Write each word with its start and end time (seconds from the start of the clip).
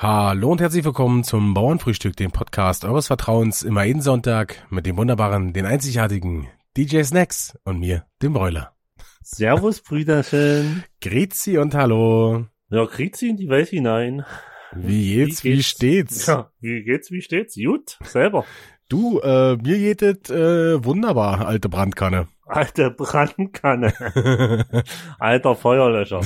Hallo 0.00 0.52
und 0.52 0.60
herzlich 0.60 0.84
willkommen 0.84 1.24
zum 1.24 1.54
Bauernfrühstück, 1.54 2.14
dem 2.14 2.30
Podcast 2.30 2.84
eures 2.84 3.08
Vertrauens 3.08 3.64
immer 3.64 3.82
jeden 3.82 4.00
Sonntag 4.00 4.64
mit 4.70 4.86
dem 4.86 4.96
wunderbaren, 4.96 5.52
den 5.52 5.66
einzigartigen 5.66 6.46
DJ 6.76 7.02
Snacks 7.02 7.58
und 7.64 7.80
mir, 7.80 8.04
dem 8.22 8.32
Bräuler. 8.32 8.76
Servus, 9.22 9.80
Brüderchen. 9.80 10.84
Grüezi 11.00 11.58
und 11.58 11.74
hallo. 11.74 12.46
Ja, 12.70 12.84
Grüezi 12.84 13.28
in 13.28 13.38
die 13.38 13.48
Welt 13.48 13.70
hinein. 13.70 14.24
Wie 14.72 15.14
geht's, 15.14 15.42
wie, 15.42 15.48
geht's? 15.48 15.58
wie 15.58 15.62
steht's? 15.64 16.26
Ja, 16.26 16.52
wie 16.60 16.84
geht's, 16.84 17.10
wie 17.10 17.20
steht's? 17.20 17.56
Gut, 17.56 17.98
selber. 18.04 18.44
Du, 18.88 19.18
äh, 19.18 19.56
mir 19.56 19.78
geht 19.78 20.02
es 20.02 20.30
äh, 20.30 20.84
wunderbar, 20.84 21.44
alte 21.44 21.68
Brandkanne. 21.68 22.28
Alte 22.46 22.92
Brandkanne. 22.92 23.92
Alter 25.18 25.56
Feuerlöscher. 25.56 26.20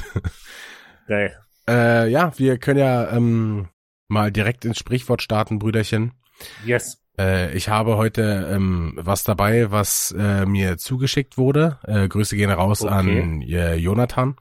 Geil. 1.09 1.35
Äh, 1.69 2.09
ja, 2.11 2.33
wir 2.39 2.59
können 2.59 2.81
ja 2.81 3.11
ähm, 3.13 3.69
mal 4.09 4.33
direkt 4.33 4.65
ins 4.65 4.79
Sprichwort 4.79 5.23
starten, 5.23 5.59
Brüderchen. 5.59 6.13
Yes. 6.65 6.99
Äh, 7.19 7.55
ich 7.57 7.69
habe 7.69 7.97
heute 7.97 8.51
ähm, 8.53 8.95
was 8.97 9.25
dabei, 9.25 9.71
was 9.71 10.15
äh, 10.19 10.47
mir 10.47 10.79
zugeschickt 10.79 11.39
wurde. 11.39 11.79
Äh, 11.85 12.09
Grüße 12.09 12.37
gehen 12.37 12.51
raus 12.51 12.83
okay. 12.83 12.93
an 12.93 13.43
äh, 13.43 13.75
Jonathan. 13.75 14.37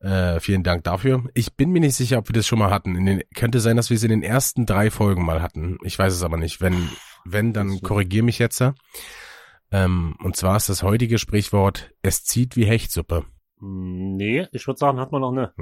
Äh, 0.00 0.38
vielen 0.38 0.62
Dank 0.62 0.84
dafür. 0.84 1.24
Ich 1.34 1.54
bin 1.56 1.70
mir 1.70 1.80
nicht 1.80 1.96
sicher, 1.96 2.18
ob 2.18 2.28
wir 2.28 2.34
das 2.34 2.46
schon 2.46 2.60
mal 2.60 2.70
hatten. 2.70 2.94
In 2.94 3.06
den, 3.06 3.22
könnte 3.34 3.58
sein, 3.60 3.76
dass 3.76 3.90
wir 3.90 3.96
es 3.96 4.04
in 4.04 4.10
den 4.10 4.22
ersten 4.22 4.64
drei 4.64 4.90
Folgen 4.90 5.24
mal 5.24 5.42
hatten. 5.42 5.78
Ich 5.82 5.98
weiß 5.98 6.12
es 6.12 6.22
aber 6.22 6.36
nicht. 6.36 6.60
Wenn, 6.60 6.88
wenn, 7.24 7.52
dann 7.52 7.80
korrigier 7.80 8.22
mich 8.22 8.38
jetzt. 8.38 8.62
Ähm, 9.72 10.16
und 10.22 10.36
zwar 10.36 10.56
ist 10.56 10.68
das 10.68 10.82
heutige 10.82 11.18
Sprichwort, 11.18 11.90
es 12.02 12.22
zieht 12.22 12.56
wie 12.56 12.64
Hechtsuppe. 12.64 13.24
Hm, 13.60 14.16
nee, 14.16 14.46
ich 14.52 14.66
würde 14.66 14.78
sagen, 14.78 15.00
hat 15.00 15.12
man 15.12 15.20
noch 15.20 15.32
ne. 15.32 15.52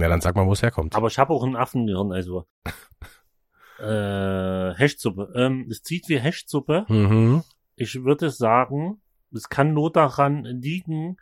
Ja, 0.00 0.08
dann 0.08 0.20
sag 0.20 0.34
mal, 0.34 0.46
wo 0.46 0.52
es 0.52 0.62
herkommt. 0.62 0.94
Aber 0.94 1.08
ich 1.08 1.18
habe 1.18 1.32
auch 1.32 1.44
einen 1.44 1.56
Affengehirn, 1.56 2.12
also. 2.12 2.46
äh, 3.78 4.74
Hechtsuppe. 4.74 5.32
Ähm, 5.34 5.66
es 5.70 5.82
zieht 5.82 6.08
wie 6.08 6.18
Hechtsuppe. 6.18 6.86
Mhm. 6.88 7.42
Ich 7.76 8.02
würde 8.04 8.30
sagen, 8.30 9.00
es 9.32 9.48
kann 9.48 9.72
nur 9.72 9.90
daran 9.90 10.44
liegen, 10.44 11.16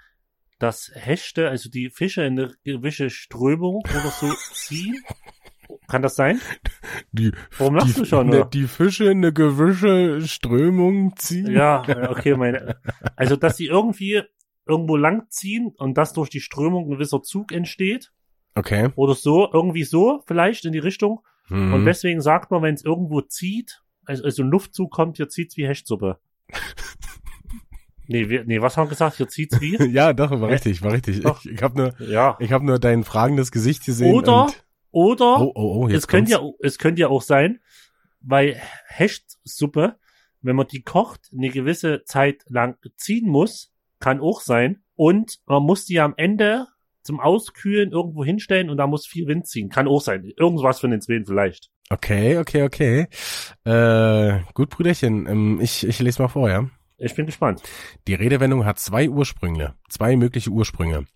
dass 0.58 0.90
Hechte, 0.94 1.48
also 1.48 1.70
die 1.70 1.90
Fische 1.90 2.22
in 2.22 2.38
eine 2.38 2.54
gewisse 2.64 3.10
Strömung 3.10 3.76
oder 3.76 4.10
so 4.10 4.32
ziehen. 4.52 5.02
Kann 5.88 6.02
das 6.02 6.16
sein? 6.16 6.40
Die, 7.12 7.32
Warum 7.56 7.76
lachst 7.76 7.96
die, 7.96 8.00
du 8.00 8.04
schon? 8.04 8.28
Ne, 8.28 8.46
die 8.52 8.66
Fische 8.66 9.04
in 9.04 9.18
eine 9.18 9.32
gewisse 9.32 10.26
Strömung 10.26 11.16
ziehen? 11.16 11.50
Ja, 11.50 11.82
okay, 12.10 12.36
meine. 12.36 12.80
Also, 13.16 13.36
dass 13.36 13.56
sie 13.56 13.66
irgendwie 13.66 14.22
irgendwo 14.70 14.96
lang 14.96 15.28
ziehen 15.28 15.72
und 15.76 15.98
dass 15.98 16.12
durch 16.12 16.30
die 16.30 16.40
Strömung 16.40 16.86
ein 16.86 16.90
gewisser 16.90 17.22
Zug 17.22 17.52
entsteht. 17.52 18.12
Okay. 18.54 18.90
Oder 18.96 19.14
so, 19.14 19.48
irgendwie 19.52 19.84
so, 19.84 20.22
vielleicht 20.26 20.64
in 20.64 20.72
die 20.72 20.78
Richtung. 20.78 21.20
Mhm. 21.48 21.74
Und 21.74 21.84
deswegen 21.84 22.20
sagt 22.20 22.50
man, 22.50 22.62
wenn 22.62 22.74
es 22.74 22.84
irgendwo 22.84 23.20
zieht, 23.20 23.82
also, 24.04 24.24
also 24.24 24.42
ein 24.42 24.48
Luftzug 24.48 24.90
kommt, 24.90 25.16
hier 25.16 25.28
zieht's 25.28 25.56
wie 25.56 25.66
Hechtsuppe. 25.66 26.18
nee, 28.06 28.28
wir, 28.28 28.44
nee, 28.44 28.60
was 28.60 28.76
haben 28.76 28.86
wir 28.86 28.90
gesagt? 28.90 29.16
Hier 29.16 29.28
zieht's 29.28 29.60
wie? 29.60 29.76
ja, 29.92 30.12
doch, 30.12 30.30
war 30.30 30.48
richtig, 30.48 30.82
war 30.82 30.92
richtig. 30.92 31.20
Doch. 31.20 31.44
Ich, 31.44 31.52
ich 31.52 31.62
habe 31.62 31.76
nur, 31.78 31.94
ja. 32.00 32.36
ich 32.40 32.52
habe 32.52 32.64
nur 32.64 32.78
dein 32.78 33.04
fragendes 33.04 33.52
Gesicht 33.52 33.84
gesehen. 33.84 34.14
Oder, 34.14 34.48
oder, 34.90 35.40
oh, 35.40 35.52
oh, 35.54 35.84
oh, 35.84 35.88
es 35.88 36.08
könnte 36.08 36.32
ja, 36.32 36.40
es 36.60 36.78
könnte 36.78 37.02
ja 37.02 37.08
auch 37.08 37.22
sein, 37.22 37.60
weil 38.20 38.60
Hechtsuppe, 38.86 39.96
wenn 40.42 40.56
man 40.56 40.66
die 40.66 40.82
kocht, 40.82 41.30
eine 41.32 41.50
gewisse 41.50 42.02
Zeit 42.04 42.42
lang 42.48 42.76
ziehen 42.96 43.28
muss, 43.28 43.69
kann 44.00 44.20
auch 44.20 44.40
sein. 44.40 44.82
Und 44.96 45.38
man 45.46 45.62
muss 45.62 45.84
die 45.84 46.00
am 46.00 46.14
Ende 46.16 46.66
zum 47.02 47.20
Auskühlen 47.20 47.92
irgendwo 47.92 48.24
hinstellen 48.24 48.68
und 48.70 48.76
da 48.76 48.86
muss 48.86 49.06
viel 49.06 49.26
Wind 49.26 49.46
ziehen. 49.46 49.68
Kann 49.68 49.88
auch 49.88 50.00
sein. 50.00 50.30
Irgendwas 50.36 50.80
von 50.80 50.90
den 50.90 51.00
Zween 51.00 51.24
vielleicht. 51.24 51.70
Okay, 51.88 52.38
okay, 52.38 52.62
okay. 52.62 53.06
Äh, 53.64 54.40
gut, 54.54 54.70
Brüderchen. 54.70 55.26
Ähm, 55.26 55.60
ich, 55.60 55.86
ich 55.86 55.98
lese 55.98 56.22
mal 56.22 56.28
vor, 56.28 56.48
ja? 56.48 56.68
Ich 56.98 57.14
bin 57.14 57.26
gespannt. 57.26 57.62
Die 58.06 58.14
Redewendung 58.14 58.66
hat 58.66 58.78
zwei 58.78 59.08
Ursprünge, 59.08 59.74
zwei 59.88 60.16
mögliche 60.16 60.50
Ursprünge. 60.50 61.06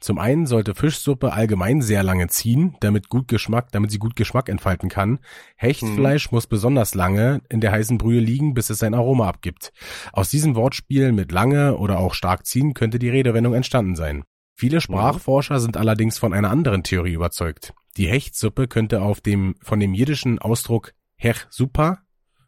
Zum 0.00 0.18
einen 0.18 0.46
sollte 0.46 0.74
Fischsuppe 0.74 1.32
allgemein 1.32 1.82
sehr 1.82 2.02
lange 2.02 2.28
ziehen, 2.28 2.76
damit 2.80 3.08
gut 3.08 3.28
Geschmack, 3.28 3.72
damit 3.72 3.90
sie 3.90 3.98
gut 3.98 4.16
Geschmack 4.16 4.48
entfalten 4.48 4.88
kann. 4.88 5.18
Hechtfleisch 5.56 6.26
hm. 6.26 6.34
muss 6.36 6.46
besonders 6.46 6.94
lange 6.94 7.40
in 7.48 7.60
der 7.60 7.72
heißen 7.72 7.98
Brühe 7.98 8.20
liegen, 8.20 8.54
bis 8.54 8.70
es 8.70 8.78
sein 8.78 8.94
Aroma 8.94 9.28
abgibt. 9.28 9.72
Aus 10.12 10.30
diesem 10.30 10.54
Wortspiel 10.54 11.12
mit 11.12 11.32
lange 11.32 11.76
oder 11.76 11.98
auch 11.98 12.14
stark 12.14 12.46
ziehen 12.46 12.74
könnte 12.74 12.98
die 12.98 13.10
Redewendung 13.10 13.54
entstanden 13.54 13.96
sein. 13.96 14.24
Viele 14.54 14.76
mhm. 14.76 14.82
Sprachforscher 14.82 15.60
sind 15.60 15.76
allerdings 15.76 16.18
von 16.18 16.32
einer 16.32 16.50
anderen 16.50 16.82
Theorie 16.82 17.14
überzeugt. 17.14 17.72
Die 17.96 18.06
Hechtsuppe 18.06 18.68
könnte 18.68 19.02
auf 19.02 19.20
dem 19.20 19.54
von 19.62 19.80
dem 19.80 19.94
jiddischen 19.94 20.38
Ausdruck 20.38 20.92
Hech 21.16 21.46
super 21.50 22.00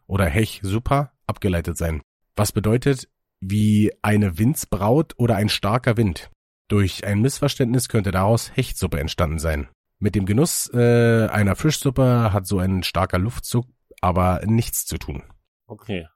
oder 0.07 0.25
Hech 0.25 0.59
super 0.63 1.11
abgeleitet 1.27 1.77
sein. 1.77 2.01
Was 2.35 2.51
bedeutet 2.51 3.07
wie 3.41 3.91
eine 4.01 4.37
Windsbraut 4.37 5.13
oder 5.17 5.35
ein 5.35 5.49
starker 5.49 5.97
Wind. 5.97 6.29
Durch 6.67 7.05
ein 7.05 7.21
Missverständnis 7.21 7.89
könnte 7.89 8.11
daraus 8.11 8.51
Hechtsuppe 8.55 8.99
entstanden 8.99 9.39
sein. 9.39 9.67
Mit 9.99 10.15
dem 10.15 10.25
Genuss 10.25 10.69
äh, 10.73 11.27
einer 11.27 11.55
Fischsuppe 11.55 12.33
hat 12.33 12.47
so 12.47 12.59
ein 12.59 12.83
starker 12.83 13.19
Luftzug 13.19 13.65
aber 14.01 14.41
nichts 14.45 14.85
zu 14.85 14.97
tun. 14.97 15.23
Okay. 15.67 16.07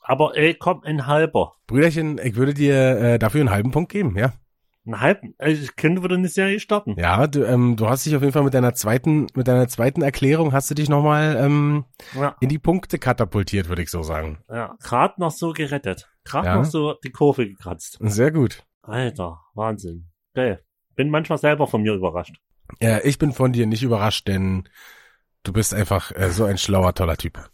Aber 0.00 0.36
ey, 0.36 0.54
komm, 0.54 0.82
ein 0.82 1.06
halber. 1.06 1.56
Brüderchen, 1.66 2.18
ich 2.22 2.36
würde 2.36 2.54
dir 2.54 2.74
äh, 2.74 3.18
dafür 3.18 3.40
einen 3.40 3.50
halben 3.50 3.70
Punkt 3.70 3.92
geben, 3.92 4.16
ja. 4.16 4.32
Einen 4.86 5.00
halben? 5.00 5.34
Ich 5.38 5.76
könnte 5.76 6.02
wieder 6.02 6.14
eine 6.14 6.28
Serie 6.28 6.60
starten. 6.60 6.94
Ja, 6.98 7.26
du, 7.26 7.44
ähm, 7.44 7.76
du 7.76 7.88
hast 7.88 8.04
dich 8.04 8.14
auf 8.14 8.20
jeden 8.22 8.34
Fall 8.34 8.44
mit 8.44 8.52
deiner 8.52 8.74
zweiten, 8.74 9.26
mit 9.34 9.48
deiner 9.48 9.68
zweiten 9.68 10.02
Erklärung 10.02 10.52
hast 10.52 10.70
du 10.70 10.74
dich 10.74 10.90
nochmal 10.90 11.36
ähm, 11.38 11.84
ja. 12.14 12.36
in 12.40 12.50
die 12.50 12.58
Punkte 12.58 12.98
katapultiert, 12.98 13.68
würde 13.68 13.82
ich 13.82 13.90
so 13.90 14.02
sagen. 14.02 14.42
Ja, 14.50 14.76
gerade 14.82 15.20
noch 15.20 15.30
so 15.30 15.52
gerettet. 15.52 16.10
Gerade 16.24 16.48
ja. 16.48 16.56
noch 16.56 16.64
so 16.66 16.94
die 17.02 17.12
Kurve 17.12 17.46
gekratzt. 17.46 17.98
Sehr 18.00 18.30
gut. 18.30 18.62
Alter, 18.86 19.40
Wahnsinn. 19.54 20.10
Geil. 20.34 20.62
Bin 20.94 21.10
manchmal 21.10 21.38
selber 21.38 21.66
von 21.66 21.82
mir 21.82 21.94
überrascht. 21.94 22.36
Ja, 22.80 23.00
ich 23.02 23.18
bin 23.18 23.32
von 23.32 23.52
dir 23.52 23.66
nicht 23.66 23.82
überrascht, 23.82 24.28
denn 24.28 24.68
du 25.42 25.52
bist 25.52 25.74
einfach 25.74 26.12
äh, 26.12 26.30
so 26.30 26.44
ein 26.44 26.58
schlauer, 26.58 26.94
toller 26.94 27.16
Typ. 27.16 27.50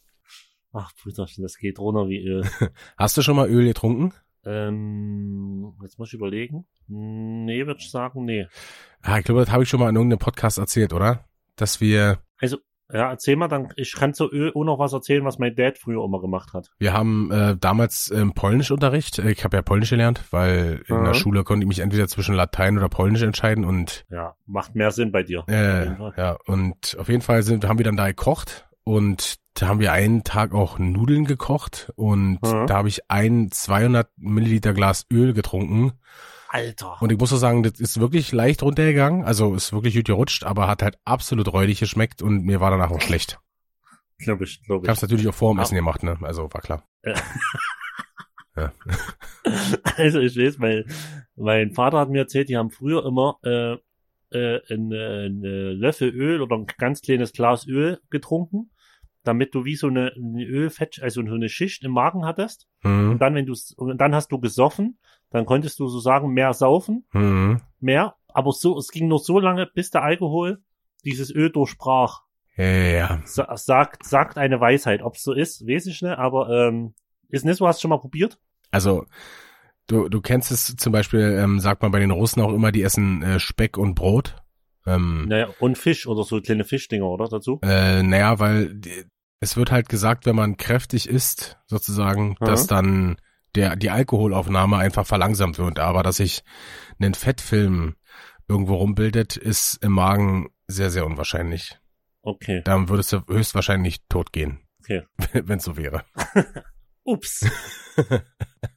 Ach, 0.72 0.92
Brüderchen, 1.02 1.42
das 1.42 1.56
geht 1.56 1.78
runter 1.78 2.08
wie 2.08 2.24
Öl. 2.24 2.44
Hast 2.96 3.16
du 3.16 3.22
schon 3.22 3.36
mal 3.36 3.48
Öl 3.48 3.64
getrunken? 3.64 4.12
Ähm, 4.44 5.74
jetzt 5.82 5.98
muss 5.98 6.08
ich 6.08 6.14
überlegen. 6.14 6.66
Nee, 6.86 7.66
würde 7.66 7.80
ich 7.80 7.90
sagen, 7.90 8.24
nee. 8.24 8.46
Ah, 9.02 9.18
ich 9.18 9.24
glaube, 9.24 9.40
das 9.40 9.50
habe 9.50 9.62
ich 9.62 9.68
schon 9.68 9.80
mal 9.80 9.88
in 9.88 9.96
irgendeinem 9.96 10.18
Podcast 10.18 10.58
erzählt, 10.58 10.92
oder? 10.92 11.24
Dass 11.56 11.80
wir. 11.80 12.18
Also, 12.38 12.58
ja, 12.92 13.10
erzähl 13.10 13.36
mal, 13.36 13.48
dann, 13.48 13.68
ich 13.76 13.94
kann 13.94 14.14
zu 14.14 14.30
Öl 14.30 14.52
auch 14.54 14.64
noch 14.64 14.78
was 14.78 14.92
erzählen, 14.92 15.24
was 15.24 15.38
mein 15.38 15.54
Dad 15.54 15.78
früher 15.78 16.04
immer 16.04 16.20
gemacht 16.20 16.52
hat. 16.52 16.70
Wir 16.78 16.92
haben 16.92 17.30
äh, 17.30 17.56
damals 17.58 18.10
ähm, 18.10 18.32
Polnischunterricht, 18.32 19.18
ich 19.18 19.44
habe 19.44 19.56
ja 19.56 19.62
Polnisch 19.62 19.90
gelernt, 19.90 20.22
weil 20.30 20.82
in 20.88 21.00
mhm. 21.00 21.04
der 21.04 21.14
Schule 21.14 21.44
konnte 21.44 21.64
ich 21.64 21.68
mich 21.68 21.80
entweder 21.80 22.08
zwischen 22.08 22.34
Latein 22.34 22.78
oder 22.78 22.88
Polnisch 22.88 23.22
entscheiden 23.22 23.64
und 23.64 24.04
Ja, 24.10 24.34
macht 24.46 24.74
mehr 24.74 24.90
Sinn 24.90 25.12
bei 25.12 25.22
dir. 25.22 25.44
Äh, 25.48 25.86
ja, 26.16 26.38
und 26.46 26.96
auf 26.98 27.08
jeden 27.08 27.22
Fall 27.22 27.42
sind, 27.42 27.66
haben 27.66 27.78
wir 27.78 27.84
dann 27.84 27.96
da 27.96 28.08
gekocht 28.08 28.68
und 28.84 29.36
da 29.54 29.68
haben 29.68 29.80
wir 29.80 29.92
einen 29.92 30.24
Tag 30.24 30.54
auch 30.54 30.78
Nudeln 30.78 31.24
gekocht 31.24 31.92
und 31.96 32.42
mhm. 32.42 32.66
da 32.66 32.74
habe 32.76 32.88
ich 32.88 33.10
ein 33.10 33.50
200 33.50 34.08
Milliliter 34.16 34.72
Glas 34.72 35.06
Öl 35.12 35.32
getrunken 35.32 35.92
Alter. 36.52 37.00
Und 37.00 37.12
ich 37.12 37.18
muss 37.18 37.32
auch 37.32 37.38
sagen, 37.38 37.62
das 37.62 37.78
ist 37.78 38.00
wirklich 38.00 38.32
leicht 38.32 38.62
runtergegangen. 38.62 39.24
Also 39.24 39.54
ist 39.54 39.72
wirklich 39.72 39.94
gut 39.94 40.06
gerutscht, 40.06 40.44
aber 40.44 40.66
hat 40.66 40.82
halt 40.82 40.98
absolut 41.04 41.52
räudig 41.52 41.78
geschmeckt 41.78 42.22
und 42.22 42.44
mir 42.44 42.60
war 42.60 42.70
danach 42.70 42.90
auch 42.90 43.00
schlecht. 43.00 43.38
Glaube 44.18 44.44
ich, 44.44 44.62
glaube 44.64 44.84
ich. 44.84 44.84
Ich 44.84 44.90
hab's 44.90 45.02
natürlich 45.02 45.28
auch 45.28 45.34
vor 45.34 45.54
dem 45.54 45.60
Essen 45.60 45.76
gemacht, 45.76 46.02
ne? 46.02 46.18
Also 46.22 46.52
war 46.52 46.60
klar. 46.60 46.84
ja. 48.56 48.72
Also 49.96 50.20
ich 50.20 50.36
weiß, 50.36 50.60
weil 50.60 50.86
mein 51.36 51.72
Vater 51.72 51.98
hat 51.98 52.10
mir 52.10 52.22
erzählt, 52.22 52.48
die 52.48 52.56
haben 52.56 52.70
früher 52.70 53.06
immer 53.06 53.38
äh, 53.44 53.76
äh, 54.32 54.60
einen, 54.68 54.92
einen 54.92 55.78
Löffel 55.78 56.10
Öl 56.10 56.42
oder 56.42 56.56
ein 56.56 56.66
ganz 56.78 57.00
kleines 57.00 57.32
Glas 57.32 57.66
Öl 57.66 58.00
getrunken, 58.10 58.70
damit 59.22 59.54
du 59.54 59.64
wie 59.64 59.76
so 59.76 59.86
eine, 59.86 60.12
eine 60.16 60.44
Ölfett, 60.44 61.00
also 61.00 61.24
so 61.24 61.34
eine 61.34 61.48
Schicht 61.48 61.84
im 61.84 61.92
Magen 61.92 62.24
hattest. 62.24 62.66
Mhm. 62.82 63.12
Und 63.12 63.18
dann, 63.20 63.34
wenn 63.34 63.46
du 63.46 63.54
und 63.76 63.98
dann 63.98 64.14
hast 64.14 64.32
du 64.32 64.40
gesoffen 64.40 64.98
dann 65.30 65.46
konntest 65.46 65.78
du 65.78 65.88
so 65.88 66.00
sagen, 66.00 66.32
mehr 66.32 66.52
saufen, 66.52 67.06
mhm. 67.12 67.60
mehr, 67.78 68.16
aber 68.28 68.52
so, 68.52 68.78
es 68.78 68.90
ging 68.90 69.08
nur 69.08 69.18
so 69.18 69.38
lange, 69.38 69.66
bis 69.66 69.90
der 69.90 70.02
Alkohol 70.02 70.62
dieses 71.04 71.30
Öl 71.34 71.50
durchbrach. 71.50 72.22
Ja, 72.56 72.64
ja. 72.66 73.22
Sa 73.24 73.56
sagt, 73.56 74.04
sagt 74.04 74.36
eine 74.36 74.60
Weisheit. 74.60 75.02
Ob 75.02 75.14
es 75.14 75.22
so 75.22 75.32
ist, 75.32 75.66
weiß 75.66 75.86
ich 75.86 76.02
nicht, 76.02 76.18
aber 76.18 76.50
ähm, 76.50 76.94
ist 77.28 77.44
nicht 77.44 77.56
so, 77.56 77.66
hast 77.66 77.78
du 77.78 77.82
schon 77.82 77.90
mal 77.90 77.98
probiert? 77.98 78.38
Also, 78.70 79.06
du, 79.86 80.08
du 80.08 80.20
kennst 80.20 80.50
es 80.50 80.76
zum 80.76 80.92
Beispiel, 80.92 81.38
ähm, 81.40 81.60
sagt 81.60 81.82
man 81.82 81.92
bei 81.92 82.00
den 82.00 82.10
Russen 82.10 82.42
auch 82.42 82.52
immer, 82.52 82.72
die 82.72 82.82
essen 82.82 83.22
äh, 83.22 83.40
Speck 83.40 83.78
und 83.78 83.94
Brot. 83.94 84.36
Ähm, 84.86 85.26
naja, 85.28 85.48
und 85.60 85.78
Fisch 85.78 86.06
oder 86.06 86.24
so 86.24 86.40
kleine 86.40 86.64
Fischdinger, 86.64 87.06
oder 87.06 87.28
dazu? 87.28 87.60
Äh, 87.62 88.02
naja, 88.02 88.38
weil 88.38 88.74
die, 88.74 89.04
es 89.40 89.56
wird 89.56 89.70
halt 89.70 89.88
gesagt, 89.88 90.26
wenn 90.26 90.36
man 90.36 90.56
kräftig 90.56 91.08
isst, 91.08 91.58
sozusagen, 91.66 92.36
mhm. 92.40 92.44
dass 92.44 92.66
dann 92.66 93.16
der, 93.54 93.76
die 93.76 93.90
Alkoholaufnahme 93.90 94.76
einfach 94.76 95.06
verlangsamt 95.06 95.58
wird. 95.58 95.78
Aber 95.78 96.02
dass 96.02 96.16
sich 96.16 96.42
ein 97.00 97.14
Fettfilm 97.14 97.96
irgendwo 98.48 98.76
rumbildet, 98.76 99.36
ist 99.36 99.78
im 99.82 99.92
Magen 99.92 100.50
sehr, 100.66 100.90
sehr 100.90 101.06
unwahrscheinlich. 101.06 101.78
Okay. 102.22 102.62
Dann 102.64 102.88
würdest 102.88 103.12
du 103.12 103.22
höchstwahrscheinlich 103.26 103.98
tot 104.08 104.32
gehen. 104.32 104.60
Okay. 104.80 105.02
Wenn 105.32 105.58
es 105.58 105.64
so 105.64 105.76
wäre. 105.76 106.04
Ups. 107.10 107.46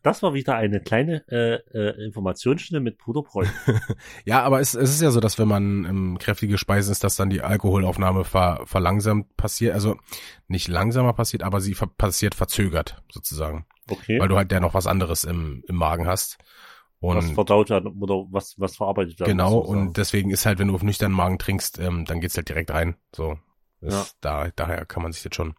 Das 0.01 0.23
war 0.23 0.33
wieder 0.33 0.55
eine 0.55 0.81
kleine 0.81 1.23
äh, 1.29 1.55
äh, 1.77 2.05
Informationsstunde 2.05 2.79
mit 2.81 2.97
Bruder 2.97 3.21
Bräun. 3.21 3.47
Ja, 4.25 4.41
aber 4.43 4.59
es, 4.59 4.73
es 4.73 4.89
ist 4.91 5.01
ja 5.01 5.11
so, 5.11 5.19
dass 5.19 5.37
wenn 5.39 5.47
man 5.47 5.85
ähm, 5.85 6.17
kräftige 6.19 6.57
Speisen 6.57 6.91
ist, 6.91 7.03
dass 7.03 7.15
dann 7.15 7.29
die 7.29 7.41
Alkoholaufnahme 7.41 8.23
ver, 8.25 8.61
verlangsamt 8.65 9.35
passiert, 9.37 9.73
also 9.73 9.95
nicht 10.47 10.67
langsamer 10.67 11.13
passiert, 11.13 11.43
aber 11.43 11.61
sie 11.61 11.73
ver 11.73 11.87
passiert 11.87 12.35
verzögert 12.35 13.01
sozusagen, 13.11 13.65
Okay. 13.89 14.19
weil 14.19 14.27
du 14.27 14.35
halt 14.37 14.51
ja 14.51 14.59
noch 14.59 14.73
was 14.73 14.87
anderes 14.87 15.23
im, 15.25 15.63
im 15.67 15.75
Magen 15.75 16.07
hast. 16.07 16.37
was 17.01 17.25
Und 17.25 17.33
verdaut 17.35 17.69
werden 17.69 18.01
oder 18.01 18.25
was, 18.29 18.55
was 18.57 18.75
verarbeitet 18.77 19.19
werden. 19.19 19.31
genau, 19.31 19.51
sozusagen. 19.61 19.87
und 19.87 19.97
deswegen 19.97 20.31
ist 20.31 20.45
halt, 20.45 20.59
wenn 20.59 20.69
du 20.69 20.75
auf 20.75 20.83
nüchternen 20.83 21.15
Magen 21.15 21.39
trinkst, 21.39 21.77
ähm, 21.79 22.05
dann 22.05 22.19
geht's 22.19 22.35
halt 22.37 22.49
direkt 22.49 22.71
rein. 22.71 22.95
So, 23.15 23.37
das, 23.81 23.93
Ja. 23.93 24.05
da, 24.21 24.47
daher 24.55 24.85
kann 24.85 25.03
man 25.03 25.11
sich 25.11 25.23
jetzt 25.23 25.35
schon 25.35 25.55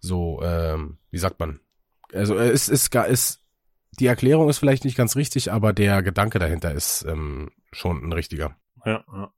so, 0.00 0.40
ähm, 0.42 0.98
wie 1.10 1.18
sagt 1.18 1.38
man? 1.40 1.60
Also 2.12 2.36
äh, 2.36 2.48
es 2.50 2.68
ist 2.68 2.90
gar 2.90 3.06
ist 3.06 3.44
die 4.00 4.06
Erklärung 4.06 4.48
ist 4.48 4.58
vielleicht 4.58 4.84
nicht 4.84 4.96
ganz 4.96 5.16
richtig, 5.16 5.50
aber 5.50 5.72
der 5.72 6.02
Gedanke 6.02 6.38
dahinter 6.38 6.72
ist 6.72 7.04
ähm, 7.08 7.50
schon 7.72 8.04
ein 8.04 8.12
richtiger. 8.12 8.56
Ja, 8.84 9.04
ja. 9.12 9.32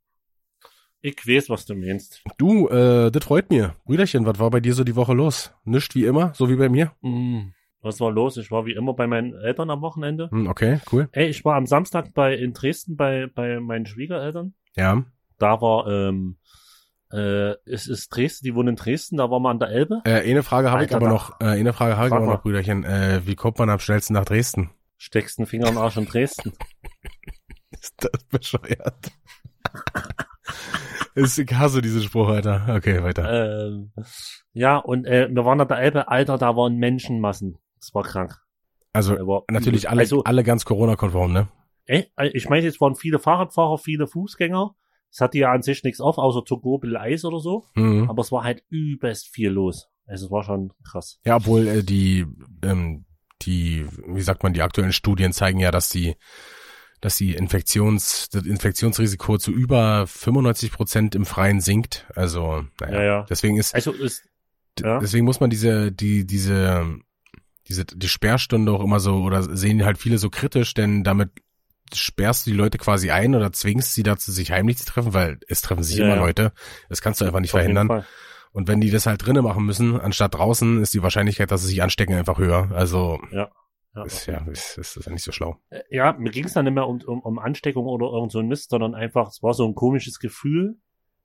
Ich 1.02 1.26
weiß, 1.26 1.48
was 1.48 1.64
du 1.64 1.74
meinst. 1.74 2.22
Du, 2.36 2.68
äh, 2.68 3.10
das 3.10 3.24
freut 3.24 3.48
mir. 3.48 3.74
Brüderchen, 3.86 4.26
was 4.26 4.38
war 4.38 4.50
bei 4.50 4.60
dir 4.60 4.74
so 4.74 4.84
die 4.84 4.96
Woche 4.96 5.14
los? 5.14 5.50
Nischt 5.64 5.94
wie 5.94 6.04
immer, 6.04 6.34
so 6.34 6.50
wie 6.50 6.56
bei 6.56 6.68
mir? 6.68 6.92
Mm, 7.00 7.52
Was 7.80 8.00
war 8.00 8.12
los? 8.12 8.36
Ich 8.36 8.50
war 8.50 8.66
wie 8.66 8.74
immer 8.74 8.92
bei 8.92 9.06
meinen 9.06 9.34
Eltern 9.34 9.70
am 9.70 9.80
Wochenende. 9.80 10.28
Hm, 10.30 10.46
okay, 10.46 10.80
cool. 10.92 11.08
Ey, 11.12 11.28
ich 11.28 11.42
war 11.42 11.56
am 11.56 11.64
Samstag 11.64 12.12
bei 12.12 12.34
in 12.34 12.52
Dresden 12.52 12.96
bei, 12.96 13.28
bei 13.34 13.60
meinen 13.60 13.86
Schwiegereltern. 13.86 14.52
Ja. 14.76 15.02
Da 15.38 15.62
war, 15.62 15.86
ähm, 15.86 16.36
äh, 17.12 17.54
es 17.64 17.88
ist 17.88 18.08
Dresden, 18.14 18.44
die 18.44 18.54
wohnen 18.54 18.70
in 18.70 18.76
Dresden, 18.76 19.16
da 19.16 19.30
waren 19.30 19.42
wir 19.42 19.50
an 19.50 19.58
der 19.58 19.68
Elbe. 19.68 20.02
Äh, 20.04 20.30
eine 20.30 20.42
Frage 20.42 20.70
habe 20.70 20.84
ich 20.84 20.94
aber 20.94 21.08
noch, 21.08 21.40
äh, 21.40 21.46
eine 21.46 21.72
Frage 21.72 21.96
habe 21.96 22.08
ich 22.08 22.12
aber 22.12 22.26
noch, 22.26 22.42
Brüderchen. 22.42 22.84
Äh, 22.84 23.22
wie 23.24 23.36
kommt 23.36 23.58
man 23.58 23.70
am 23.70 23.78
schnellsten 23.78 24.14
nach 24.14 24.24
Dresden? 24.24 24.70
Steckst 24.96 25.38
einen 25.38 25.46
Finger 25.46 25.68
im 25.68 25.78
Arsch 25.78 25.96
in 25.96 26.06
Dresden. 26.06 26.52
Ist 27.70 27.94
das 27.98 28.24
bescheuert? 28.24 29.12
ist, 31.14 31.38
ich 31.38 31.52
hasse 31.54 31.80
diesen 31.80 32.02
Spruch, 32.02 32.28
Alter. 32.28 32.66
Okay, 32.76 33.02
weiter. 33.02 33.68
ähm, 33.68 33.92
ja, 34.52 34.76
und 34.76 35.06
äh, 35.06 35.28
wir 35.30 35.44
waren 35.44 35.60
an 35.60 35.68
der 35.68 35.78
Elbe, 35.78 36.08
Alter, 36.08 36.36
da 36.36 36.56
waren 36.56 36.76
Menschenmassen. 36.76 37.58
Das 37.78 37.94
war 37.94 38.02
krank. 38.02 38.36
Also, 38.92 39.14
war 39.26 39.44
natürlich 39.50 39.88
alle, 39.88 40.00
Also, 40.00 40.24
alle 40.24 40.44
ganz 40.44 40.64
Corona-konform, 40.64 41.32
ne? 41.32 41.48
ey, 41.86 42.10
ich 42.32 42.48
meine, 42.48 42.66
es 42.66 42.80
waren 42.80 42.94
viele 42.94 43.18
Fahrradfahrer, 43.18 43.78
viele 43.78 44.06
Fußgänger. 44.06 44.74
Es 45.10 45.20
hatte 45.20 45.38
ja 45.38 45.52
an 45.52 45.62
sich 45.62 45.82
nichts 45.82 46.00
auf, 46.00 46.18
außer 46.18 46.44
zu 46.44 46.58
Gobel 46.58 46.96
Eis 46.96 47.24
oder 47.24 47.40
so. 47.40 47.64
Mhm. 47.74 48.08
Aber 48.08 48.22
es 48.22 48.30
war 48.30 48.44
halt 48.44 48.62
übelst 48.68 49.28
viel 49.28 49.50
los. 49.50 49.88
Also 50.06 50.26
es 50.26 50.32
war 50.32 50.44
schon 50.44 50.72
krass. 50.84 51.20
Ja, 51.24 51.36
obwohl 51.36 51.66
äh, 51.66 51.82
die, 51.82 52.26
ähm, 52.62 53.04
die, 53.42 53.86
wie 54.06 54.22
sagt 54.22 54.42
man, 54.42 54.52
die 54.52 54.62
aktuellen 54.62 54.92
Studien 54.92 55.32
zeigen 55.32 55.60
ja, 55.60 55.70
dass 55.70 55.88
die, 55.88 56.16
dass 57.00 57.16
die 57.16 57.34
Infektions, 57.34 58.28
das 58.30 58.44
Infektionsrisiko 58.44 59.38
zu 59.38 59.52
über 59.52 60.06
95 60.06 60.72
Prozent 60.72 61.14
im 61.14 61.24
Freien 61.24 61.60
sinkt. 61.60 62.06
Also, 62.14 62.64
naja, 62.80 62.94
Ja, 62.94 63.02
ja. 63.02 63.26
deswegen 63.28 63.56
ist, 63.56 63.74
Also 63.74 63.92
ist, 63.92 64.24
ja. 64.78 64.98
deswegen 64.98 65.24
muss 65.24 65.40
man 65.40 65.50
diese, 65.50 65.92
die, 65.92 66.26
diese, 66.26 66.98
diese, 67.68 67.84
die 67.84 68.08
Sperrstunde 68.08 68.72
auch 68.72 68.82
immer 68.82 69.00
so, 69.00 69.22
oder 69.22 69.56
sehen 69.56 69.84
halt 69.84 69.98
viele 69.98 70.18
so 70.18 70.28
kritisch, 70.28 70.74
denn 70.74 71.04
damit 71.04 71.30
sperrst 71.94 72.46
du 72.46 72.50
die 72.50 72.56
Leute 72.56 72.78
quasi 72.78 73.10
ein 73.10 73.34
oder 73.34 73.52
zwingst 73.52 73.94
sie 73.94 74.02
dazu, 74.02 74.32
sich 74.32 74.50
heimlich 74.52 74.78
zu 74.78 74.84
treffen, 74.86 75.14
weil 75.14 75.38
es 75.48 75.62
treffen 75.62 75.82
sich 75.82 75.96
Ja, 75.96 76.04
immer 76.04 76.16
ja. 76.16 76.20
Leute. 76.20 76.52
Das 76.88 77.00
kannst 77.02 77.20
du 77.20 77.24
einfach 77.24 77.40
nicht 77.40 77.54
auf 77.54 77.60
verhindern. 77.60 78.04
Und 78.52 78.66
wenn 78.68 78.80
die 78.80 78.90
das 78.90 79.06
halt 79.06 79.24
drinnen 79.24 79.44
machen 79.44 79.64
müssen, 79.64 80.00
anstatt 80.00 80.34
draußen, 80.34 80.82
ist 80.82 80.92
die 80.94 81.02
Wahrscheinlichkeit, 81.02 81.50
dass 81.50 81.62
sie 81.62 81.68
sich 81.68 81.82
anstecken, 81.82 82.14
einfach 82.14 82.38
höher. 82.38 82.70
Also 82.72 83.20
Ja, 83.30 83.50
ist 84.04 84.26
ja, 84.26 84.38
ist, 84.50 84.78
ist, 84.78 84.96
ist 84.96 85.06
ja 85.06 85.12
nicht 85.12 85.24
so 85.24 85.32
schlau. 85.32 85.56
Äh, 85.70 85.82
ja, 85.90 86.12
mir 86.12 86.30
ging 86.30 86.44
es 86.44 86.52
dann 86.52 86.64
nicht 86.64 86.74
mehr 86.74 86.86
um, 86.86 87.00
um, 87.02 87.20
um 87.20 87.38
Ansteckung 87.38 87.86
oder 87.86 88.06
irgend 88.06 88.32
so 88.32 88.38
ein 88.40 88.48
Mist, 88.48 88.70
sondern 88.70 88.94
einfach, 88.94 89.28
es 89.28 89.42
war 89.42 89.54
so 89.54 89.64
ein 89.66 89.74
komisches 89.74 90.18
Gefühl, 90.18 90.76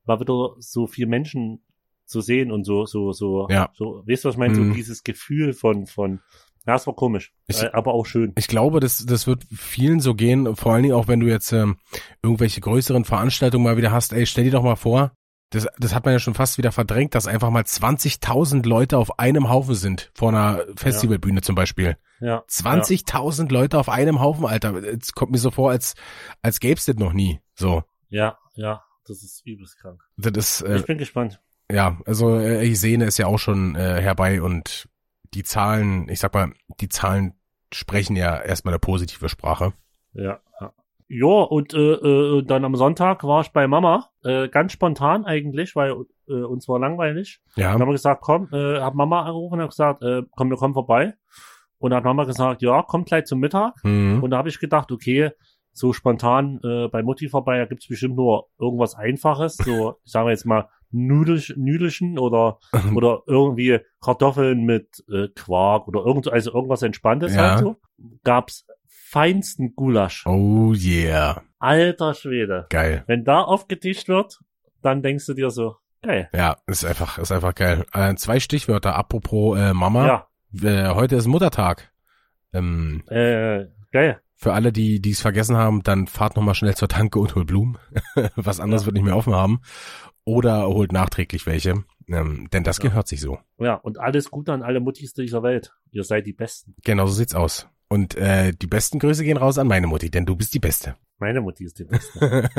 mal 0.06 0.20
wieder 0.20 0.56
so 0.60 0.88
viele 0.88 1.08
Menschen 1.08 1.64
zu 2.06 2.22
sehen 2.22 2.52
und 2.52 2.64
so, 2.64 2.86
so, 2.86 3.12
so, 3.12 3.48
Ja. 3.50 3.72
so, 3.74 4.04
weißt 4.06 4.24
du, 4.24 4.28
was 4.30 4.36
ich 4.36 4.40
meine? 4.40 4.54
Mhm. 4.58 4.68
So 4.70 4.74
dieses 4.76 5.04
Gefühl 5.04 5.54
von, 5.54 5.88
von, 5.88 6.22
ja, 6.68 6.76
es 6.76 6.88
war 6.88 6.94
komisch, 6.96 7.34
Ich- 7.48 7.62
äh, 7.62 7.70
aber 7.74 7.94
auch 7.94 8.06
schön. 8.06 8.34
Ich 8.38 8.48
glaube, 8.48 8.80
das, 8.80 9.06
das 9.06 9.28
wird 9.28 9.44
vielen 9.56 10.00
so 10.00 10.16
gehen, 10.16 10.56
vor 10.56 10.74
allen 10.74 10.84
Dingen 10.84 10.96
auch, 10.96 11.08
wenn 11.08 11.20
du 11.20 11.28
jetzt 11.28 11.52
ähm, 11.52 11.78
irgendwelche 12.24 12.62
größeren 12.62 13.06
Veranstaltungen 13.06 13.64
mal 13.64 13.78
wieder 13.78 13.92
hast. 13.92 14.14
Ey, 14.14 14.26
stell 14.26 14.46
dir 14.46 14.52
doch 14.52 14.64
mal 14.64 14.76
vor, 14.76 15.12
das, 15.52 15.68
das 15.78 15.94
hat 15.94 16.04
man 16.06 16.14
ja 16.14 16.20
schon 16.20 16.34
fast 16.34 16.58
wieder 16.58 16.72
verdrängt, 16.72 17.14
dass 17.16 17.28
einfach 17.28 17.50
mal 17.52 17.62
20.000 17.64 18.68
Leute 18.68 18.98
auf 18.98 19.20
einem 19.20 19.48
Haufen 19.50 19.76
sind, 19.76 20.12
vor 20.16 20.30
einer 20.30 20.64
Festivalbühne 20.76 21.42
zum 21.42 21.56
Beispiel. 21.56 21.98
Ja. 22.20 22.44
20.000 22.50 23.52
Leute 23.52 23.78
auf 23.80 23.88
einem 23.90 24.20
Haufen, 24.20 24.46
Alter. 24.46 24.74
Es 24.76 25.14
kommt 25.14 25.32
mir 25.32 25.38
so 25.38 25.52
vor, 25.52 25.70
als, 25.72 25.94
als 26.42 26.60
gäb's 26.60 26.86
das 26.86 26.96
noch 26.96 27.14
nie. 27.14 27.40
So. 27.54 27.84
Ja, 28.10 28.38
ja, 28.56 28.84
das 29.08 29.22
ist 29.24 29.46
übelst 29.46 29.78
krank. 29.80 30.02
Das 30.18 30.34
ist, 30.36 30.62
äh, 30.62 30.78
ich 30.78 30.86
bin 30.86 30.98
gespannt. 30.98 31.40
Ja, 31.72 31.98
also 32.06 32.38
äh, 32.40 32.64
ich 32.66 32.80
sehe 32.80 33.02
es 33.04 33.18
ja 33.18 33.28
auch 33.28 33.40
schon 33.40 33.76
äh, 33.76 34.02
herbei 34.02 34.42
und 34.42 34.88
die 35.36 35.44
Zahlen, 35.44 36.08
ich 36.10 36.20
sag 36.20 36.34
mal, 36.34 36.54
die 36.80 36.90
Zahlen 36.90 37.34
sprechen 37.72 38.16
ja 38.16 38.40
erstmal 38.40 38.74
eine 38.74 38.80
positive 38.80 39.30
Sprache. 39.30 39.74
Ja, 40.14 40.40
ja. 40.60 40.72
Und 41.28 41.74
äh, 41.74 41.78
äh, 41.78 42.44
dann 42.44 42.66
am 42.66 42.76
Sonntag 42.76 43.24
war 43.24 43.42
ich 43.42 43.52
bei 43.52 43.68
Mama, 43.68 44.10
äh, 44.24 44.48
ganz 44.48 44.72
spontan 44.72 45.26
eigentlich, 45.26 45.76
weil 45.76 45.94
äh, 46.28 46.34
uns 46.34 46.68
war 46.68 46.80
langweilig. 46.80 47.42
Ja, 47.56 47.74
Dann 47.74 47.82
haben 47.82 47.90
wir 47.90 47.94
gesagt, 47.94 48.22
komm, 48.22 48.50
äh, 48.52 48.80
hab 48.80 48.96
Mama 48.96 49.22
angerufen 49.22 49.56
und 49.56 49.62
hab 49.62 49.70
gesagt, 49.70 50.02
äh, 50.04 50.24
komm, 50.32 50.50
wir 50.50 50.58
kommen 50.58 50.74
vorbei. 50.74 51.14
Und 51.78 51.92
dann 51.92 51.98
hat 51.98 52.06
Mama 52.06 52.24
gesagt, 52.24 52.62
ja, 52.62 52.82
komm 52.82 53.06
gleich 53.06 53.26
zum 53.26 53.40
Mittag. 53.40 53.76
mhm. 53.84 54.24
Und 54.24 54.32
da 54.32 54.38
habe 54.38 54.50
ich 54.50 54.60
gedacht, 54.60 54.92
okay, 54.92 55.32
so 55.74 55.92
spontan 55.92 56.60
äh, 56.64 56.88
bei 56.88 57.04
Mutti 57.04 57.28
vorbei, 57.28 57.58
da 57.58 57.66
gibt's 57.66 57.88
bestimmt 57.88 58.16
nur 58.16 58.48
irgendwas 58.58 58.96
Einfaches, 58.96 59.58
so, 59.58 60.00
sagen 60.06 60.26
wir 60.26 60.32
jetzt 60.32 60.46
mal, 60.46 60.70
Nudelsch, 60.96 61.54
Nudelchen 61.58 62.18
oder 62.20 62.60
oder 62.96 63.22
irgendwie 63.28 63.80
Kartoffeln 64.02 64.64
mit 64.66 65.04
äh, 65.12 65.28
Quark 65.36 65.88
oder 65.88 66.06
irgend, 66.06 66.28
also 66.32 66.54
irgendwas 66.54 66.82
Entspanntes 66.82 67.36
Ja. 67.36 67.52
halt 67.56 67.60
so. 67.60 67.76
Gab's 68.24 68.66
feinsten 68.88 69.76
Gulasch. 69.76 70.26
oh 70.26 70.74
yeah, 70.74 71.42
Alter 71.60 72.14
Schwede. 72.14 72.66
geil. 72.70 73.04
Wenn 73.08 73.24
da 73.24 73.42
aufgetischt 73.42 74.08
wird, 74.08 74.40
dann 74.82 75.02
denkst 75.04 75.26
du 75.26 75.34
dir 75.34 75.50
so, 75.52 75.76
geil. 76.02 76.30
Ja, 76.34 76.58
ist 76.68 76.86
einfach, 76.86 77.18
ist 77.18 77.32
einfach 77.32 77.56
geil. 77.56 77.86
Äh, 77.94 78.16
zwei 78.16 78.40
Stichwörter, 78.40 78.96
apropos 78.96 79.58
äh, 79.58 79.74
Mama. 79.74 80.06
Ja, 80.08 80.28
Äh, 80.90 80.94
heute 80.96 81.16
ist 81.18 81.28
Muttertag. 81.28 81.92
Ähm, 82.54 83.04
äh, 83.08 83.66
geil. 83.92 84.20
für 84.38 84.54
alle, 84.54 84.72
die 84.72 85.02
die 85.02 85.12
es 85.12 85.22
vergessen 85.22 85.56
haben, 85.58 85.82
dann 85.84 86.08
fahrt 86.08 86.36
nochmal 86.36 86.56
schnell 86.56 86.76
zur 86.76 86.88
Tanke 86.90 87.20
und 87.20 87.36
holt 87.36 87.48
Blumen. 87.48 87.78
Was 88.36 88.60
anderes 88.60 88.84
Ja. 88.84 88.86
wird 88.88 88.96
nicht 88.96 89.06
mehr 89.06 89.16
offen 89.18 89.34
haben. 89.34 89.60
Oder 90.26 90.68
holt 90.68 90.92
nachträglich 90.92 91.46
welche. 91.46 91.84
Ähm, 92.08 92.50
denn 92.52 92.64
das 92.64 92.78
Ja. 92.78 92.84
gehört 92.90 93.08
sich 93.08 93.22
so. 93.22 93.40
Ja, 93.60 93.76
und 93.76 94.00
alles 94.00 94.30
Gute 94.32 94.54
an 94.54 94.62
alle 94.64 94.80
Muttis 94.80 95.14
dieser 95.14 95.44
Welt. 95.44 95.72
Ihr 95.92 96.04
seid 96.04 96.26
die 96.26 96.34
Besten. 96.34 96.76
Genau 96.84 97.08
so 97.08 97.14
sieht's 97.14 97.36
aus. 97.36 97.68
Und 97.88 98.16
äh, 98.16 98.52
die 98.54 98.68
besten 98.68 98.98
Grüße 99.00 99.24
gehen 99.24 99.38
raus 99.38 99.58
an 99.60 99.68
meine 99.68 99.86
Mutti, 99.88 100.10
denn 100.10 100.26
du 100.26 100.36
bist 100.36 100.54
die 100.54 100.60
Beste. 100.60 100.96
Meine 101.18 101.40
Mutti 101.40 101.64
ist 101.64 101.80
die 101.80 101.86
Beste. 101.86 102.50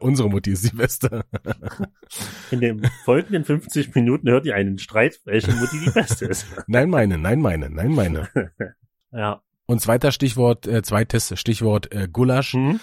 Unsere 0.00 0.30
Mutti 0.30 0.52
ist 0.52 0.70
die 0.70 0.76
Beste. 0.76 1.24
In 2.52 2.60
den 2.60 2.88
folgenden 3.04 3.44
50 3.44 3.92
Minuten 3.96 4.28
hört 4.30 4.46
ihr 4.46 4.54
einen 4.54 4.78
Streit, 4.78 5.20
welche 5.24 5.50
Mutti 5.50 5.80
die 5.84 5.90
Beste 5.90 6.26
ist. 6.26 6.46
nein, 6.68 6.88
meine, 6.88 7.18
nein, 7.18 7.40
meine, 7.40 7.68
nein, 7.68 7.92
meine. 7.92 8.28
Ja. 9.12 9.42
Und 9.66 9.80
zweiter 9.80 10.12
Stichwort, 10.12 10.68
äh, 10.68 10.82
zweites 10.82 11.36
Stichwort 11.36 11.92
äh, 11.92 12.06
Gulasch. 12.06 12.52
Hm? 12.52 12.78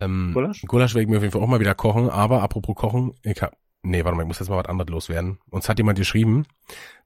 Ähm, 0.00 0.30
Gulasch? 0.34 0.62
Gulasch 0.62 0.94
werde 0.94 1.02
ich 1.04 1.08
mir 1.08 1.16
auf 1.18 1.22
jeden 1.22 1.32
Fall 1.32 1.42
auch 1.42 1.46
mal 1.46 1.60
wieder 1.60 1.74
kochen. 1.74 2.10
Aber 2.10 2.42
apropos 2.42 2.74
kochen, 2.74 3.14
ich 3.22 3.40
hab, 3.42 3.56
nee, 3.82 4.04
warte 4.04 4.16
mal, 4.16 4.22
ich 4.22 4.28
muss 4.28 4.38
jetzt 4.40 4.48
mal 4.48 4.58
was 4.58 4.66
anderes 4.68 4.90
loswerden. 4.90 5.38
Uns 5.50 5.68
hat 5.68 5.78
jemand 5.78 5.98
geschrieben, 5.98 6.44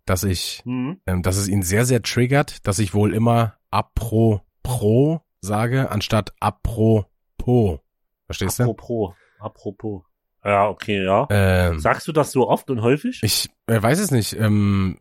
dass 0.04 0.24
ich, 0.24 0.62
Hm? 0.64 1.00
ähm, 1.06 1.22
dass 1.22 1.36
es 1.36 1.48
ihn 1.48 1.62
sehr, 1.62 1.84
sehr 1.84 2.02
triggert, 2.02 2.66
dass 2.66 2.78
ich 2.78 2.94
wohl 2.94 3.12
immer 3.14 3.54
apropos 3.70 5.20
sage, 5.40 5.90
anstatt 5.90 6.32
apropos. 6.40 7.78
Verstehst 8.26 8.58
du? 8.58 8.62
Apropos. 8.64 9.14
Apropos. 9.38 10.02
Ja, 10.44 10.68
okay, 10.68 11.04
ja. 11.04 11.26
Ähm, 11.30 11.80
Sagst 11.80 12.06
du 12.08 12.12
das 12.12 12.32
so 12.32 12.48
oft 12.48 12.70
und 12.70 12.80
häufig? 12.82 13.20
ich 13.22 13.50
äh, 13.66 13.82
weiß 13.82 13.98
es 13.98 14.10
nicht. 14.10 14.34
Ähm, 14.34 14.98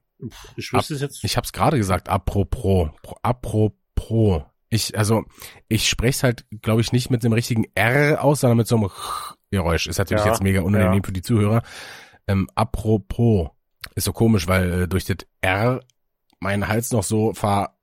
Ich 0.56 0.74
wüsste 0.74 0.96
es 0.96 1.01
jetzt. 1.01 1.24
Ich 1.24 1.38
habe 1.38 1.46
es 1.46 1.54
gerade 1.54 1.77
gesagt, 1.77 2.10
apropos, 2.10 2.89
Pro- 3.04 3.18
apropos. 3.22 4.44
Ich, 4.75 4.98
also, 4.98 5.24
ich 5.67 5.88
spreche 5.89 6.10
es 6.17 6.24
halt, 6.24 6.46
glaube 6.62 6.82
ich, 6.82 6.91
nicht 6.91 7.10
mit 7.10 7.24
dem 7.24 7.34
richtigen 7.34 7.65
R 7.75 8.24
aus, 8.24 8.41
sondern 8.41 8.58
mit 8.58 8.67
so 8.67 8.75
einem 8.75 8.89
Geräusch. 9.51 9.88
Ist 9.88 9.98
natürlich 9.98 10.25
Ja, 10.25 10.32
jetzt 10.32 10.44
mega 10.44 10.62
unangenehm 10.62 11.00
ja. 11.01 11.05
für 11.05 11.13
die 11.13 11.22
Zuhörer. 11.22 11.62
Ähm, 12.27 12.50
apropos 12.55 13.50
ist 13.96 14.03
so 14.05 14.13
komisch, 14.13 14.48
weil 14.48 14.84
äh, 14.84 14.88
durch 14.88 15.05
das 15.05 15.17
R 15.41 15.79
mein 16.39 16.67
Hals 16.67 16.91
noch 16.91 17.03
so 17.03 17.34
ver 17.34 17.75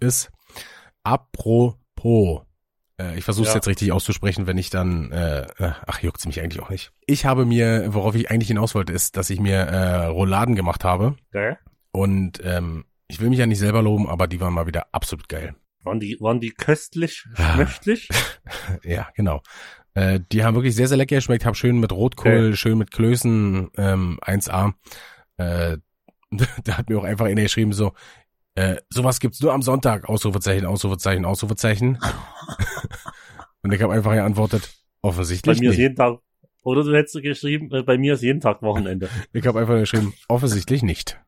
ist. 0.00 0.30
Apropos 1.02 2.42
Äh, 2.98 3.16
ich 3.18 3.24
versuche 3.24 3.46
es 3.46 3.52
Ja. 3.52 3.56
jetzt 3.56 3.68
richtig 3.68 3.90
auszusprechen, 3.90 4.46
wenn 4.46 4.58
ich 4.58 4.68
dann, 4.68 5.10
äh, 5.12 5.42
äh, 5.58 5.72
ach, 5.86 6.00
juckt's 6.00 6.26
mich 6.26 6.40
eigentlich 6.40 6.62
auch 6.62 6.68
nicht. 6.70 6.92
Ich 7.06 7.24
habe 7.24 7.46
mir, 7.46 7.86
worauf 7.94 8.14
ich 8.14 8.30
eigentlich 8.30 8.48
hinaus 8.48 8.74
wollte, 8.74 8.92
ist, 8.92 9.16
dass 9.16 9.30
ich 9.30 9.40
mir 9.40 9.56
äh, 9.56 10.04
Rouladen 10.06 10.54
gemacht 10.54 10.84
habe. 10.84 11.16
Und 11.90 12.40
ähm, 12.44 12.84
ich 13.12 13.20
will 13.20 13.28
mich 13.28 13.38
ja 13.38 13.46
nicht 13.46 13.58
selber 13.58 13.82
loben, 13.82 14.08
aber 14.08 14.26
die 14.26 14.40
waren 14.40 14.54
mal 14.54 14.66
wieder 14.66 14.86
absolut 14.92 15.28
geil. 15.28 15.54
Waren 15.84 16.00
die, 16.00 16.16
waren 16.20 16.40
die 16.40 16.50
köstlich, 16.50 17.26
Ah. 17.36 17.54
schmöchtlich? 17.54 18.08
Ja, 18.84 19.08
genau. 19.14 19.42
Äh, 19.94 20.20
die 20.32 20.42
haben 20.44 20.54
wirklich 20.54 20.74
sehr, 20.74 20.88
sehr 20.88 20.96
lecker 20.96 21.16
geschmeckt. 21.16 21.44
Hab 21.44 21.56
schön 21.56 21.78
mit 21.78 21.92
Rotkohl, 21.92 22.56
schön 22.56 22.78
mit 22.78 22.90
Klößen, 22.90 23.70
ähm, 23.76 24.18
1A. 24.22 24.72
Äh, 25.36 25.76
da 26.64 26.78
hat 26.78 26.88
mir 26.88 26.98
auch 26.98 27.04
einfach 27.04 27.26
einer 27.26 27.42
geschrieben 27.42 27.72
so, 27.74 27.92
äh, 28.54 28.76
sowas 28.88 29.20
gibt's 29.20 29.40
nur 29.40 29.52
am 29.52 29.60
Sonntag. 29.62 30.08
Ausrufezeichen, 30.08 30.64
Ausrufezeichen, 30.66 31.24
Ausrufezeichen. 31.26 31.98
Und 33.62 33.72
ich 33.72 33.82
habe 33.82 33.92
einfach 33.92 34.12
geantwortet, 34.12 34.72
Bei 35.02 35.08
offensichtlich 35.08 35.60
mir 35.60 35.66
ist 35.70 35.76
nicht. 35.76 35.78
jeden 35.82 35.96
Tag, 35.96 36.18
oder 36.62 36.82
du 36.84 36.94
hättest 36.96 37.20
geschrieben, 37.22 37.70
äh, 37.72 37.82
bei 37.82 37.98
mir 37.98 38.14
ist 38.14 38.22
jeden 38.22 38.40
Tag 38.40 38.62
Wochenende. 38.62 39.08
Ich 39.32 39.46
habe 39.46 39.60
einfach 39.60 39.74
geschrieben, 39.78 40.14
offensichtlich 40.28 40.82
nicht. 40.82 41.20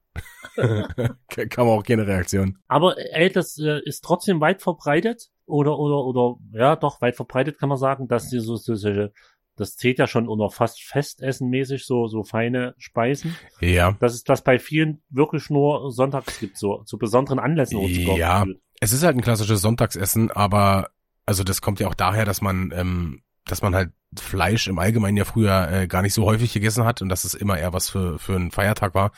Kam 1.51 1.69
auch 1.69 1.83
keine 1.83 2.07
Reaktion. 2.07 2.59
Aber 2.69 2.97
ey, 2.97 3.31
das 3.31 3.59
äh, 3.59 3.81
ist 3.85 4.05
trotzdem 4.05 4.41
weit 4.41 4.63
verbreitet 4.63 5.31
oder 5.47 5.79
oder 5.79 6.05
oder 6.05 6.37
ja 6.53 6.77
doch 6.77 7.01
weit 7.01 7.17
verbreitet 7.17 7.59
kann 7.59 7.69
man 7.69 7.79
sagen, 7.79 8.09
dass 8.09 8.29
die 8.29 8.41
so, 8.41 8.57
so 8.57 8.75
solche 8.75 9.13
das 9.57 9.77
zählt 9.77 9.99
ja 9.99 10.07
schon 10.07 10.29
unter 10.29 10.51
fast 10.51 10.83
Festessenmäßig 10.83 11.87
so 11.87 12.07
so 12.07 12.25
feine 12.25 12.75
Speisen. 12.79 13.37
Ja. 13.61 13.93
Dass 14.01 14.15
es 14.15 14.25
das 14.25 14.43
bei 14.43 14.59
vielen 14.59 15.03
wirklich 15.11 15.51
nur 15.51 15.93
sonntags 15.93 16.41
gibt, 16.41 16.59
so 16.59 16.83
zu 16.85 16.99
besonderen 16.99 17.39
Anlässen 17.39 17.79
Ja. 18.17 18.45
Es 18.81 18.93
ist 18.93 19.05
halt 19.05 19.17
ein 19.17 19.23
klassisches 19.23 19.61
Sonntagsessen, 19.61 20.31
aber 20.31 20.91
also 21.27 21.45
das 21.45 21.61
kommt 21.61 21.81
ja 21.81 21.89
auch 21.89 21.95
daher, 21.95 22.25
dass 22.25 22.41
man, 22.41 22.73
ähm, 22.75 23.23
dass 23.47 23.63
man 23.63 23.75
halt 23.75 23.93
Fleisch 24.19 24.69
im 24.69 24.79
Allgemeinen 24.79 25.17
ja 25.17 25.25
früher 25.25 25.71
äh, 25.71 25.87
gar 25.87 26.03
nicht 26.03 26.15
so 26.15 26.25
häufig 26.25 26.53
gegessen 26.53 26.85
hat 26.85 27.03
und 27.03 27.09
dass 27.09 27.25
es 27.25 27.35
immer 27.35 27.59
eher 27.59 27.73
was 27.73 27.91
für, 27.91 28.19
für 28.19 28.37
einen 28.37 28.51
Feiertag 28.51 28.95
war. 28.95 29.13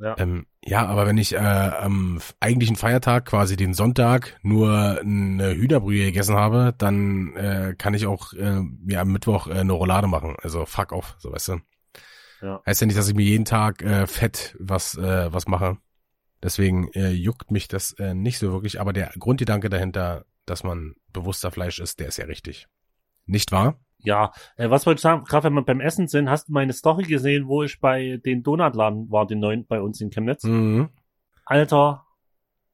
Ja. 0.00 0.16
Ähm, 0.18 0.46
ja, 0.64 0.86
aber 0.86 1.06
wenn 1.06 1.18
ich 1.18 1.34
äh, 1.34 1.38
am 1.38 2.20
eigentlichen 2.40 2.76
Feiertag, 2.76 3.26
quasi 3.26 3.56
den 3.56 3.74
Sonntag, 3.74 4.38
nur 4.42 4.98
eine 5.00 5.54
Hühnerbrühe 5.54 6.06
gegessen 6.06 6.36
habe, 6.36 6.74
dann 6.78 7.36
äh, 7.36 7.74
kann 7.76 7.92
ich 7.92 8.06
auch 8.06 8.32
äh, 8.32 8.60
mir 8.60 9.00
am 9.00 9.12
Mittwoch 9.12 9.46
äh, 9.46 9.60
eine 9.60 9.72
Roulade 9.72 10.06
machen. 10.06 10.36
Also 10.42 10.64
fuck 10.64 10.92
off, 10.92 11.16
so 11.18 11.32
weißt 11.32 11.48
du. 11.48 11.60
Ja. 12.40 12.62
Heißt 12.64 12.80
ja 12.80 12.86
nicht, 12.86 12.98
dass 12.98 13.08
ich 13.08 13.14
mir 13.14 13.24
jeden 13.24 13.44
Tag 13.44 13.82
äh, 13.82 14.06
fett 14.06 14.56
was, 14.58 14.96
äh, 14.96 15.32
was 15.32 15.46
mache. 15.46 15.76
Deswegen 16.42 16.88
äh, 16.94 17.10
juckt 17.10 17.50
mich 17.50 17.68
das 17.68 17.92
äh, 17.98 18.14
nicht 18.14 18.38
so 18.38 18.50
wirklich, 18.50 18.80
aber 18.80 18.94
der 18.94 19.12
Grundgedanke 19.18 19.68
dahinter, 19.68 20.24
dass 20.46 20.64
man 20.64 20.94
bewusster 21.12 21.50
Fleisch 21.50 21.78
isst, 21.78 22.00
der 22.00 22.08
ist 22.08 22.16
ja 22.16 22.24
richtig. 22.24 22.66
Nicht 23.26 23.52
wahr? 23.52 23.78
Ja, 24.02 24.32
äh, 24.56 24.70
was 24.70 24.86
wollte 24.86 24.98
ich 24.98 25.02
sagen, 25.02 25.24
gerade 25.24 25.44
wenn 25.44 25.54
wir 25.54 25.62
beim 25.62 25.80
Essen 25.80 26.08
sind, 26.08 26.28
hast 26.30 26.48
du 26.48 26.52
meine 26.52 26.72
Story 26.72 27.04
gesehen, 27.04 27.46
wo 27.48 27.62
ich 27.62 27.80
bei 27.80 28.18
den 28.24 28.42
Donutladen 28.42 29.10
war, 29.10 29.26
den 29.26 29.40
neuen 29.40 29.66
bei 29.66 29.80
uns 29.80 30.00
in 30.00 30.10
Chemnitz? 30.10 30.44
Mhm. 30.44 30.88
Alter, 31.44 32.06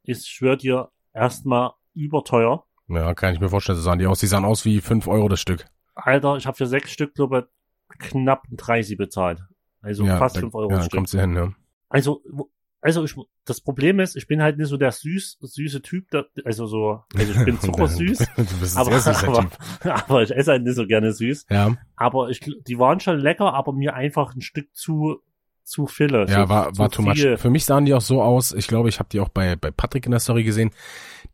ich 0.03 0.25
schwör 0.27 0.57
dir, 0.57 0.91
erstmal 1.13 1.73
überteuer. 1.95 2.65
Ja, 2.89 3.15
kann 3.15 3.35
ich 3.35 3.41
mir 3.41 3.49
vorstellen, 3.49 3.77
so 3.77 3.83
sahen 3.83 3.99
die 3.99 4.07
aus. 4.07 4.21
Die 4.21 4.27
sahen 4.27 4.45
aus 4.45 4.65
wie 4.65 4.81
fünf 4.81 5.09
Euro 5.09 5.29
das 5.29 5.41
Stück. 5.41 5.67
Alter, 5.95 6.37
ich 6.37 6.47
habe 6.47 6.57
für 6.57 6.67
sechs 6.67 6.91
Stück, 6.93 7.15
glaube 7.15 7.49
ich, 7.91 7.99
knapp 7.99 8.45
30 8.51 8.97
bezahlt. 8.97 9.41
Also 9.81 10.05
ja, 10.05 10.19
fast 10.19 10.37
da, 10.37 10.41
fünf 10.41 10.55
Euro 10.55 10.71
ja, 10.71 10.77
das 10.77 10.87
Stück. 10.87 10.99
kommt 10.99 11.09
sie 11.09 11.21
hin, 11.21 11.35
ja. 11.35 11.53
Also, 11.89 12.23
wo- 12.31 12.51
also 12.81 13.05
ich, 13.05 13.15
das 13.45 13.61
Problem 13.61 14.01
ist, 14.01 14.17
ich 14.17 14.27
bin 14.27 14.43
halt 14.43 14.59
nicht 14.59 14.69
so 14.69 14.77
der 14.77 14.93
süß, 14.93 15.39
süße 15.41 15.83
Typ, 15.83 16.11
der, 16.11 16.27
also 16.45 16.67
so, 16.67 17.03
also 17.15 17.33
ich 17.33 17.45
bin 17.45 17.61
zuckersüß, 17.61 18.19
du 18.19 18.45
bist 18.61 18.77
ein 18.77 18.81
aber, 18.87 19.01
süßer 19.01 19.29
aber, 19.29 19.51
aber 20.09 20.23
ich 20.23 20.31
esse 20.31 20.53
halt 20.53 20.63
nicht 20.63 20.77
so 20.77 20.87
gerne 20.87 21.13
süß. 21.13 21.47
Ja, 21.51 21.77
Aber 21.97 22.29
ich, 22.31 22.41
die 22.41 22.79
waren 22.79 23.01
schon 23.01 23.19
lecker, 23.19 23.55
aber 23.55 23.73
mir 23.73 23.95
einfach 23.95 24.35
ein 24.35 24.41
Stück 24.41 24.75
zu, 24.75 25.21
zu 25.65 25.87
viele. 25.87 26.27
ja, 26.29 26.43
so, 26.43 26.49
war, 26.49 26.73
zu 26.73 26.79
war 26.79 26.91
too 26.91 27.03
much. 27.03 27.15
viel. 27.15 27.37
Für 27.37 27.51
mich 27.51 27.65
sahen 27.65 27.87
die 27.87 27.95
auch 27.95 28.01
so 28.01 28.23
aus. 28.23 28.53
Ich 28.53 28.69
glaube, 28.69 28.89
ich 28.89 28.99
habe 28.99 29.09
die 29.11 29.21
auch 29.21 29.31
bei, 29.31 29.57
bei 29.57 29.71
Patrick 29.71 30.07
in 30.07 30.13
der 30.13 30.21
Story 30.21 30.45
gesehen. 30.45 30.71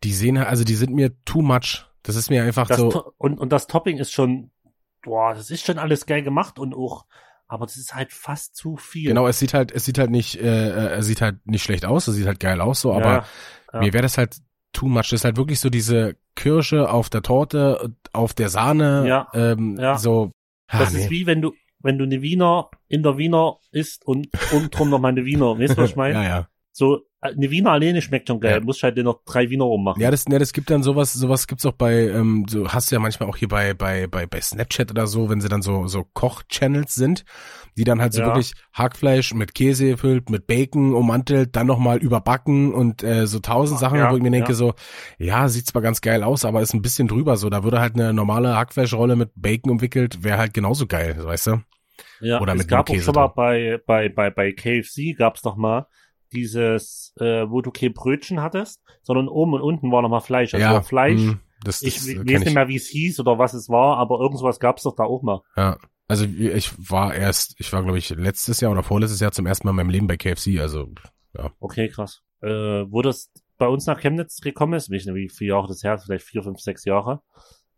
Die 0.05 0.13
sehen, 0.13 0.39
also 0.39 0.65
die 0.65 0.75
sind 0.75 0.93
mir 0.93 1.13
too 1.25 1.43
much. 1.43 1.87
Das 2.03 2.17
ist 2.17 2.31
mir 2.31 2.43
einfach 2.43 2.67
Das 2.67 2.79
so. 2.79 3.13
Und, 3.19 3.39
und 3.39 3.53
das 3.53 3.67
Topping 3.67 3.99
ist 3.99 4.13
schon, 4.13 4.51
boah, 5.03 5.35
das 5.35 5.51
ist 5.51 5.65
schon 5.65 5.79
alles 5.79 6.07
geil 6.07 6.23
gemacht 6.23 6.59
und 6.59 6.75
auch, 6.75 7.05
aber 7.53 7.67
das 7.67 7.77
ist 7.77 7.95
halt 7.95 8.13
fast 8.13 8.57
zu 8.57 8.77
viel. 8.77 9.09
Genau, 9.09 9.29
es 9.29 9.39
sieht 9.39 9.53
halt, 9.53 9.71
es 9.73 9.85
sieht 9.85 9.99
halt 9.99 10.11
nicht, 10.11 10.41
äh, 10.41 10.71
äh, 10.71 10.95
es 10.95 11.07
sieht 11.07 11.21
halt 11.21 11.47
nicht 11.47 11.63
schlecht 11.63 11.85
aus, 11.85 12.09
es 12.09 12.15
sieht 12.15 12.27
halt 12.27 12.41
geil 12.41 12.61
aus, 12.61 12.81
so, 12.81 12.93
aber 12.95 13.05
ja, 13.05 13.25
ja. 13.73 13.81
Mir 13.81 13.93
wäre 13.93 14.03
das 14.03 14.19
halt 14.19 14.39
too 14.73 14.87
much. 14.87 15.11
Das 15.11 15.13
ist 15.13 15.25
halt 15.25 15.37
wirklich 15.37 15.61
so 15.61 15.71
diese 15.71 16.17
Kirsche 16.35 16.91
auf 16.91 17.11
der 17.11 17.23
Torte, 17.23 17.95
auf 18.13 18.35
der 18.35 18.49
Sahne. 18.49 19.05
Ja, 19.07 19.29
ähm, 19.35 19.77
ja. 19.79 19.99
So. 19.99 20.33
Ah, 20.69 20.79
das 20.81 20.93
nee. 20.93 21.05
ist 21.05 21.11
wie 21.11 21.27
wenn 21.27 21.43
du, 21.43 21.53
wenn 21.81 21.99
du 21.99 22.05
eine 22.05 22.23
Wiener 22.23 22.71
in 22.89 23.03
der 23.03 23.19
Wiener 23.19 23.59
isst 23.71 24.07
und 24.07 24.29
untenrum 24.53 24.91
noch 24.91 24.99
mal 24.99 25.09
eine 25.09 25.25
Wiener. 25.25 25.59
Weißt 25.59 25.77
du, 25.77 25.83
was 25.83 25.91
ich 25.91 25.97
meine? 25.97 26.15
ja, 26.15 26.23
ja. 26.23 26.49
So, 26.73 27.03
eine 27.23 27.51
Wiener 27.51 27.71
alleine 27.71 28.03
schmeckt 28.03 28.29
schon 28.29 28.41
geil. 28.41 28.53
Ja. 28.53 28.61
Du 28.61 28.67
musst 28.67 28.83
halt 28.83 28.97
noch 28.99 29.23
drei 29.25 29.49
Wiener 29.49 29.65
rummachen. 29.65 30.03
Ja, 30.03 30.11
das, 30.11 30.25
ja, 30.29 30.39
das 30.39 30.53
gibt 30.53 30.71
dann 30.71 30.83
sowas, 30.83 31.13
sowas 31.13 31.47
gibt's 31.47 31.65
auch 31.65 31.73
bei, 31.73 32.09
ähm, 32.09 32.47
so 32.49 32.69
hast 32.69 32.91
du 32.91 32.97
ja 32.97 33.01
manchmal 33.01 33.29
auch 33.29 33.37
hier 33.37 33.47
bei, 33.49 33.75
bei, 33.75 34.09
bei, 34.09 34.27
bei 34.27 34.41
Snapchat 34.41 34.91
oder 34.91 35.07
so, 35.07 35.31
wenn 35.31 35.41
sie 35.41 35.49
dann 35.49 35.63
so, 35.63 35.87
so 35.87 36.05
Koch-Channels 36.05 36.95
sind, 36.95 37.25
die 37.77 37.85
dann 37.85 38.01
halt 38.01 38.13
so 38.13 38.21
Ja. 38.21 38.27
wirklich 38.27 38.55
Hackfleisch 38.73 39.35
mit 39.35 39.55
Käse 39.55 39.87
gefüllt, 39.91 40.31
mit 40.31 40.49
Bacon 40.49 40.95
ummantelt, 40.95 41.55
dann 41.55 41.69
nochmal 41.69 41.99
überbacken 41.99 42.75
und 42.75 43.05
äh, 43.05 43.27
so 43.29 43.39
tausend 43.39 43.79
Sachen, 43.79 43.99
Ja, 43.99 44.11
wo 44.11 44.17
ich 44.17 44.23
mir 44.23 44.31
denke 44.33 44.51
ja. 44.51 44.57
so, 44.57 44.75
ja, 45.19 45.49
sieht 45.49 45.67
zwar 45.69 45.83
ganz 45.83 46.01
geil 46.01 46.25
aus, 46.25 46.45
aber 46.45 46.61
ist 46.61 46.75
ein 46.75 46.83
bisschen 46.83 47.07
drüber 47.07 47.37
so. 47.37 47.51
Da 47.51 47.63
würde 47.63 47.81
halt 47.81 47.95
eine 47.95 48.13
normale 48.13 48.57
Hackfleischrolle 48.57 49.15
mit 49.15 49.31
Bacon 49.37 49.71
umwickelt, 49.71 50.25
wäre 50.25 50.39
halt 50.39 50.55
genauso 50.55 50.87
geil, 50.87 51.17
weißt 51.23 51.47
du? 51.47 51.63
Ja, 52.21 52.41
Oder 52.41 52.55
es 52.55 52.67
gab 52.67 52.89
auch 52.91 52.99
schon 52.99 53.15
mal 53.15 53.29
bei, 53.29 53.81
bei, 53.87 54.09
bei, 54.09 54.31
bei 54.31 54.53
KFC 54.53 55.15
gab's 55.17 55.43
doch 55.43 55.57
mal 55.57 55.87
dieses, 56.33 57.13
äh, 57.21 57.49
wo 57.49 57.61
du 57.63 57.71
kein 57.71 57.93
Brötchen 57.93 58.41
hattest, 58.41 58.81
sondern 59.03 59.29
oben 59.29 59.55
und 59.55 59.61
unten 59.63 59.93
war 59.93 60.03
noch 60.03 60.09
mal 60.09 60.21
Fleisch. 60.21 60.55
Also 60.55 60.65
ja, 60.67 60.83
Fleisch. 60.83 61.21
mh, 61.21 61.39
das, 61.65 61.83
ich 61.83 61.95
das 61.97 62.07
we- 62.09 62.15
kenn 62.25 62.35
weiß 62.35 62.45
nicht 62.45 62.55
mehr, 62.55 62.69
wie 62.69 62.77
es 62.77 62.89
hieß 62.89 63.21
oder 63.21 63.39
was 63.39 63.55
es 63.55 63.69
war, 63.69 63.99
aber 63.99 64.19
irgendwas 64.21 64.59
gab's 64.61 64.83
doch 64.83 64.97
da 64.97 65.05
auch 65.05 65.23
mal. 65.23 65.41
Ja. 65.57 65.79
Also 66.09 66.25
ich 66.27 66.73
war 66.91 67.15
erst, 67.15 67.55
ich 67.59 67.73
war 67.73 67.83
glaube 67.83 67.97
ich 67.99 68.11
letztes 68.11 68.61
Jahr 68.61 68.73
oder 68.73 68.83
vorletztes 68.83 69.21
Jahr 69.21 69.33
zum 69.33 69.47
ersten 69.47 69.67
Mal 69.67 69.71
in 69.71 69.77
meinem 69.77 69.91
Leben 69.91 70.07
bei 70.09 70.17
KFC, 70.17 70.59
also 70.61 70.89
Okay, 71.61 71.89
krass. 71.89 72.21
Äh, 72.43 72.49
wo 72.91 73.01
das 73.03 73.31
bei 73.57 73.67
uns 73.69 73.87
nach 73.87 74.01
Chemnitz 74.01 74.41
gekommen 74.41 74.75
ist, 74.75 74.91
weiß 74.91 75.07
nicht, 75.07 75.15
wie 75.15 75.29
viele 75.31 75.51
Jahre 75.51 75.69
das 75.69 75.83
her 75.85 75.95
ist, 75.95 76.05
vielleicht 76.05 76.27
vier, 76.27 76.43
fünf, 76.43 76.59
sechs 76.61 76.85
Jahre, 76.85 77.23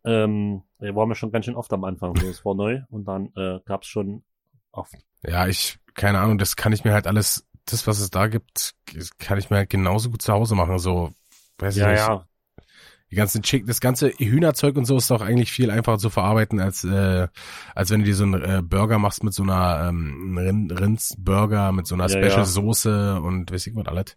ähm, 0.05 0.63
da 0.79 0.95
waren 0.97 1.09
wir 1.09 1.15
schon 1.15 1.31
ganz 1.31 1.45
schön 1.45 1.55
oft 1.55 1.73
am 1.73 1.85
Anfang. 1.85 2.17
So, 2.17 2.27
es 2.29 2.45
war 2.45 2.55
neu 2.55 2.81
und 2.91 3.05
dann 3.07 3.31
äh, 3.37 3.61
gab's 3.67 3.87
schon 3.87 4.25
oft. 4.73 4.95
ja, 5.23 5.47
ich, 5.47 5.79
keine 5.95 6.19
Ahnung, 6.19 6.39
das 6.39 6.57
kann 6.57 6.73
ich 6.73 6.83
mir 6.85 6.93
halt 6.93 7.07
alles, 7.07 7.47
das, 7.67 7.87
was 7.87 8.01
es 8.01 8.11
da 8.11 8.27
gibt, 8.27 8.75
kann 9.19 9.39
ich 9.39 9.51
mir 9.51 9.57
halt 9.59 9.71
genauso 9.71 10.11
gut 10.11 10.23
zu 10.23 10.33
Hause 10.33 10.55
machen. 10.55 10.79
So, 10.79 11.13
weiß 11.59 11.77
ich 11.77 11.83
Ja, 11.83 11.91
nicht. 11.91 11.99
ja. 12.01 12.27
Die 13.11 13.17
ganzen 13.17 13.43
Chick, 13.43 13.67
das 13.67 13.81
ganze 13.81 14.09
Hühnerzeug 14.11 14.77
und 14.77 14.87
so 14.87 14.97
ist 14.97 15.11
doch 15.11 15.21
eigentlich 15.21 15.53
viel 15.53 15.71
einfacher 15.71 15.99
zu 15.99 16.11
verarbeiten, 16.11 16.59
als, 16.59 16.83
äh, 16.83 17.29
als 17.75 17.91
wenn 17.91 18.01
du 18.01 18.07
dir 18.07 18.15
so 18.17 18.25
einen 18.25 18.43
äh, 18.43 18.61
Burger 18.63 18.99
machst 18.99 19.23
mit 19.23 19.33
so 19.35 19.45
einer 19.45 19.89
ähm, 19.89 20.37
Rind, 20.37 20.81
Rindsburger, 20.81 21.71
mit 21.71 21.87
so 21.87 21.95
einer 21.95 22.09
Ja, 22.09 22.11
Special. 22.11 22.45
Soße 22.45 23.21
und 23.21 23.53
weiß 23.53 23.69
ich 23.69 23.77
was 23.77 23.87
alles. 23.87 24.17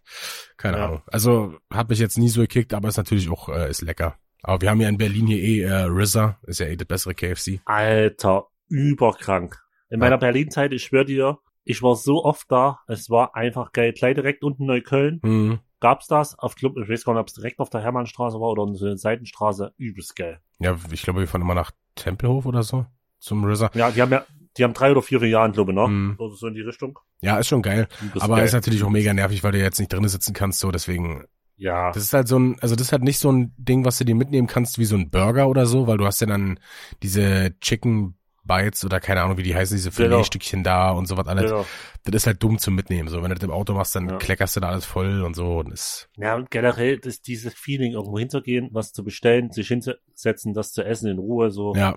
Keine. 0.56 0.78
Ahnung. 0.78 1.02
Also 1.06 1.54
hat 1.70 1.90
mich 1.90 2.00
jetzt 2.00 2.18
nie 2.18 2.28
so 2.28 2.40
gekickt, 2.40 2.74
aber 2.74 2.88
ist 2.88 2.96
natürlich 2.96 3.30
auch, 3.30 3.48
äh, 3.50 3.70
ist 3.70 3.82
lecker. 3.82 4.16
Aber 4.42 4.60
wir 4.62 4.70
haben 4.70 4.80
ja 4.80 4.88
in 4.88 4.98
Berlin 4.98 5.26
hier 5.28 5.38
eh 5.42 5.60
äh, 5.60 5.84
RZA, 5.88 6.38
ist 6.46 6.58
ja 6.60 6.66
eh 6.66 6.76
das 6.76 6.88
bessere 6.88 7.14
KFC. 7.14 7.60
Alter, 7.66 8.46
überkrank. 8.68 9.60
In 9.90 10.00
meiner 10.00 10.18
Berlin-Zeit, 10.18 10.72
ich 10.72 10.82
schwör 10.84 11.04
dir, 11.04 11.38
ich 11.68 11.82
war 11.82 11.94
so 11.96 12.24
oft 12.24 12.50
da, 12.50 12.80
es 12.86 13.10
war 13.10 13.36
einfach 13.36 13.72
geil. 13.72 13.92
Gleich 13.92 14.14
direkt 14.14 14.42
unten 14.42 14.66
Neukölln 14.66 15.20
Mhm. 15.22 15.58
gab's 15.80 16.06
das. 16.08 16.38
Auf 16.38 16.54
Club, 16.56 16.76
ich 16.82 16.88
weiß 16.88 17.04
gar 17.04 17.12
nicht, 17.12 17.20
ob 17.20 17.28
es 17.28 17.34
direkt 17.34 17.60
auf 17.60 17.70
der 17.70 17.80
Hermannstraße 17.82 18.40
war 18.40 18.48
oder 18.50 18.64
in 18.64 18.74
so 18.74 18.86
einer 18.86 18.96
Seitenstraße. 18.96 19.72
Übelst 19.76 20.16
geil. 20.16 20.40
Ja, 20.58 20.76
ich 20.90 21.02
glaube, 21.02 21.20
wir 21.20 21.28
fahren 21.28 21.42
immer 21.42 21.54
nach 21.54 21.70
Tempelhof 21.94 22.46
oder 22.46 22.62
so 22.62 22.86
zum 23.20 23.44
RZA. 23.44 23.70
Ja, 23.74 23.90
die 23.90 24.00
haben 24.02 24.12
ja, 24.12 24.24
die 24.56 24.64
haben 24.64 24.74
drei 24.74 24.90
oder 24.90 25.02
vier 25.02 25.20
Filialen, 25.20 25.52
glaube 25.52 25.72
ich, 25.72 25.76
ne? 25.76 25.86
Mhm. 25.88 26.14
Oder 26.18 26.34
so 26.34 26.46
in 26.48 26.54
die 26.54 26.60
Richtung. 26.62 26.98
Ja, 27.20 27.38
ist 27.38 27.48
schon 27.48 27.62
geil. 27.62 27.86
Übelst 28.00 28.22
Aber 28.22 28.36
geil. 28.36 28.44
ist 28.46 28.52
natürlich 28.54 28.82
auch 28.82 28.90
mega 28.90 29.12
nervig, 29.14 29.44
weil 29.44 29.52
du 29.52 29.58
jetzt 29.60 29.78
nicht 29.78 29.92
drinnen 29.92 30.08
sitzen 30.08 30.32
kannst, 30.34 30.58
so 30.60 30.70
deswegen. 30.70 31.24
ja. 31.56 31.90
Das 31.92 32.02
ist 32.02 32.12
halt 32.12 32.28
so 32.28 32.38
ein, 32.38 32.56
also 32.60 32.74
das 32.76 32.88
ist 32.88 32.92
halt 32.92 33.02
nicht 33.02 33.18
so 33.18 33.30
ein 33.30 33.52
Ding, 33.56 33.84
was 33.84 33.98
du 33.98 34.04
dir 34.04 34.14
mitnehmen 34.14 34.46
kannst 34.48 34.78
wie 34.78 34.84
so 34.84 34.96
ein 34.96 35.10
Burger 35.10 35.48
oder 35.48 35.66
so, 35.66 35.86
weil 35.86 35.98
du 35.98 36.06
hast 36.06 36.20
ja 36.20 36.26
dann 36.26 36.58
diese 37.02 37.56
Chicken 37.60 38.14
Bites 38.48 38.84
oder 38.84 38.98
keine 38.98 39.22
Ahnung, 39.22 39.36
wie 39.36 39.44
die 39.44 39.54
heißen, 39.54 39.76
diese 39.76 39.90
Genau. 39.92 40.16
Filetstückchen 40.16 40.64
da 40.64 40.90
und 40.90 41.06
so 41.06 41.16
was 41.16 41.28
alles. 41.28 41.50
ja. 41.52 41.64
Das 42.04 42.14
ist 42.16 42.26
halt 42.26 42.42
dumm 42.42 42.58
zum 42.58 42.74
Mitnehmen. 42.74 43.08
So, 43.08 43.22
wenn 43.22 43.28
du 43.28 43.36
das 43.36 43.44
im 43.44 43.52
Auto 43.52 43.74
machst, 43.74 43.94
dann 43.94 44.08
Ja. 44.08 44.16
kleckerst 44.16 44.56
du 44.56 44.60
da 44.60 44.70
alles 44.70 44.86
voll 44.86 45.22
und 45.22 45.34
so. 45.36 45.58
Und 45.58 45.70
das, 45.70 46.08
Ja, 46.16 46.34
und 46.34 46.50
generell 46.50 46.96
ist 46.98 47.28
dieses 47.28 47.54
Feeling, 47.54 47.92
irgendwo 47.92 48.18
hinzugehen, 48.18 48.70
was 48.72 48.92
zu 48.92 49.04
bestellen, 49.04 49.52
sich 49.52 49.68
hinzusetzen, 49.68 50.54
das 50.54 50.72
zu 50.72 50.82
essen 50.84 51.08
in 51.08 51.18
Ruhe, 51.18 51.52
so. 51.52 51.74
ja. 51.76 51.94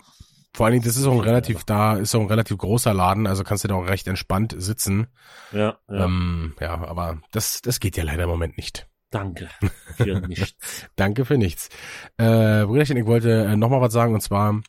Vor 0.53 0.65
allen 0.65 0.73
Dingen, 0.73 0.83
das 0.83 0.97
ist 0.97 1.05
auch 1.05 1.13
ein 1.13 1.19
relativ, 1.21 1.63
da 1.63 1.95
ist 1.95 2.13
auch 2.13 2.19
ein 2.19 2.27
relativ 2.27 2.57
großer 2.57 2.93
Laden, 2.93 3.25
also 3.25 3.45
kannst 3.45 3.63
du 3.63 3.69
da 3.69 3.75
auch 3.75 3.87
recht 3.87 4.05
entspannt 4.09 4.53
sitzen. 4.57 5.07
Ja, 5.53 5.77
ja. 5.89 6.03
Ähm, 6.05 6.55
ja, 6.59 6.73
aber 6.73 7.21
das, 7.31 7.61
das 7.61 7.79
geht 7.79 7.95
ja 7.95 8.03
leider 8.03 8.23
im 8.25 8.29
Moment 8.29 8.57
nicht. 8.57 8.85
Danke 9.11 9.47
für 9.95 10.19
nichts. 10.27 10.87
Danke 10.97 11.23
für 11.23 11.37
nichts. 11.37 11.69
Äh, 12.17 12.65
Brüderchen, 12.65 12.97
ich 12.97 13.05
wollte 13.05 13.45
äh, 13.45 13.55
noch 13.55 13.69
mal 13.69 13.79
was 13.79 13.93
sagen 13.93 14.13
und 14.13 14.19
zwar 14.21 14.59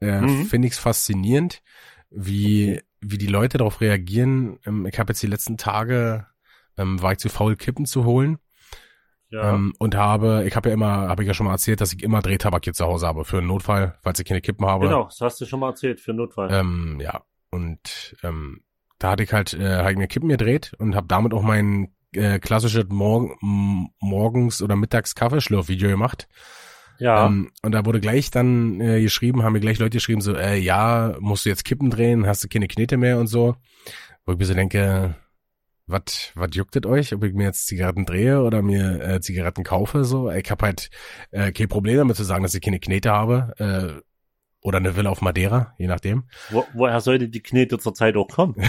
äh, 0.00 0.20
Mhm. 0.20 0.44
finde 0.46 0.68
ich 0.68 0.74
es 0.74 0.78
faszinierend, 0.78 1.62
wie 2.10 2.80
wie 3.00 3.18
die 3.18 3.26
Leute 3.28 3.58
darauf 3.58 3.80
reagieren. 3.80 4.58
Ähm, 4.66 4.84
ich 4.86 4.98
habe 4.98 5.12
jetzt 5.12 5.22
die 5.22 5.28
letzten 5.28 5.56
Tage 5.56 6.26
ähm, 6.76 7.00
war 7.00 7.12
ich 7.12 7.18
zu 7.18 7.28
faul 7.28 7.54
Kippen 7.56 7.86
zu 7.86 8.04
holen 8.04 8.38
Ja. 9.30 9.54
ähm, 9.54 9.72
und 9.78 9.94
habe, 9.94 10.44
ich 10.46 10.56
habe 10.56 10.68
ja 10.70 10.74
immer, 10.74 11.08
habe 11.08 11.22
ich 11.22 11.26
ja 11.28 11.34
schon 11.34 11.46
mal 11.46 11.52
erzählt, 11.52 11.80
dass 11.80 11.92
ich 11.92 12.02
immer 12.02 12.22
Drehtabak 12.22 12.64
hier 12.64 12.72
zu 12.72 12.86
Hause 12.86 13.06
habe 13.06 13.24
für 13.24 13.38
einen 13.38 13.46
Notfall, 13.46 13.96
falls 14.02 14.18
ich 14.18 14.26
keine 14.26 14.40
Kippen 14.40 14.66
habe. 14.66 14.86
genau, 14.86 15.04
das 15.04 15.20
hast 15.20 15.40
du 15.40 15.46
schon 15.46 15.60
mal 15.60 15.68
erzählt 15.70 16.00
für 16.00 16.12
Notfall. 16.12 16.48
Ähm, 16.52 16.98
ja, 17.00 17.22
und 17.50 18.16
ähm, 18.24 18.62
da 18.98 19.10
hatte 19.10 19.22
ich 19.22 19.32
halt, 19.32 19.54
äh, 19.54 19.76
hab 19.78 19.90
ich 19.90 19.96
mir 19.96 20.08
Kippen 20.08 20.28
gedreht 20.28 20.72
und 20.78 20.96
habe 20.96 21.06
damit 21.06 21.32
auch 21.34 21.42
mein 21.42 21.94
äh, 22.12 22.38
klassisches 22.40 22.86
Morgen, 22.88 23.36
m- 23.42 23.88
morgens 24.00 24.60
oder 24.62 24.74
mittags 24.76 25.14
Kaffeeschlürf-Video 25.14 25.88
gemacht. 25.88 26.26
Ja. 26.98 27.26
Ähm, 27.26 27.50
und 27.62 27.72
da 27.72 27.84
wurde 27.84 28.00
gleich 28.00 28.30
dann 28.30 28.80
äh, 28.80 29.00
geschrieben, 29.00 29.42
haben 29.42 29.52
mir 29.52 29.60
gleich 29.60 29.78
Leute 29.78 29.96
geschrieben, 29.96 30.20
so, 30.20 30.34
äh, 30.34 30.58
ja, 30.58 31.16
musst 31.20 31.44
du 31.44 31.48
jetzt 31.48 31.64
Kippen 31.64 31.90
drehen, 31.90 32.26
hast 32.26 32.44
du 32.44 32.48
keine 32.48 32.68
Knete 32.68 32.96
mehr 32.96 33.18
und 33.18 33.26
so. 33.26 33.56
Wo 34.24 34.32
ich 34.32 34.38
mir 34.38 34.44
so 34.44 34.54
denke, 34.54 35.14
was 35.86 36.32
was 36.34 36.50
juckt 36.52 36.76
es 36.76 36.84
euch, 36.84 37.14
ob 37.14 37.24
ich 37.24 37.32
mir 37.32 37.44
jetzt 37.44 37.66
Zigaretten 37.66 38.04
drehe 38.04 38.42
oder 38.42 38.62
mir 38.62 39.00
äh, 39.00 39.20
Zigaretten 39.20 39.64
kaufe? 39.64 40.04
So, 40.04 40.30
ich 40.30 40.50
habe 40.50 40.66
halt 40.66 40.90
äh, 41.30 41.52
kein 41.52 41.68
Problem 41.68 41.96
damit 41.96 42.16
zu 42.16 42.24
sagen, 42.24 42.42
dass 42.42 42.54
ich 42.54 42.60
keine 42.60 42.80
Knete 42.80 43.10
habe. 43.10 43.54
Äh, 43.58 44.02
oder 44.60 44.78
eine 44.78 44.96
Villa 44.96 45.10
auf 45.10 45.22
Madeira, 45.22 45.74
je 45.78 45.86
nachdem. 45.86 46.24
Wo, 46.50 46.64
woher 46.74 47.00
sollte 47.00 47.28
die 47.28 47.42
Knete 47.42 47.78
zurzeit 47.78 48.16
auch 48.16 48.28
kommen? 48.28 48.56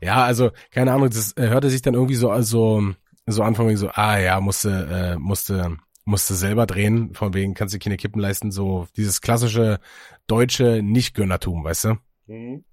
Ja, 0.00 0.24
also, 0.24 0.50
keine 0.70 0.92
Ahnung, 0.92 1.10
das 1.10 1.36
äh, 1.36 1.48
hörte 1.48 1.70
sich 1.70 1.82
dann 1.82 1.94
irgendwie 1.94 2.14
so, 2.14 2.30
also, 2.30 2.82
so 3.26 3.42
anfangen, 3.42 3.70
wie 3.70 3.76
so, 3.76 3.90
ah 3.90 4.18
ja, 4.18 4.40
musste, 4.40 4.70
äh, 4.90 5.18
musste, 5.18 5.76
musste 6.06 6.34
selber 6.34 6.66
drehen, 6.66 7.12
von 7.14 7.34
wegen 7.34 7.52
kannst 7.54 7.74
du 7.74 7.78
keine 7.78 7.96
Kippen 7.98 8.20
leisten, 8.20 8.50
so 8.50 8.86
dieses 8.96 9.20
klassische 9.20 9.80
deutsche 10.26 10.80
Nicht-Gönnertum, 10.82 11.64
weißt 11.64 11.84
du? 11.84 11.94
Mhm. 12.26 12.64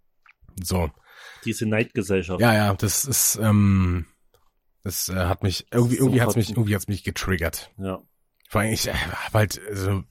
So. 0.64 0.90
Diese 1.44 1.66
Neidgesellschaft. 1.66 2.40
Ja, 2.40 2.54
ja, 2.54 2.74
das 2.76 3.04
ist, 3.06 3.38
ähm, 3.42 4.06
das 4.84 5.10
äh, 5.10 5.16
hat 5.16 5.44
mich, 5.44 5.66
irgendwie, 5.72 5.98
irgendwie 5.98 6.22
hat's 6.22 6.36
mich, 6.36 6.52
irgendwie 6.52 6.76
hat's 6.76 6.88
mich 6.88 7.04
getriggert. 7.04 7.72
ja. 7.78 8.02
Vor 8.50 8.62
allem, 8.62 8.72
ich 8.74 8.88
äh, 8.88 8.94
hab 8.94 9.34
halt, 9.34 9.60
also, 9.68 10.04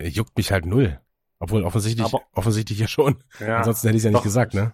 juckt 0.00 0.36
mich 0.38 0.50
halt 0.52 0.64
null. 0.64 1.00
Obwohl 1.38 1.64
offensichtlich, 1.64 2.06
Aber- 2.06 2.22
offensichtlich 2.32 2.78
ja 2.78 2.88
schon. 2.88 3.22
ja. 3.40 3.58
Ansonsten 3.58 3.88
hätte 3.88 3.98
ich 3.98 4.04
ja 4.04 4.10
nicht 4.10 4.22
gesagt, 4.22 4.54
ne? 4.54 4.72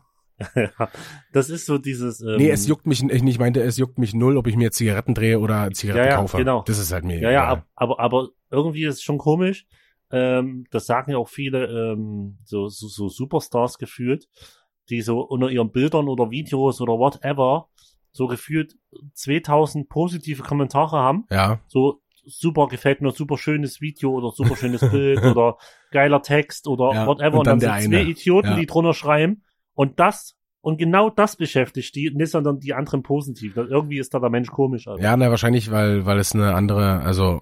Das 1.32 1.50
ist 1.50 1.66
so 1.66 1.78
dieses. 1.78 2.20
Ähm, 2.20 2.37
Nee, 2.38 2.50
es 2.50 2.66
juckt 2.66 2.87
mich, 2.87 3.02
ich 3.02 3.38
meinte, 3.38 3.61
es 3.62 3.76
juckt 3.76 3.99
mich 3.99 4.14
null, 4.14 4.37
ob 4.37 4.47
ich 4.47 4.56
mir 4.56 4.70
Zigaretten 4.70 5.14
drehe 5.14 5.38
oder 5.38 5.70
Zigaretten 5.73 6.04
Ja, 6.06 6.11
ja, 6.12 6.16
kaufe. 6.16 6.37
genau. 6.38 6.62
Das 6.66 6.78
ist 6.78 6.92
halt 6.92 7.04
mir 7.04 7.20
Ja, 7.20 7.30
ja, 7.30 7.47
ab- 7.49 7.66
aber, 7.75 8.00
aber 8.00 8.28
irgendwie 8.50 8.85
ist 8.85 8.97
es 8.97 9.02
schon 9.02 9.18
komisch. 9.18 9.66
Ähm, 10.12 10.64
das 10.70 10.87
sagen 10.87 11.12
ja 11.12 11.18
auch 11.18 11.28
viele 11.28 11.66
ähm, 11.92 12.38
so, 12.44 12.68
so, 12.68 12.88
so 12.88 13.09
Superstars 13.09 13.78
gefühlt, 13.78 14.28
die 14.88 15.02
so 15.02 15.20
unter 15.20 15.50
ihren 15.50 15.70
Bildern 15.70 16.09
oder 16.09 16.30
Videos 16.30 16.80
oder 16.80 16.94
whatever 16.94 17.68
so 18.12 18.26
gefühlt 18.26 18.75
2000 19.14 19.88
positive 19.88 20.42
Kommentare 20.42 20.97
haben. 20.97 21.26
Ja, 21.30 21.61
So 21.68 22.00
super 22.26 22.66
gefällt 22.66 23.00
mir, 23.00 23.12
super 23.12 23.38
schönes 23.38 23.80
Video 23.80 24.11
oder 24.11 24.30
super 24.32 24.56
schönes 24.56 24.80
Bild 24.90 25.23
oder 25.25 25.59
geiler 25.92 26.23
Text 26.23 26.66
oder 26.66 26.92
Ja, 26.92 27.06
whatever. 27.06 27.35
und 27.35 27.38
Und 27.40 27.47
dann 27.47 27.59
dann, 27.61 27.75
der 27.75 27.80
sind 27.82 27.92
zwei. 27.92 28.02
Idioten, 28.02 28.49
Ja. 28.49 28.56
die 28.56 28.66
drunter 28.66 28.94
schreiben. 28.94 29.44
Und 29.74 30.00
das, 30.00 30.36
und 30.60 30.78
genau 30.78 31.10
das 31.10 31.36
beschäftigt 31.36 31.94
die, 31.94 32.10
nicht 32.10 32.30
sondern 32.30 32.60
die 32.60 32.74
anderen 32.74 33.02
positiv. 33.02 33.56
Irgendwie 33.56 33.98
ist 33.98 34.12
da 34.14 34.20
der 34.20 34.30
Mensch 34.30 34.50
komisch. 34.50 34.86
Also. 34.88 35.02
ja, 35.02 35.16
na, 35.16 35.30
wahrscheinlich, 35.30 35.70
weil, 35.70 36.06
weil 36.06 36.18
es 36.18 36.34
eine 36.34 36.54
andere, 36.54 37.00
also, 37.00 37.40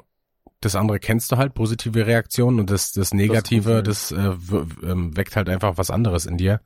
das 0.60 0.74
andere 0.74 0.98
kennst 0.98 1.30
du 1.30 1.36
halt, 1.36 1.54
positive 1.54 2.06
Reaktionen 2.06 2.60
und 2.60 2.70
das, 2.70 2.92
das 2.92 3.14
Negative, 3.14 3.82
Das 3.82 4.08
das, 4.08 4.12
äh, 4.12 4.90
ähm, 4.90 5.16
weckt 5.16 5.36
halt 5.36 5.48
einfach 5.48 5.78
was 5.78 5.90
anderes 5.90 6.26
in 6.26 6.36
dir. 6.36 6.60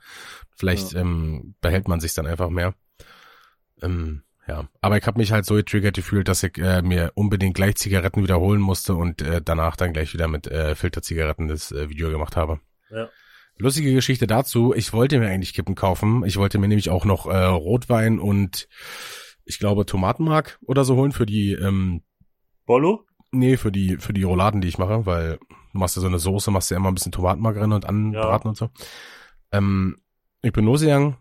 Vielleicht 0.57 0.95
ähm, 0.95 1.55
behält 1.61 1.89
man 1.89 2.01
sich 2.01 2.15
dann 2.15 2.27
einfach 2.27 2.49
mehr. 2.49 2.75
Ähm, 3.83 4.23
ja, 4.49 4.69
aber 4.81 4.99
ich 4.99 5.07
habe 5.07 5.19
mich 5.19 5.31
halt 5.33 5.45
so 5.45 5.55
getriggert 5.55 5.95
gefühlt, 5.95 6.29
dass 6.29 6.43
ich 6.43 6.59
äh, 6.59 6.83
mir 6.83 7.13
unbedingt 7.15 7.55
gleich 7.55 7.77
Zigaretten 7.77 8.23
wiederholen 8.23 8.61
musste 8.61 8.95
und 8.95 9.23
äh, 9.23 9.41
danach 9.43 9.77
dann 9.77 9.93
gleich 9.93 10.13
wieder 10.15 10.27
mit 10.27 10.47
äh, 10.47 10.75
Filterzigaretten 10.75 11.49
das 11.49 11.71
äh, 11.71 11.89
Video 11.89 12.11
gemacht 12.11 12.37
habe. 12.37 12.61
Ja. 12.91 13.09
Lustige 13.59 13.93
Geschichte 13.95 14.27
dazu, 14.27 14.75
ich 14.75 14.93
wollte 14.93 15.19
mir 15.19 15.29
eigentlich 15.29 15.55
Kippen 15.55 15.75
kaufen. 15.75 16.25
Ich 16.25 16.37
wollte 16.37 16.59
mir 16.59 16.69
nämlich 16.69 16.91
auch 16.91 17.05
noch 17.05 17.27
äh, 17.27 17.45
Rotwein 17.45 18.19
und 18.19 18.69
ich 19.45 19.59
glaube 19.59 19.87
Tomatenmark 19.87 20.59
oder 20.63 20.85
so 20.85 20.97
holen 20.97 21.13
für 21.13 21.27
die, 21.27 21.53
ähm, 21.53 22.03
Bollo? 22.65 23.07
nee, 23.33 23.57
für 23.57 23.73
die, 23.73 23.97
für 23.97 24.13
die 24.13 24.23
Rouladen, 24.23 24.61
die 24.61 24.69
ich 24.69 24.79
mache, 24.79 25.07
weil 25.07 25.39
du 25.73 25.79
machst 25.79 25.97
ja 25.97 26.03
so 26.03 26.09
eine 26.09 26.19
Soße, 26.19 26.51
machst 26.51 26.71
ja 26.71 26.77
immer 26.77 26.91
ein 26.91 26.95
bisschen 26.95 27.13
Tomatenmark 27.13 27.57
rein 27.57 27.73
und 27.73 27.87
anbraten 27.87 28.49
und 28.49 28.57
so. 28.57 28.71
Ähm, 29.51 29.97
ich 30.43 30.53
bin 30.53 30.67
losgegangen 30.67 31.17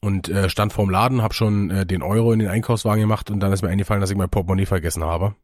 und 0.00 0.28
äh, 0.28 0.48
stand 0.48 0.72
vorm 0.72 0.90
Laden, 0.90 1.22
hab 1.22 1.34
schon 1.34 1.70
äh, 1.70 1.86
den 1.86 2.02
Euro 2.02 2.32
in 2.32 2.38
den 2.38 2.48
Einkaufswagen 2.48 3.00
gemacht 3.00 3.30
und 3.30 3.40
dann 3.40 3.52
ist 3.52 3.62
mir 3.62 3.68
eingefallen, 3.68 4.00
dass 4.00 4.10
ich 4.10 4.16
mein 4.16 4.30
Portemonnaie 4.30 4.66
vergessen 4.66 5.04
habe. 5.04 5.34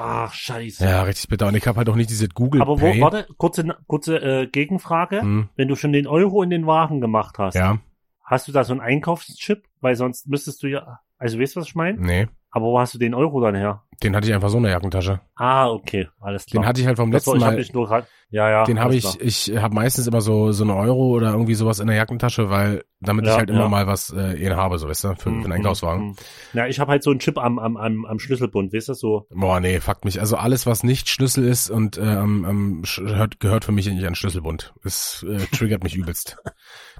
Ach, 0.00 0.32
scheiße. 0.32 0.84
Ja, 0.84 1.02
richtig 1.02 1.28
bitter. 1.28 1.48
Und 1.48 1.56
ich 1.56 1.66
habe 1.66 1.78
halt 1.78 1.88
auch 1.88 1.96
nicht 1.96 2.10
diese 2.10 2.28
Google 2.28 2.62
Aber 2.62 2.80
wo, 2.80 2.92
Pay. 2.92 3.00
warte, 3.00 3.26
kurze, 3.36 3.76
kurze 3.86 4.18
äh, 4.18 4.46
Gegenfrage. 4.46 5.22
Hm, 5.22 5.48
Wenn 5.56 5.68
du 5.68 5.74
schon 5.74 5.92
den 5.92 6.06
Euro 6.06 6.42
in 6.42 6.50
den 6.50 6.66
Wagen 6.66 7.00
gemacht 7.00 7.38
hast, 7.38 7.56
ja, 7.56 7.78
hast 8.22 8.46
du 8.46 8.52
da 8.52 8.62
so 8.62 8.72
einen 8.72 8.80
Einkaufschip? 8.80 9.64
Weil 9.80 9.96
sonst 9.96 10.28
müsstest 10.28 10.62
du 10.62 10.68
ja, 10.68 11.00
also 11.18 11.40
weißt 11.40 11.56
du, 11.56 11.60
was 11.60 11.68
ich 11.68 11.74
meine? 11.74 12.00
nee. 12.00 12.28
Aber 12.50 12.66
wo 12.66 12.78
hast 12.80 12.94
du 12.94 12.98
den 12.98 13.14
Euro 13.14 13.40
dann 13.40 13.54
her? 13.54 13.82
Den 14.02 14.14
hatte 14.14 14.28
ich 14.28 14.34
einfach 14.34 14.48
so 14.48 14.56
in 14.58 14.62
der 14.62 14.72
Jackentasche. 14.72 15.20
Ah, 15.34 15.68
okay, 15.70 16.08
alles 16.20 16.46
klar. 16.46 16.62
Den 16.62 16.68
hatte 16.68 16.80
ich 16.80 16.86
halt 16.86 16.96
vom 16.96 17.10
letzten 17.12 17.36
ich 17.36 17.42
hab 17.42 17.50
Mal. 17.50 17.56
nicht 17.58 17.74
nur, 17.74 18.06
ja, 18.30 18.48
ja. 18.48 18.64
Den 18.64 18.78
habe 18.80 18.94
ich, 18.94 19.02
klar. 19.02 19.16
ich 19.20 19.56
habe 19.56 19.74
meistens 19.74 20.06
immer 20.06 20.20
so 20.20 20.52
so 20.52 20.62
eine 20.64 20.76
Euro 20.76 21.08
oder 21.08 21.32
irgendwie 21.32 21.54
sowas 21.54 21.80
in 21.80 21.88
der 21.88 21.96
Jackentasche, 21.96 22.48
weil 22.48 22.84
damit 23.00 23.26
Ja, 23.26 23.32
ich 23.32 23.38
halt 23.38 23.50
immer 23.50 23.60
ja. 23.60 23.68
mal 23.68 23.86
was 23.86 24.10
äh, 24.10 24.34
in 24.42 24.54
habe, 24.56 24.78
so 24.78 24.88
weißt 24.88 25.04
du, 25.04 25.08
für, 25.08 25.16
für 25.16 25.30
Hm, 25.30 25.44
einen 25.44 25.52
Einkaufswagen. 25.52 26.02
hm, 26.02 26.08
hm. 26.10 26.16
Ja, 26.54 26.66
ich 26.66 26.78
habe 26.80 26.92
halt 26.92 27.02
so 27.02 27.10
einen 27.10 27.18
Chip 27.18 27.38
am, 27.38 27.58
am, 27.58 27.76
am, 27.76 28.04
am 28.06 28.18
Schlüsselbund, 28.18 28.72
weißt 28.72 28.88
du, 28.90 28.94
so. 28.94 29.26
Boah, 29.30 29.58
nee, 29.60 29.80
fuck 29.80 30.04
mich. 30.04 30.20
Also 30.20 30.36
alles, 30.36 30.64
was 30.64 30.84
nicht 30.84 31.08
Schlüssel 31.08 31.44
ist 31.44 31.68
und 31.68 31.98
äh, 31.98 32.02
am, 32.02 32.44
am 32.44 32.82
Sch- 32.82 33.14
hört, 33.16 33.40
gehört 33.40 33.64
für 33.64 33.72
mich 33.72 33.88
nicht 33.88 34.06
an 34.06 34.14
Schlüsselbund. 34.14 34.72
Es 34.84 35.24
äh, 35.28 35.38
triggert 35.54 35.82
mich 35.82 35.96
übelst. 35.96 36.38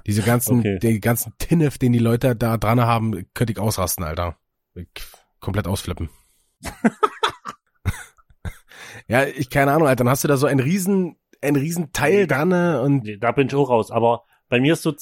Diese 0.05 0.21
ganzen, 0.21 0.59
Okay. 0.59 0.79
die 0.79 0.99
ganzen 0.99 1.33
Tinnef, 1.39 1.77
den 1.77 1.93
die 1.93 1.99
Leute 1.99 2.35
da 2.35 2.57
dran 2.57 2.81
haben, 2.81 3.25
könnte 3.33 3.53
ich 3.53 3.59
ausrasten, 3.59 4.03
Alter. 4.03 4.35
Ich, 4.75 4.87
komplett 5.39 5.67
ausflippen. 5.67 6.09
ja, 9.07 9.25
ich 9.25 9.49
keine 9.49 9.71
Ahnung, 9.71 9.87
Alter. 9.87 10.03
Dann 10.03 10.09
hast 10.09 10.23
du 10.23 10.27
da 10.27 10.37
so 10.37 10.47
ein 10.47 10.59
riesen, 10.59 11.17
ein 11.41 11.55
riesen 11.55 11.91
Teil 11.93 12.27
dran 12.27 12.49
ne, 12.49 12.81
und 12.81 13.03
Nee, 13.03 13.17
Da 13.17 13.31
bin 13.31 13.47
ich 13.47 13.55
auch 13.55 13.69
raus. 13.69 13.91
Aber 13.91 14.23
bei 14.49 14.59
mir 14.59 14.73
ist 14.73 14.83
so, 14.83 14.93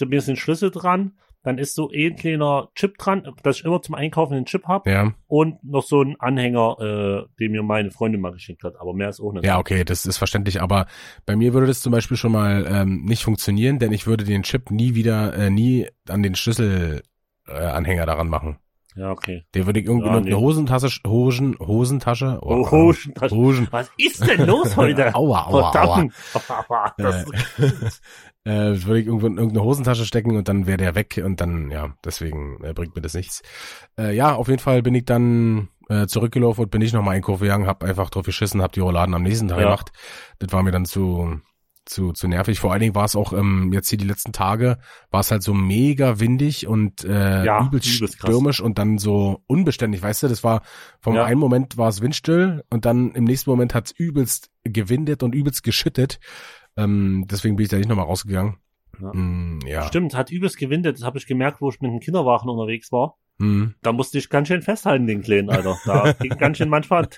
ein 0.00 0.36
Schlüssel 0.36 0.70
dran, 0.70 1.18
dann 1.42 1.58
ist 1.58 1.74
so 1.74 1.90
eh 1.92 2.08
ein 2.08 2.16
kleiner 2.16 2.68
Chip 2.74 2.98
dran, 2.98 3.22
dass 3.42 3.58
ich 3.58 3.64
immer 3.64 3.80
zum 3.80 3.94
Einkaufen 3.94 4.34
einen 4.34 4.44
Chip 4.44 4.64
hab 4.66 4.86
ja, 4.86 5.14
und 5.28 5.62
noch 5.62 5.84
so 5.84 6.02
ein 6.02 6.16
Anhänger, 6.18 6.76
äh, 6.80 7.34
den 7.38 7.52
mir 7.52 7.62
meine 7.62 7.90
Freundin 7.90 8.20
mal 8.20 8.32
geschickt 8.32 8.64
hat. 8.64 8.74
Aber 8.80 8.92
mehr 8.92 9.08
ist 9.08 9.20
auch 9.20 9.32
nicht. 9.32 9.44
ja, 9.44 9.58
okay, 9.58 9.84
das 9.84 10.04
ist 10.04 10.18
verständlich. 10.18 10.60
Aber 10.60 10.86
bei 11.26 11.36
mir 11.36 11.54
würde 11.54 11.68
das 11.68 11.80
zum 11.80 11.92
Beispiel 11.92 12.16
schon 12.16 12.32
mal 12.32 12.66
ähm, 12.68 13.04
nicht 13.04 13.22
funktionieren, 13.22 13.78
denn 13.78 13.92
ich 13.92 14.06
würde 14.06 14.24
den 14.24 14.42
Chip 14.42 14.70
nie 14.70 14.94
wieder, 14.94 15.32
äh, 15.34 15.50
nie 15.50 15.88
an 16.08 16.22
den 16.22 16.34
Schlüsselanhänger 16.34 17.02
äh, 17.46 17.52
Anhänger 17.52 18.06
daran 18.06 18.28
machen. 18.28 18.58
Ja, 18.98 19.12
okay. 19.12 19.44
Den 19.54 19.66
würde 19.66 19.78
ich 19.80 19.86
irgendwie 19.86 20.08
Ja, 20.08 20.14
in 20.16 20.24
eine 20.24 20.30
nee. 20.30 20.34
Hosentasche, 20.34 21.00
Hosen, 21.06 21.56
Hosentasche, 21.60 22.38
Oh, 22.42 22.64
oh, 22.66 22.70
Hosentasche. 22.70 23.34
Hosen, 23.34 23.68
Was 23.70 23.90
ist 23.96 24.26
denn 24.26 24.46
los 24.46 24.76
heute? 24.76 25.14
aua, 25.14 25.46
aua, 25.46 25.70
aua. 25.70 26.04
Verdammt. 26.32 26.94
Das, 26.98 27.24
Äh, 28.44 28.70
das 28.70 28.86
würde 28.86 29.00
ich 29.00 29.06
irgendwo 29.06 29.26
in 29.26 29.36
irgendeine 29.36 29.62
Hosentasche 29.64 30.06
stecken 30.06 30.36
und 30.36 30.48
dann 30.48 30.66
wäre 30.66 30.78
der 30.78 30.94
weg 30.94 31.20
und 31.22 31.40
dann, 31.40 31.70
ja, 31.70 31.94
deswegen 32.04 32.62
äh, 32.64 32.72
bringt 32.72 32.94
mir 32.96 33.02
das 33.02 33.12
nichts. 33.14 33.42
Äh, 33.98 34.14
ja, 34.16 34.34
auf 34.34 34.48
jeden 34.48 34.60
Fall 34.60 34.80
bin 34.82 34.94
ich 34.94 35.04
dann 35.04 35.68
äh, 35.90 36.06
zurückgelaufen 36.06 36.64
und 36.64 36.70
bin 36.70 36.80
ich 36.80 36.92
nochmal 36.94 37.16
einkaufen 37.16 37.42
gegangen, 37.42 37.66
hab 37.66 37.84
einfach 37.84 38.08
drauf 38.10 38.24
geschissen, 38.24 38.62
hab 38.62 38.72
die 38.72 38.80
Rouladen 38.80 39.14
am 39.14 39.22
nächsten 39.22 39.48
Tag 39.48 39.58
Ja. 39.58 39.64
gemacht. 39.64 39.90
Das 40.38 40.50
war 40.52 40.62
mir 40.62 40.70
dann 40.70 40.86
zu, 40.86 41.40
zu, 41.88 42.12
zu 42.12 42.28
nervig. 42.28 42.60
Vor 42.60 42.72
allen 42.72 42.80
Dingen 42.80 42.94
war 42.94 43.04
es 43.04 43.16
auch 43.16 43.32
ähm, 43.32 43.72
jetzt 43.72 43.88
hier 43.88 43.98
die 43.98 44.06
letzten 44.06 44.32
Tage, 44.32 44.78
war 45.10 45.20
es 45.20 45.30
halt 45.30 45.42
so 45.42 45.54
mega 45.54 46.20
windig 46.20 46.66
und 46.66 47.04
äh, 47.04 47.44
Ja, 47.44 47.66
übelst 47.66 47.88
stürmisch 47.88 48.60
und 48.60 48.78
dann 48.78 48.98
so 48.98 49.42
unbeständig, 49.46 50.02
weißt 50.02 50.24
du, 50.24 50.28
das 50.28 50.44
war 50.44 50.62
vom 51.00 51.14
Ja. 51.14 51.24
einen 51.24 51.40
Moment 51.40 51.76
war 51.76 51.88
es 51.88 52.00
windstill 52.00 52.64
und 52.70 52.84
dann 52.84 53.12
im 53.12 53.24
nächsten 53.24 53.50
Moment 53.50 53.74
hat's 53.74 53.90
übelst 53.90 54.50
gewindet 54.64 55.22
und 55.22 55.34
übelst 55.34 55.62
geschüttet. 55.62 56.20
Ähm, 56.76 57.26
deswegen 57.28 57.56
bin 57.56 57.64
ich 57.64 57.70
da 57.70 57.76
nicht 57.76 57.88
nochmal 57.88 58.06
rausgegangen. 58.06 58.56
Ja. 59.00 59.12
Mm, 59.12 59.60
ja. 59.66 59.82
Stimmt, 59.84 60.14
hat 60.14 60.30
übelst 60.30 60.58
gewindet. 60.58 60.98
Das 60.98 61.04
habe 61.04 61.18
ich 61.18 61.26
gemerkt, 61.26 61.60
wo 61.60 61.70
ich 61.70 61.80
mit 61.80 61.90
dem 61.90 62.00
Kinderwagen 62.00 62.48
unterwegs 62.48 62.92
war. 62.92 63.16
Mm. 63.38 63.68
Da 63.82 63.92
musste 63.92 64.18
ich 64.18 64.28
ganz 64.30 64.48
schön 64.48 64.62
festhalten, 64.62 65.06
den 65.06 65.22
Kleinen, 65.22 65.50
Alter. 65.50 65.78
Da 65.86 66.12
ging 66.12 66.36
ganz 66.38 66.58
schön 66.58 66.68
manchmal 66.68 67.08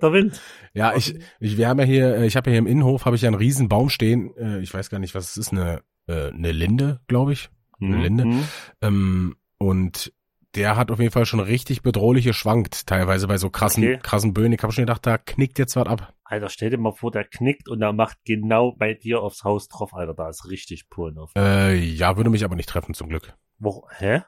der 0.00 0.12
Wind. 0.12 0.40
Ja, 0.74 0.94
ich, 0.94 1.18
ich, 1.40 1.56
wir 1.56 1.68
haben 1.68 1.78
ja 1.80 1.86
hier, 1.86 2.16
äh, 2.16 2.26
ich 2.26 2.36
habe 2.36 2.50
ja 2.50 2.52
hier 2.52 2.58
im 2.58 2.66
Innenhof 2.66 3.04
habe 3.04 3.16
ich 3.16 3.22
ja 3.22 3.28
einen 3.28 3.36
riesen 3.38 3.68
Baum 3.68 3.88
stehen. 3.88 4.36
Äh, 4.36 4.60
ich 4.60 4.72
weiß 4.72 4.90
gar 4.90 4.98
nicht, 4.98 5.14
was 5.14 5.30
es 5.30 5.36
ist, 5.36 5.52
eine, 5.52 5.82
äh, 6.06 6.28
eine 6.28 6.52
Linde, 6.52 7.00
glaube 7.08 7.32
ich. 7.32 7.50
Eine 7.80 8.00
Linde. 8.02 8.24
Mhm. 8.26 8.44
Ähm, 8.80 9.36
und 9.58 10.12
der 10.54 10.76
hat 10.76 10.90
auf 10.90 11.00
jeden 11.00 11.10
Fall 11.10 11.26
schon 11.26 11.40
richtig 11.40 11.82
bedrohlich 11.82 12.24
geschwankt, 12.24 12.86
teilweise 12.86 13.26
bei 13.26 13.38
so 13.38 13.50
krassen, 13.50 13.84
Okay. 13.84 13.98
krassen 14.02 14.34
Böen. 14.34 14.52
Ich 14.52 14.62
habe 14.62 14.72
schon 14.72 14.82
gedacht, 14.82 15.06
da 15.06 15.18
knickt 15.18 15.58
jetzt 15.58 15.74
was 15.76 15.86
ab. 15.86 16.14
Alter, 16.24 16.48
stell 16.48 16.70
dir 16.70 16.78
mal 16.78 16.92
vor, 16.92 17.10
der 17.10 17.24
knickt 17.24 17.68
und 17.68 17.82
er 17.82 17.92
macht 17.92 18.18
genau 18.24 18.72
bei 18.72 18.94
dir 18.94 19.20
aufs 19.20 19.44
Haus 19.44 19.68
drauf, 19.68 19.94
Alter. 19.94 20.14
Da 20.14 20.28
ist 20.28 20.48
richtig 20.48 20.88
Polen 20.90 21.18
auf. 21.18 21.32
Äh, 21.36 21.74
ja, 21.76 22.16
würde 22.16 22.30
mich 22.30 22.44
aber 22.44 22.54
nicht 22.54 22.68
treffen, 22.68 22.94
zum 22.94 23.08
Glück. 23.08 23.34
Wo, 23.58 23.86
hä? 23.98 24.22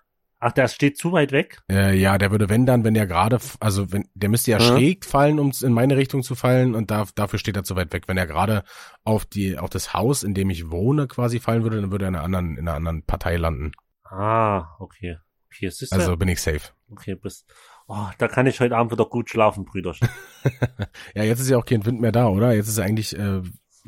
Ach, 0.46 0.52
der 0.52 0.68
steht 0.68 0.98
zu 0.98 1.11
weit 1.12 1.33
weg? 1.33 1.62
Äh, 1.70 1.96
ja, 1.96 2.18
der 2.18 2.30
würde, 2.30 2.50
wenn 2.50 2.66
dann, 2.66 2.85
wenn 2.85 2.92
der 2.92 3.07
gerade, 3.07 3.38
also 3.61 3.90
wenn, 3.92 4.04
der 4.14 4.28
müsste 4.28 4.50
ja 4.50 4.59
Mhm. 4.59 4.62
schräg 4.62 5.04
fallen, 5.07 5.38
um 5.40 5.52
in 5.62 5.72
meine 5.72 5.96
Richtung 5.96 6.22
zu 6.22 6.35
fallen 6.35 6.74
und 6.74 6.90
da, 6.90 7.07
dafür 7.14 7.38
steht 7.38 7.57
er 7.57 7.64
zu 7.64 7.76
weit 7.76 7.94
weg. 7.94 8.04
Wenn 8.09 8.18
er 8.18 8.26
gerade 8.26 8.62
auf 9.04 9.24
die, 9.24 9.57
auf 9.57 9.70
das 9.70 9.94
Haus, 9.94 10.22
in 10.22 10.35
dem 10.35 10.50
ich 10.50 10.70
wohne, 10.70 11.07
quasi 11.09 11.40
fallen 11.40 11.62
würde, 11.62 11.80
dann 11.80 11.90
würde 11.90 12.04
er 12.04 12.09
in 12.09 12.16
einer 12.16 12.24
anderen, 12.24 12.59
in 12.59 12.68
einer 12.68 12.76
anderen 12.76 13.02
Partei 13.04 13.37
landen. 13.37 13.72
Ah, 14.04 14.76
okay. 14.80 15.16
Okay, 15.50 15.66
es 15.66 15.80
ist 15.80 15.92
Also 15.94 16.16
bin 16.18 16.28
ich 16.28 16.42
safe. 16.42 16.61
okay, 16.90 17.14
bis, 17.14 17.46
oh, 17.87 18.09
da 18.18 18.28
kann 18.28 18.46
ich 18.46 18.61
heute 18.61 18.76
Abend 18.76 18.92
wieder 18.92 19.07
gut 19.07 19.30
schlafen, 19.30 19.64
Brüderchen. 19.64 20.09
Ja, 21.14 21.22
jetzt 21.22 21.40
ist 21.40 21.48
ja 21.48 21.57
auch 21.57 21.64
kein 21.64 21.87
Wind 21.87 22.02
mehr 22.02 22.12
da, 22.12 22.26
oder? 22.28 22.52
Jetzt 22.52 22.68
ist 22.68 22.78
eigentlich 22.80 23.18
äh, 23.18 23.40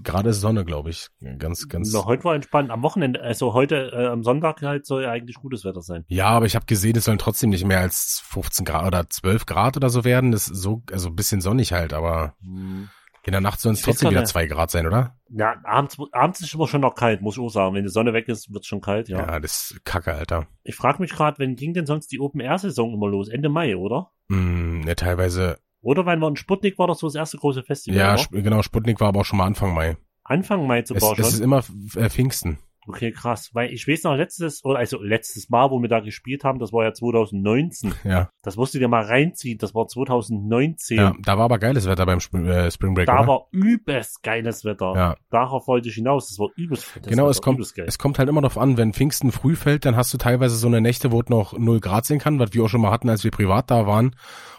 gerade 0.03 0.33
Sonne, 0.33 0.65
glaube 0.65 0.91
ich. 0.91 1.09
Ganz, 1.39 1.69
ganz. 1.69 1.93
Na, 1.93 2.05
heute 2.05 2.25
war 2.25 2.35
entspannt. 2.35 2.71
Am 2.71 2.83
Wochenende, 2.83 3.21
also 3.21 3.55
heute, 3.55 3.91
äh, 3.93 4.07
am 4.07 4.23
Sonntag 4.23 4.63
halt 4.63 4.87
soll 4.87 5.03
ja 5.05 5.11
eigentlich 5.11 5.37
gutes 5.37 5.65
Wetter 5.65 5.83
sein. 5.83 6.05
Ja, 6.09 6.29
aber 6.29 6.47
ich 6.47 6.55
habe 6.55 6.67
gesehen, 6.67 6.97
es 6.97 7.05
sollen 7.05 7.19
trotzdem 7.19 7.51
nicht 7.51 7.65
mehr 7.65 7.81
als 7.81 8.23
15 8.27 8.65
Grad 8.65 8.87
oder 8.87 9.09
12 9.09 9.47
Grad 9.47 9.77
oder 9.77 9.91
so 9.91 10.05
werden. 10.05 10.33
Das 10.33 10.49
ist 10.49 10.63
so, 10.63 10.83
also 10.93 11.09
ein 11.09 11.17
bisschen 11.17 11.41
sonnig 11.41 11.73
halt, 11.73 11.93
aber 11.93 12.35
Hm. 12.43 12.89
in 13.25 13.33
der 13.33 13.41
Nacht 13.41 13.59
sollen 13.61 13.75
es 13.75 13.83
trotzdem 13.83 14.11
wieder 14.11 14.21
nicht. 14.21 14.31
zwei 14.31 14.47
Grad 14.47 14.71
sein, 14.71 14.87
oder? 14.87 15.17
Ja, 15.31 15.57
abends, 15.65 15.97
abends 16.13 16.41
ist 16.41 16.55
immer 16.55 16.69
schon 16.69 16.81
noch 16.83 16.95
kalt, 16.95 17.21
muss 17.23 17.37
ich 17.37 17.43
auch 17.43 17.49
sagen. 17.49 17.75
Wenn 17.75 17.83
die 17.83 17.91
Sonne 17.91 18.13
weg 18.13 18.29
ist, 18.29 18.53
wird's 18.53 18.69
schon 18.69 18.81
kalt, 18.81 19.09
ja. 19.09 19.19
Ja, 19.19 19.41
das 19.41 19.73
ist 19.73 19.85
kacke, 19.85 20.15
Alter. 20.15 20.47
Ich 20.63 20.77
frage 20.77 21.01
mich 21.03 21.11
gerade, 21.11 21.39
wann 21.41 21.57
ging 21.57 21.75
denn 21.75 21.87
sonst 21.87 22.13
die 22.13 22.21
Open-Air-Saison 22.21 22.95
immer 22.95 23.09
los? 23.09 23.29
Ende 23.29 23.49
Mai, 23.49 23.77
oder? 23.77 24.13
Mm, 24.29 24.81
ne, 24.83 24.95
teilweise, 24.95 25.59
Oder 25.81 26.05
war 26.07 26.15
in 26.15 26.37
Sputnik 26.37 26.79
war 26.79 26.87
das 26.89 26.99
so 26.99 27.07
das 27.07 27.15
erste 27.15 27.37
große 27.39 27.63
Festival, 27.63 27.99
ja? 27.99 28.15
Sp- 28.19 28.43
genau, 28.43 28.63
Sputnik 28.63 29.01
war 29.01 29.09
aber 29.09 29.21
auch 29.21 29.25
schon 29.25 29.39
mal 29.39 29.47
Anfang 29.47 29.75
Mai. 29.75 29.97
Anfang 30.25 30.67
Mai 30.67 30.81
Es, 30.81 30.89
sogar 30.89 31.13
es 31.19 31.29
ist 31.29 31.35
schon. 31.37 31.45
immer 31.45 31.63
äh, 31.95 32.11
Pfingsten. 32.11 32.59
Okay, 32.89 33.11
krass. 33.11 33.51
Weil 33.53 33.73
ich 33.73 33.89
weiß 33.89 34.05
noch, 34.05 34.15
letztes, 34.15 34.65
oder 34.65 34.79
also 34.79 35.03
letztes 35.03 35.49
Mal, 35.49 35.73
wo 35.73 35.83
wir 35.83 35.89
da 35.89 35.99
gespielt 35.99 36.45
haben, 36.45 36.61
das 36.61 36.73
war 36.73 36.85
ja 36.85 36.93
2019. 36.93 37.93
Ja, 38.05 38.31
Das 38.43 38.55
musst 38.57 38.75
du 38.75 38.79
dir 38.79 38.87
mal 38.87 39.03
reinziehen, 39.05 39.59
das 39.59 39.75
war 39.75 39.89
2019. 39.89 40.97
ja, 40.97 41.15
da 41.21 41.37
war 41.37 41.47
aber 41.47 41.59
geiles 41.59 41.87
Wetter 41.89 42.07
beim 42.07 42.19
Sp 42.23 42.39
äh, 42.47 42.71
Spring 42.71 42.95
Break, 42.95 43.07
Da 43.07 43.19
oder? 43.21 43.27
war 43.29 43.47
übelst 43.51 44.23
geiles 44.23 44.65
Wetter. 44.65 44.93
Ja. 44.95 45.17
Darauf 45.31 45.67
wollte 45.67 45.89
ich 45.89 45.97
hinaus. 45.97 46.29
Das 46.29 46.39
war 46.39 46.49
übelst 46.55 46.85
fettes 46.85 47.11
Genau, 47.11 47.25
Wetter, 47.25 47.31
es 47.33 47.43
kommt, 47.43 47.61
es 47.77 47.99
kommt 47.99 48.21
halt 48.21 48.29
immer 48.29 48.41
darauf 48.41 48.57
an, 48.59 48.77
wenn 48.77 48.93
Pfingsten 48.93 49.33
früh 49.33 49.57
fällt, 49.57 49.85
dann 49.85 49.97
hast 49.97 50.15
du 50.15 50.19
teilweise 50.19 50.55
so 50.55 50.69
eine 50.69 50.81
Nächte, 50.81 51.11
wo 51.11 51.21
es 51.21 51.29
noch 51.29 51.59
0 51.59 51.81
Grad 51.81 52.07
sein 52.07 52.21
kann, 52.21 52.39
was 52.39 52.53
wir 52.55 52.63
auch 52.63 52.69
schon 52.69 52.81
mal 52.83 52.93
hatten, 52.93 53.09
als 53.11 53.25
wir 53.25 53.33
privat 53.33 53.69
da 53.69 53.89
waren. 53.89 54.15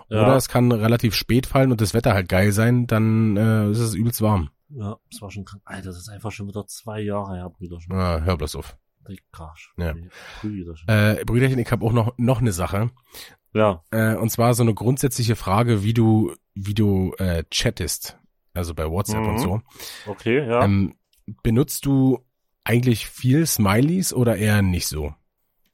Ja. 0.09 0.23
Oder 0.23 0.35
es 0.37 0.47
kann 0.47 0.71
relativ 0.71 1.13
spät 1.15 1.45
fallen 1.45 1.71
und 1.71 1.81
das 1.81 1.93
Wetter 1.93 2.13
halt 2.13 2.29
geil 2.29 2.51
sein, 2.51 2.87
dann 2.87 3.35
äh, 3.37 3.69
ist 3.71 3.79
es 3.79 3.93
übelst 3.93 4.21
warm. 4.21 4.49
Ja, 4.69 4.97
das 5.11 5.21
war 5.21 5.31
schon 5.31 5.45
krank. 5.45 5.61
Alter, 5.65 5.87
das 5.89 5.97
ist 5.97 6.09
einfach 6.09 6.31
schon 6.31 6.47
wieder 6.47 6.65
zwei 6.67 7.01
Jahre 7.01 7.35
her, 7.35 7.49
Brüderchen. 7.49 7.93
Ja, 7.95 8.21
hör 8.21 8.37
bloß 8.37 8.55
auf. 8.55 8.77
Krasch. 9.31 9.73
Ja. 9.77 9.93
Brüderchen. 10.41 10.87
Äh, 10.89 11.23
Brüderchen, 11.25 11.59
ich 11.59 11.71
habe 11.71 11.85
auch 11.85 11.93
noch, 11.93 12.13
noch 12.17 12.41
eine 12.41 12.51
Sache. 12.51 12.91
Ja. 13.53 13.81
Äh, 13.91 14.15
und 14.15 14.29
zwar 14.29 14.53
so 14.53 14.63
eine 14.63 14.73
grundsätzliche 14.73 15.35
Frage, 15.37 15.83
wie 15.83 15.93
du, 15.93 16.33
wie 16.55 16.73
du 16.73 17.13
äh, 17.17 17.43
chattest. 17.49 18.17
Also 18.53 18.73
bei 18.73 18.89
WhatsApp 18.89 19.21
Mhm. 19.21 19.29
und 19.29 19.39
so. 19.39 19.61
Okay, 20.07 20.45
ja. 20.45 20.63
Ähm, 20.63 20.95
benutzt 21.43 21.85
du 21.85 22.19
eigentlich 22.65 23.07
viel 23.07 23.45
Smileys 23.45 24.13
oder 24.13 24.35
eher 24.35 24.61
nicht 24.61 24.87
so? 24.87 25.13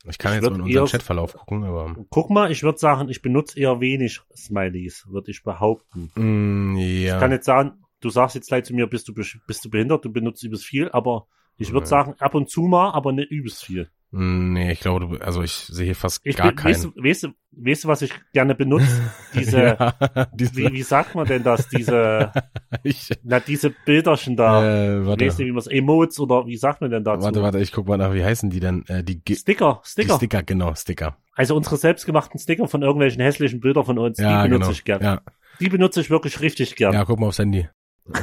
Ich 0.05 0.17
kann 0.17 0.33
Ich 0.33 0.41
jetzt 0.41 0.49
mal 0.49 0.55
in 0.57 0.61
unseren 0.63 0.87
Chatverlauf 0.87 1.33
gucken, 1.33 1.63
aber. 1.63 1.95
Guck 2.09 2.29
mal, 2.29 2.51
ich 2.51 2.63
würde 2.63 2.77
sagen, 2.77 3.07
ich 3.09 3.21
benutze 3.21 3.57
eher 3.59 3.79
wenig 3.79 4.19
Smileys, 4.35 5.05
würde 5.09 5.31
ich 5.31 5.43
behaupten. 5.43 6.11
Mm, 6.15 6.75
ja. 6.77 7.15
Ich 7.15 7.19
kann 7.21 7.31
jetzt 7.31 7.45
sagen, 7.45 7.83
du 8.01 8.09
sagst 8.09 8.35
jetzt 8.35 8.47
gleich 8.49 8.65
zu 8.65 8.73
mir, 8.73 8.87
bist 8.87 9.07
du, 9.07 9.13
bist 9.13 9.63
du 9.63 9.69
behindert, 9.69 10.03
du 10.03 10.11
benutzt 10.11 10.43
übelst 10.43 10.65
viel, 10.65 10.89
aber 10.91 11.27
ich 11.57 11.71
würde 11.71 11.85
Nee. 11.85 11.89
sagen, 11.89 12.15
ab 12.19 12.35
und 12.35 12.49
zu 12.49 12.63
mal, 12.63 12.91
aber 12.91 13.13
nicht 13.13 13.31
übelst 13.31 13.63
viel. 13.63 13.89
Nee, 14.15 14.71
ich 14.73 14.79
glaube, 14.79 15.07
du, 15.07 15.15
also 15.25 15.41
ich 15.41 15.51
sehe 15.53 15.95
fast 15.95 16.21
Ich 16.23 16.35
gar 16.35 16.51
bin, 16.53 16.63
weißt, 16.63 16.83
keinen. 16.83 16.93
du, 16.95 17.03
weißt, 17.03 17.23
du, 17.23 17.27
weißt 17.53 17.83
du, 17.83 17.87
was 17.87 18.03
ich 18.03 18.13
gerne 18.31 18.53
benutze? 18.63 19.01
Diese, 19.33 19.57
ja, 19.59 19.95
diese, 20.35 20.55
wie, 20.55 20.71
wie 20.71 20.83
sagt 20.83 21.15
man 21.15 21.25
denn 21.25 21.41
das? 21.41 21.67
Diese, 21.67 22.31
ich, 22.83 23.09
na, 23.23 23.39
diese 23.39 23.71
Bilderchen 23.71 24.35
da. 24.35 24.63
äh, 24.63 25.03
warte, 25.07 25.25
Weißt 25.25 25.39
du, 25.39 25.45
wie 25.45 25.51
man 25.51 25.57
es, 25.57 25.65
Emotes 25.67 26.19
oder 26.19 26.45
wie 26.45 26.57
sagt 26.57 26.81
man 26.81 26.91
denn 26.91 27.03
dazu? 27.03 27.23
warte, 27.25 27.41
warte, 27.41 27.59
ich 27.59 27.71
guck 27.71 27.87
mal 27.87 27.97
nach, 27.97 28.13
wie 28.13 28.23
heißen 28.23 28.51
die 28.51 28.59
denn? 28.59 28.85
Äh, 28.87 29.03
die, 29.03 29.19
Gi- 29.23 29.35
Sticker, 29.35 29.81
die 29.83 29.89
Sticker. 29.89 30.15
Sticker, 30.17 30.43
genau, 30.43 30.75
Sticker. 30.75 31.17
Also 31.33 31.55
unsere 31.55 31.77
selbstgemachten 31.77 32.39
Sticker 32.39 32.67
von 32.67 32.83
irgendwelchen 32.83 33.19
hässlichen 33.23 33.61
Bildern 33.61 33.85
von 33.85 33.97
uns, 33.97 34.19
Ja, 34.19 34.43
die 34.43 34.49
benutze 34.49 34.59
genau. 34.67 34.71
ich 34.73 34.83
gern. 34.83 35.01
Ja, 35.01 35.21
Die 35.59 35.69
benutze 35.69 36.01
ich 36.01 36.11
wirklich 36.11 36.39
richtig 36.39 36.75
gern. 36.75 36.93
ja, 36.93 37.03
guck 37.03 37.19
mal 37.19 37.27
aufs 37.29 37.39
Handy. 37.39 37.67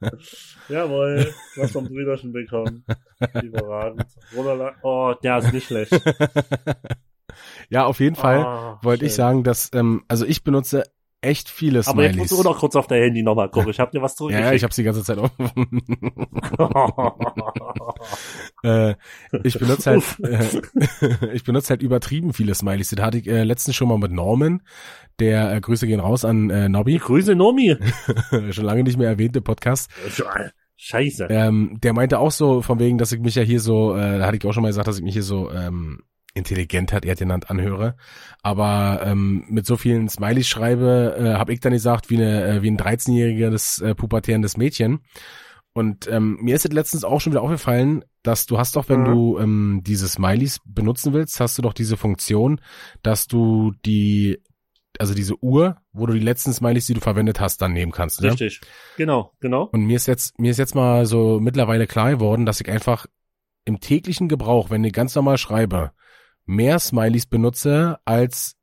Jawohl, 0.68 1.32
was 1.56 1.72
vom 1.72 1.86
Brüderchen 1.86 2.32
bekommen. 2.32 2.84
Überragend. 3.42 4.06
Oh, 4.82 5.14
der 5.22 5.38
ist 5.38 5.52
nicht 5.52 5.66
schlecht. 5.66 5.92
ja, 7.68 7.84
auf 7.84 8.00
jeden 8.00 8.16
Fall 8.16 8.44
Ah, 8.44 8.78
wollte 8.82 9.06
ich 9.06 9.14
sagen, 9.14 9.44
dass, 9.44 9.70
ähm, 9.74 10.04
also 10.08 10.24
ich 10.24 10.44
benutze 10.44 10.84
echt 11.20 11.48
viele 11.48 11.80
Aber 11.86 12.02
jetzt 12.02 12.14
Smileys. 12.14 12.16
musst 12.16 12.32
du 12.32 12.38
auch 12.38 12.52
noch 12.52 12.58
kurz 12.58 12.76
auf 12.76 12.86
dein 12.86 13.02
Handy 13.02 13.22
nochmal 13.22 13.50
gucken. 13.50 13.70
Ich 13.70 13.80
hab 13.80 13.90
dir 13.90 14.00
was 14.02 14.16
ja, 14.18 14.30
ja, 14.30 14.52
ich 14.52 14.60
zurückgeschickt. 14.60 14.64
hab's 14.64 14.76
die 14.76 14.82
ganze 14.84 15.04
Zeit 15.04 15.18
offen. 15.18 15.82
äh, 18.62 18.94
ich 19.42 19.58
benutze 19.58 19.90
halt, 19.90 20.04
äh, 20.22 21.32
ich 21.34 21.44
benutze 21.44 21.70
halt 21.70 21.82
übertrieben 21.82 22.32
viele 22.32 22.54
Smileys. 22.54 22.90
Das 22.90 23.04
hatte 23.04 23.18
ich 23.18 23.26
äh, 23.26 23.42
letztens 23.42 23.76
schon 23.76 23.88
mal 23.88 23.98
mit 23.98 24.12
Norman. 24.12 24.62
Der 25.18 25.52
äh, 25.52 25.60
Grüße 25.60 25.86
gehen 25.86 26.00
raus 26.00 26.24
an 26.24 26.50
äh, 26.50 26.68
Nobby, 26.68 26.98
Grüße 26.98 27.34
Nomi. 27.34 27.76
schon 28.50 28.64
lange 28.64 28.84
nicht 28.84 28.98
mehr 28.98 29.08
erwähnte 29.08 29.40
Podcast. 29.40 29.90
Scheiße. 30.76 31.26
Ähm, 31.28 31.78
der 31.82 31.92
meinte 31.92 32.20
auch 32.20 32.30
so, 32.30 32.62
von 32.62 32.78
wegen, 32.78 32.98
dass 32.98 33.10
ich 33.10 33.18
mich 33.18 33.34
ja 33.34 33.42
hier 33.42 33.58
so, 33.58 33.96
äh, 33.96 34.18
da 34.18 34.26
hatte 34.26 34.36
ich 34.36 34.46
auch 34.46 34.52
schon 34.52 34.62
mal 34.62 34.68
gesagt, 34.68 34.86
dass 34.86 34.98
ich 34.98 35.02
mich 35.02 35.14
hier 35.14 35.24
so 35.24 35.50
ähm, 35.50 36.04
intelligent 36.34 36.92
hat 36.92 37.04
er 37.04 37.14
genannt 37.16 37.50
anhöre. 37.50 37.96
Aber 38.42 39.00
ähm, 39.04 39.44
mit 39.48 39.66
so 39.66 39.76
vielen 39.76 40.08
Smileys 40.08 40.46
schreibe, 40.48 41.16
äh, 41.18 41.34
habe 41.34 41.52
ich 41.52 41.60
dann 41.60 41.72
gesagt, 41.72 42.10
wie, 42.10 42.16
eine, 42.16 42.44
äh, 42.44 42.62
wie 42.62 42.70
ein 42.70 42.78
13-jähriges 42.78 43.82
äh, 43.82 43.94
pubertärendes 43.94 44.56
Mädchen. 44.56 45.00
Und 45.74 46.08
ähm, 46.10 46.38
mir 46.40 46.56
ist 46.56 46.64
es 46.64 46.72
letztens 46.72 47.04
auch 47.04 47.20
schon 47.20 47.32
wieder 47.32 47.42
aufgefallen, 47.42 48.04
dass 48.22 48.46
du 48.46 48.58
hast 48.58 48.74
doch, 48.76 48.88
wenn 48.88 49.02
Mhm. 49.02 49.04
du 49.04 49.38
ähm, 49.38 49.80
diese 49.84 50.08
Smileys 50.08 50.60
benutzen 50.64 51.12
willst, 51.12 51.38
hast 51.40 51.56
du 51.58 51.62
doch 51.62 51.72
diese 51.72 51.96
Funktion, 51.96 52.60
dass 53.02 53.26
du 53.26 53.72
die, 53.86 54.38
also 54.98 55.14
diese 55.14 55.40
Uhr, 55.42 55.76
wo 55.92 56.06
du 56.06 56.14
die 56.14 56.18
letzten 56.20 56.52
Smileys, 56.52 56.86
die 56.86 56.94
du 56.94 57.00
verwendet 57.00 57.38
hast, 57.38 57.62
dann 57.62 57.72
nehmen 57.74 57.92
kannst. 57.92 58.20
Ne? 58.20 58.30
Richtig. 58.30 58.60
Genau, 58.96 59.32
genau. 59.40 59.64
Und 59.72 59.82
mir 59.84 59.96
ist 59.96 60.06
jetzt, 60.06 60.38
mir 60.40 60.50
ist 60.50 60.58
jetzt 60.58 60.74
mal 60.74 61.06
so 61.06 61.38
mittlerweile 61.40 61.86
klar 61.86 62.10
geworden, 62.10 62.44
dass 62.46 62.60
ich 62.60 62.68
einfach 62.68 63.06
im 63.64 63.78
täglichen 63.80 64.28
Gebrauch, 64.28 64.70
wenn 64.70 64.82
ich 64.82 64.92
ganz 64.92 65.14
normal 65.14 65.38
schreibe, 65.38 65.92
mehr 66.48 66.78
Smileys 66.78 67.26
benutze, 67.26 67.98
als 68.04 68.56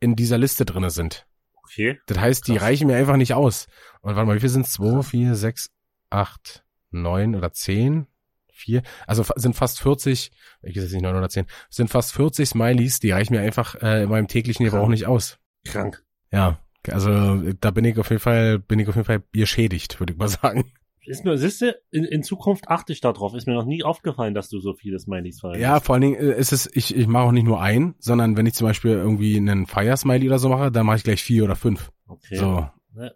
in 0.00 0.16
dieser 0.16 0.38
Liste 0.38 0.64
drinne 0.64 0.90
sind. 0.90 1.26
Okay. 1.62 1.98
Das 2.06 2.18
heißt, 2.18 2.48
die 2.48 2.54
Krass. 2.54 2.62
reichen 2.62 2.86
mir 2.88 2.96
einfach 2.96 3.16
nicht 3.16 3.34
aus. 3.34 3.66
Und 4.00 4.16
warte 4.16 4.26
mal, 4.26 4.36
wie 4.36 4.40
viel 4.40 4.48
sind 4.48 4.66
es? 4.66 4.72
Zwei, 4.72 5.02
vier, 5.02 5.34
sechs, 5.34 5.70
acht, 6.10 6.64
neun 6.90 7.34
oder 7.34 7.52
zehn? 7.52 8.06
Vier? 8.52 8.82
Also 9.06 9.22
fa- 9.22 9.34
sind 9.36 9.54
fast 9.54 9.80
40, 9.80 10.32
ich 10.62 10.76
weiß 10.76 10.90
nicht 10.92 11.02
neun 11.02 11.14
oder 11.16 11.28
zehn, 11.28 11.46
sind 11.70 11.90
fast 11.90 12.12
40 12.12 12.48
Smileys, 12.48 12.98
die 13.00 13.12
reichen 13.12 13.34
mir 13.34 13.40
einfach 13.40 13.76
äh, 13.76 14.02
in 14.02 14.08
meinem 14.08 14.26
täglichen 14.28 14.64
Gebrauch 14.64 14.88
nicht 14.88 15.06
aus. 15.06 15.38
Krank. 15.64 16.02
Ja, 16.32 16.58
also 16.88 17.52
da 17.60 17.70
bin 17.70 17.84
ich 17.84 17.98
auf 17.98 18.08
jeden 18.10 18.20
Fall, 18.20 18.58
bin 18.58 18.78
ich 18.80 18.88
auf 18.88 18.96
jeden 18.96 19.04
Fall 19.06 19.22
geschädigt, 19.32 20.00
würde 20.00 20.12
ich 20.14 20.18
mal 20.18 20.28
sagen. 20.28 20.72
Ist 21.08 21.24
mir, 21.24 21.38
siehst 21.38 21.62
du, 21.62 21.76
in, 21.90 22.04
in 22.04 22.22
Zukunft 22.22 22.68
achte 22.68 22.92
ich 22.92 23.00
darauf. 23.00 23.34
Ist 23.34 23.46
mir 23.46 23.54
noch 23.54 23.64
nie 23.64 23.82
aufgefallen, 23.82 24.34
dass 24.34 24.48
du 24.48 24.60
so 24.60 24.74
viele 24.74 24.98
Smileys 24.98 25.40
verwendest. 25.40 25.62
Ja, 25.62 25.80
vor 25.80 25.94
allen 25.94 26.02
Dingen 26.02 26.14
äh, 26.16 26.38
ist 26.38 26.52
es, 26.52 26.68
ich, 26.74 26.94
ich 26.94 27.06
mache 27.06 27.24
auch 27.24 27.32
nicht 27.32 27.46
nur 27.46 27.60
ein, 27.60 27.94
sondern 27.98 28.36
wenn 28.36 28.46
ich 28.46 28.54
zum 28.54 28.66
Beispiel 28.66 28.92
irgendwie 28.92 29.36
einen 29.36 29.66
Fire-Smiley 29.66 30.26
oder 30.28 30.38
so 30.38 30.48
mache, 30.48 30.70
dann 30.70 30.86
mache 30.86 30.96
ich 30.98 31.04
gleich 31.04 31.22
vier 31.22 31.44
oder 31.44 31.56
fünf. 31.56 31.90
Okay. 32.06 32.36
So. 32.36 32.68
Ne, 32.94 33.12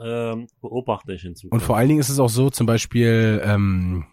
ähm, 0.00 0.46
beobachte 0.60 1.12
ich 1.12 1.24
in 1.24 1.34
Zukunft. 1.34 1.52
Und 1.52 1.66
vor 1.66 1.76
allen 1.76 1.88
Dingen 1.88 2.00
ist 2.00 2.08
es 2.08 2.18
auch 2.18 2.28
so, 2.28 2.50
zum 2.50 2.66
Beispiel 2.66 3.42
ähm, 3.44 4.06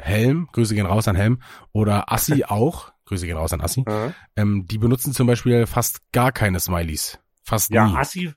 Helm, 0.00 0.48
Grüße 0.52 0.74
gehen 0.74 0.86
raus 0.86 1.08
an 1.08 1.16
Helm, 1.16 1.40
oder 1.72 2.12
Assi 2.12 2.44
auch, 2.48 2.92
Grüße 3.06 3.26
gehen 3.26 3.36
raus 3.36 3.52
an 3.52 3.60
Assi, 3.60 3.84
Ja. 3.86 4.12
ähm, 4.36 4.66
die 4.68 4.78
benutzen 4.78 5.12
zum 5.12 5.26
Beispiel 5.26 5.66
fast 5.66 6.00
gar 6.12 6.32
keine 6.32 6.60
Smileys. 6.60 7.18
Fast 7.42 7.70
Ja, 7.72 7.88
nie. 7.88 7.96
Assi, 7.96 8.32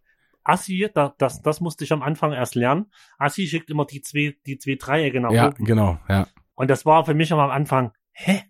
Assi, 0.48 0.90
da, 0.94 1.14
das, 1.18 1.42
das 1.42 1.60
musste 1.62 1.84
ich 1.84 1.92
am 1.94 2.02
Anfang 2.02 2.32
erst 2.34 2.56
lernen. 2.56 2.88
Assi 3.18 3.48
schickt 3.48 3.70
immer 3.70 3.86
die 3.86 4.02
zwei, 4.02 4.36
die 4.46 4.58
zwei 4.58 4.76
Dreiecke 4.76 5.20
nach 5.20 5.32
ja, 5.32 5.48
oben. 5.50 5.66
genau, 5.66 6.00
ja. 6.08 6.28
Und 6.56 6.70
das 6.70 6.86
war 6.86 7.06
für 7.06 7.14
mich 7.14 7.32
am 7.34 7.40
Anfang, 7.40 7.92
hä? 8.12 8.44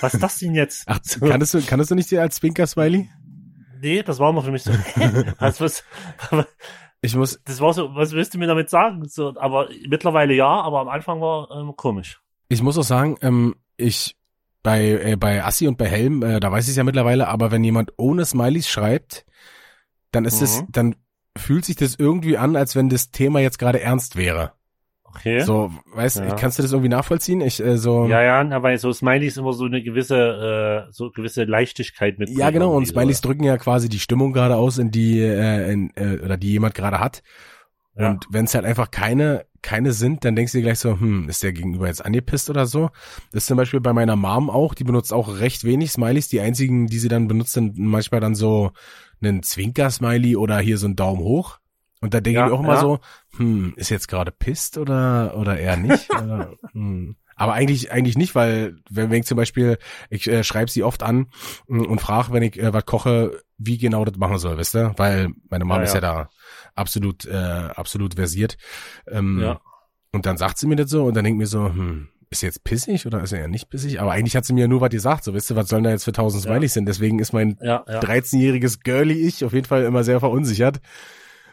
Was 0.00 0.14
ist 0.14 0.22
das 0.22 0.38
denn 0.38 0.54
jetzt? 0.54 0.84
Ach, 0.86 0.98
kannst 1.20 1.54
du, 1.54 1.60
kannst 1.62 1.90
du 1.90 1.94
nicht 1.94 2.12
als 2.18 2.36
Zwinker-Smiley? 2.36 3.08
nee, 3.82 4.02
das 4.02 4.18
war 4.18 4.28
immer 4.30 4.42
für 4.42 4.50
mich 4.50 4.62
so, 4.62 4.72
hä? 4.94 5.32
Was, 5.38 5.60
was, 5.60 5.84
Ich 7.02 7.16
muss, 7.16 7.40
das 7.44 7.60
war 7.60 7.72
so, 7.72 7.94
was 7.94 8.12
willst 8.12 8.34
du 8.34 8.38
mir 8.38 8.46
damit 8.46 8.68
sagen? 8.68 9.02
So, 9.08 9.34
aber 9.38 9.70
mittlerweile 9.88 10.34
ja, 10.34 10.48
aber 10.48 10.80
am 10.80 10.88
Anfang 10.88 11.20
war 11.20 11.50
ähm, 11.50 11.72
komisch. 11.74 12.20
ich 12.48 12.62
muss 12.62 12.76
auch 12.76 12.82
sagen, 12.84 13.16
ähm, 13.22 13.54
ich 13.78 14.16
bei, 14.62 14.90
äh, 14.90 15.16
bei 15.16 15.42
Assi 15.42 15.66
und 15.66 15.78
bei 15.78 15.88
Helm, 15.88 16.22
äh, 16.22 16.40
da 16.40 16.52
weiß 16.52 16.64
ich 16.64 16.70
es 16.72 16.76
ja 16.76 16.84
mittlerweile, 16.84 17.28
aber 17.28 17.50
wenn 17.50 17.64
jemand 17.64 17.94
ohne 17.96 18.26
Smileys 18.26 18.68
schreibt, 18.68 19.24
dann 20.12 20.26
ist 20.26 20.42
es, 20.42 20.60
Mhm. 20.60 20.66
dann 20.72 20.96
fühlt 21.36 21.64
sich 21.64 21.76
das 21.76 21.96
irgendwie 21.96 22.36
an, 22.36 22.56
als 22.56 22.76
wenn 22.76 22.88
das 22.88 23.10
Thema 23.10 23.40
jetzt 23.40 23.58
gerade 23.58 23.80
ernst 23.80 24.16
wäre. 24.16 24.52
Okay. 25.04 25.40
So, 25.40 25.72
weißt 25.94 26.20
du, 26.20 26.22
Ja. 26.22 26.34
kannst 26.36 26.58
du 26.58 26.62
das 26.62 26.72
irgendwie 26.72 26.88
nachvollziehen? 26.88 27.40
Ich, 27.40 27.60
äh, 27.64 27.76
so. 27.78 28.06
Ja, 28.06 28.22
ja, 28.22 28.48
aber 28.56 28.76
so 28.78 28.92
Smileys 28.92 29.36
immer 29.36 29.52
so 29.52 29.64
eine 29.64 29.82
gewisse, 29.82 30.86
äh, 30.88 30.92
so 30.92 31.10
gewisse 31.10 31.44
Leichtigkeit 31.44 32.18
mit. 32.18 32.30
Ja, 32.30 32.50
genau. 32.50 32.76
Und 32.76 32.86
Smileys 32.86 33.18
so. 33.18 33.28
drücken 33.28 33.42
ja 33.42 33.58
quasi 33.58 33.88
die 33.88 33.98
Stimmung 33.98 34.32
gerade 34.32 34.54
aus, 34.56 34.78
in 34.78 34.90
die, 34.92 35.20
äh, 35.20 35.72
in, 35.72 35.90
äh, 35.96 36.18
oder 36.24 36.36
die 36.36 36.52
jemand 36.52 36.74
gerade 36.74 37.00
hat. 37.00 37.22
Ja. 37.96 38.10
Und 38.10 38.26
wenn 38.30 38.44
es 38.44 38.54
halt 38.54 38.64
einfach 38.64 38.92
keine, 38.92 39.46
keine 39.62 39.92
sind, 39.92 40.24
dann 40.24 40.36
denkst 40.36 40.52
du 40.52 40.58
dir 40.58 40.64
gleich 40.64 40.78
so, 40.78 40.92
hm, 40.98 41.28
ist 41.28 41.42
der 41.42 41.52
Gegenüber 41.52 41.88
jetzt 41.88 42.04
angepisst 42.04 42.48
oder 42.48 42.66
so? 42.66 42.90
Das 43.32 43.42
ist 43.42 43.46
zum 43.46 43.56
Beispiel 43.56 43.80
bei 43.80 43.92
meiner 43.92 44.14
Mom 44.14 44.48
auch, 44.48 44.74
die 44.74 44.84
benutzt 44.84 45.12
auch 45.12 45.40
recht 45.40 45.64
wenig 45.64 45.90
Smileys. 45.90 46.28
Die 46.28 46.40
einzigen, 46.40 46.86
die 46.86 46.98
sie 47.00 47.08
dann 47.08 47.26
benutzt, 47.26 47.52
sind 47.52 47.76
manchmal 47.78 48.20
dann 48.20 48.36
so 48.36 48.70
einen 49.22 49.42
Zwinker-Smiley 49.42 50.36
oder 50.36 50.58
hier 50.58 50.78
so 50.78 50.86
ein 50.86 50.96
Daumen 50.96 51.22
hoch. 51.22 51.58
Und 52.00 52.14
da 52.14 52.20
denke 52.20 52.40
Ja, 52.40 52.46
ich 52.46 52.52
auch 52.52 52.60
immer 52.60 52.74
ja. 52.74 52.80
so, 52.80 53.00
hm, 53.36 53.74
ist 53.76 53.90
jetzt 53.90 54.08
gerade 54.08 54.30
pisst 54.32 54.78
oder, 54.78 55.36
oder 55.36 55.58
eher 55.58 55.76
nicht? 55.76 56.10
oder, 56.14 56.52
hm. 56.72 57.16
Aber 57.36 57.54
eigentlich, 57.54 57.90
eigentlich 57.90 58.18
nicht, 58.18 58.34
weil, 58.34 58.76
wenn, 58.90 59.10
wenn 59.10 59.20
ich 59.20 59.26
zum 59.26 59.36
Beispiel, 59.36 59.78
ich 60.10 60.26
äh, 60.28 60.44
schreibe 60.44 60.70
sie 60.70 60.82
oft 60.82 61.02
an 61.02 61.30
mm, 61.68 61.80
und 61.86 61.98
frage, 62.00 62.32
wenn 62.32 62.42
ich 62.42 62.58
äh, 62.58 62.72
was 62.74 62.84
koche, 62.84 63.40
wie 63.56 63.78
genau 63.78 64.04
das 64.04 64.16
machen 64.18 64.36
soll, 64.38 64.58
wisst 64.58 64.74
ihr? 64.74 64.92
Weil 64.98 65.30
meine 65.48 65.64
Mom 65.64 65.78
Ja, 65.78 65.82
ist 65.84 65.94
ja. 65.94 66.00
ja 66.00 66.00
da 66.00 66.30
absolut, 66.74 67.24
äh, 67.24 67.34
absolut 67.34 68.14
versiert. 68.14 68.58
Ähm, 69.06 69.40
Ja. 69.40 69.60
Und 70.12 70.26
dann 70.26 70.36
sagt 70.36 70.58
sie 70.58 70.66
mir 70.66 70.76
das 70.76 70.90
so 70.90 71.04
und 71.04 71.14
dann 71.14 71.24
denkt 71.24 71.38
mir 71.38 71.46
so, 71.46 71.66
hm, 71.66 72.08
ist 72.30 72.42
er 72.44 72.48
jetzt 72.48 72.62
pissig 72.64 73.06
oder 73.06 73.22
ist 73.22 73.32
er 73.32 73.40
ja 73.40 73.48
nicht 73.48 73.68
pissig? 73.68 74.00
Aber 74.00 74.12
eigentlich 74.12 74.36
hat 74.36 74.44
sie 74.44 74.52
mir 74.52 74.68
nur 74.68 74.80
was 74.80 74.90
gesagt, 74.90 75.24
so 75.24 75.34
wisst 75.34 75.50
ihr, 75.50 75.56
was 75.56 75.68
sollen 75.68 75.82
da 75.82 75.90
jetzt 75.90 76.04
für 76.04 76.12
tausend 76.12 76.44
Ja. 76.44 76.50
Smileys 76.52 76.74
sind? 76.74 76.86
Deswegen 76.86 77.18
ist 77.18 77.32
mein 77.32 77.58
Ja, 77.60 77.84
ja. 77.88 78.00
13-jähriges 78.00 78.82
Girly-Ich 78.84 79.44
auf 79.44 79.52
jeden 79.52 79.66
Fall 79.66 79.82
immer 79.84 80.04
sehr 80.04 80.20
verunsichert. 80.20 80.80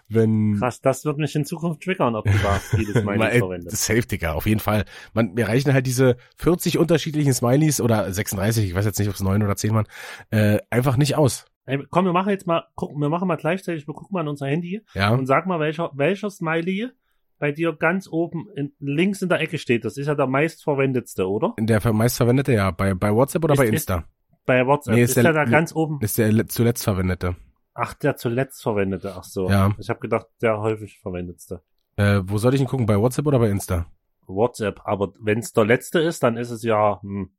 Wenn 0.09 0.57
Krass, 0.59 0.79
das 0.79 1.03
wird 1.03 1.17
mich 1.17 1.35
in 1.35 1.43
Zukunft 1.45 1.81
triggern, 1.83 2.15
ob 2.15 2.23
du 2.25 2.31
da 2.41 2.53
viele 2.59 2.93
Mal, 3.03 3.15
Smileys 3.15 3.33
ey, 3.33 3.39
verwendest. 3.39 3.77
Safe, 3.83 4.01
Digga, 4.03 4.33
auf 4.33 4.45
jeden 4.45 4.61
Fall. 4.61 4.85
Man, 5.13 5.33
mir 5.33 5.47
reichen 5.49 5.73
halt 5.73 5.85
diese 5.85 6.15
40 6.37 6.77
unterschiedlichen 6.77 7.33
Smileys 7.33 7.81
oder 7.81 8.09
36, 8.13 8.65
ich 8.67 8.75
weiß 8.75 8.85
jetzt 8.85 8.99
nicht, 8.99 9.09
ob 9.09 9.15
es 9.15 9.21
9 9.21 9.43
oder 9.43 9.55
10 9.57 9.73
waren, 9.73 9.87
äh, 10.29 10.59
einfach 10.69 10.95
nicht 10.95 11.15
aus. 11.17 11.45
Ey, 11.65 11.83
komm, 11.89 12.05
wir 12.05 12.13
machen 12.13 12.29
jetzt 12.29 12.47
mal, 12.47 12.63
gucken, 12.75 13.01
wir 13.01 13.09
machen 13.09 13.27
mal 13.27 13.35
gleichzeitig, 13.35 13.85
wir 13.85 13.93
gucken 13.93 14.13
mal 14.13 14.21
in 14.21 14.29
unser 14.29 14.47
Handy 14.47 14.81
Ja, 14.93 15.09
und 15.09 15.25
sag 15.25 15.45
mal, 15.47 15.59
welcher, 15.59 15.91
welcher 15.95 16.29
Smiley 16.29 16.91
bei 17.39 17.51
dir 17.51 17.73
ganz 17.73 18.07
oben 18.07 18.47
in, 18.55 18.73
links 18.79 19.21
in 19.21 19.29
der 19.29 19.39
Ecke 19.39 19.57
steht. 19.57 19.85
Das 19.85 19.97
ist 19.97 20.07
ja 20.07 20.15
der 20.15 20.27
meistverwendetste, 20.27 21.27
oder? 21.29 21.53
der 21.59 21.93
meistverwendete, 21.93 22.53
ja, 22.53 22.71
bei, 22.71 22.93
bei 22.93 23.13
WhatsApp 23.13 23.43
oder 23.43 23.53
Ist- 23.53 23.57
bei 23.59 23.65
ist- 23.65 23.73
Insta? 23.73 24.03
Bei 24.45 24.65
WhatsApp. 24.65 24.95
Nee, 24.95 25.03
ist, 25.03 25.09
ist 25.11 25.15
der, 25.17 25.23
der- 25.23 25.33
da 25.33 25.43
ganz 25.45 25.75
oben? 25.75 25.99
ist 26.01 26.17
der 26.17 26.31
le- 26.31 26.47
zuletzt 26.47 26.83
verwendete. 26.83 27.35
Ach, 27.73 27.93
der 27.93 28.15
zuletzt 28.15 28.61
verwendete. 28.63 29.13
Ach 29.15 29.23
so. 29.23 29.49
Ja. 29.49 29.75
Ich 29.77 29.89
habe 29.89 29.99
gedacht, 29.99 30.25
der 30.41 30.59
häufig 30.61 30.99
verwendetste. 30.99 31.61
Äh, 31.97 32.21
wo 32.23 32.37
soll 32.37 32.53
ich 32.55 32.61
ihn 32.61 32.67
gucken, 32.67 32.85
bei 32.85 32.97
WhatsApp 32.99 33.27
oder 33.27 33.39
bei 33.39 33.49
Insta? 33.49 33.85
WhatsApp. 34.25 34.81
Aber 34.85 35.13
wenn 35.21 35.39
es 35.39 35.53
der 35.53 35.65
letzte 35.65 35.99
ist, 35.99 36.23
dann 36.23 36.37
ist 36.37 36.49
es 36.51 36.63
ja. 36.63 36.99
Hm. 37.01 37.29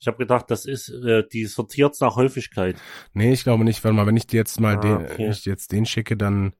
Ich 0.00 0.06
habe 0.08 0.16
gedacht, 0.18 0.50
das 0.50 0.64
ist, 0.66 0.88
äh, 0.88 1.22
die 1.32 1.44
sortiert's 1.46 2.00
nach 2.00 2.16
Häufigkeit. 2.16 2.76
Nee, 3.12 3.32
ich 3.32 3.44
glaube 3.44 3.62
nicht. 3.64 3.84
Warte 3.84 3.94
mal, 3.94 4.06
wenn 4.06 4.16
ich 4.16 4.26
dir 4.26 4.38
jetzt 4.38 4.60
mal 4.60 4.76
Ah, 4.76 4.80
den, 4.80 4.96
okay. 4.96 5.28
ich 5.28 5.44
jetzt 5.44 5.70
den 5.72 5.86
schicke, 5.86 6.16
dann, 6.16 6.54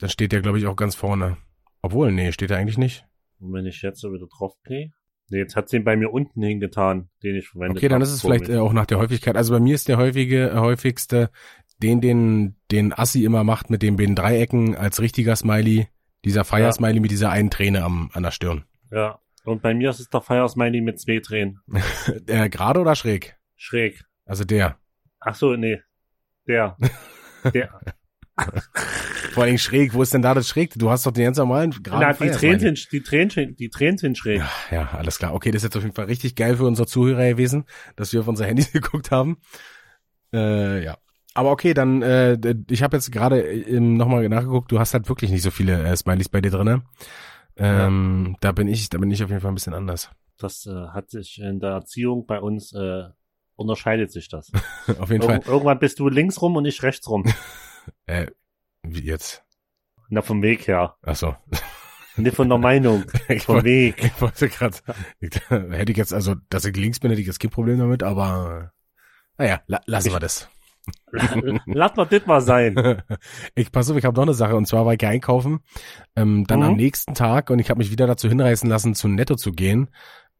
dann 0.00 0.08
steht 0.10 0.32
der, 0.32 0.40
glaube 0.40 0.58
ich, 0.58 0.66
auch 0.66 0.76
ganz 0.76 0.94
vorne. 0.94 1.36
Obwohl, 1.82 2.10
nee, 2.10 2.32
steht 2.32 2.50
er 2.50 2.58
eigentlich 2.58 2.78
nicht. 2.78 3.06
Und 3.38 3.52
wenn 3.52 3.66
ich 3.66 3.80
jetzt 3.82 4.00
so 4.00 4.12
wieder 4.12 4.26
draufgehe. 4.26 4.90
Nee, 5.28 5.38
jetzt 5.38 5.54
hat 5.54 5.68
sie 5.68 5.76
ihn 5.76 5.84
bei 5.84 5.96
mir 5.96 6.10
unten 6.10 6.42
hingetan, 6.42 7.08
den 7.22 7.36
ich 7.36 7.48
verwendet 7.48 7.78
Okay, 7.78 7.88
dann 7.88 8.02
ist 8.02 8.10
es 8.10 8.20
vielleicht 8.20 8.48
äh, 8.48 8.56
auch 8.56 8.72
nach 8.72 8.86
der 8.86 8.98
Häufigkeit. 8.98 9.36
Also 9.36 9.54
bei 9.54 9.60
mir 9.60 9.76
ist 9.76 9.86
der 9.86 9.96
häufige, 9.96 10.50
äh, 10.50 10.56
häufigste 10.56 11.30
den, 11.78 12.00
den, 12.00 12.56
den 12.70 12.92
Assi 12.92 13.24
immer 13.24 13.44
macht 13.44 13.70
mit 13.70 13.82
den 13.82 13.96
beiden 13.96 14.16
Dreiecken 14.16 14.74
als 14.74 15.00
richtiger 15.00 15.36
Smiley. 15.36 15.88
Dieser 16.24 16.44
Fire-Smiley 16.44 17.00
mit 17.00 17.10
dieser 17.10 17.30
einen 17.30 17.50
Träne 17.50 17.82
am, 17.82 18.10
an 18.12 18.24
der 18.24 18.30
Stirn. 18.30 18.64
Ja. 18.90 19.20
Und 19.44 19.62
bei 19.62 19.72
mir 19.72 19.88
ist 19.88 20.00
es 20.00 20.10
der 20.10 20.20
Fire 20.20 20.48
Smiley 20.48 20.82
mit 20.82 21.00
zwei 21.00 21.20
Tränen. 21.20 21.60
äh, 22.26 22.50
gerade 22.50 22.80
oder 22.80 22.94
schräg? 22.94 23.38
Schräg. 23.56 24.04
Also 24.26 24.44
der. 24.44 24.78
Ach 25.20 25.34
so, 25.34 25.56
nee. 25.56 25.80
Der. 26.46 26.76
Der. 27.54 27.80
Vor 29.32 29.44
allem 29.44 29.58
schräg. 29.58 29.94
Wo 29.94 30.02
ist 30.02 30.12
denn 30.14 30.22
da 30.22 30.34
das 30.34 30.48
schräg? 30.48 30.72
Du 30.76 30.90
hast 30.90 31.06
doch 31.06 31.12
den 31.12 31.24
ganz 31.24 31.38
normalen 31.38 31.70
gerade 31.82 32.06
Na, 32.06 32.12
die 32.12 32.30
Tränen 32.30 32.58
sind, 32.60 32.92
die 32.92 33.02
Tränen, 33.02 33.30
sind- 33.30 33.58
die 33.60 33.68
Tränen 33.70 33.98
sind 33.98 34.18
schräg. 34.18 34.40
Ja, 34.40 34.50
ja, 34.70 34.88
alles 34.92 35.18
klar. 35.18 35.34
Okay, 35.34 35.50
das 35.50 35.58
ist 35.60 35.64
jetzt 35.64 35.76
auf 35.76 35.82
jeden 35.82 35.94
Fall 35.94 36.06
richtig 36.06 36.34
geil 36.34 36.56
für 36.56 36.64
unsere 36.64 36.86
Zuhörer 36.86 37.28
gewesen, 37.28 37.64
dass 37.96 38.12
wir 38.12 38.20
auf 38.20 38.28
unser 38.28 38.46
Handy 38.46 38.64
geguckt 38.72 39.10
haben. 39.10 39.38
Äh, 40.32 40.84
ja. 40.84 40.96
Aber 41.34 41.50
okay, 41.52 41.74
dann, 41.74 42.02
äh, 42.02 42.36
ich 42.68 42.82
habe 42.82 42.96
jetzt 42.96 43.12
gerade 43.12 43.40
ähm, 43.40 43.96
nochmal 43.96 44.28
nachgeguckt, 44.28 44.72
du 44.72 44.80
hast 44.80 44.94
halt 44.94 45.08
wirklich 45.08 45.30
nicht 45.30 45.42
so 45.42 45.50
viele 45.52 45.80
äh, 45.84 45.96
Smileys 45.96 46.28
bei 46.28 46.40
dir 46.40 46.50
drinne. 46.50 46.82
Ähm, 47.56 48.36
Da 48.40 48.52
bin 48.52 48.68
ich, 48.68 48.88
da 48.88 48.98
bin 48.98 49.10
ich 49.10 49.22
auf 49.22 49.30
jeden 49.30 49.40
Fall 49.40 49.50
ein 49.52 49.54
bisschen 49.54 49.74
anders. 49.74 50.10
Das 50.38 50.66
äh, 50.66 50.88
hat 50.92 51.10
sich 51.10 51.38
in 51.40 51.60
der 51.60 51.70
Erziehung 51.70 52.26
bei 52.26 52.40
uns, 52.40 52.72
äh, 52.72 53.04
unterscheidet 53.54 54.10
sich 54.10 54.28
das. 54.28 54.50
auf 54.98 55.10
jeden 55.10 55.22
Fall. 55.22 55.36
Irg 55.36 55.46
irgendwann 55.46 55.78
bist 55.78 55.98
du 56.00 56.08
links 56.08 56.40
rum 56.42 56.56
und 56.56 56.64
ich 56.64 56.82
rechts 56.82 57.08
rum. 57.08 57.24
Äh, 58.06 58.26
wie 58.82 59.00
jetzt? 59.02 59.44
Na, 60.08 60.22
vom 60.22 60.42
Weg 60.42 60.66
her. 60.66 60.96
Ach 61.02 61.16
so. 61.16 61.36
Nicht 62.16 62.36
von 62.36 62.48
der 62.48 62.58
Meinung. 62.58 63.04
Ich 63.28 63.44
Vom 63.44 63.56
wollte- 63.56 63.66
Weg. 63.68 64.04
Ich 64.04 64.20
wollte 64.20 64.48
gerade, 64.48 64.76
hätte 65.20 65.92
ich 65.92 65.98
jetzt, 65.98 66.12
also, 66.12 66.34
dass 66.48 66.64
ich 66.64 66.76
links 66.76 66.98
bin, 67.00 67.10
hätte 67.10 67.20
ich 67.20 67.26
jetzt 67.26 67.38
kein 67.40 67.50
Problem 67.50 67.78
damit, 67.78 68.02
aber 68.02 68.72
naja, 69.38 69.60
la 69.66 69.80
lassen 69.86 70.12
wir 70.12 70.20
das. 70.20 70.48
Lass 71.66 71.94
mal 71.96 72.06
das 72.06 72.26
mal 72.26 72.40
sein. 72.40 73.02
ich 73.54 73.70
pass 73.70 73.90
auf, 73.90 73.96
ich 73.96 74.04
habe 74.04 74.16
noch 74.16 74.22
eine 74.24 74.34
Sache 74.34 74.56
und 74.56 74.66
zwar 74.66 74.86
war 74.86 74.94
ich 74.94 75.06
einkaufen, 75.06 75.60
ähm, 76.16 76.44
dann 76.46 76.60
Mhm. 76.60 76.66
am 76.66 76.76
nächsten 76.76 77.14
Tag 77.14 77.50
und 77.50 77.58
ich 77.58 77.70
habe 77.70 77.78
mich 77.78 77.90
wieder 77.90 78.06
dazu 78.06 78.28
hinreißen 78.28 78.68
lassen, 78.68 78.94
zu 78.94 79.06
Netto 79.08 79.36
zu 79.36 79.52
gehen, 79.52 79.90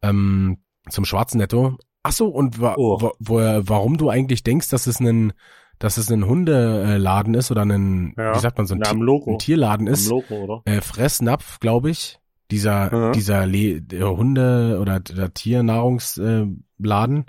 ähm, 0.02 0.62
zum 0.88 1.04
schwarzen 1.04 1.38
Netto. 1.38 1.76
Ach 2.02 2.12
so, 2.12 2.28
und 2.28 2.60
wa 2.60 2.74
Oh. 2.76 3.12
wa 3.18 3.60
warum 3.64 3.96
du 3.98 4.08
eigentlich 4.10 4.42
denkst, 4.42 4.70
dass 4.70 4.86
es 4.86 4.98
ein, 5.00 5.32
dass 5.80 5.96
es 5.96 6.08
ein 6.10 6.24
Hundeladen 6.24 7.34
ist 7.34 7.50
oder 7.50 7.62
ein, 7.62 8.14
Ja. 8.16 8.36
wie 8.36 8.38
sagt 8.38 8.56
man 8.58 8.66
so 8.68 8.74
ein, 8.74 8.80
Na, 8.84 8.90
am 8.90 8.98
Ti- 8.98 9.02
Logo. 9.02 9.32
ein 9.32 9.38
Tierladen 9.38 9.86
ist, 9.88 10.10
oder? 10.12 10.62
äh, 10.66 10.80
Fressnapf, 10.80 11.58
glaube 11.58 11.90
ich. 11.90 12.18
Dieser, 12.52 12.94
Mhm. 13.08 13.12
dieser 13.12 13.46
Le 13.46 13.80
Hunde 14.02 14.78
oder 14.80 14.98
der 15.00 15.32
Tiernahrungsladen, 15.34 16.64
äh, 16.82 16.86
Laden, 16.86 17.26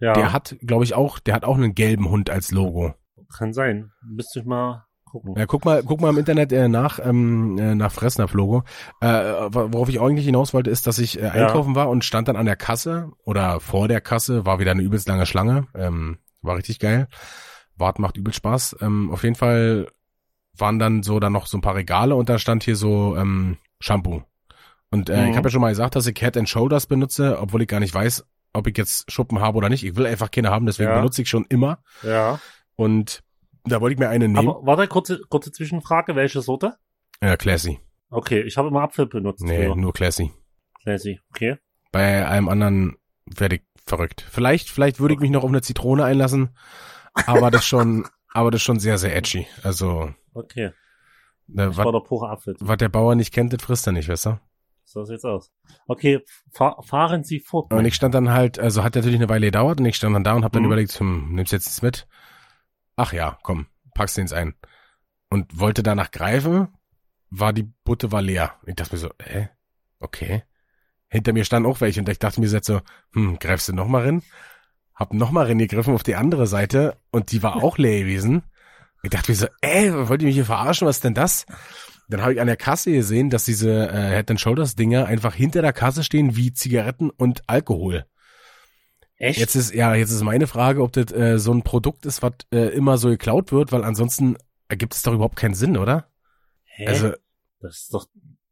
Ja, 0.00 0.12
der 0.12 0.32
hat, 0.32 0.56
glaube 0.60 0.84
ich, 0.84 0.94
auch, 0.94 1.18
der 1.18 1.34
hat 1.34 1.44
auch 1.44 1.56
einen 1.56 1.74
gelben 1.74 2.10
Hund 2.10 2.30
als 2.30 2.50
Logo. 2.50 2.94
kann 3.36 3.52
sein. 3.52 3.90
Müsste 4.06 4.40
ich 4.40 4.44
mal 4.46 4.84
gucken. 5.04 5.34
Ja, 5.36 5.46
guck 5.46 5.64
mal, 5.64 5.82
guck 5.82 6.00
mal 6.00 6.10
im 6.10 6.18
Internet 6.18 6.52
äh, 6.52 6.68
nach, 6.68 7.00
ähm, 7.04 7.58
äh, 7.58 7.74
nach 7.74 7.90
Fressnapf-Logo. 7.90 8.62
Äh, 9.00 9.06
wor- 9.06 9.72
worauf 9.72 9.88
ich 9.88 10.00
eigentlich 10.00 10.26
hinaus 10.26 10.54
wollte, 10.54 10.70
ist, 10.70 10.86
dass 10.86 10.98
ich 10.98 11.20
äh, 11.20 11.26
einkaufen 11.30 11.74
war 11.74 11.88
und 11.88 12.04
stand 12.04 12.28
dann 12.28 12.36
an 12.36 12.46
der 12.46 12.56
Kasse 12.56 13.10
oder 13.24 13.58
vor 13.60 13.88
der 13.88 14.00
Kasse, 14.00 14.46
war 14.46 14.58
wieder 14.60 14.70
eine 14.70 14.82
übelst 14.82 15.08
lange 15.08 15.26
Schlange. 15.26 15.66
Ähm, 15.74 16.18
war 16.42 16.56
richtig 16.56 16.78
geil. 16.78 17.08
Wart 17.76 17.98
macht 17.98 18.16
übel 18.16 18.32
Spaß. 18.32 18.76
Ähm, 18.80 19.10
auf 19.10 19.22
jeden 19.22 19.34
Fall 19.34 19.88
waren 20.56 20.78
dann 20.78 21.02
so 21.02 21.18
dann 21.20 21.32
noch 21.32 21.46
so 21.46 21.58
ein 21.58 21.62
paar 21.62 21.74
Regale 21.74 22.14
und 22.14 22.28
da 22.28 22.38
stand 22.38 22.62
hier 22.64 22.76
so 22.76 23.16
ähm, 23.16 23.56
Shampoo. 23.80 24.22
Und 24.90 25.10
äh, 25.10 25.24
Mhm. 25.24 25.30
ich 25.30 25.36
habe 25.36 25.48
ja 25.48 25.50
schon 25.52 25.60
mal 25.60 25.70
gesagt, 25.70 25.96
dass 25.96 26.06
ich 26.06 26.16
Head 26.18 26.36
and 26.36 26.48
Shoulders 26.48 26.86
benutze, 26.86 27.38
obwohl 27.40 27.62
ich 27.62 27.68
gar 27.68 27.80
nicht 27.80 27.92
weiß, 27.94 28.24
ob 28.52 28.66
ich 28.68 28.76
jetzt 28.78 29.10
Schuppen 29.10 29.40
habe 29.40 29.58
oder 29.58 29.68
nicht. 29.68 29.84
Ich 29.84 29.96
will 29.96 30.06
einfach 30.06 30.30
keine 30.30 30.50
haben, 30.50 30.66
deswegen 30.66 30.90
Ja. 30.90 30.96
benutze 30.96 31.22
ich 31.22 31.28
schon 31.28 31.44
immer. 31.48 31.78
Ja. 32.04 32.38
Und 32.76 33.22
da 33.64 33.80
wollte 33.80 33.94
ich 33.94 33.98
mir 33.98 34.08
eine 34.08 34.28
nehmen. 34.28 34.48
Aber 34.48 34.60
warte, 34.64 34.86
kurze, 34.86 35.20
kurze 35.28 35.50
Zwischenfrage. 35.50 36.14
Welche 36.14 36.40
Sorte? 36.42 36.76
Ja, 37.22 37.36
classy. 37.36 37.80
Okay, 38.10 38.42
ich 38.42 38.56
habe 38.56 38.68
immer 38.68 38.82
Apfel 38.82 39.06
benutzt. 39.06 39.42
Nee, 39.42 39.64
früher. 39.66 39.74
nur 39.76 39.92
classy. 39.92 40.30
Classy. 40.82 41.18
Okay. 41.30 41.56
Bei 41.90 42.26
allem 42.26 42.48
anderen 42.48 42.96
werde 43.26 43.56
ich 43.56 43.62
verrückt. 43.86 44.24
Vielleicht, 44.30 44.68
vielleicht 44.70 45.00
würde 45.00 45.14
ich 45.14 45.20
mich 45.20 45.30
noch 45.30 45.42
auf 45.42 45.48
eine 45.48 45.62
Zitrone 45.62 46.04
einlassen, 46.04 46.50
aber 47.14 47.50
das 47.50 47.64
schon, 47.66 48.06
aber 48.32 48.50
das 48.50 48.62
schon 48.62 48.78
sehr, 48.80 48.98
sehr 48.98 49.14
edgy. 49.16 49.46
Also, 49.62 50.12
Okay. 50.32 50.72
ne, 51.46 51.66
Das 51.68 51.76
war 51.76 51.86
was, 51.86 51.92
der 51.92 52.08
pure 52.08 52.28
Apfel. 52.30 52.56
was 52.60 52.76
der 52.78 52.88
Bauer 52.88 53.14
nicht 53.14 53.32
kennt, 53.32 53.52
das 53.52 53.62
frisst 53.62 53.86
er 53.86 53.92
nicht, 53.92 54.08
weißt 54.08 54.26
du? 54.26 54.40
So 54.84 55.04
sieht's 55.04 55.24
aus. 55.24 55.50
Okay, 55.86 56.20
fahr, 56.52 56.82
fahren 56.82 57.24
Sie 57.24 57.40
fort. 57.40 57.72
Und 57.72 57.84
ich 57.84 57.94
stand 57.94 58.14
dann 58.14 58.30
halt, 58.30 58.58
also 58.58 58.84
hat 58.84 58.94
natürlich 58.94 59.16
eine 59.16 59.28
Weile 59.28 59.46
gedauert 59.46 59.80
und 59.80 59.86
ich 59.86 59.96
stand 59.96 60.14
dann 60.14 60.24
da 60.24 60.34
und 60.34 60.44
habe 60.44 60.52
dann 60.52 60.62
Mhm. 60.62 60.66
überlegt, 60.66 60.92
hm, 61.00 61.34
nimmst 61.34 61.52
jetzt 61.52 61.66
nichts 61.66 61.82
mit? 61.82 62.06
Ach 62.96 63.12
ja, 63.12 63.38
komm, 63.42 63.66
packst 63.94 64.16
den 64.18 64.30
ein. 64.32 64.54
Und 65.30 65.58
wollte 65.58 65.82
danach 65.82 66.10
greifen, 66.10 66.68
war 67.30 67.52
die 67.52 67.64
Butte 67.84 68.12
war 68.12 68.22
leer. 68.22 68.54
Ich 68.66 68.76
dachte 68.76 68.94
mir 68.94 69.00
so, 69.00 69.10
äh, 69.18 69.46
okay. 69.98 70.44
Hinter 71.08 71.32
mir 71.32 71.44
standen 71.44 71.68
auch 71.68 71.80
welche 71.80 72.00
und 72.00 72.08
ich 72.08 72.18
dachte 72.18 72.40
mir 72.40 72.46
jetzt 72.46 72.66
so, 72.66 72.80
hm, 73.14 73.38
greifst 73.38 73.68
du 73.68 73.72
noch 73.72 73.88
mal 73.88 74.02
rein? 74.04 74.22
Hab 74.94 75.12
noch 75.12 75.30
mal 75.30 75.46
reingegriffen 75.46 75.94
auf 75.94 76.02
die 76.02 76.14
andere 76.14 76.46
Seite 76.46 76.96
und 77.10 77.32
die 77.32 77.42
war 77.42 77.56
auch 77.56 77.78
leer 77.78 78.00
gewesen. 78.00 78.42
Ich 79.02 79.10
dachte 79.10 79.32
mir 79.32 79.36
so, 79.36 79.46
ey, 79.60 80.08
wollt 80.08 80.22
ihr 80.22 80.26
mich 80.26 80.36
hier 80.36 80.46
verarschen? 80.46 80.86
Was 80.86 80.96
ist 80.96 81.04
denn 81.04 81.14
das? 81.14 81.46
Dann 82.08 82.22
habe 82.22 82.34
ich 82.34 82.40
an 82.40 82.46
der 82.46 82.56
Kasse 82.56 82.92
gesehen, 82.92 83.30
dass 83.30 83.44
diese 83.44 83.88
äh, 83.88 84.14
Head 84.14 84.30
and 84.30 84.40
Shoulders 84.40 84.76
Dinger 84.76 85.06
einfach 85.06 85.34
hinter 85.34 85.62
der 85.62 85.72
Kasse 85.72 86.04
stehen 86.04 86.36
wie 86.36 86.52
Zigaretten 86.52 87.10
und 87.10 87.42
Alkohol. 87.48 88.06
Echt? 89.16 89.38
Jetzt 89.38 89.54
ist, 89.56 89.74
ja, 89.74 89.94
jetzt 89.94 90.10
ist 90.10 90.22
meine 90.22 90.46
Frage, 90.46 90.82
ob 90.82 90.92
das 90.92 91.12
äh, 91.12 91.38
so 91.38 91.52
ein 91.52 91.62
Produkt 91.62 92.04
ist, 92.06 92.22
was 92.22 92.32
äh, 92.52 92.68
immer 92.74 92.98
so 92.98 93.08
geklaut 93.08 93.52
wird, 93.52 93.72
weil 93.72 93.84
ansonsten 93.84 94.36
ergibt 94.68 94.94
es 94.94 95.02
doch 95.02 95.14
überhaupt 95.14 95.36
keinen 95.36 95.54
Sinn, 95.54 95.76
oder? 95.76 96.08
Hä? 96.64 96.86
Also, 96.86 97.12
das 97.60 97.82
ist 97.82 97.94
doch, 97.94 98.06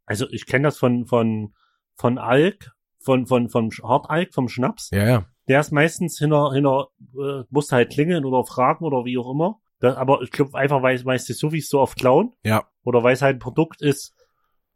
also 0.07 0.29
ich 0.31 0.47
kenne 0.47 0.69
das 0.69 0.79
von, 0.79 1.07
von, 1.07 1.55
von 1.95 2.19
Alk, 2.19 2.73
von, 3.01 3.27
von, 3.27 3.49
von 3.49 3.71
Hartalk, 3.71 4.33
vom 4.33 4.49
Schnaps. 4.49 4.91
ja, 4.93 5.07
ja. 5.07 5.27
Der 5.49 5.61
ist 5.61 5.73
meistens 5.73 6.19
hinter, 6.19 6.53
hinter, 6.53 6.89
äh, 7.15 7.45
musste 7.51 7.77
halt 7.77 7.93
klingeln 7.93 8.25
oder 8.25 8.45
fragen 8.45 8.85
oder 8.85 9.05
wie 9.05 9.19
auch 9.19 9.31
immer. 9.31 9.61
Das, 9.81 9.97
aber 9.97 10.23
ich 10.23 10.31
glaube 10.31 10.57
einfach, 10.57 10.83
weil, 10.83 11.05
weil 11.05 11.19
sie 11.19 11.33
sowieso 11.33 11.81
oft 11.81 11.99
klauen. 11.99 12.35
Ja. 12.45 12.69
Oder 12.85 13.03
weil 13.03 13.15
es 13.15 13.23
halt 13.23 13.37
ein 13.37 13.41
Produkt 13.41 13.83
ist, 13.83 14.15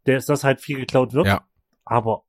der 0.06 0.16
ist 0.16 0.28
das 0.28 0.44
halt 0.44 0.60
viel 0.60 0.78
geklaut 0.78 1.12
wird. 1.12 1.26
Ja. 1.26 1.44
Aber 1.84 2.24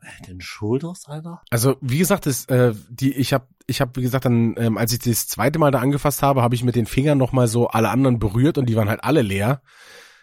äh, 0.00 0.26
den 0.26 0.40
Shoulders, 0.40 1.06
Alter? 1.06 1.42
Also 1.50 1.76
wie 1.80 1.98
gesagt, 1.98 2.26
das, 2.26 2.44
äh, 2.46 2.72
die, 2.88 3.12
ich 3.12 3.32
habe, 3.32 3.46
ich 3.66 3.80
habe, 3.80 3.96
wie 3.96 4.02
gesagt, 4.02 4.24
dann, 4.24 4.54
ähm, 4.58 4.78
als 4.78 4.92
ich 4.92 5.00
das 5.00 5.26
zweite 5.26 5.58
Mal 5.58 5.72
da 5.72 5.80
angefasst 5.80 6.22
habe, 6.22 6.42
habe 6.42 6.54
ich 6.54 6.64
mit 6.64 6.76
den 6.76 6.86
Fingern 6.86 7.18
noch 7.18 7.32
mal 7.32 7.48
so 7.48 7.68
alle 7.68 7.90
anderen 7.90 8.18
berührt 8.18 8.58
und 8.58 8.66
die 8.66 8.76
waren 8.76 8.88
halt 8.88 9.02
alle 9.02 9.22
leer. 9.22 9.62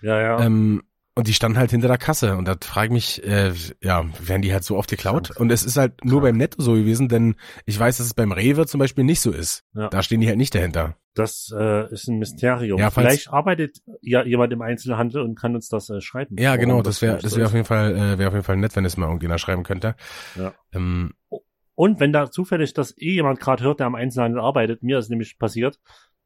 Ja, 0.01 0.19
ja. 0.19 0.39
Ähm, 0.39 0.83
und 1.17 1.27
die 1.27 1.33
standen 1.33 1.57
halt 1.57 1.71
hinter 1.71 1.87
der 1.87 1.97
Kasse 1.97 2.37
und 2.37 2.47
da 2.47 2.55
frage 2.61 2.87
ich 2.87 2.91
mich, 2.91 3.23
äh, 3.25 3.51
ja, 3.81 4.05
werden 4.19 4.43
die 4.43 4.53
halt 4.53 4.63
so 4.63 4.77
oft 4.77 4.89
geklaut? 4.89 5.35
Und 5.37 5.51
es 5.51 5.63
ist 5.63 5.75
halt 5.75 6.05
nur 6.05 6.21
beim 6.21 6.37
Netto 6.37 6.61
so 6.61 6.73
gewesen, 6.73 7.09
denn 7.09 7.35
ich 7.65 7.79
weiß, 7.79 7.97
dass 7.97 8.05
es 8.05 8.13
beim 8.13 8.31
Rewe 8.31 8.67
zum 8.67 8.79
Beispiel 8.79 9.03
nicht 9.03 9.19
so 9.21 9.31
ist. 9.31 9.65
Ja. 9.73 9.89
Da 9.89 10.03
stehen 10.03 10.21
die 10.21 10.27
halt 10.27 10.37
nicht 10.37 10.53
dahinter. 10.53 10.95
Das 11.15 11.51
äh, 11.57 11.91
ist 11.91 12.07
ein 12.07 12.19
Mysterium. 12.19 12.79
Ja, 12.79 12.91
Vielleicht 12.91 13.33
arbeitet 13.33 13.81
ja 14.01 14.23
jemand 14.23 14.53
im 14.53 14.61
Einzelhandel 14.61 15.23
und 15.23 15.33
kann 15.33 15.55
uns 15.55 15.69
das 15.69 15.89
äh, 15.89 16.01
schreiben. 16.01 16.35
Ja, 16.37 16.55
genau, 16.55 16.83
das 16.83 17.01
wäre, 17.01 17.17
das 17.17 17.31
wäre 17.31 17.41
ist. 17.41 17.47
auf 17.47 17.53
jeden 17.55 17.65
Fall, 17.65 17.95
äh, 17.95 18.19
wäre 18.19 18.27
auf 18.27 18.35
jeden 18.35 18.45
Fall 18.45 18.57
nett, 18.57 18.75
wenn 18.75 18.85
es 18.85 18.95
mal 18.95 19.07
irgendjemand 19.07 19.41
schreiben 19.41 19.63
könnte. 19.63 19.95
Ja. 20.35 20.53
Ähm, 20.71 21.13
Und 21.73 21.99
wenn 21.99 22.13
da 22.13 22.29
zufällig 22.29 22.73
das 22.75 22.95
eh 22.95 23.13
jemand 23.13 23.39
gerade 23.39 23.63
hört, 23.63 23.79
der 23.79 23.87
am 23.87 23.95
Einzelhandel 23.95 24.39
arbeitet, 24.39 24.83
mir 24.83 24.99
ist 24.99 25.09
nämlich 25.09 25.39
passiert, 25.39 25.79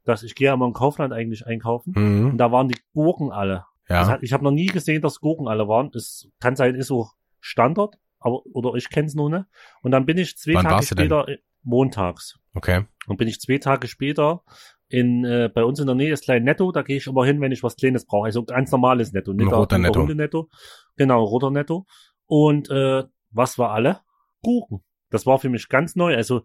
dass 0.03 0.23
ich 0.23 0.35
gehe 0.35 0.47
ja 0.47 0.53
immer 0.53 0.65
im 0.65 0.73
Kaufland 0.73 1.13
eigentlich 1.13 1.45
einkaufen 1.47 1.93
und 1.95 2.33
mhm. 2.33 2.37
da 2.37 2.51
waren 2.51 2.67
die 2.67 2.79
Gurken 2.93 3.31
alle. 3.31 3.65
Ja, 3.91 4.07
hat, 4.07 4.23
ich 4.23 4.33
habe 4.33 4.43
noch 4.43 4.51
nie 4.51 4.67
gesehen, 4.67 5.01
dass 5.01 5.19
Gurken 5.19 5.47
alle 5.47 5.67
waren. 5.67 5.91
Es 5.93 6.29
kann 6.39 6.55
sein, 6.55 6.75
ist 6.75 6.91
auch 6.91 7.13
Standard, 7.39 7.95
aber 8.19 8.45
oder 8.53 8.75
ich 8.75 8.89
kenne 8.89 9.07
es 9.07 9.15
nur 9.15 9.29
nicht. 9.29 9.45
Und 9.81 9.91
dann 9.91 10.05
bin 10.05 10.17
ich 10.17 10.37
zwei 10.37 10.55
Wann 10.55 10.65
Tage 10.65 10.85
später, 10.85 11.27
äh, 11.27 11.37
montags, 11.63 12.39
okay. 12.53 12.85
und 13.07 13.17
bin 13.17 13.27
ich 13.27 13.39
zwei 13.39 13.57
Tage 13.57 13.87
später 13.87 14.43
in 14.91 15.23
äh, 15.23 15.49
bei 15.53 15.63
uns 15.63 15.79
in 15.79 15.85
der 15.85 15.95
Nähe 15.95 16.11
ist 16.11 16.25
klein 16.25 16.43
Netto, 16.43 16.71
da 16.71 16.81
gehe 16.81 16.97
ich 16.97 17.07
immer 17.07 17.25
hin, 17.25 17.39
wenn 17.39 17.51
ich 17.51 17.63
was 17.63 17.77
Kleines 17.77 18.05
brauche. 18.05 18.25
Also 18.25 18.43
ganz 18.43 18.71
normales 18.71 19.13
Netto, 19.13 19.31
nicht 19.33 19.47
Ein 19.47 19.53
roter 19.53 19.77
Netto. 19.77 20.01
Hundenetto. 20.01 20.49
Genau, 20.97 21.23
roter 21.23 21.49
Netto. 21.49 21.85
Und 22.25 22.69
äh, 22.69 23.03
was 23.31 23.57
war 23.57 23.71
alle? 23.71 24.01
Gurken. 24.41 24.83
Das 25.09 25.25
war 25.25 25.39
für 25.39 25.49
mich 25.49 25.69
ganz 25.69 25.95
neu. 25.95 26.15
Also 26.15 26.43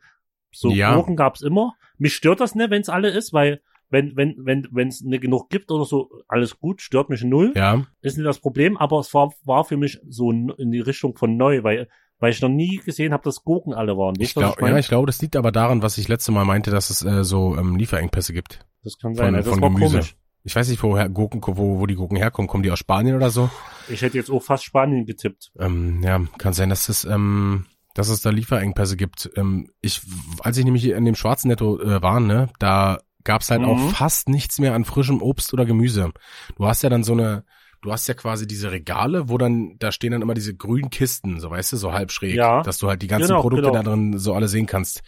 so 0.53 0.71
Ja. 0.71 0.95
Gurken 0.95 1.17
gab's 1.17 1.43
immer. 1.43 1.75
Mich 1.99 2.15
stört 2.15 2.41
das 2.41 2.55
nicht, 2.55 2.71
wenn 2.71 2.83
es 2.83 2.89
alle 2.89 3.11
ist, 3.11 3.33
weil 3.33 3.63
wenn 3.91 4.17
wenn 4.17 4.35
wenn 4.39 4.67
wenn 4.73 4.89
es 4.89 5.01
nicht 5.03 5.21
genug 5.23 5.49
gibt 5.51 5.71
oder 5.71 5.85
so, 5.85 6.11
alles 6.29 6.59
gut, 6.59 6.81
stört 6.83 7.09
mich 7.11 7.23
null 7.23 7.53
Ja, 7.55 7.85
ist 8.01 8.17
nicht 8.17 8.27
das 8.27 8.41
Problem, 8.41 8.77
aber 8.77 8.99
es 9.01 9.13
war, 9.15 9.33
war 9.45 9.65
für 9.65 9.77
mich 9.77 10.01
so 10.09 10.31
in 10.33 10.71
die 10.73 10.81
Richtung 10.81 11.17
von 11.17 11.37
neu, 11.37 11.63
weil, 11.63 11.89
weil 12.19 12.33
ich 12.33 12.41
noch 12.41 12.49
nie 12.49 12.79
gesehen 12.85 13.13
habe, 13.13 13.23
dass 13.25 13.45
Gurken 13.45 13.75
alle 13.75 13.97
waren. 13.97 14.15
ich 14.19 14.29
Weißt 14.29 14.35
glaube, 14.37 14.61
meine? 14.61 14.75
ja, 14.75 14.79
ich 14.81 14.89
glaube, 14.89 15.07
das 15.07 15.21
liegt 15.23 15.37
aber 15.37 15.53
daran, 15.53 15.83
was 15.83 15.99
ich 15.99 16.09
letzte 16.09 16.33
Mal 16.33 16.45
meinte, 16.45 16.71
dass 16.71 16.91
es 16.91 17.05
äh, 17.05 17.23
so 17.25 17.57
ähm, 17.57 17.77
Lieferengpässe 17.77 18.33
gibt. 18.33 18.61
das 18.83 18.99
kann 18.99 19.15
sein. 19.15 19.27
von- 19.27 19.35
also 19.37 19.51
von 19.51 19.61
das 19.61 19.71
war 19.71 19.77
Gemüse. 19.79 19.95
komisch. 19.99 20.17
Ich 20.45 20.55
weiß 20.55 20.69
nicht, 20.69 20.81
woher 20.83 21.09
Gurken, 21.09 21.41
wo, 21.45 21.81
wo 21.81 21.87
die 21.87 21.97
Gurken 21.97 22.17
herkommen. 22.17 22.47
Kommen 22.49 22.63
die 22.63 22.71
aus 22.71 22.79
Spanien 22.79 23.17
oder 23.17 23.31
so? 23.31 23.51
Ich 23.89 24.03
hätte 24.03 24.17
jetzt 24.17 24.31
auch 24.31 24.43
fast 24.43 24.65
Spanien 24.65 25.05
getippt. 25.05 25.51
Ähm, 25.59 26.01
ja, 26.05 26.21
kann 26.39 26.53
sein, 26.53 26.69
dass 26.71 26.89
es, 26.89 27.05
ähm, 27.05 27.67
dass 27.95 28.09
es 28.11 28.21
da 28.21 28.31
Lieferengpässe 28.31 28.97
gibt. 28.97 29.29
Ähm, 29.35 29.71
ich, 29.81 30.03
als 30.41 30.57
ich 30.57 30.65
nämlich 30.65 30.85
in 30.89 31.05
dem 31.05 31.17
schwarzen 31.17 31.49
Netto 31.49 31.81
äh, 31.81 32.01
war, 32.01 32.21
ne, 32.21 32.49
da 32.61 32.99
gab's 33.27 33.51
halt 33.51 33.61
Mhm. 33.61 33.69
auch 33.69 33.91
fast 33.91 34.31
nichts 34.31 34.59
mehr 34.59 34.73
an 34.75 34.87
frischem 34.87 35.21
Obst 35.21 35.53
oder 35.53 35.67
Gemüse. 35.67 36.13
Du 36.57 36.67
hast 36.67 36.83
ja 36.83 36.89
dann 36.89 37.05
so 37.05 37.13
eine, 37.13 37.45
du 37.83 37.93
hast 37.93 38.09
ja 38.09 38.15
quasi 38.15 38.47
diese 38.47 38.73
Regale, 38.73 39.29
wo 39.29 39.37
dann, 39.37 39.77
da 39.79 39.93
stehen 39.93 40.13
dann 40.13 40.23
immer 40.23 40.33
diese 40.35 40.57
grünen 40.57 40.89
Kisten, 40.89 41.39
so 41.41 41.51
weißt 41.51 41.73
du, 41.73 41.77
so 41.77 41.93
halb 41.93 42.11
schräg, 42.11 42.35
Ja. 42.37 42.63
dass 42.63 42.79
du 42.79 42.89
halt 42.89 43.03
die 43.03 43.07
ganzen 43.07 43.29
Genau, 43.29 43.43
Produkte 43.43 43.67
genau. 43.71 43.75
da 43.75 43.83
drin 43.83 44.19
so 44.19 44.33
alle 44.33 44.49
sehen 44.49 44.65
kannst. 44.67 45.03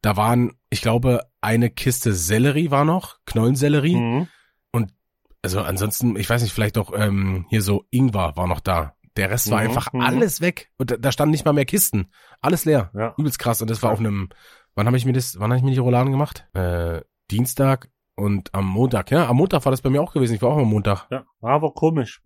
Da 0.00 0.16
waren, 0.16 0.52
ich 0.70 0.80
glaube, 0.80 1.20
eine 1.42 1.68
Kiste 1.70 2.14
Sellerie 2.14 2.70
war 2.70 2.84
noch, 2.86 3.18
Knollensellerie. 3.26 3.96
Mhm. 3.96 4.28
Also 5.42 5.60
ansonsten, 5.60 6.16
ich 6.16 6.30
weiß 6.30 6.40
nicht, 6.42 6.54
vielleicht 6.54 6.78
auch 6.78 6.90
ähm, 6.96 7.44
hier 7.50 7.60
so 7.60 7.84
Ingwer 7.90 8.34
war 8.34 8.46
noch 8.46 8.60
da. 8.60 8.94
Der 9.18 9.28
Rest 9.30 9.50
war 9.50 9.60
Mhm, 9.60 9.68
einfach 9.68 9.92
mhm. 9.92 10.00
alles 10.00 10.40
weg. 10.40 10.70
Und 10.78 10.90
da, 10.90 10.96
da 10.96 11.12
standen 11.12 11.32
nicht 11.32 11.44
mal 11.44 11.52
mehr 11.52 11.66
Kisten. 11.66 12.06
Alles 12.40 12.64
leer. 12.64 12.90
Ja. 12.94 13.12
Übelst 13.18 13.38
krass. 13.38 13.60
Und 13.60 13.68
das 13.70 13.82
war 13.82 13.92
auf 13.92 13.98
einem, 13.98 14.30
wann 14.74 14.86
habe 14.86 14.96
ich 14.96 15.04
mir 15.04 15.12
das, 15.12 15.38
wann 15.38 15.50
habe 15.50 15.58
ich 15.58 15.62
mir 15.62 15.72
die 15.72 15.78
Rouladen 15.78 16.12
gemacht? 16.12 16.46
Äh, 16.54 17.02
Dienstag 17.30 17.90
und 18.16 18.54
am 18.54 18.66
Montag, 18.66 19.10
ja. 19.10 19.28
Am 19.28 19.36
Montag 19.36 19.64
war 19.64 19.70
das 19.70 19.82
bei 19.82 19.90
mir 19.90 20.02
auch 20.02 20.12
gewesen. 20.12 20.34
Ich 20.34 20.42
war 20.42 20.50
auch 20.50 20.58
am 20.58 20.68
Montag. 20.68 21.06
Ja, 21.10 21.24
war 21.40 21.52
aber 21.52 21.72
komisch. 21.72 22.22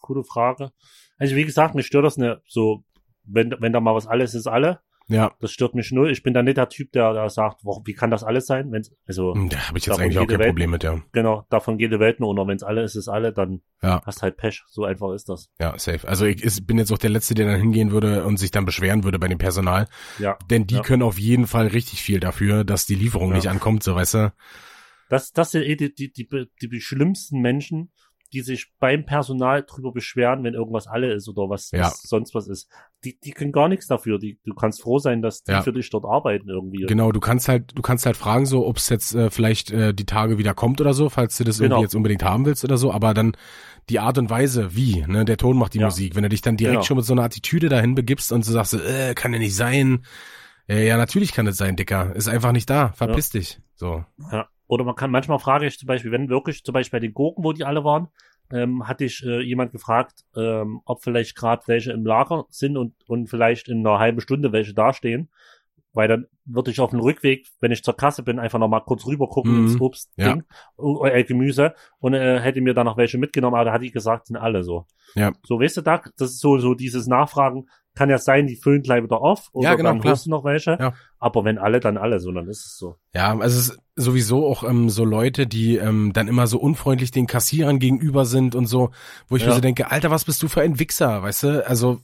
Gute 0.00 0.24
Frage. 0.24 0.72
Also 1.18 1.36
wie 1.36 1.44
gesagt, 1.44 1.74
mich 1.74 1.86
stört 1.86 2.04
das 2.04 2.16
nicht 2.16 2.38
so, 2.46 2.84
wenn, 3.24 3.54
wenn 3.60 3.72
da 3.72 3.80
mal 3.80 3.94
was 3.94 4.06
alles 4.06 4.34
ist, 4.34 4.46
alle. 4.46 4.80
Ja. 5.08 5.32
Das 5.40 5.50
stört 5.52 5.74
mich 5.74 5.90
null. 5.92 6.10
Ich 6.10 6.22
bin 6.22 6.32
da 6.34 6.42
nicht 6.42 6.56
der 6.56 6.68
Typ, 6.68 6.92
der, 6.92 7.12
der 7.12 7.28
sagt, 7.28 7.60
wo, 7.64 7.82
wie 7.84 7.92
kann 7.94 8.10
das 8.10 8.22
alles 8.24 8.46
sein? 8.46 8.70
Wenn's, 8.72 8.90
also, 9.06 9.34
Hm, 9.34 9.48
Da 9.48 9.68
habe 9.68 9.78
ich 9.78 9.86
jetzt 9.86 9.98
eigentlich 10.00 10.18
auch 10.18 10.26
kein 10.26 10.38
Welt. 10.38 10.48
Problem 10.48 10.70
mit, 10.70 10.84
ja. 10.84 11.00
genau, 11.12 11.44
davon 11.50 11.76
geht 11.78 11.92
die 11.92 11.98
Welt 12.00 12.20
nur 12.20 12.28
unter. 12.30 12.46
Wenn 12.46 12.56
es 12.56 12.62
alle 12.62 12.82
ist, 12.82 12.94
ist 12.94 13.08
alle, 13.08 13.32
dann 13.32 13.60
Ja. 13.82 14.02
hast 14.06 14.22
halt 14.22 14.36
Pech. 14.36 14.62
So 14.68 14.84
einfach 14.84 15.12
ist 15.12 15.28
das. 15.28 15.50
Ja, 15.60 15.78
safe. 15.78 16.06
Also 16.08 16.24
ich 16.26 16.42
ist, 16.42 16.66
bin 16.66 16.78
jetzt 16.78 16.92
auch 16.92 16.98
der 16.98 17.10
Letzte, 17.10 17.34
der 17.34 17.46
dann 17.46 17.58
hingehen 17.60 17.90
würde 17.90 18.24
und 18.24 18.36
sich 18.38 18.50
dann 18.50 18.64
beschweren 18.64 19.04
würde 19.04 19.18
bei 19.18 19.28
dem 19.28 19.38
Personal. 19.38 19.88
Ja. 20.18 20.38
Denn 20.50 20.66
die 20.66 20.76
Ja. 20.76 20.82
können 20.82 21.02
auf 21.02 21.18
jeden 21.18 21.46
Fall 21.46 21.66
richtig 21.66 22.00
viel 22.02 22.20
dafür, 22.20 22.64
dass 22.64 22.86
die 22.86 22.94
Lieferung 22.94 23.30
Ja. 23.30 23.36
nicht 23.36 23.48
ankommt, 23.48 23.82
so 23.82 23.94
weißt 23.94 24.14
du. 24.14 24.32
Das, 25.08 25.32
das 25.32 25.50
sind 25.50 25.64
eh 25.64 25.76
die, 25.76 25.92
die, 25.94 26.10
die, 26.12 26.26
die, 26.62 26.68
die 26.68 26.80
schlimmsten 26.80 27.40
Menschen, 27.40 27.90
die 28.32 28.40
sich 28.40 28.72
beim 28.78 29.04
Personal 29.04 29.62
drüber 29.62 29.92
beschweren, 29.92 30.42
wenn 30.44 30.54
irgendwas 30.54 30.86
alle 30.86 31.12
ist 31.12 31.28
oder 31.28 31.50
was, 31.50 31.70
Ja. 31.70 31.90
sonst 31.94 32.34
was 32.34 32.48
ist. 32.48 32.68
Die, 33.04 33.18
die 33.20 33.32
können 33.32 33.52
gar 33.52 33.68
nichts 33.68 33.86
dafür. 33.86 34.18
Die, 34.18 34.38
du 34.44 34.54
kannst 34.54 34.80
froh 34.82 34.98
sein, 34.98 35.22
dass 35.22 35.42
die 35.44 35.52
Ja. 35.52 35.62
für 35.62 35.72
dich 35.72 35.90
dort 35.90 36.04
arbeiten 36.04 36.48
irgendwie. 36.48 36.86
Genau, 36.86 37.12
du 37.12 37.20
kannst 37.20 37.48
halt, 37.48 37.76
du 37.76 37.82
kannst 37.82 38.06
halt 38.06 38.16
fragen, 38.16 38.46
so, 38.46 38.66
ob 38.66 38.78
es 38.78 38.88
jetzt 38.88 39.14
äh, 39.14 39.28
vielleicht 39.30 39.70
äh, 39.70 39.92
die 39.92 40.06
Tage 40.06 40.38
wieder 40.38 40.54
kommt 40.54 40.80
oder 40.80 40.94
so, 40.94 41.08
falls 41.08 41.36
du 41.36 41.44
das 41.44 41.58
Genau. 41.58 41.74
irgendwie 41.76 41.82
jetzt 41.84 41.94
unbedingt 41.94 42.22
haben 42.24 42.46
willst 42.46 42.64
oder 42.64 42.78
so, 42.78 42.92
aber 42.92 43.12
dann 43.14 43.36
die 43.88 43.98
Art 43.98 44.16
und 44.18 44.30
Weise, 44.30 44.74
wie, 44.76 45.04
ne, 45.06 45.24
der 45.24 45.36
Ton 45.36 45.58
macht 45.58 45.74
die 45.74 45.78
Ja. 45.80 45.86
Musik. 45.86 46.14
Wenn 46.14 46.22
du 46.22 46.28
dich 46.28 46.40
dann 46.42 46.56
direkt 46.56 46.74
Genau. 46.76 46.84
schon 46.84 46.96
mit 46.96 47.06
so 47.06 47.12
einer 47.12 47.24
Attitüde 47.24 47.68
dahin 47.68 47.94
begibst 47.94 48.32
und 48.32 48.44
so 48.44 48.52
sagst, 48.52 48.74
äh, 48.74 49.14
kann 49.14 49.32
ja 49.32 49.38
nicht 49.38 49.56
sein. 49.56 50.04
Äh, 50.68 50.86
ja, 50.86 50.96
natürlich 50.96 51.32
kann 51.32 51.46
es 51.48 51.56
sein, 51.56 51.76
Dicker. 51.76 52.14
Ist 52.14 52.28
einfach 52.28 52.52
nicht 52.52 52.70
da. 52.70 52.92
Verpiss 52.92 53.30
dich. 53.30 53.60
So. 53.74 54.04
Ja. 54.30 54.46
Oder 54.72 54.84
man 54.84 54.94
kann, 54.94 55.10
manchmal 55.10 55.38
frage 55.38 55.66
ich 55.66 55.78
zum 55.78 55.86
Beispiel, 55.86 56.12
wenn 56.12 56.30
wirklich, 56.30 56.64
zum 56.64 56.72
Beispiel 56.72 56.98
bei 56.98 57.06
den 57.06 57.12
Gurken, 57.12 57.44
wo 57.44 57.52
die 57.52 57.62
alle 57.62 57.84
waren, 57.84 58.08
ähm, 58.50 58.88
hatte 58.88 59.04
ich 59.04 59.22
äh, 59.22 59.42
jemand 59.42 59.70
gefragt, 59.70 60.24
ähm, 60.34 60.80
ob 60.86 61.02
vielleicht 61.02 61.36
gerade 61.36 61.62
welche 61.66 61.92
im 61.92 62.06
Lager 62.06 62.46
sind 62.48 62.78
und, 62.78 62.94
und 63.06 63.28
vielleicht 63.28 63.68
in 63.68 63.86
einer 63.86 63.98
halben 63.98 64.22
Stunde 64.22 64.50
welche 64.50 64.72
dastehen. 64.72 65.28
Weil 65.92 66.08
dann 66.08 66.26
würde 66.46 66.70
ich 66.70 66.80
auf 66.80 66.88
dem 66.88 67.00
Rückweg, 67.00 67.46
wenn 67.60 67.70
ich 67.70 67.84
zur 67.84 67.94
Kasse 67.98 68.22
bin, 68.22 68.38
einfach 68.38 68.58
nochmal 68.58 68.80
kurz 68.80 69.04
rüber 69.04 69.28
gucken 69.28 69.52
Mhm. 69.52 69.58
ins 69.58 69.78
Obstding, 69.78 70.42
Ja. 70.78 71.06
äh, 71.06 71.22
Gemüse 71.24 71.74
und 71.98 72.14
äh, 72.14 72.40
hätte 72.40 72.62
mir 72.62 72.72
dann 72.72 72.86
noch 72.86 72.96
welche 72.96 73.18
mitgenommen, 73.18 73.56
aber 73.56 73.66
da 73.66 73.72
hatte 73.74 73.84
ich 73.84 73.92
gesagt, 73.92 74.28
sind 74.28 74.36
alle 74.38 74.64
so. 74.64 74.86
Ja. 75.14 75.32
So, 75.44 75.60
weißt 75.60 75.76
du, 75.76 75.80
da, 75.82 76.00
das 76.16 76.30
ist 76.30 76.40
so, 76.40 76.56
so 76.56 76.72
dieses 76.72 77.06
Nachfragen, 77.06 77.68
kann 77.94 78.08
ja 78.10 78.18
sein, 78.18 78.46
die 78.46 78.56
füllen 78.56 78.82
gleich 78.82 79.02
wieder 79.02 79.20
auf 79.20 79.50
oder 79.52 79.70
Ja, 79.70 79.74
genau, 79.74 79.90
dann 79.90 80.02
holst 80.04 80.26
du 80.26 80.30
noch 80.30 80.44
welche. 80.44 80.78
Ja. 80.80 80.94
Aber 81.18 81.44
wenn 81.44 81.58
alle, 81.58 81.78
dann 81.80 81.98
alle, 81.98 82.20
so, 82.20 82.32
dann 82.32 82.48
ist 82.48 82.64
es 82.64 82.78
so. 82.78 82.96
Ja, 83.14 83.36
also 83.38 83.58
es 83.58 83.68
ist 83.70 83.78
sowieso 83.96 84.46
auch 84.46 84.64
ähm, 84.64 84.88
so 84.88 85.04
Leute, 85.04 85.46
die 85.46 85.76
ähm, 85.76 86.12
dann 86.14 86.26
immer 86.28 86.46
so 86.46 86.58
unfreundlich 86.58 87.10
den 87.10 87.26
Kassierern 87.26 87.78
gegenüber 87.78 88.24
sind 88.24 88.54
und 88.54 88.66
so, 88.66 88.90
wo 89.28 89.36
ich 89.36 89.42
mir 89.42 89.50
Ja. 89.50 89.54
so 89.56 89.60
denke, 89.60 89.90
Alter, 89.90 90.10
was 90.10 90.24
bist 90.24 90.42
du 90.42 90.48
für 90.48 90.62
ein 90.62 90.78
Wichser, 90.78 91.22
weißt 91.22 91.42
du? 91.42 91.66
Also 91.66 92.00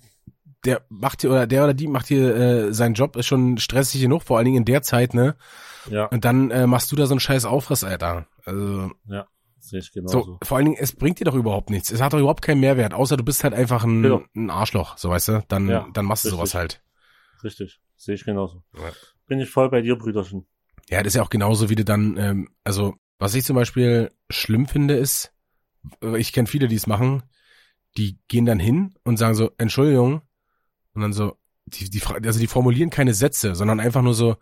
der 0.65 0.83
macht 0.89 1.23
hier 1.23 1.31
oder 1.31 1.47
der 1.47 1.65
oder 1.65 1.75
die 1.75 1.87
macht 1.87 2.09
hier 2.09 2.35
äh, 2.37 2.75
seinen 2.75 2.95
Job 2.95 3.17
ist 3.17 3.27
schon 3.27 3.59
stressig 3.59 4.01
genug, 4.03 4.23
vor 4.25 4.37
allen 4.37 4.45
Dingen 4.45 4.57
in 4.59 4.65
der 4.65 4.83
Zeit, 4.83 5.15
ne? 5.15 5.37
Ja, 5.89 6.05
Und 6.07 6.25
dann 6.25 6.51
äh, 6.51 6.67
machst 6.67 6.93
du 6.93 6.97
da 6.97 7.07
so 7.07 7.15
einen 7.15 7.21
scheiß 7.21 7.45
Aufriss, 7.47 7.85
Alter. 7.85 8.27
Also 8.45 8.91
sehe 9.69 9.81
ich 9.81 9.93
genauso. 9.93 10.23
so, 10.23 10.39
vor 10.43 10.57
allen 10.57 10.67
Dingen, 10.67 10.77
es 10.81 10.93
bringt 10.93 11.21
dir 11.21 11.25
doch 11.25 11.35
überhaupt 11.35 11.71
nichts. 11.71 11.91
Es 11.91 12.01
hat 12.01 12.13
doch 12.13 12.19
überhaupt 12.19 12.43
keinen 12.43 12.61
Mehrwert, 12.61 12.95
außer 12.95 13.17
du 13.17 13.25
bist 13.25 13.45
halt 13.45 13.55
einfach 13.55 13.85
ein, 13.85 14.03
Genau. 14.03 14.23
ein 14.37 14.51
Arschloch, 14.51 14.97
so 14.99 15.11
weißt 15.11 15.29
du? 15.29 15.45
Dann, 15.49 15.69
Ja, 15.69 15.87
dann 15.93 16.05
machst 16.07 16.25
du 16.25 16.29
richtig. 16.29 16.39
sowas 16.39 16.55
halt. 16.55 16.83
Richtig, 17.45 17.81
sehe 17.97 18.15
ich 18.15 18.25
genauso. 18.25 18.63
Ja. 18.75 18.91
Bin 19.27 19.41
ich 19.41 19.51
voll 19.51 19.71
bei 19.71 19.81
dir, 19.83 19.97
Brüderchen. 19.97 20.47
Ja, 20.89 20.99
das 21.03 21.09
ist 21.13 21.17
ja 21.17 21.23
auch 21.23 21.31
genauso, 21.31 21.69
wie 21.71 21.75
du 21.77 21.85
dann, 21.85 22.17
ähm, 22.17 22.49
also 22.65 22.95
was 23.19 23.35
ich 23.35 23.45
zum 23.45 23.57
Beispiel 23.57 24.11
schlimm 24.31 24.67
finde, 24.67 24.95
ist, 24.95 25.33
äh, 26.03 26.19
ich 26.19 26.33
kenne 26.33 26.49
viele, 26.49 26.67
die 26.69 26.77
es 26.77 26.87
machen, 26.87 27.23
die 27.97 28.19
gehen 28.29 28.47
dann 28.47 28.59
hin 28.59 28.95
und 29.05 29.17
sagen 29.19 29.35
so, 29.35 29.51
Entschuldigung, 29.59 30.23
und 30.95 31.03
dann 31.03 31.13
so, 31.13 31.37
die, 31.67 31.91
die, 31.91 32.03
also 32.07 32.39
die 32.41 32.47
formulieren 32.47 32.91
keine 32.91 33.13
Sätze, 33.15 33.55
sondern 33.55 33.81
einfach 33.81 34.03
nur 34.03 34.15
so, 34.15 34.37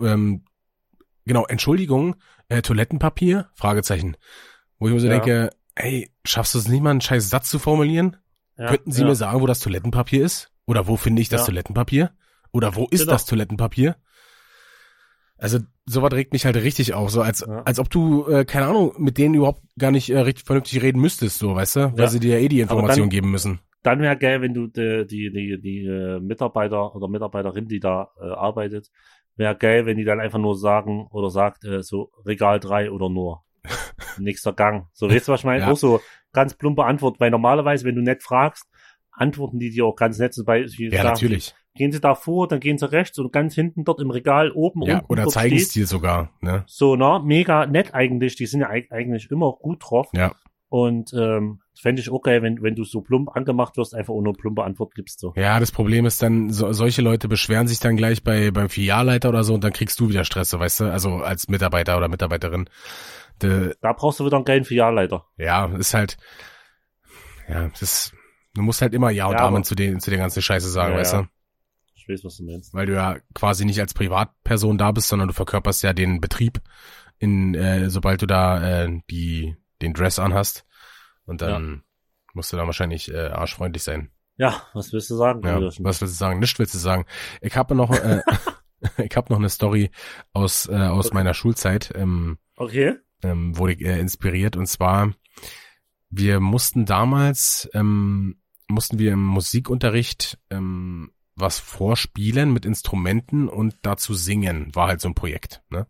ähm, 0.00 0.44
genau, 1.26 1.44
Entschuldigung, 1.46 2.16
äh, 2.48 2.62
Toilettenpapier? 2.62 3.48
Fragezeichen. 3.54 4.16
Wo 4.78 4.88
ich 4.88 4.94
mir 4.94 5.00
so 5.00 5.06
Ja. 5.06 5.12
denke, 5.14 5.50
ey, 5.74 6.10
schaffst 6.24 6.54
du 6.54 6.58
es 6.58 6.68
nicht 6.68 6.82
mal, 6.82 6.90
einen 6.90 7.00
scheiß 7.00 7.28
Satz 7.30 7.50
zu 7.50 7.58
formulieren? 7.58 8.16
Ja, 8.58 8.68
Könnten 8.68 8.92
Sie 8.92 9.02
ja. 9.02 9.08
mir 9.08 9.14
sagen, 9.14 9.40
wo 9.40 9.46
das 9.46 9.60
Toilettenpapier 9.60 10.24
ist? 10.24 10.50
Oder 10.66 10.86
wo 10.86 10.96
finde 10.96 11.22
ich 11.22 11.28
das. 11.28 11.46
Toilettenpapier? 11.46 12.10
Oder 12.52 12.74
wo 12.76 12.86
ist 12.90 13.00
Genau. 13.00 13.12
das 13.12 13.24
Toilettenpapier? 13.26 13.96
Also 15.38 15.58
sowas 15.86 16.12
regt 16.12 16.32
mich 16.34 16.44
halt 16.44 16.56
richtig 16.56 16.92
auf, 16.92 17.10
so 17.10 17.22
als 17.22 17.42
als 17.42 17.78
ob 17.78 17.88
du 17.88 18.26
äh, 18.28 18.44
keine 18.44 18.66
Ahnung 18.66 18.92
mit 18.98 19.16
denen 19.16 19.34
überhaupt 19.34 19.62
gar 19.78 19.90
nicht 19.90 20.10
äh, 20.10 20.18
richtig 20.18 20.44
vernünftig 20.44 20.82
reden 20.82 21.00
müsstest, 21.00 21.38
so 21.38 21.54
weißt 21.54 21.76
du, 21.76 21.92
weil 21.96 22.08
sie 22.08 22.20
dir 22.20 22.34
ja 22.38 22.44
eh 22.44 22.48
die 22.48 22.60
Information 22.60 23.04
dann- 23.04 23.10
geben 23.10 23.30
müssen. 23.30 23.60
Dann 23.82 24.00
wäre 24.00 24.18
geil, 24.18 24.42
wenn 24.42 24.52
du 24.52 24.66
die, 24.66 25.06
die, 25.06 25.32
die, 25.32 25.58
die 25.58 25.86
äh, 25.86 26.20
Mitarbeiter 26.20 26.94
oder 26.94 27.08
Mitarbeiterin, 27.08 27.66
die 27.66 27.80
da 27.80 28.10
äh, 28.20 28.26
arbeitet, 28.26 28.90
wäre 29.40 29.56
geil, 29.56 29.86
wenn 29.86 29.96
die 29.96 30.04
dann 30.04 30.20
einfach 30.20 30.38
nur 30.38 30.56
sagen 30.56 31.08
oder 31.10 31.30
sagt, 31.30 31.64
äh, 31.64 31.82
so 31.82 32.12
Regal 32.24 32.60
3 32.60 32.92
oder 32.92 33.08
nur. 33.08 33.42
Nächster 34.18 34.52
Gang. 34.52 34.86
So, 34.92 35.10
weißt 35.10 35.26
du, 35.26 35.32
was 35.32 35.40
ich 35.40 35.44
meine? 35.46 35.62
Ja. 35.62 35.70
Auch 35.72 35.76
so 35.76 36.00
ganz 36.32 36.54
plumpe 36.54 36.84
Antwort, 36.84 37.18
weil 37.18 37.30
normalerweise, 37.30 37.84
wenn 37.84 37.96
du 37.96 38.02
nett 38.02 38.22
fragst, 38.22 38.68
antworten 39.10 39.58
die 39.58 39.70
dir 39.70 39.84
auch 39.86 39.96
ganz 39.96 40.18
nett. 40.18 40.32
Zum 40.32 40.44
Beispiel 40.44 40.92
Ja, 40.92 41.02
sagen 41.02 41.08
natürlich. 41.14 41.54
Gehen 41.74 41.92
sie 41.92 42.00
da 42.00 42.14
vor, 42.14 42.48
dann 42.48 42.60
gehen 42.60 42.78
sie 42.78 42.90
rechts 42.90 43.18
und 43.18 43.32
ganz 43.32 43.54
hinten 43.54 43.84
dort 43.84 44.00
im 44.00 44.10
Regal 44.10 44.50
oben 44.50 44.82
Ja, 44.82 44.98
unten 44.98 45.12
oder 45.12 45.26
zeigen 45.26 45.56
es 45.56 45.68
dir 45.68 45.86
sogar, 45.86 46.30
ne? 46.40 46.64
So, 46.66 46.96
na, 46.96 47.18
mega 47.20 47.66
nett 47.66 47.94
eigentlich. 47.94 48.34
Die 48.36 48.46
sind 48.46 48.60
ja 48.60 48.70
eig- 48.70 48.90
eigentlich 48.90 49.30
immer 49.30 49.52
gut 49.52 49.78
drauf. 49.84 50.08
Ja. 50.12 50.34
Und 50.72 51.12
ähm, 51.14 51.60
fände 51.74 52.00
ich 52.00 52.10
auch 52.10 52.22
geil, 52.22 52.42
wenn, 52.42 52.62
wenn 52.62 52.76
du 52.76 52.84
so 52.84 53.00
plump 53.00 53.30
angemacht 53.36 53.76
wirst, 53.76 53.92
einfach 53.92 54.14
ohne 54.14 54.32
plumpe 54.32 54.62
Antwort 54.62 54.94
gibst. 54.94 55.18
So. 55.18 55.32
Ja, 55.36 55.58
das 55.58 55.72
Problem 55.72 56.06
ist 56.06 56.22
dann, 56.22 56.50
so, 56.50 56.72
solche 56.72 57.02
Leute 57.02 57.26
beschweren 57.26 57.66
sich 57.66 57.80
dann 57.80 57.96
gleich 57.96 58.22
bei 58.22 58.52
beim 58.52 58.68
Filialleiter 58.68 59.30
oder 59.30 59.42
so 59.42 59.52
und 59.54 59.64
dann 59.64 59.72
kriegst 59.72 59.98
du 59.98 60.08
wieder 60.08 60.24
Stress, 60.24 60.50
so, 60.50 60.60
weißt 60.60 60.80
du, 60.80 60.84
also 60.84 61.16
als 61.16 61.48
Mitarbeiter 61.48 61.96
oder 61.96 62.06
Mitarbeiterin. 62.08 62.70
De, 63.42 63.74
Da 63.80 63.92
brauchst 63.94 64.20
du 64.20 64.24
wieder 64.26 64.36
einen 64.36 64.44
geilen 64.44 64.64
Filialleiter. 64.64 65.26
ja, 65.38 65.66
ist 65.76 65.92
halt, 65.92 66.18
ja, 67.48 67.68
das 67.80 68.12
du 68.54 68.62
musst 68.62 68.80
halt 68.82 68.94
immer 68.94 69.10
Ja 69.10 69.26
und 69.26 69.32
Ja, 69.34 69.40
Amen 69.46 69.56
aber- 69.56 69.64
zu 69.64 69.74
den, 69.74 69.98
zu 70.00 70.10
den 70.10 70.20
ganzen 70.20 70.42
Scheiße 70.42 70.68
sagen, 70.70 70.92
Ja, 70.92 70.98
weißt 71.00 71.12
ja. 71.14 71.22
du? 71.22 71.28
Ich 71.94 72.08
weiß, 72.08 72.24
was 72.24 72.36
du 72.36 72.44
meinst. 72.44 72.72
Weil 72.74 72.86
du 72.86 72.94
ja 72.94 73.16
quasi 73.34 73.64
nicht 73.64 73.80
als 73.80 73.94
Privatperson 73.94 74.78
da 74.78 74.92
bist, 74.92 75.08
sondern 75.08 75.28
du 75.28 75.34
verkörperst 75.34 75.82
ja 75.82 75.92
den 75.92 76.20
Betrieb 76.20 76.60
in, 77.18 77.54
äh, 77.54 77.90
sobald 77.90 78.22
du 78.22 78.26
da 78.26 78.84
äh, 78.84 79.00
die, 79.10 79.56
den 79.82 79.92
Dress 79.94 80.18
anhast. 80.18 80.64
Und 81.24 81.42
dann 81.42 81.82
musst 82.34 82.52
du 82.52 82.56
dann 82.56 82.66
wahrscheinlich 82.66 83.12
äh, 83.12 83.28
arschfreundlich 83.28 83.82
sein. 83.82 84.10
Ja, 84.36 84.62
was 84.72 84.92
willst 84.92 85.10
du 85.10 85.16
sagen? 85.16 85.46
Ja, 85.46 85.60
was 85.60 85.78
willst 85.78 86.02
du 86.02 86.06
sagen? 86.06 86.40
Nichts 86.40 86.58
willst 86.58 86.74
du 86.74 86.78
sagen. 86.78 87.04
Ich 87.40 87.56
habe 87.56 87.74
noch, 87.74 87.90
äh, 87.90 88.22
ich 88.98 89.16
habe 89.16 89.32
noch 89.32 89.38
eine 89.38 89.50
Story 89.50 89.90
aus 90.32 90.66
äh, 90.66 90.74
aus 90.74 91.06
Okay. 91.06 91.14
meiner 91.14 91.34
Schulzeit, 91.34 91.92
ähm, 91.94 92.38
Okay. 92.56 92.94
ähm, 93.22 93.56
wurde 93.56 93.74
ich 93.74 93.80
äh, 93.82 93.98
inspiriert 94.00 94.56
und 94.56 94.66
zwar 94.66 95.12
wir 96.08 96.40
mussten 96.40 96.86
damals 96.86 97.68
ähm, 97.74 98.40
mussten 98.68 98.98
wir 98.98 99.12
im 99.12 99.24
Musikunterricht 99.24 100.38
ähm, 100.50 101.12
was 101.40 101.58
vorspielen 101.58 102.52
mit 102.52 102.64
Instrumenten 102.64 103.48
und 103.48 103.74
dazu 103.82 104.14
singen 104.14 104.74
war 104.74 104.88
halt 104.88 105.00
so 105.00 105.08
ein 105.08 105.14
Projekt. 105.14 105.62
Ne? 105.70 105.86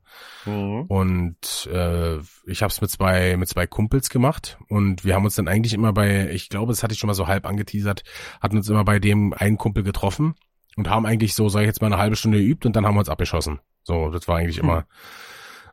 Mhm. 0.46 0.82
Und 0.82 1.68
äh, 1.72 2.18
ich 2.46 2.62
habe 2.62 2.70
es 2.70 2.80
mit 2.80 2.90
zwei 2.90 3.36
mit 3.36 3.48
zwei 3.48 3.66
Kumpels 3.66 4.10
gemacht 4.10 4.58
und 4.68 5.04
wir 5.04 5.14
haben 5.14 5.24
uns 5.24 5.34
dann 5.34 5.48
eigentlich 5.48 5.74
immer 5.74 5.92
bei, 5.92 6.30
ich 6.30 6.48
glaube, 6.48 6.72
das 6.72 6.82
hatte 6.82 6.94
ich 6.94 6.98
schon 6.98 7.08
mal 7.08 7.14
so 7.14 7.26
halb 7.26 7.46
angeteasert, 7.46 8.04
hatten 8.40 8.56
uns 8.56 8.68
immer 8.68 8.84
bei 8.84 8.98
dem 8.98 9.32
einen 9.32 9.58
Kumpel 9.58 9.82
getroffen 9.82 10.34
und 10.76 10.88
haben 10.88 11.06
eigentlich 11.06 11.34
so, 11.34 11.48
sag 11.48 11.60
ich 11.60 11.66
jetzt 11.66 11.80
mal, 11.80 11.88
eine 11.88 11.98
halbe 11.98 12.16
Stunde 12.16 12.38
geübt 12.38 12.66
und 12.66 12.76
dann 12.76 12.86
haben 12.86 12.94
wir 12.94 13.00
uns 13.00 13.08
abgeschossen. 13.08 13.60
So, 13.82 14.10
das 14.10 14.28
war 14.28 14.36
eigentlich 14.36 14.58
Hm. 14.58 14.64
immer 14.64 14.86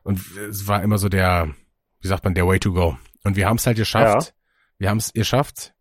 und 0.02 0.20
es 0.36 0.66
war 0.66 0.82
immer 0.82 0.98
so 0.98 1.08
der, 1.08 1.54
wie 2.00 2.08
sagt 2.08 2.24
man, 2.24 2.34
der 2.34 2.46
Way 2.46 2.60
to 2.60 2.72
go. 2.72 2.96
Und 3.24 3.36
wir 3.36 3.46
haben 3.46 3.56
es 3.56 3.66
halt 3.66 3.76
geschafft. 3.76 4.34
Wir 4.78 4.88
haben 4.88 4.98
es 4.98 5.12
geschafft 5.12 5.74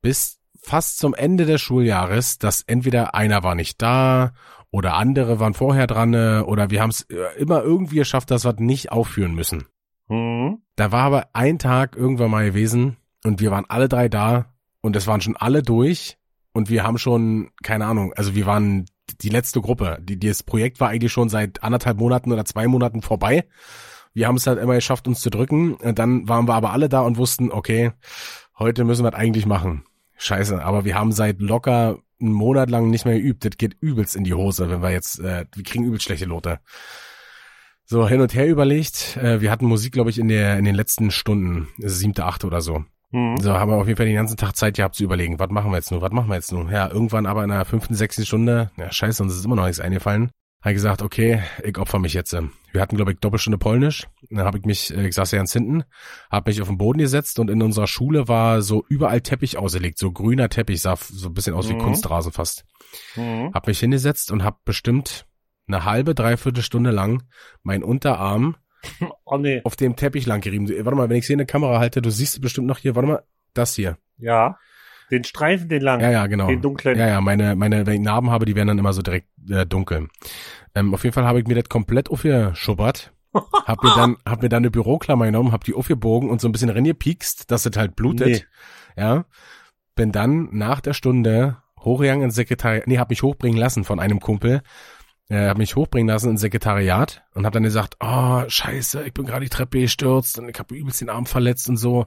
bis 0.00 0.35
fast 0.66 0.98
zum 0.98 1.14
Ende 1.14 1.46
des 1.46 1.60
Schuljahres, 1.60 2.38
dass 2.38 2.62
entweder 2.62 3.14
einer 3.14 3.44
war 3.44 3.54
nicht 3.54 3.80
da 3.80 4.32
oder 4.70 4.94
andere 4.94 5.38
waren 5.38 5.54
vorher 5.54 5.86
dran 5.86 6.12
äh, 6.12 6.42
oder 6.44 6.70
wir 6.70 6.82
haben 6.82 6.90
es 6.90 7.06
immer 7.38 7.62
irgendwie 7.62 7.96
geschafft, 7.96 8.30
dass 8.32 8.44
wir 8.44 8.54
es 8.54 8.58
nicht 8.58 8.90
aufführen 8.90 9.34
müssen. 9.34 9.66
Mhm. 10.08 10.58
Da 10.74 10.90
war 10.90 11.04
aber 11.04 11.28
ein 11.34 11.58
Tag 11.58 11.96
irgendwann 11.96 12.32
mal 12.32 12.44
gewesen 12.44 12.96
und 13.24 13.40
wir 13.40 13.52
waren 13.52 13.64
alle 13.68 13.88
drei 13.88 14.08
da 14.08 14.46
und 14.80 14.96
es 14.96 15.06
waren 15.06 15.20
schon 15.20 15.36
alle 15.36 15.62
durch 15.62 16.18
und 16.52 16.68
wir 16.68 16.82
haben 16.82 16.98
schon, 16.98 17.50
keine 17.62 17.86
Ahnung, 17.86 18.12
also 18.16 18.34
wir 18.34 18.46
waren 18.46 18.86
die 19.20 19.28
letzte 19.28 19.60
Gruppe. 19.60 19.98
Die, 20.02 20.18
das 20.18 20.42
Projekt 20.42 20.80
war 20.80 20.88
eigentlich 20.88 21.12
schon 21.12 21.28
seit 21.28 21.62
anderthalb 21.62 21.98
Monaten 21.98 22.32
oder 22.32 22.44
zwei 22.44 22.66
Monaten 22.66 23.02
vorbei. 23.02 23.46
Wir 24.14 24.26
haben 24.26 24.36
es 24.36 24.46
halt 24.48 24.58
immer 24.58 24.74
geschafft, 24.74 25.06
uns 25.06 25.20
zu 25.20 25.30
drücken. 25.30 25.74
Und 25.74 25.98
dann 25.98 26.28
waren 26.28 26.48
wir 26.48 26.54
aber 26.54 26.72
alle 26.72 26.88
da 26.88 27.02
und 27.02 27.18
wussten, 27.18 27.52
okay, 27.52 27.92
heute 28.58 28.84
müssen 28.84 29.04
wir 29.04 29.10
es 29.10 29.14
eigentlich 29.14 29.46
machen. 29.46 29.84
Scheiße, 30.16 30.64
aber 30.64 30.84
wir 30.84 30.94
haben 30.94 31.12
seit 31.12 31.40
locker 31.40 31.98
einen 32.20 32.32
Monat 32.32 32.70
lang 32.70 32.90
nicht 32.90 33.04
mehr 33.04 33.18
geübt. 33.18 33.44
Das 33.44 33.58
geht 33.58 33.76
übelst 33.80 34.16
in 34.16 34.24
die 34.24 34.34
Hose, 34.34 34.70
wenn 34.70 34.82
wir 34.82 34.90
jetzt, 34.90 35.20
äh, 35.20 35.44
wir 35.54 35.64
kriegen 35.64 35.84
übelst 35.84 36.04
schlechte 36.04 36.26
Note. 36.26 36.60
So, 37.84 38.08
hin 38.08 38.20
und 38.20 38.34
her 38.34 38.48
überlegt. 38.48 39.16
Äh, 39.16 39.40
wir 39.40 39.50
hatten 39.50 39.66
Musik, 39.66 39.92
glaube 39.92 40.10
ich, 40.10 40.18
in 40.18 40.28
der 40.28 40.58
in 40.58 40.64
den 40.64 40.74
letzten 40.74 41.10
Stunden, 41.10 41.68
siebte, 41.78 42.24
achte 42.24 42.46
oder 42.46 42.60
so. 42.60 42.84
Mhm. 43.12 43.36
So, 43.38 43.54
haben 43.54 43.70
wir 43.70 43.76
auf 43.76 43.86
jeden 43.86 43.96
Fall 43.96 44.06
den 44.06 44.16
ganzen 44.16 44.36
Tag 44.36 44.56
Zeit 44.56 44.76
gehabt 44.76 44.96
zu 44.96 45.04
überlegen, 45.04 45.38
was 45.38 45.50
machen 45.50 45.70
wir 45.70 45.76
jetzt 45.76 45.92
nun, 45.92 46.00
was 46.00 46.10
machen 46.10 46.28
wir 46.28 46.34
jetzt 46.34 46.52
nun? 46.52 46.70
Ja, 46.70 46.90
irgendwann 46.90 47.26
aber 47.26 47.44
in 47.44 47.50
der 47.50 47.64
fünften, 47.64 47.94
sechsten 47.94 48.26
Stunde, 48.26 48.70
ja 48.76 48.90
scheiße, 48.90 49.22
uns 49.22 49.36
ist 49.36 49.44
immer 49.44 49.56
noch 49.56 49.66
nichts 49.66 49.80
eingefallen. 49.80 50.30
Habe 50.66 50.74
gesagt, 50.74 51.00
okay, 51.00 51.44
ich 51.62 51.78
opfer 51.78 52.00
mich 52.00 52.12
jetzt. 52.12 52.32
Wir 52.32 52.80
hatten, 52.82 52.96
glaube 52.96 53.12
ich, 53.12 53.20
Doppelstunde 53.20 53.56
Polnisch. 53.56 54.08
Dann 54.30 54.44
habe 54.44 54.58
ich 54.58 54.64
mich, 54.64 54.92
äh, 54.92 55.06
ich 55.06 55.14
saß 55.14 55.30
ja 55.30 55.38
ganz 55.38 55.52
hinten, 55.52 55.84
habe 56.28 56.50
mich 56.50 56.60
auf 56.60 56.66
den 56.66 56.76
Boden 56.76 56.98
gesetzt 56.98 57.38
und 57.38 57.50
in 57.50 57.62
unserer 57.62 57.86
Schule 57.86 58.26
war 58.26 58.62
so 58.62 58.84
überall 58.88 59.20
Teppich 59.20 59.58
ausgelegt, 59.58 59.96
so 59.96 60.10
grüner 60.10 60.48
Teppich, 60.48 60.80
sah 60.82 60.96
so 60.96 61.28
ein 61.28 61.34
bisschen 61.34 61.54
aus 61.54 61.68
wie 61.68 61.74
Mhm. 61.74 61.78
Kunstrasen 61.78 62.32
fast. 62.32 62.64
Mhm. 63.14 63.52
Hab 63.54 63.68
mich 63.68 63.78
hingesetzt 63.78 64.32
und 64.32 64.42
hab 64.42 64.64
bestimmt 64.64 65.26
eine 65.68 65.84
halbe, 65.84 66.16
dreiviertel 66.16 66.64
Stunde 66.64 66.90
lang 66.90 67.22
meinen 67.62 67.84
Unterarm 67.84 68.56
Oh 69.24 69.36
nee. 69.38 69.60
auf 69.62 69.76
dem 69.76 69.94
Teppich 69.94 70.26
lang 70.26 70.40
gerieben. 70.40 70.68
Warte 70.68 70.96
mal, 70.96 71.08
wenn 71.08 71.16
ich 71.18 71.28
sie 71.28 71.34
in 71.34 71.38
der 71.38 71.46
Kamera 71.46 71.78
halte, 71.78 72.02
du 72.02 72.10
siehst 72.10 72.40
bestimmt 72.40 72.66
noch 72.66 72.78
hier, 72.78 72.96
warte 72.96 73.08
mal, 73.08 73.22
das 73.54 73.76
hier. 73.76 73.98
Ja. 74.18 74.58
Den 75.10 75.24
Streifen, 75.24 75.68
den 75.68 75.82
lang. 75.82 76.00
Ja, 76.00 76.10
ja, 76.10 76.26
genau. 76.26 76.48
Den 76.48 76.62
dunklen. 76.62 76.98
Ja, 76.98 77.06
ja, 77.06 77.20
meine, 77.20 77.54
meine, 77.54 77.86
wenn 77.86 77.94
ich 77.94 78.00
Narben 78.00 78.30
habe, 78.30 78.44
die 78.44 78.56
werden 78.56 78.68
dann 78.68 78.78
immer 78.78 78.92
so 78.92 79.02
direkt 79.02 79.28
äh, 79.48 79.64
dunkel. 79.64 80.08
Ähm, 80.74 80.94
auf 80.94 81.04
jeden 81.04 81.14
Fall 81.14 81.24
habe 81.24 81.40
ich 81.40 81.46
mir 81.46 81.54
das 81.54 81.68
komplett 81.68 82.10
aufgeschubbert. 82.10 83.12
hab 83.66 83.82
mir 83.82 83.94
dann, 83.94 84.16
hab 84.26 84.42
mir 84.42 84.48
dann 84.48 84.62
eine 84.62 84.70
Büroklammer 84.70 85.26
genommen, 85.26 85.52
hab 85.52 85.64
die 85.64 85.74
aufgebogen 85.74 86.30
und 86.30 86.40
so 86.40 86.48
ein 86.48 86.52
bisschen 86.52 86.70
reingepiekst, 86.70 87.50
dass 87.50 87.66
es 87.66 87.76
halt 87.76 87.94
blutet. 87.94 88.26
Nee. 88.96 89.02
Ja. 89.02 89.24
Bin 89.94 90.12
dann 90.12 90.48
nach 90.52 90.80
der 90.80 90.94
Stunde 90.94 91.58
hochgegangen 91.80 92.24
ins 92.24 92.34
Sekretariat, 92.34 92.86
nee, 92.86 92.98
hab 92.98 93.10
mich 93.10 93.22
hochbringen 93.22 93.58
lassen 93.58 93.84
von 93.84 94.00
einem 94.00 94.20
Kumpel. 94.20 94.62
Äh, 95.28 95.48
hab 95.48 95.58
mich 95.58 95.74
hochbringen 95.74 96.08
lassen 96.08 96.30
ins 96.30 96.40
Sekretariat 96.40 97.24
und 97.34 97.46
hab 97.46 97.52
dann 97.52 97.64
gesagt, 97.64 97.96
oh, 97.98 98.44
scheiße, 98.46 99.02
ich 99.04 99.12
bin 99.12 99.26
gerade 99.26 99.44
die 99.44 99.50
Treppe 99.50 99.80
gestürzt 99.80 100.38
und 100.38 100.48
ich 100.48 100.58
habe 100.58 100.76
übelst 100.76 101.00
den 101.00 101.10
Arm 101.10 101.26
verletzt 101.26 101.68
und 101.68 101.76
so. 101.76 102.06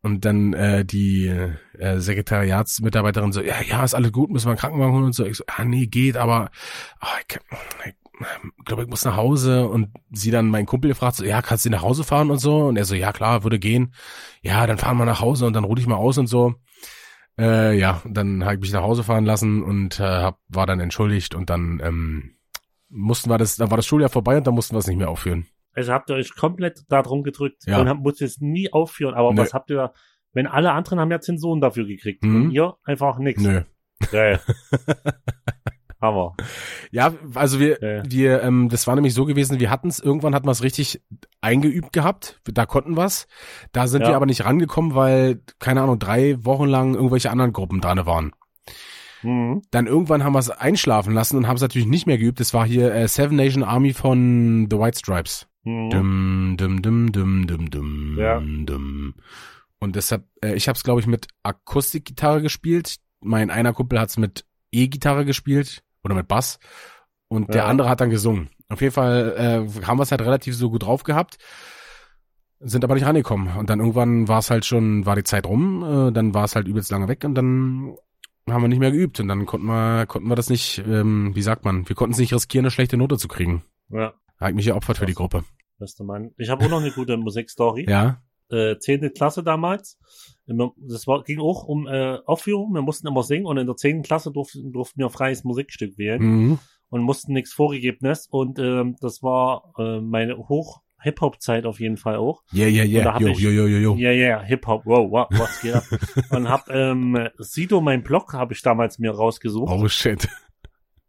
Und 0.00 0.24
dann 0.24 0.52
äh, 0.54 0.84
die 0.84 1.26
äh, 1.26 1.98
Sekretariatsmitarbeiterin 1.98 3.32
so, 3.32 3.40
ja, 3.42 3.60
ja, 3.62 3.84
ist 3.84 3.94
alles 3.94 4.12
gut, 4.12 4.30
müssen 4.30 4.46
wir 4.46 4.50
einen 4.50 4.58
Krankenwagen 4.58 4.92
holen 4.92 5.04
und 5.04 5.14
so. 5.14 5.24
Ich 5.24 5.36
so, 5.36 5.44
ah, 5.46 5.64
nee, 5.64 5.86
geht, 5.86 6.16
aber 6.16 6.50
ah, 7.00 7.06
ich, 7.28 7.38
ich 7.86 8.64
glaube, 8.64 8.82
ich 8.82 8.88
muss 8.88 9.04
nach 9.04 9.16
Hause. 9.16 9.68
Und 9.68 9.90
sie 10.10 10.30
dann 10.30 10.50
meinen 10.50 10.66
Kumpel 10.66 10.88
gefragt, 10.88 11.16
so, 11.16 11.24
ja, 11.24 11.42
kannst 11.42 11.64
du 11.64 11.70
nach 11.70 11.82
Hause 11.82 12.04
fahren 12.04 12.30
und 12.30 12.38
so? 12.38 12.66
Und 12.66 12.76
er 12.76 12.84
so, 12.84 12.94
ja, 12.94 13.12
klar, 13.12 13.42
würde 13.44 13.58
gehen. 13.58 13.92
Ja, 14.42 14.66
dann 14.66 14.78
fahren 14.78 14.98
wir 14.98 15.04
nach 15.04 15.20
Hause 15.20 15.46
und 15.46 15.52
dann 15.54 15.64
ruhe 15.64 15.78
ich 15.78 15.86
mal 15.86 15.96
aus 15.96 16.18
und 16.18 16.28
so. 16.28 16.54
Äh, 17.38 17.78
ja, 17.78 18.02
dann 18.04 18.44
habe 18.44 18.54
ich 18.54 18.60
mich 18.60 18.72
nach 18.72 18.82
Hause 18.82 19.04
fahren 19.04 19.24
lassen 19.24 19.62
und 19.62 20.00
äh, 20.00 20.04
hab, 20.04 20.40
war 20.48 20.66
dann 20.66 20.80
entschuldigt 20.80 21.34
und 21.34 21.50
dann 21.50 21.80
ähm, 21.84 22.37
mussten 22.88 23.30
wir 23.30 23.38
das, 23.38 23.56
dann 23.56 23.70
war 23.70 23.76
das 23.76 23.86
Schuljahr 23.86 24.10
vorbei 24.10 24.36
und 24.38 24.46
dann 24.46 24.54
mussten 24.54 24.74
wir 24.74 24.78
es 24.80 24.86
nicht 24.86 24.96
mehr 24.98 25.10
aufführen. 25.10 25.46
Also 25.74 25.92
habt 25.92 26.10
ihr 26.10 26.16
euch 26.16 26.34
komplett 26.34 26.82
da 26.88 27.02
drum 27.02 27.22
gedrückt 27.22 27.62
Ja. 27.66 27.80
und 27.80 27.88
habt, 27.88 28.00
musstet 28.00 28.28
es 28.28 28.40
nie 28.40 28.72
aufführen. 28.72 29.14
Aber 29.14 29.32
Nö. 29.32 29.40
was 29.40 29.54
habt 29.54 29.70
ihr, 29.70 29.92
wenn 30.32 30.46
alle 30.46 30.72
anderen 30.72 30.98
haben 31.00 31.10
ja 31.10 31.20
Zensuren 31.20 31.60
dafür 31.60 31.86
gekriegt 31.86 32.24
Mhm. 32.24 32.36
und 32.46 32.50
ihr 32.50 32.74
einfach 32.84 33.18
nix. 33.18 33.40
Nö. 33.42 33.62
Geil. 34.10 34.40
Hammer. 36.00 36.36
Ja, 36.92 37.12
also 37.34 37.58
wir, 37.58 37.78
Ja. 37.82 38.02
wir, 38.08 38.42
ähm, 38.44 38.68
das 38.68 38.86
war 38.86 38.94
nämlich 38.94 39.14
so 39.14 39.24
gewesen, 39.24 39.58
wir 39.58 39.68
hatten 39.70 39.88
es, 39.88 39.98
irgendwann 39.98 40.32
hatten 40.34 40.46
wir 40.46 40.52
es 40.52 40.62
richtig 40.62 41.02
eingeübt 41.40 41.92
gehabt, 41.92 42.40
da 42.44 42.66
konnten 42.66 42.96
wir's. 42.96 43.26
Da 43.72 43.88
sind 43.88 44.02
Ja. 44.02 44.08
wir 44.10 44.16
aber 44.16 44.26
nicht 44.26 44.44
rangekommen, 44.44 44.94
weil, 44.94 45.40
keine 45.58 45.82
Ahnung, 45.82 45.98
drei 45.98 46.36
Wochen 46.44 46.66
lang 46.68 46.94
irgendwelche 46.94 47.30
anderen 47.30 47.52
Gruppen 47.52 47.80
dran 47.80 48.06
waren. 48.06 48.32
Mhm. 49.22 49.62
Dann 49.70 49.86
irgendwann 49.86 50.24
haben 50.24 50.34
wir 50.34 50.38
es 50.38 50.50
einschlafen 50.50 51.12
lassen 51.14 51.36
und 51.36 51.46
haben 51.48 51.56
es 51.56 51.62
natürlich 51.62 51.88
nicht 51.88 52.06
mehr 52.06 52.18
geübt. 52.18 52.40
Das 52.40 52.54
war 52.54 52.66
hier 52.66 52.92
äh, 52.94 53.08
Seven 53.08 53.36
Nation 53.36 53.62
Army 53.64 53.92
von 53.92 54.68
The 54.70 54.78
White 54.78 54.98
Stripes. 54.98 55.46
Mhm. 55.64 55.90
Dum, 55.90 56.54
dum, 56.56 56.82
dum, 56.82 57.12
dum, 57.12 57.46
dum, 57.46 57.70
dum, 57.70 58.16
Ja. 58.18 58.40
dum. 58.40 59.14
Und 59.80 59.96
deshalb, 59.96 60.24
äh, 60.42 60.54
ich 60.54 60.68
habe 60.68 60.76
es, 60.76 60.82
glaube 60.82 61.00
ich, 61.00 61.06
mit 61.06 61.28
Akustikgitarre 61.42 62.42
gespielt. 62.42 62.96
Mein 63.20 63.50
einer 63.50 63.72
Kumpel 63.72 63.98
hat's 64.00 64.16
mit 64.16 64.44
E-Gitarre 64.72 65.24
gespielt 65.24 65.82
oder 66.04 66.14
mit 66.14 66.28
Bass. 66.28 66.58
Und 67.28 67.48
der 67.48 67.62
Ja. 67.62 67.66
andere 67.66 67.88
hat 67.88 68.00
dann 68.00 68.10
gesungen. 68.10 68.48
Auf 68.68 68.80
jeden 68.80 68.92
Fall 68.94 69.34
äh, 69.36 69.84
haben 69.86 69.98
wir 69.98 70.02
es 70.02 70.10
halt 70.10 70.20
relativ 70.22 70.54
so 70.56 70.70
gut 70.70 70.82
drauf 70.84 71.02
gehabt, 71.02 71.38
sind 72.60 72.84
aber 72.84 72.94
nicht 72.94 73.04
rangekommen. 73.06 73.56
Und 73.56 73.70
dann 73.70 73.78
irgendwann 73.80 74.28
war 74.28 74.38
es 74.40 74.50
halt 74.50 74.64
schon, 74.64 75.06
war 75.06 75.16
die 75.16 75.24
Zeit 75.24 75.46
rum, 75.46 75.82
äh, 76.08 76.12
dann 76.12 76.34
war 76.34 76.44
es 76.44 76.54
halt 76.56 76.66
übelst 76.68 76.90
lange 76.90 77.08
weg 77.08 77.24
und 77.24 77.34
dann 77.34 77.96
haben 78.52 78.62
wir 78.62 78.68
nicht 78.68 78.78
mehr 78.78 78.90
geübt 78.92 79.20
und 79.20 79.28
dann 79.28 79.46
konnten 79.46 79.66
wir, 79.66 80.06
konnten 80.06 80.28
wir 80.28 80.36
das 80.36 80.50
nicht, 80.50 80.82
ähm, 80.86 81.34
wie 81.34 81.42
sagt 81.42 81.64
man, 81.64 81.88
wir 81.88 81.96
konnten 81.96 82.12
es 82.12 82.18
nicht 82.18 82.32
riskieren, 82.32 82.64
eine 82.64 82.70
schlechte 82.70 82.96
Note 82.96 83.16
zu 83.18 83.28
kriegen. 83.28 83.62
Ja. 83.90 84.14
Ich 84.46 84.54
mich 84.54 84.66
geopfert 84.66 84.98
für 84.98 85.06
die 85.06 85.14
Gruppe. 85.14 85.44
Bester 85.78 86.04
Mann. 86.04 86.32
Ich 86.38 86.48
habe 86.50 86.64
auch 86.64 86.70
noch 86.70 86.80
eine 86.80 86.90
gute 86.92 87.16
Musikstory. 87.16 87.88
Ja? 87.88 88.22
Äh, 88.50 88.78
zehnte 88.78 89.10
Klasse 89.10 89.42
damals. 89.42 89.98
Das 90.46 91.06
war, 91.06 91.22
ging 91.24 91.40
auch 91.40 91.64
um 91.64 91.86
äh, 91.86 92.18
Aufführung. 92.24 92.72
Wir 92.72 92.82
mussten 92.82 93.06
immer 93.06 93.22
singen 93.22 93.46
und 93.46 93.58
in 93.58 93.66
der 93.66 93.76
zehnten 93.76 94.02
Klasse 94.02 94.30
durften, 94.32 94.72
durften 94.72 94.98
wir 95.00 95.06
ein 95.06 95.12
freies 95.12 95.44
Musikstück 95.44 95.98
wählen 95.98 96.22
Mhm. 96.22 96.58
und 96.88 97.02
mussten 97.02 97.32
nichts 97.32 97.52
Vorgegebenes. 97.52 98.26
Und 98.30 98.58
ähm, 98.58 98.96
das 99.00 99.22
war 99.22 99.72
äh, 99.78 100.00
meine 100.00 100.38
Hoch-Hip-Hop-Zeit 100.98 101.64
auf 101.66 101.80
jeden 101.80 101.96
Fall 101.96 102.16
auch. 102.16 102.42
Yeah, 102.52 102.68
yeah, 102.68 102.84
yeah. 102.84 103.16
ich- 103.20 103.38
jo, 103.38 103.50
jo, 103.50 103.66
jo, 103.66 103.78
jo. 103.78 103.96
Ja, 103.96 104.10
ja, 104.10 104.40
Hip-Hop, 104.42 104.84
wow, 104.84 105.10
wow, 105.10 105.26
was 105.30 105.60
geht 105.60 105.74
ab? 105.74 105.84
und 106.30 106.48
hab 106.48 106.68
ähm, 106.70 107.28
Sido, 107.38 107.80
mein 107.80 108.02
Blog, 108.02 108.32
habe 108.32 108.52
ich 108.52 108.62
damals 108.62 108.98
mir 108.98 109.12
rausgesucht, 109.12 109.72
Oh 109.72 109.88
shit. 109.88 110.28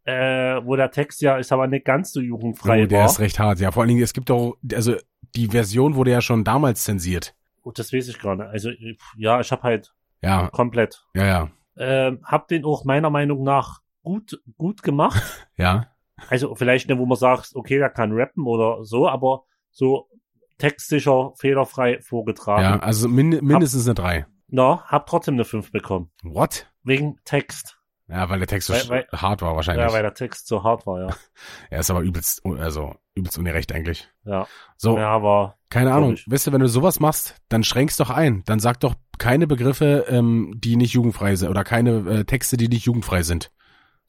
äh, 0.06 0.62
wo 0.64 0.76
der 0.76 0.92
Text 0.92 1.22
ja, 1.22 1.38
ist 1.38 1.52
aber 1.52 1.68
nicht 1.68 1.86
ganz 1.86 2.12
so 2.12 2.20
jugendfrei 2.22 2.84
Oh, 2.84 2.88
der 2.88 3.00
war. 3.00 3.06
ist 3.06 3.20
recht 3.20 3.40
hart. 3.40 3.60
Ja, 3.60 3.72
vor 3.72 3.82
allen 3.84 3.90
Dingen, 3.90 4.02
es 4.04 4.14
gibt 4.14 4.30
doch, 4.30 4.58
also 4.74 4.96
die 5.36 5.48
Version 5.48 5.96
wurde 5.96 6.12
ja 6.12 6.22
schon 6.22 6.44
damals 6.44 6.84
zensiert. 6.84 7.36
Oh, 7.64 7.72
das 7.72 7.94
weiß 7.94 8.08
ich 8.08 8.18
gerade. 8.20 8.48
Also, 8.48 8.72
ja, 9.18 9.40
ich 9.40 9.52
hab 9.52 9.64
halt 9.64 9.94
Ja, 10.22 10.48
komplett. 10.50 11.04
ja, 11.16 11.26
ja. 11.26 11.50
Ähm, 11.78 12.20
hab 12.24 12.48
den 12.48 12.66
auch 12.66 12.84
meiner 12.84 13.10
Meinung 13.10 13.44
nach 13.44 13.82
gut, 14.04 14.42
gut 14.58 14.84
gemacht. 14.84 15.22
Ja, 15.58 15.88
Also 16.30 16.56
vielleicht 16.56 16.88
nicht, 16.90 16.98
wo 16.98 17.06
man 17.06 17.18
sagt, 17.18 17.52
okay, 17.54 17.78
der 17.80 17.90
kann 17.90 18.12
rappen 18.14 18.46
oder 18.46 18.84
so, 18.86 19.08
aber 19.10 19.44
so 19.72 20.10
textsicher, 20.58 21.32
fehlerfrei 21.38 22.02
vorgetragen. 22.02 22.64
ja, 22.64 22.80
also 22.80 23.08
min 23.08 23.30
mindestens 23.42 23.86
eine 23.88 23.96
3. 23.96 24.26
Na, 24.48 24.84
hab 24.88 25.06
trotzdem 25.08 25.36
eine 25.36 25.46
5 25.46 25.72
bekommen. 25.72 26.12
What? 26.24 26.68
Wegen 26.84 27.18
Text. 27.24 27.78
Ja, 28.08 28.28
weil 28.30 28.40
der 28.40 28.48
Text 28.48 28.68
so 28.68 28.74
Weil- 28.74 29.02
sch- 29.12 29.22
hart 29.22 29.44
war 29.44 29.56
wahrscheinlich. 29.56 29.86
Ja, 29.86 29.94
weil 29.94 30.02
der 30.02 30.16
Text 30.16 30.48
so 30.48 30.64
hart 30.64 30.88
war, 30.88 31.00
ja. 31.00 31.10
er 31.70 31.80
ist 31.82 31.92
aber 31.92 32.02
übelst, 32.02 32.44
also 32.44 32.96
übelst 33.14 33.38
ungerecht 33.38 33.72
eigentlich. 33.72 34.10
Ja, 34.26 34.48
So, 34.78 34.98
ja 34.98 35.10
aber 35.10 35.58
keine 35.70 35.92
Ahnung. 35.92 36.06
komisch. 36.10 36.26
Weißt 36.28 36.48
du, 36.48 36.52
wenn 36.52 36.62
du 36.62 36.68
sowas 36.68 37.00
machst, 37.00 37.36
dann 37.50 37.64
schränkst 37.64 38.00
doch 38.00 38.10
ein. 38.10 38.42
Dann 38.48 38.60
sag 38.60 38.80
doch 38.80 38.96
keine 39.20 39.46
Begriffe, 39.46 40.06
ähm, 40.10 40.54
die 40.58 40.76
nicht 40.78 40.94
jugendfrei 40.94 41.36
sind 41.36 41.50
oder 41.50 41.64
keine 41.64 41.98
äh, 42.10 42.26
Texte, 42.26 42.58
die 42.58 42.68
nicht 42.70 42.86
jugendfrei 42.86 43.22
sind. 43.22 43.52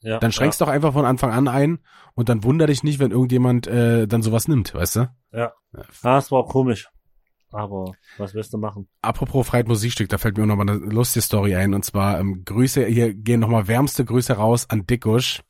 Ja. 0.01 0.19
Dann 0.19 0.31
schränkst 0.31 0.59
doch 0.61 0.67
einfach 0.67 0.93
von 0.93 1.05
Anfang 1.05 1.31
an 1.31 1.47
ein 1.47 1.79
und 2.13 2.29
dann 2.29 2.43
wunder 2.43 2.67
dich 2.67 2.83
nicht, 2.83 2.99
wenn 2.99 3.11
irgendjemand 3.11 3.67
äh, 3.67 4.07
dann 4.07 4.21
sowas 4.21 4.47
nimmt, 4.47 4.73
weißt 4.73 4.95
du? 4.97 4.99
Ja. 5.31 5.53
Ja, 5.73 5.83
das 6.03 6.31
war 6.31 6.45
komisch. 6.45 6.89
Aber 7.51 7.93
was 8.17 8.33
willst 8.33 8.53
du 8.53 8.57
machen? 8.57 8.87
Apropos 9.01 9.45
Freit 9.47 9.67
Musikstück, 9.67 10.07
da 10.09 10.17
fällt 10.17 10.37
mir 10.37 10.43
auch 10.43 10.47
noch 10.47 10.55
mal 10.55 10.69
eine 10.69 10.77
lustige 10.77 11.21
Story 11.21 11.55
ein. 11.55 11.73
Und 11.73 11.83
zwar 11.83 12.19
ähm, 12.19 12.43
Grüße, 12.45 12.85
hier 12.85 13.13
gehen 13.13 13.41
nochmal 13.41 13.67
wärmste 13.67 14.05
Grüße 14.05 14.33
raus 14.33 14.69
an 14.69 14.85
Dickusch. 14.87 15.41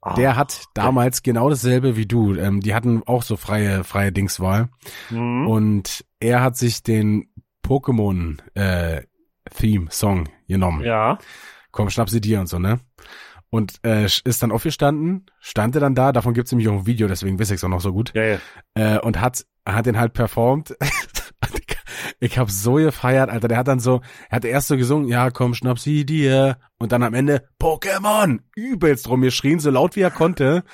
Ah, 0.00 0.14
Der 0.14 0.36
hat 0.36 0.64
damals 0.74 1.22
genau 1.22 1.50
dasselbe 1.50 1.96
wie 1.96 2.06
du. 2.06 2.34
Ähm, 2.34 2.60
die 2.60 2.74
hatten 2.74 3.02
auch 3.06 3.22
so 3.22 3.36
freie, 3.36 3.84
freie 3.84 4.12
Dingswahl. 4.12 4.68
Mhm. 5.10 5.48
Und 5.48 6.04
er 6.20 6.42
hat 6.42 6.56
sich 6.56 6.82
den 6.82 7.32
Pokémon 7.64 8.38
äh, 8.54 9.02
Theme 9.56 9.86
Song 9.90 10.28
genommen. 10.46 10.84
Ja. 10.84 11.18
Komm, 11.72 11.90
schnapp 11.90 12.10
sie 12.10 12.20
dir 12.20 12.38
und 12.40 12.46
so, 12.46 12.58
ne? 12.58 12.78
Und 13.50 13.74
äh, 13.84 14.04
ist 14.04 14.42
dann 14.42 14.50
aufgestanden, 14.50 15.26
stand 15.38 15.76
er 15.76 15.80
dann 15.80 15.94
da, 15.94 16.12
davon 16.12 16.34
gibt's 16.34 16.50
nämlich 16.50 16.68
auch 16.68 16.72
ein 16.72 16.86
Video, 16.86 17.06
deswegen 17.06 17.38
weiß 17.38 17.50
ich's 17.52 17.62
auch 17.62 17.68
noch 17.68 17.80
so 17.80 17.92
gut. 17.92 18.12
Ja, 18.14 18.24
ja. 18.24 18.38
Äh, 18.74 18.98
und 18.98 19.20
hat, 19.20 19.44
hat 19.66 19.86
den 19.86 19.98
halt 19.98 20.12
performt. 20.12 20.76
ich 22.20 22.38
hab 22.38 22.50
so 22.50 22.74
gefeiert, 22.74 23.30
Alter. 23.30 23.48
Der 23.48 23.58
hat 23.58 23.68
dann 23.68 23.80
so, 23.80 24.00
er 24.28 24.36
hat 24.36 24.44
erst 24.44 24.68
so 24.68 24.76
gesungen, 24.76 25.08
ja, 25.08 25.30
komm, 25.30 25.54
schnapp 25.54 25.78
sie 25.78 26.04
dir. 26.04 26.58
Und 26.78 26.92
dann 26.92 27.02
am 27.02 27.14
Ende, 27.14 27.48
Pokémon! 27.60 28.40
Übelst 28.56 29.08
rum 29.08 29.22
geschrien, 29.22 29.60
so 29.60 29.70
laut 29.70 29.96
wie 29.96 30.00
er 30.00 30.10
konnte. 30.10 30.64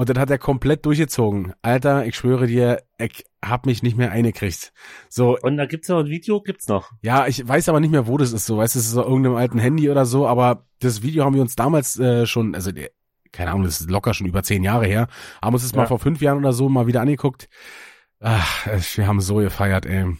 Und 0.00 0.08
dann 0.08 0.18
hat 0.18 0.30
er 0.30 0.38
komplett 0.38 0.86
durchgezogen. 0.86 1.52
Alter, 1.60 2.06
ich 2.06 2.16
schwöre 2.16 2.46
dir, 2.46 2.82
ich 2.96 3.26
hab 3.44 3.66
mich 3.66 3.82
nicht 3.82 3.98
mehr 3.98 4.10
eingekriegt. 4.12 4.72
So, 5.10 5.36
Und 5.38 5.58
da 5.58 5.66
gibt's 5.66 5.88
noch 5.88 5.98
ein 5.98 6.06
Video, 6.06 6.40
gibt's 6.40 6.68
noch. 6.68 6.90
ja, 7.02 7.26
ich 7.26 7.46
weiß 7.46 7.68
aber 7.68 7.80
nicht 7.80 7.90
mehr, 7.90 8.06
wo 8.06 8.16
das 8.16 8.32
ist. 8.32 8.46
So, 8.46 8.56
weißt 8.56 8.74
du, 8.76 8.78
es 8.78 8.86
ist 8.86 8.92
so 8.92 9.02
irgendeinem 9.02 9.36
alten 9.36 9.58
Handy 9.58 9.90
oder 9.90 10.06
so, 10.06 10.26
aber 10.26 10.64
das 10.78 11.02
Video 11.02 11.24
haben 11.26 11.34
wir 11.34 11.42
uns 11.42 11.54
damals 11.54 11.98
äh, 11.98 12.24
schon, 12.24 12.54
also 12.54 12.70
keine 13.30 13.50
Ahnung, 13.50 13.64
das 13.64 13.82
ist 13.82 13.90
locker 13.90 14.14
schon 14.14 14.26
über 14.26 14.42
zehn 14.42 14.62
Jahre 14.64 14.86
her, 14.86 15.06
haben 15.42 15.52
uns 15.52 15.64
das 15.64 15.74
mal 15.74 15.82
Ja. 15.82 15.88
vor 15.88 15.98
fünf 15.98 16.22
Jahren 16.22 16.38
oder 16.38 16.54
so 16.54 16.70
mal 16.70 16.86
wieder 16.86 17.02
angeguckt. 17.02 17.50
Ach, 18.20 18.66
wir 18.96 19.06
haben 19.06 19.20
so 19.20 19.34
gefeiert, 19.36 19.84
ey. 19.84 20.16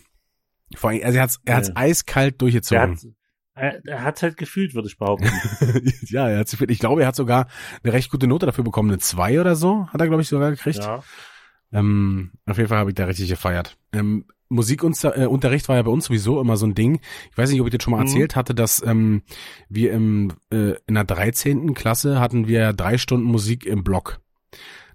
Vor 0.77 0.91
allem, 0.91 1.01
also 1.05 1.17
er 1.17 1.23
hat's, 1.23 1.41
er 1.47 1.57
hat's 1.57 1.69
Ja. 1.69 1.75
eiskalt 1.77 2.41
durchgezogen. 2.43 3.17
Hat, 3.61 3.85
er, 3.87 3.93
er 3.93 4.05
hat's 4.05 4.23
halt 4.23 4.37
gefühlt, 4.37 4.75
würde 4.75 4.89
ich 4.89 4.99
behaupten. 4.99 5.29
ja, 6.07 6.29
er 6.29 6.39
hat's, 6.41 6.57
ich 6.61 6.79
glaube, 6.79 7.03
er 7.03 7.09
hat 7.09 7.17
sogar 7.17 7.47
eine 7.83 7.93
recht 7.93 8.11
gute 8.11 8.27
Note 8.27 8.47
dafür 8.47 8.65
bekommen, 8.65 8.91
eine 8.91 8.99
zwei 8.99 9.41
oder 9.41 9.57
so, 9.57 9.87
hat 9.89 10.01
er, 10.01 10.07
glaube 10.09 10.23
ich, 10.23 10.29
sogar 10.29 10.51
gekriegt. 10.51 10.79
ja. 10.79 11.03
Ähm, 11.73 12.33
auf 12.47 12.57
jeden 12.57 12.69
Fall 12.69 12.79
habe 12.79 12.91
ich 12.91 12.97
da 12.97 13.05
richtig 13.05 13.29
gefeiert. 13.29 13.77
Ähm, 13.93 14.25
Musikunterricht 14.49 15.65
äh, 15.67 15.69
war 15.69 15.77
ja 15.77 15.83
bei 15.83 15.91
uns 15.93 16.07
sowieso 16.07 16.41
immer 16.41 16.57
so 16.57 16.67
ein 16.67 16.75
Ding. 16.75 17.01
Ich 17.31 17.39
weiß 17.39 17.51
nicht, 17.51 17.61
ob 17.61 17.69
ich 17.69 17.71
dir 17.71 17.81
schon 17.81 17.93
mal 17.93 17.99
Mhm. 17.99 18.07
erzählt 18.09 18.35
hatte, 18.35 18.55
dass 18.55 18.83
ähm, 18.85 19.23
wir 19.69 19.93
im, 19.93 20.33
äh, 20.53 20.75
in 20.89 20.95
der 20.95 21.05
13. 21.05 21.75
Klasse 21.75 22.19
hatten 22.19 22.49
wir 22.49 22.73
drei 22.73 22.99
Stunden 22.99 23.27
Musik 23.27 23.65
im 23.67 23.85
Block. 23.85 24.21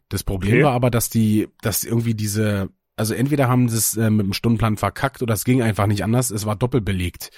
Das 0.10 0.24
Problem 0.24 0.56
Okay. 0.56 0.64
war 0.64 0.74
aber, 0.74 0.92
dass 0.92 1.10
die, 1.10 1.48
dass 1.62 1.86
irgendwie 1.86 2.14
diese, 2.14 2.70
also 2.98 3.14
entweder 3.14 3.48
haben 3.48 3.68
sie 3.70 3.78
es 3.78 3.98
äh, 3.98 4.10
mit 4.10 4.26
dem 4.26 4.34
Stundenplan 4.34 4.78
verkackt 4.78 5.22
oder 5.22 5.34
es 5.34 5.44
ging 5.44 5.62
einfach 5.62 5.88
nicht 5.88 6.04
anders. 6.04 6.32
Es 6.32 6.46
war 6.46 6.56
doppelt 6.56 6.86
belegt. 6.86 7.30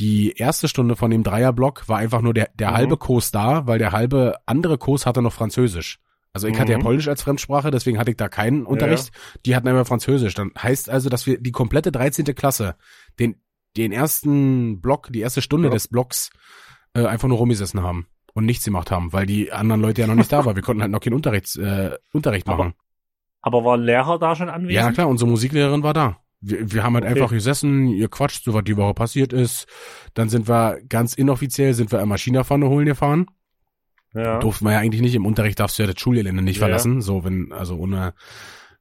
Die 0.00 0.32
erste 0.32 0.68
Stunde 0.68 0.96
von 0.96 1.10
dem 1.10 1.22
Dreierblock 1.22 1.88
war 1.88 1.98
einfach 1.98 2.20
nur 2.20 2.34
der, 2.34 2.50
der 2.54 2.70
Mhm. 2.70 2.74
halbe 2.74 2.96
Kurs 2.96 3.30
da, 3.30 3.66
weil 3.66 3.78
der 3.78 3.92
halbe 3.92 4.34
andere 4.46 4.78
Kurs 4.78 5.06
hatte 5.06 5.22
noch 5.22 5.32
Französisch. 5.32 5.98
Also 6.34 6.46
ich 6.46 6.60
hatte 6.60 6.72
ja 6.72 6.78
Mhm. 6.78 6.82
Polnisch 6.82 7.08
als 7.08 7.22
Fremdsprache, 7.22 7.70
deswegen 7.70 7.98
hatte 7.98 8.10
ich 8.10 8.16
da 8.18 8.28
keinen 8.28 8.66
Unterricht. 8.66 9.10
Die 9.46 9.56
hatten 9.56 9.66
einmal 9.66 9.86
Französisch. 9.86 10.34
Dann 10.34 10.52
heißt 10.60 10.88
also, 10.90 11.08
dass 11.08 11.26
wir 11.26 11.40
die 11.40 11.52
komplette 11.52 11.90
13. 11.90 12.34
Klasse, 12.34 12.76
den, 13.18 13.36
den 13.76 13.92
ersten 13.92 14.80
Block, 14.80 15.08
die 15.10 15.20
erste 15.20 15.42
Stunde 15.42 15.68
Ja. 15.68 15.72
des 15.74 15.88
Blocks, 15.88 16.30
äh, 16.94 17.06
einfach 17.06 17.28
nur 17.28 17.38
rumgesessen 17.38 17.82
haben 17.82 18.06
und 18.34 18.44
nichts 18.44 18.64
gemacht 18.64 18.90
haben, 18.90 19.12
weil 19.12 19.26
die 19.26 19.52
anderen 19.52 19.80
Leute 19.80 20.02
ja 20.02 20.06
noch 20.06 20.14
nicht 20.14 20.30
da 20.32 20.44
waren. 20.44 20.54
Wir 20.54 20.62
konnten 20.62 20.82
halt 20.82 20.92
noch 20.92 21.00
keinen 21.00 21.14
Unterricht, 21.14 21.56
äh, 21.56 21.96
Unterricht 22.12 22.46
machen. 22.46 22.60
Aber 22.60 22.74
war 23.42 23.76
ein 23.76 23.82
Lehrer 23.82 24.18
da 24.18 24.34
schon 24.36 24.48
anwesend? 24.48 24.72
Ja, 24.72 24.92
klar, 24.92 25.08
unsere 25.08 25.30
Musiklehrerin 25.30 25.82
war 25.82 25.94
da. 25.94 26.18
Wir, 26.40 26.70
wir 26.72 26.82
haben 26.84 26.94
halt 26.94 27.04
Okay. 27.04 27.14
einfach 27.14 27.30
gesessen, 27.30 27.88
ihr 27.88 28.08
quatscht, 28.08 28.44
so 28.44 28.54
was 28.54 28.64
die 28.64 28.76
Woche 28.76 28.94
passiert 28.94 29.32
ist. 29.32 29.66
Dann 30.14 30.28
sind 30.28 30.48
wir 30.48 30.78
ganz 30.88 31.14
inoffiziell, 31.14 31.74
sind 31.74 31.90
wir 31.92 32.00
einmal 32.00 32.18
China-Pfanne 32.18 32.68
holen 32.68 32.86
gefahren. 32.86 33.26
Ja. 34.14 34.38
Durften 34.38 34.64
wir 34.64 34.72
ja 34.72 34.78
eigentlich 34.78 35.02
nicht. 35.02 35.14
Im 35.14 35.26
Unterricht 35.26 35.58
darfst 35.60 35.78
du 35.78 35.82
ja 35.82 35.86
das 35.92 36.00
Schulgelände 36.00 36.42
nicht 36.42 36.56
Ja, 36.56 36.60
verlassen. 36.60 37.00
So, 37.02 37.24
wenn, 37.24 37.52
also 37.52 37.76
ohne, 37.76 38.14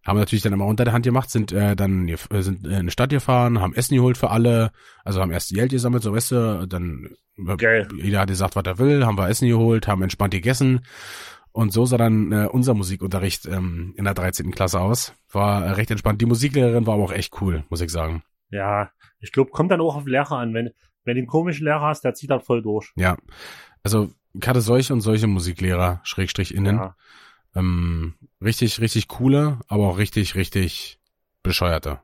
haben 0.06 0.16
wir 0.18 0.22
natürlich 0.22 0.44
dann 0.44 0.54
immer 0.54 0.66
unter 0.66 0.86
der 0.86 0.94
Hand 0.94 1.04
gemacht, 1.04 1.30
sind 1.30 1.52
äh, 1.52 1.76
dann 1.76 2.08
äh, 2.08 2.18
sind 2.42 2.66
äh, 2.66 2.70
in 2.70 2.76
eine 2.76 2.92
Stadt 2.92 3.10
gefahren, 3.10 3.60
haben 3.60 3.74
Essen 3.76 3.96
geholt 3.96 4.18
für 4.18 4.30
alle, 4.32 4.72
also 5.04 5.20
haben 5.22 5.32
erst 5.32 5.50
Geld 5.54 5.72
gesammelt, 5.72 6.04
so 6.04 6.14
weißt 6.14 6.32
du, 6.32 6.68
dann 6.68 7.10
Geil. 7.58 7.88
jeder 7.96 8.22
hat 8.22 8.30
gesagt, 8.30 8.56
was 8.56 8.64
er 8.66 8.80
will, 8.80 9.06
haben 9.06 9.18
wir 9.18 9.28
Essen 9.30 9.48
geholt, 9.50 9.88
haben 9.88 10.02
entspannt 10.02 10.34
gegessen. 10.34 10.82
Und 11.58 11.74
so 11.74 11.88
sah 11.88 11.98
dann 11.98 12.32
äh, 12.32 12.46
unser 12.46 12.76
Musikunterricht 12.76 13.48
ähm, 13.48 13.96
in 13.98 14.04
der 14.04 14.14
13. 14.14 14.52
Klasse 14.52 14.80
aus. 14.80 15.16
War 15.32 15.66
äh, 15.66 15.72
recht 15.72 15.90
entspannt. 15.90 16.22
Die 16.22 16.28
Musiklehrerin 16.28 16.86
war 16.86 16.94
aber 16.94 17.06
auch 17.06 17.12
echt 17.12 17.42
cool, 17.42 17.64
muss 17.70 17.82
ich 17.82 17.90
sagen. 17.90 18.22
Ja, 18.52 18.92
ich 19.20 19.32
glaube, 19.32 19.50
kommt 19.50 19.72
dann 19.72 19.82
auch 19.82 19.96
auf 19.96 20.06
Lehrer 20.06 20.34
an. 20.34 20.54
Wenn, 20.54 20.70
wenn 21.04 21.16
du 21.16 21.22
einen 21.22 21.26
komischen 21.26 21.66
Lehrer 21.66 21.82
hast, 21.82 22.04
der 22.04 22.14
zieht 22.14 22.30
halt 22.30 22.44
voll 22.44 22.62
durch. 22.62 22.92
Ja. 22.96 23.18
Also 23.82 24.12
ich 24.40 24.48
hatte 24.48 24.62
solche 24.62 24.94
und 24.94 25.02
solche 25.02 25.26
Musiklehrer, 25.26 26.00
Schrägstrich 26.04 26.54
innen. 26.54 26.76
Ja. 26.76 26.96
Ähm, 27.56 28.14
richtig, 28.40 28.80
richtig 28.80 29.08
coole, 29.08 29.58
aber 29.68 29.88
auch 29.88 29.98
richtig, 29.98 30.36
richtig 30.36 31.00
bescheuerte. 31.42 32.02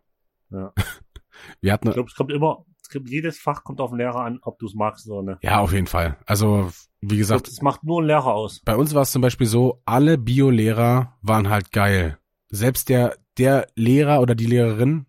Ja. 0.49 0.73
Wir 1.61 1.73
hatten, 1.73 1.89
Ich 1.89 1.93
glaube, 1.93 2.09
es 2.09 2.15
kommt 2.15 2.31
immer, 2.31 2.65
jedes 3.05 3.39
Fach 3.39 3.63
kommt 3.63 3.79
auf 3.81 3.91
den 3.91 3.99
Lehrer 3.99 4.21
an, 4.21 4.39
ob 4.41 4.59
du 4.59 4.65
es 4.65 4.73
magst 4.73 5.09
oder 5.09 5.33
nicht. 5.33 5.43
ja, 5.43 5.59
auf 5.59 5.73
jeden 5.73 5.87
Fall. 5.87 6.17
Also, 6.25 6.71
wie 7.01 7.17
gesagt, 7.17 7.47
das 7.47 7.61
macht 7.61 7.83
nur 7.83 8.01
ein 8.01 8.07
Lehrer 8.07 8.33
aus. 8.33 8.61
bei 8.65 8.75
uns 8.75 8.93
war 8.93 9.01
es 9.01 9.11
zum 9.11 9.21
Beispiel 9.21 9.47
so, 9.47 9.81
alle 9.85 10.17
Bio-Lehrer 10.17 11.17
waren 11.21 11.49
halt 11.49 11.71
geil. 11.71 12.17
Selbst 12.49 12.89
der, 12.89 13.17
der 13.37 13.67
Lehrer 13.75 14.21
oder 14.21 14.35
die 14.35 14.45
Lehrerin, 14.45 15.05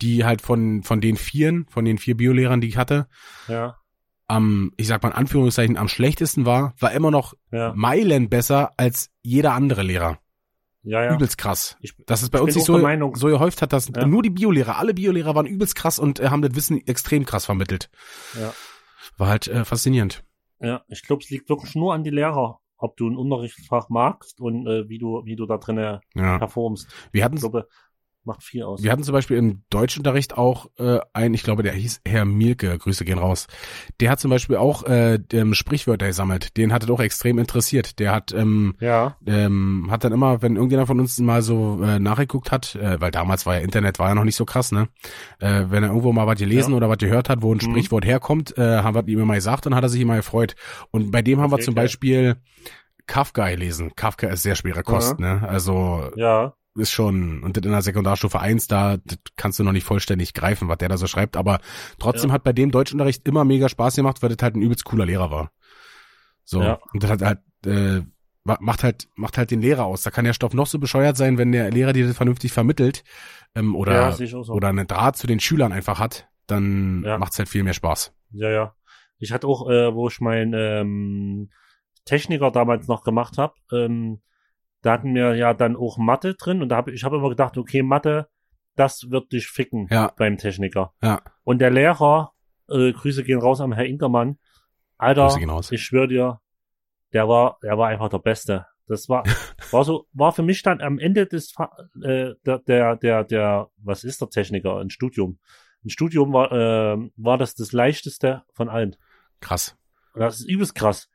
die 0.00 0.24
halt 0.24 0.42
von, 0.42 0.82
von 0.82 1.00
den 1.00 1.16
vieren, 1.16 1.66
von 1.68 1.84
den 1.84 1.98
vier 1.98 2.16
Bio-Lehrern, 2.16 2.60
die 2.60 2.68
ich 2.68 2.76
hatte, 2.76 3.08
Ja, 3.48 3.76
am, 4.28 4.72
ich 4.78 4.86
sag 4.86 5.02
mal 5.02 5.10
in 5.10 5.14
Anführungszeichen, 5.14 5.76
am 5.76 5.88
schlechtesten 5.88 6.46
war, 6.46 6.74
war 6.78 6.92
immer 6.92 7.10
noch 7.10 7.34
ja, 7.50 7.72
Meilen 7.74 8.30
besser 8.30 8.72
als 8.78 9.10
jeder 9.22 9.52
andere 9.52 9.82
Lehrer. 9.82 10.18
Ja, 10.82 11.04
ja. 11.04 11.14
Übelst 11.14 11.38
krass. 11.38 11.76
Ich, 11.80 11.94
Dass 12.06 12.22
es 12.22 12.30
bei 12.30 12.40
uns 12.40 12.56
auch 12.56 12.60
so, 12.66 13.14
so 13.14 13.26
gehäuft 13.28 13.62
hat, 13.62 13.72
dass 13.72 13.88
Ja. 13.94 14.06
nur 14.06 14.22
die 14.22 14.30
Biolehrer, 14.30 14.78
alle 14.78 14.94
Biolehrer 14.94 15.34
waren 15.34 15.46
übelst 15.46 15.74
krass 15.76 15.98
und 15.98 16.20
äh, 16.20 16.28
haben 16.28 16.42
das 16.42 16.54
Wissen 16.54 16.86
extrem 16.86 17.24
krass 17.24 17.44
vermittelt. 17.46 17.90
Ja. 18.38 18.52
War 19.16 19.28
halt 19.28 19.48
äh, 19.48 19.64
faszinierend. 19.64 20.24
ja, 20.60 20.82
ich 20.88 21.02
glaube, 21.02 21.22
es 21.22 21.30
liegt 21.30 21.48
wirklich 21.48 21.74
nur 21.74 21.92
an 21.94 22.02
die 22.04 22.10
Lehrer, 22.10 22.60
ob 22.78 22.96
du 22.96 23.08
ein 23.08 23.16
Unterrichtsfach 23.16 23.88
magst 23.90 24.40
und 24.40 24.66
äh, 24.66 24.88
wie 24.88 24.98
du, 24.98 25.22
wie 25.24 25.36
du 25.36 25.46
da 25.46 25.58
drinnen 25.58 26.00
Ja. 26.14 26.38
performst. 26.38 26.88
Wir 27.12 27.24
hatten 27.24 27.36
glaube, 27.36 27.68
macht 28.24 28.42
viel 28.42 28.62
aus. 28.62 28.82
Wir 28.82 28.92
hatten 28.92 29.02
zum 29.02 29.12
Beispiel 29.12 29.36
im 29.36 29.62
Deutschunterricht 29.70 30.36
auch 30.36 30.66
äh, 30.78 31.00
einen, 31.12 31.34
ich 31.34 31.42
glaube, 31.42 31.62
der 31.62 31.72
hieß 31.72 32.02
Herr 32.06 32.24
Mielke, 32.24 32.76
Grüße 32.78 33.04
gehen 33.04 33.18
raus. 33.18 33.46
Der 34.00 34.10
hat 34.10 34.20
zum 34.20 34.30
Beispiel 34.30 34.56
auch 34.56 34.84
äh, 34.84 35.18
Sprichwörter 35.52 36.06
gesammelt. 36.06 36.56
Den 36.56 36.72
hat 36.72 36.84
er 36.84 36.86
doch 36.86 37.00
extrem 37.00 37.38
interessiert. 37.38 37.98
Der 37.98 38.12
hat 38.12 38.32
ähm, 38.32 38.74
ja. 38.80 39.16
ähm, 39.26 39.88
hat 39.90 40.04
dann 40.04 40.12
immer, 40.12 40.42
wenn 40.42 40.56
irgendjemand 40.56 40.88
von 40.88 41.00
uns 41.00 41.18
mal 41.18 41.42
so 41.42 41.82
äh, 41.82 41.98
nachgeguckt 41.98 42.52
hat, 42.52 42.74
äh, 42.76 43.00
weil 43.00 43.10
damals 43.10 43.46
war 43.46 43.54
ja 43.54 43.60
Internet, 43.60 43.98
war 43.98 44.08
ja 44.08 44.14
noch 44.14 44.24
nicht 44.24 44.36
so 44.36 44.44
krass, 44.44 44.72
ne? 44.72 44.88
Äh, 45.38 45.64
wenn 45.68 45.82
er 45.82 45.90
irgendwo 45.90 46.12
mal 46.12 46.26
was 46.26 46.38
gelesen 46.38 46.70
ja. 46.70 46.76
oder 46.76 46.88
was 46.88 46.98
gehört 46.98 47.28
hat, 47.28 47.42
wo 47.42 47.52
ein 47.52 47.58
mhm. 47.58 47.72
Sprichwort 47.72 48.04
herkommt, 48.04 48.56
äh, 48.56 48.78
haben 48.82 48.94
wir 48.94 49.06
ihm 49.08 49.20
immer 49.20 49.34
gesagt, 49.34 49.66
dann 49.66 49.74
hat 49.74 49.84
er 49.84 49.88
sich 49.88 50.00
immer 50.00 50.16
gefreut. 50.16 50.54
Und 50.90 51.10
bei 51.10 51.22
dem 51.22 51.40
haben 51.40 51.50
wir 51.50 51.58
zum 51.58 51.74
Beispiel 51.74 52.36
Kafka 53.06 53.50
gelesen. 53.50 53.92
Kafka 53.96 54.28
ist 54.28 54.42
sehr 54.42 54.54
schwere 54.54 54.82
Kost, 54.82 55.18
ja. 55.18 55.38
ne? 55.40 55.48
Also 55.48 56.10
ja 56.16 56.54
ist 56.74 56.90
schon, 56.90 57.42
und 57.42 57.56
in 57.56 57.70
der 57.70 57.82
Sekundarstufe 57.82 58.40
1, 58.40 58.66
da 58.66 58.96
kannst 59.36 59.58
du 59.58 59.64
noch 59.64 59.72
nicht 59.72 59.84
vollständig 59.84 60.34
greifen, 60.34 60.68
was 60.68 60.78
der 60.78 60.88
da 60.88 60.96
so 60.96 61.06
schreibt, 61.06 61.36
aber 61.36 61.60
trotzdem 61.98 62.30
ja. 62.30 62.34
hat 62.34 62.44
bei 62.44 62.52
dem 62.52 62.70
Deutschunterricht 62.70 63.26
immer 63.28 63.44
mega 63.44 63.68
Spaß 63.68 63.96
gemacht, 63.96 64.22
weil 64.22 64.30
das 64.30 64.42
halt 64.42 64.56
ein 64.56 64.62
übelst 64.62 64.84
cooler 64.84 65.06
Lehrer 65.06 65.30
war. 65.30 65.52
So. 66.44 66.62
Ja. 66.62 66.78
Und 66.92 67.02
das 67.02 67.10
hat 67.10 67.22
halt, 67.22 67.40
äh, 67.66 68.02
macht 68.44 68.82
halt, 68.82 69.08
macht 69.14 69.38
halt 69.38 69.50
den 69.50 69.60
Lehrer 69.60 69.84
aus. 69.84 70.02
Da 70.02 70.10
kann 70.10 70.24
der 70.24 70.32
Stoff 70.32 70.54
noch 70.54 70.66
so 70.66 70.78
bescheuert 70.78 71.16
sein, 71.16 71.38
wenn 71.38 71.52
der 71.52 71.70
Lehrer 71.70 71.92
dir 71.92 72.06
das 72.06 72.16
vernünftig 72.16 72.52
vermittelt, 72.52 73.04
ähm, 73.54 73.76
oder, 73.76 73.92
ja, 73.92 74.12
so. 74.12 74.52
oder 74.52 74.68
einen 74.68 74.86
Draht 74.86 75.16
zu 75.16 75.26
den 75.26 75.40
Schülern 75.40 75.72
einfach 75.72 75.98
hat, 75.98 76.28
dann 76.46 77.02
ja. 77.04 77.18
macht's 77.18 77.38
halt 77.38 77.48
viel 77.48 77.62
mehr 77.62 77.74
Spaß. 77.74 78.14
Ja, 78.30 78.50
ja. 78.50 78.74
Ich 79.18 79.32
hatte 79.32 79.46
auch, 79.46 79.68
äh, 79.68 79.94
wo 79.94 80.08
ich 80.08 80.20
meinen 80.20 80.54
ähm, 80.54 81.50
Techniker 82.04 82.50
damals 82.50 82.88
noch 82.88 83.04
gemacht 83.04 83.38
habe, 83.38 83.54
ähm, 83.72 84.20
da 84.82 84.92
hatten 84.92 85.14
wir 85.14 85.34
ja 85.36 85.54
dann 85.54 85.76
auch 85.76 85.96
Mathe 85.96 86.34
drin 86.34 86.62
und 86.62 86.68
da 86.68 86.76
habe 86.76 86.92
ich 86.92 87.04
habe 87.04 87.16
immer 87.16 87.28
gedacht, 87.28 87.56
okay, 87.56 87.82
Mathe, 87.82 88.28
das 88.76 89.10
wird 89.10 89.32
dich 89.32 89.46
ficken 89.46 89.86
ja. 89.90 90.12
beim 90.16 90.36
Techniker. 90.36 90.92
Ja. 91.02 91.22
Und 91.44 91.60
der 91.60 91.70
Lehrer, 91.70 92.32
äh, 92.68 92.92
Grüße 92.92 93.24
gehen 93.24 93.40
raus 93.40 93.60
am 93.60 93.72
Herr 93.72 93.86
Inkermann. 93.86 94.38
Alter, 94.98 95.36
ich 95.70 95.82
schwöre 95.82 96.08
dir, 96.08 96.40
der 97.12 97.28
war, 97.28 97.58
der 97.62 97.76
war 97.78 97.88
einfach 97.88 98.08
der 98.08 98.18
Beste. 98.18 98.66
Das 98.86 99.08
war, 99.08 99.24
war 99.70 99.84
so, 99.84 100.06
war 100.12 100.32
für 100.32 100.42
mich 100.42 100.62
dann 100.62 100.80
am 100.80 100.98
Ende 100.98 101.26
des, 101.26 101.54
äh, 102.02 102.34
der, 102.44 102.58
der, 102.58 102.96
der, 102.96 103.24
der, 103.24 103.70
was 103.76 104.04
ist 104.04 104.20
der 104.20 104.30
Techniker? 104.30 104.78
Ein 104.78 104.90
Studium. 104.90 105.38
Ein 105.84 105.90
Studium 105.90 106.32
war, 106.32 106.52
äh, 106.52 107.10
war 107.16 107.38
das 107.38 107.54
das 107.54 107.72
leichteste 107.72 108.42
von 108.54 108.68
allen. 108.68 108.96
Krass. 109.40 109.76
Das 110.14 110.40
ist 110.40 110.48
übelst 110.48 110.74
krass. 110.74 111.08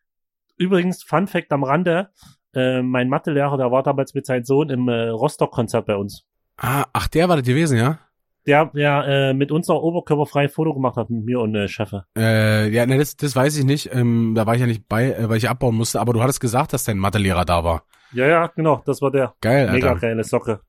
Übrigens, 0.57 1.03
Fun 1.03 1.27
Fact 1.27 1.51
am 1.51 1.63
Rande, 1.63 2.09
äh, 2.57 2.81
mein 2.81 3.07
Mathelehrer, 3.09 3.57
der 3.57 3.71
war 3.71 3.83
damals 3.83 4.13
mit 4.13 4.25
seinem 4.25 4.43
Sohn 4.43 4.69
im 4.69 4.87
äh, 4.89 5.09
Rostock-Konzert 5.09 5.85
bei 5.85 5.95
uns. 5.95 6.25
Ah, 6.57 6.85
ach, 6.91 7.07
der 7.07 7.29
war 7.29 7.37
das 7.37 7.45
gewesen, 7.45 7.77
ja? 7.77 7.99
Der, 8.47 8.71
der 8.73 9.05
äh, 9.07 9.33
mit 9.33 9.51
uns 9.51 9.67
noch 9.67 9.81
oberkörperfrei 9.81 10.47
Foto 10.47 10.73
gemacht 10.73 10.95
hat, 10.95 11.09
mit 11.09 11.25
mir 11.25 11.39
und 11.39 11.53
äh, 11.53 11.67
Chefe. 11.67 12.05
Äh, 12.17 12.69
ja, 12.69 12.85
ne, 12.85 12.97
das, 12.97 13.15
das 13.17 13.35
weiß 13.35 13.57
ich 13.57 13.65
nicht. 13.65 13.93
Ähm, 13.93 14.33
da 14.35 14.45
war 14.45 14.55
ich 14.55 14.61
ja 14.61 14.67
nicht 14.67 14.87
bei, 14.87 15.11
äh, 15.11 15.29
weil 15.29 15.37
ich 15.37 15.49
abbauen 15.49 15.75
musste, 15.75 15.99
aber 15.99 16.13
du 16.13 16.23
hattest 16.23 16.39
gesagt, 16.39 16.73
dass 16.73 16.85
dein 16.85 16.97
Mathelehrer 16.97 17.45
da 17.45 17.63
war. 17.63 17.83
Ja, 18.13 18.25
ja, 18.25 18.47
genau, 18.47 18.81
das 18.85 19.01
war 19.01 19.11
der. 19.11 19.35
Geil, 19.41 19.69
Mega 19.69 19.89
Alter. 19.89 19.99
geile 19.99 20.23
Socke. 20.23 20.61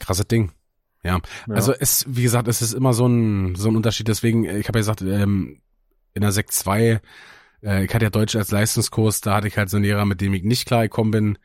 Krasses 0.00 0.26
Ding. 0.26 0.50
Ja. 1.04 1.18
ja. 1.46 1.54
Also 1.54 1.74
es, 1.78 2.06
wie 2.08 2.22
gesagt, 2.22 2.48
es 2.48 2.62
ist 2.62 2.72
immer 2.72 2.94
so 2.94 3.06
ein, 3.06 3.54
so 3.54 3.68
ein 3.68 3.76
Unterschied. 3.76 4.08
Deswegen, 4.08 4.44
ich 4.44 4.66
habe 4.66 4.78
ja 4.78 4.80
gesagt, 4.80 5.02
ähm, 5.02 5.60
in 6.14 6.22
der 6.22 6.32
Sekt 6.32 6.52
2 6.52 7.00
äh, 7.62 7.84
ich 7.84 7.94
hatte 7.94 8.06
ja 8.06 8.10
Deutsch 8.10 8.36
als 8.36 8.50
Leistungskurs, 8.50 9.20
da 9.20 9.36
hatte 9.36 9.48
ich 9.48 9.56
halt 9.56 9.70
so 9.70 9.76
einen 9.76 9.84
Lehrer, 9.84 10.04
mit 10.04 10.20
dem 10.20 10.34
ich 10.34 10.42
nicht 10.42 10.66
klar 10.66 10.82
gekommen 10.82 11.10
bin, 11.10 11.38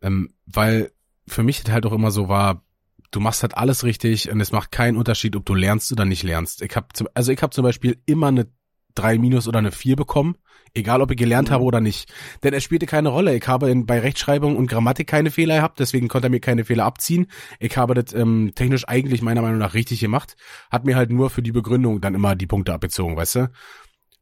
ähm, 0.00 0.34
weil 0.46 0.92
für 1.28 1.42
mich 1.42 1.62
halt 1.68 1.86
auch 1.86 1.92
immer 1.92 2.10
so 2.10 2.28
war, 2.28 2.62
du 3.10 3.20
machst 3.20 3.42
halt 3.42 3.56
alles 3.56 3.84
richtig 3.84 4.30
und 4.30 4.40
es 4.40 4.52
macht 4.52 4.72
keinen 4.72 4.96
Unterschied, 4.96 5.36
ob 5.36 5.44
du 5.46 5.54
lernst 5.54 5.92
oder 5.92 6.04
nicht 6.04 6.22
lernst. 6.22 6.62
Ich 6.62 6.74
habe 6.74 6.88
also 7.14 7.32
ich 7.32 7.42
habe 7.42 7.54
zum 7.54 7.62
Beispiel 7.62 7.98
immer 8.06 8.28
eine 8.28 8.48
3 8.94 9.18
minus 9.18 9.48
oder 9.48 9.58
eine 9.58 9.72
4 9.72 9.96
bekommen, 9.96 10.36
egal 10.74 11.00
ob 11.00 11.10
ich 11.10 11.16
gelernt 11.16 11.48
mhm. 11.48 11.54
habe 11.54 11.64
oder 11.64 11.80
nicht. 11.80 12.12
Denn 12.42 12.54
es 12.54 12.62
spielte 12.62 12.86
keine 12.86 13.10
Rolle. 13.10 13.34
Ich 13.36 13.46
habe 13.46 13.70
in, 13.70 13.86
bei 13.86 14.00
Rechtschreibung 14.00 14.56
und 14.56 14.66
Grammatik 14.66 15.06
keine 15.06 15.30
Fehler 15.30 15.56
gehabt, 15.56 15.80
deswegen 15.80 16.08
konnte 16.08 16.28
er 16.28 16.30
mir 16.30 16.40
keine 16.40 16.64
Fehler 16.64 16.84
abziehen. 16.84 17.26
Ich 17.60 17.76
habe 17.76 17.94
das 17.94 18.12
ähm, 18.14 18.52
technisch 18.54 18.88
eigentlich 18.88 19.22
meiner 19.22 19.42
Meinung 19.42 19.58
nach 19.58 19.74
richtig 19.74 20.00
gemacht, 20.00 20.36
hat 20.70 20.84
mir 20.84 20.96
halt 20.96 21.10
nur 21.10 21.30
für 21.30 21.42
die 21.42 21.52
Begründung 21.52 22.00
dann 22.00 22.14
immer 22.14 22.34
die 22.34 22.46
Punkte 22.46 22.72
abgezogen, 22.74 23.16
weißt 23.16 23.36
du? 23.36 23.50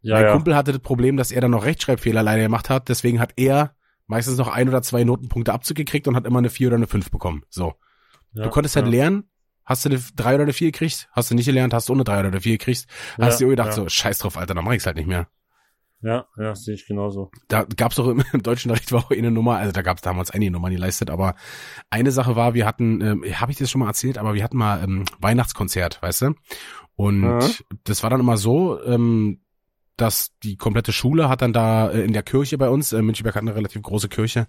Ja, 0.02 0.16
mein 0.16 0.24
ja. 0.24 0.32
Kumpel 0.32 0.56
hatte 0.56 0.72
das 0.72 0.80
Problem, 0.80 1.16
dass 1.16 1.30
er 1.30 1.40
dann 1.40 1.50
noch 1.50 1.64
Rechtschreibfehler 1.64 2.22
leider 2.22 2.42
gemacht 2.42 2.70
hat. 2.70 2.88
Deswegen 2.88 3.20
hat 3.20 3.34
er 3.36 3.74
meistens 4.06 4.38
noch 4.38 4.48
ein 4.48 4.68
oder 4.68 4.82
zwei 4.82 5.04
Notenpunkte 5.04 5.52
abzugekriegt 5.52 6.08
und 6.08 6.16
hat 6.16 6.26
immer 6.26 6.38
eine 6.38 6.50
vier 6.50 6.68
oder 6.68 6.76
eine 6.76 6.86
fünf 6.86 7.10
bekommen. 7.10 7.42
So. 7.48 7.74
Ja, 8.32 8.44
du 8.44 8.50
konntest 8.50 8.76
halt 8.76 8.86
lernen. 8.86 9.24
Hast 9.64 9.84
du 9.84 9.90
eine 9.90 10.00
drei 10.16 10.34
oder 10.34 10.44
eine 10.44 10.52
vier 10.52 10.72
gekriegt? 10.72 11.08
Hast 11.12 11.30
du 11.30 11.34
nicht 11.34 11.46
gelernt? 11.46 11.72
Hast 11.74 11.88
du 11.88 11.92
ohne 11.92 12.02
drei 12.02 12.18
oder 12.18 12.28
eine 12.28 12.40
vier 12.40 12.58
gekriegt? 12.58 12.86
Hast 13.18 13.40
du 13.40 13.44
dir 13.44 13.50
gedacht 13.50 13.72
so, 13.72 13.88
scheiß 13.88 14.18
drauf, 14.18 14.36
Alter, 14.36 14.54
dann 14.54 14.64
mach 14.64 14.72
ich's 14.72 14.86
halt 14.86 14.96
nicht 14.96 15.06
mehr. 15.06 15.28
Ja, 16.02 16.26
ja, 16.38 16.54
sehe 16.54 16.74
ich 16.74 16.86
genauso. 16.86 17.30
Da 17.48 17.64
gab's 17.64 17.96
doch 17.96 18.08
im, 18.08 18.24
im 18.32 18.42
deutschen 18.42 18.70
Recht 18.70 18.90
war 18.90 19.04
auch 19.04 19.10
eine 19.10 19.30
Nummer, 19.30 19.58
also 19.58 19.72
da 19.72 19.82
gab's 19.82 20.02
damals 20.02 20.30
einige 20.30 20.50
Nummern, 20.50 20.70
die 20.70 20.76
leistet, 20.76 21.10
aber 21.10 21.34
eine 21.90 22.10
Sache 22.10 22.36
war, 22.36 22.54
wir 22.54 22.66
hatten, 22.66 23.00
ähm, 23.00 23.24
habe 23.38 23.52
ich 23.52 23.58
das 23.58 23.70
schon 23.70 23.80
mal 23.80 23.88
erzählt, 23.88 24.16
aber 24.16 24.34
wir 24.34 24.42
hatten 24.42 24.56
mal 24.56 24.82
ähm, 24.82 25.04
Weihnachtskonzert, 25.20 26.00
weißt 26.02 26.22
du? 26.22 26.34
Und 26.96 27.22
ja. 27.22 27.48
das 27.84 28.02
war 28.02 28.10
dann 28.10 28.20
immer 28.20 28.38
so, 28.38 28.82
ähm, 28.82 29.40
dass 30.00 30.32
die 30.42 30.56
komplette 30.56 30.92
Schule 30.92 31.28
hat 31.28 31.42
dann 31.42 31.52
da 31.52 31.90
äh, 31.90 32.02
in 32.02 32.12
der 32.12 32.22
Kirche 32.22 32.58
bei 32.58 32.68
uns, 32.68 32.92
äh, 32.92 33.02
Münchberg 33.02 33.34
hat 33.34 33.42
eine 33.42 33.54
relativ 33.54 33.82
große 33.82 34.08
Kirche, 34.08 34.46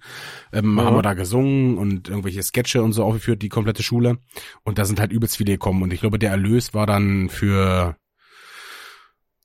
ähm, 0.53 0.77
ja. 0.77 0.85
haben 0.85 0.95
wir 0.95 1.01
da 1.01 1.13
gesungen 1.13 1.77
und 1.77 2.09
irgendwelche 2.09 2.43
Sketche 2.43 2.83
und 2.83 2.93
so 2.93 3.03
aufgeführt, 3.03 3.41
die 3.41 3.49
komplette 3.49 3.83
Schule. 3.83 4.17
Und 4.63 4.77
da 4.77 4.85
sind 4.85 4.99
halt 4.99 5.11
übelst 5.11 5.37
viele 5.37 5.53
gekommen. 5.53 5.83
Und 5.83 5.93
ich 5.93 6.01
glaube, 6.01 6.19
der 6.19 6.31
Erlös 6.31 6.73
war 6.73 6.85
dann 6.85 7.29
für 7.29 7.95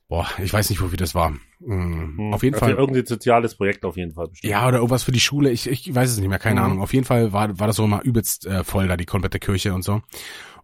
Boah, 0.08 0.28
ich 0.38 0.52
weiß 0.52 0.70
nicht, 0.70 0.80
wofür 0.80 0.96
das 0.96 1.16
war. 1.16 1.30
Mhm. 1.58 2.16
Hm, 2.16 2.32
auf 2.32 2.44
jeden 2.44 2.54
also 2.54 2.66
Fall. 2.66 2.76
Irgendein 2.76 3.06
soziales 3.06 3.56
Projekt 3.56 3.84
auf 3.84 3.96
jeden 3.96 4.12
Fall 4.12 4.28
bestimmt. 4.28 4.50
Ja, 4.50 4.66
oder 4.68 4.76
irgendwas 4.76 5.02
für 5.02 5.10
die 5.10 5.20
Schule. 5.20 5.50
Ich, 5.50 5.68
ich 5.68 5.92
weiß 5.92 6.10
es 6.10 6.18
nicht 6.18 6.28
mehr, 6.28 6.38
keine 6.38 6.60
mhm. 6.60 6.66
Ahnung. 6.66 6.80
Auf 6.80 6.94
jeden 6.94 7.04
Fall 7.04 7.32
war, 7.32 7.58
war 7.58 7.66
das 7.66 7.76
so 7.76 7.86
mal 7.88 8.02
übelst 8.02 8.46
äh, 8.46 8.62
voll 8.62 8.86
da, 8.86 8.96
die 8.96 9.04
komplette 9.04 9.40
Kirche 9.40 9.74
und 9.74 9.82
so. 9.82 10.02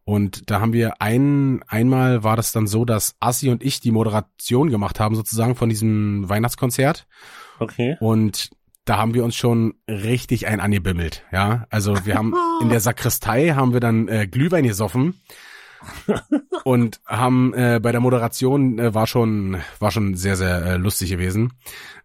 Und 0.04 0.50
da 0.50 0.60
haben 0.60 0.72
wir 0.72 1.00
ein, 1.00 1.62
einmal 1.68 2.24
war 2.24 2.36
das 2.36 2.52
dann 2.52 2.66
so, 2.66 2.84
dass 2.84 3.14
Assi 3.20 3.50
und 3.50 3.62
ich 3.62 3.80
die 3.80 3.92
Moderation 3.92 4.68
gemacht 4.68 4.98
haben, 4.98 5.14
sozusagen 5.14 5.54
von 5.54 5.68
diesem 5.68 6.28
Weihnachtskonzert. 6.28 7.06
Okay. 7.60 7.96
Und 8.00 8.50
da 8.84 8.96
haben 8.96 9.14
wir 9.14 9.24
uns 9.24 9.36
schon 9.36 9.74
richtig 9.88 10.48
ein 10.48 10.58
angebimmelt, 10.58 11.24
ja. 11.30 11.66
Also 11.70 12.04
wir 12.04 12.16
haben 12.16 12.34
in 12.60 12.68
der 12.68 12.80
Sakristei 12.80 13.50
haben 13.50 13.72
wir 13.72 13.80
dann 13.80 14.08
äh, 14.08 14.26
Glühwein 14.26 14.64
gesoffen 14.64 15.20
und 16.64 17.00
haben 17.06 17.54
äh, 17.54 17.78
bei 17.80 17.92
der 17.92 18.00
Moderation 18.00 18.80
äh, 18.80 18.92
war 18.92 19.06
schon 19.06 19.58
war 19.78 19.92
schon 19.92 20.16
sehr 20.16 20.34
sehr 20.34 20.64
äh, 20.64 20.76
lustig 20.76 21.10
gewesen. 21.10 21.52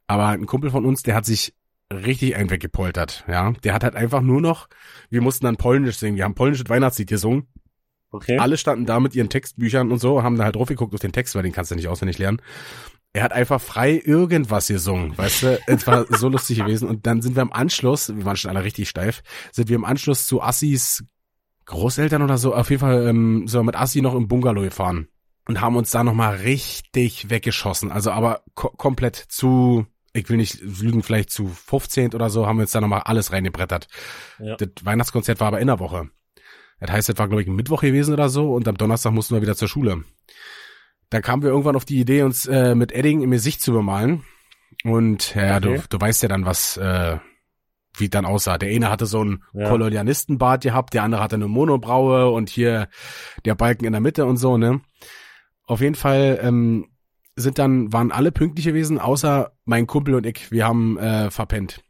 Aber 0.05 0.27
ein 0.27 0.45
Kumpel 0.45 0.69
von 0.69 0.85
uns, 0.85 1.01
der 1.01 1.15
hat 1.15 1.25
sich 1.25 1.55
richtig 1.91 2.35
ein 2.35 2.51
weggepoltert, 2.51 3.25
ja. 3.27 3.53
Der 3.63 3.73
hat 3.73 3.83
halt 3.83 3.95
einfach 3.95 4.21
nur 4.21 4.41
noch, 4.41 4.67
wir 5.09 5.21
mussten 5.21 5.45
dann 5.45 5.57
Polnisch 5.57 5.97
singen, 5.97 6.15
wir 6.15 6.25
haben 6.25 6.35
polnisches 6.35 6.69
Weihnachtslied 6.69 7.09
gesungen 7.09 7.47
Okay. 8.11 8.37
Alle 8.37 8.57
standen 8.57 8.85
da 8.85 8.99
mit 8.99 9.15
ihren 9.15 9.29
Textbüchern 9.29 9.91
und 9.91 9.99
so, 9.99 10.23
haben 10.23 10.37
da 10.37 10.45
halt 10.45 10.55
drauf 10.55 10.69
geguckt 10.69 10.93
auf 10.93 10.99
den 10.99 11.11
Text, 11.11 11.35
weil 11.35 11.43
den 11.43 11.51
kannst 11.51 11.71
du 11.71 11.75
nicht 11.75 11.87
auswendig 11.87 12.17
lernen. 12.17 12.41
Er 13.13 13.23
hat 13.23 13.33
einfach 13.33 13.59
frei 13.59 14.01
irgendwas 14.03 14.67
gesungen, 14.67 15.17
weißt 15.17 15.43
du? 15.43 15.59
Es 15.67 15.87
war 15.87 16.05
so 16.09 16.29
lustig 16.29 16.59
gewesen. 16.59 16.87
Und 16.87 17.07
dann 17.07 17.21
sind 17.21 17.35
wir 17.35 17.41
im 17.41 17.51
Anschluss, 17.51 18.15
wir 18.15 18.25
waren 18.25 18.37
schon 18.37 18.51
alle 18.51 18.63
richtig 18.63 18.89
steif, 18.89 19.23
sind 19.51 19.69
wir 19.69 19.75
im 19.75 19.85
Anschluss 19.85 20.27
zu 20.27 20.41
Assis 20.41 21.03
Großeltern 21.65 22.21
oder 22.21 22.37
so, 22.37 22.55
auf 22.55 22.69
jeden 22.69 22.79
Fall 22.79 23.07
ähm, 23.07 23.47
so 23.47 23.61
mit 23.61 23.75
Assi 23.75 24.01
noch 24.01 24.15
im 24.15 24.29
Bungalow 24.29 24.61
gefahren 24.61 25.09
und 25.47 25.61
haben 25.61 25.75
uns 25.75 25.91
da 25.91 26.03
nochmal 26.03 26.37
richtig 26.37 27.29
weggeschossen. 27.29 27.91
Also 27.91 28.11
aber 28.11 28.41
ko 28.55 28.69
komplett 28.69 29.15
zu, 29.15 29.85
ich 30.13 30.29
will 30.29 30.37
nicht 30.37 30.61
lügen, 30.61 31.03
vielleicht 31.03 31.29
zu 31.29 31.47
15 31.47 32.13
oder 32.13 32.29
so, 32.29 32.47
haben 32.47 32.57
wir 32.57 32.63
uns 32.63 32.71
da 32.71 32.79
nochmal 32.79 33.01
alles 33.01 33.33
reingebrettert. 33.33 33.87
Ja. 34.39 34.55
Das 34.55 34.69
Weihnachtskonzert 34.83 35.39
war 35.41 35.47
aber 35.47 35.59
in 35.59 35.67
der 35.67 35.79
Woche. 35.79 36.09
Das 36.79 36.91
heißt, 36.91 37.09
das 37.09 37.17
war, 37.17 37.27
glaube 37.27 37.41
ich, 37.41 37.47
ein 37.47 37.55
Mittwoch 37.55 37.81
gewesen 37.81 38.13
oder 38.13 38.29
so 38.29 38.53
und 38.53 38.67
am 38.67 38.77
Donnerstag 38.77 39.11
mussten 39.11 39.35
wir 39.35 39.41
wieder 39.41 39.55
zur 39.55 39.67
Schule. 39.67 40.03
Da 41.09 41.21
kamen 41.21 41.41
wir 41.41 41.49
irgendwann 41.49 41.75
auf 41.75 41.85
die 41.85 41.99
Idee, 41.99 42.23
uns 42.23 42.45
äh, 42.45 42.75
mit 42.75 42.91
Edding 42.91 43.21
im 43.21 43.31
Gesicht 43.31 43.61
zu 43.61 43.71
bemalen. 43.71 44.23
Und 44.83 45.33
ja, 45.35 45.57
okay. 45.57 45.77
du, 45.77 45.97
du 45.97 46.01
weißt 46.01 46.21
ja 46.23 46.29
dann, 46.29 46.45
was, 46.45 46.77
äh, 46.77 47.17
wie 47.95 48.09
dann 48.09 48.25
aussah. 48.25 48.57
Der 48.57 48.69
eine 48.69 48.89
hatte 48.89 49.05
so 49.05 49.21
einen 49.21 49.43
ja. 49.53 49.69
Kolonialistenbart 49.69 50.63
gehabt, 50.63 50.93
der 50.93 51.03
andere 51.03 51.21
hatte 51.23 51.35
eine 51.35 51.47
Monobraue 51.47 52.29
und 52.29 52.49
hier 52.49 52.89
der 53.45 53.55
Balken 53.55 53.85
in 53.85 53.93
der 53.93 54.01
Mitte 54.01 54.25
und 54.25 54.37
so, 54.37 54.57
ne? 54.57 54.81
Auf 55.65 55.81
jeden 55.81 55.95
Fall 55.95 56.39
ähm, 56.41 56.87
sind 57.35 57.57
dann, 57.57 57.91
waren 57.91 58.11
alle 58.11 58.31
pünktlich 58.31 58.65
gewesen, 58.65 58.99
außer 58.99 59.51
mein 59.65 59.87
Kumpel 59.87 60.15
und 60.15 60.25
ich. 60.25 60.51
Wir 60.51 60.65
haben 60.65 60.97
äh, 60.97 61.31
verpennt. 61.31 61.81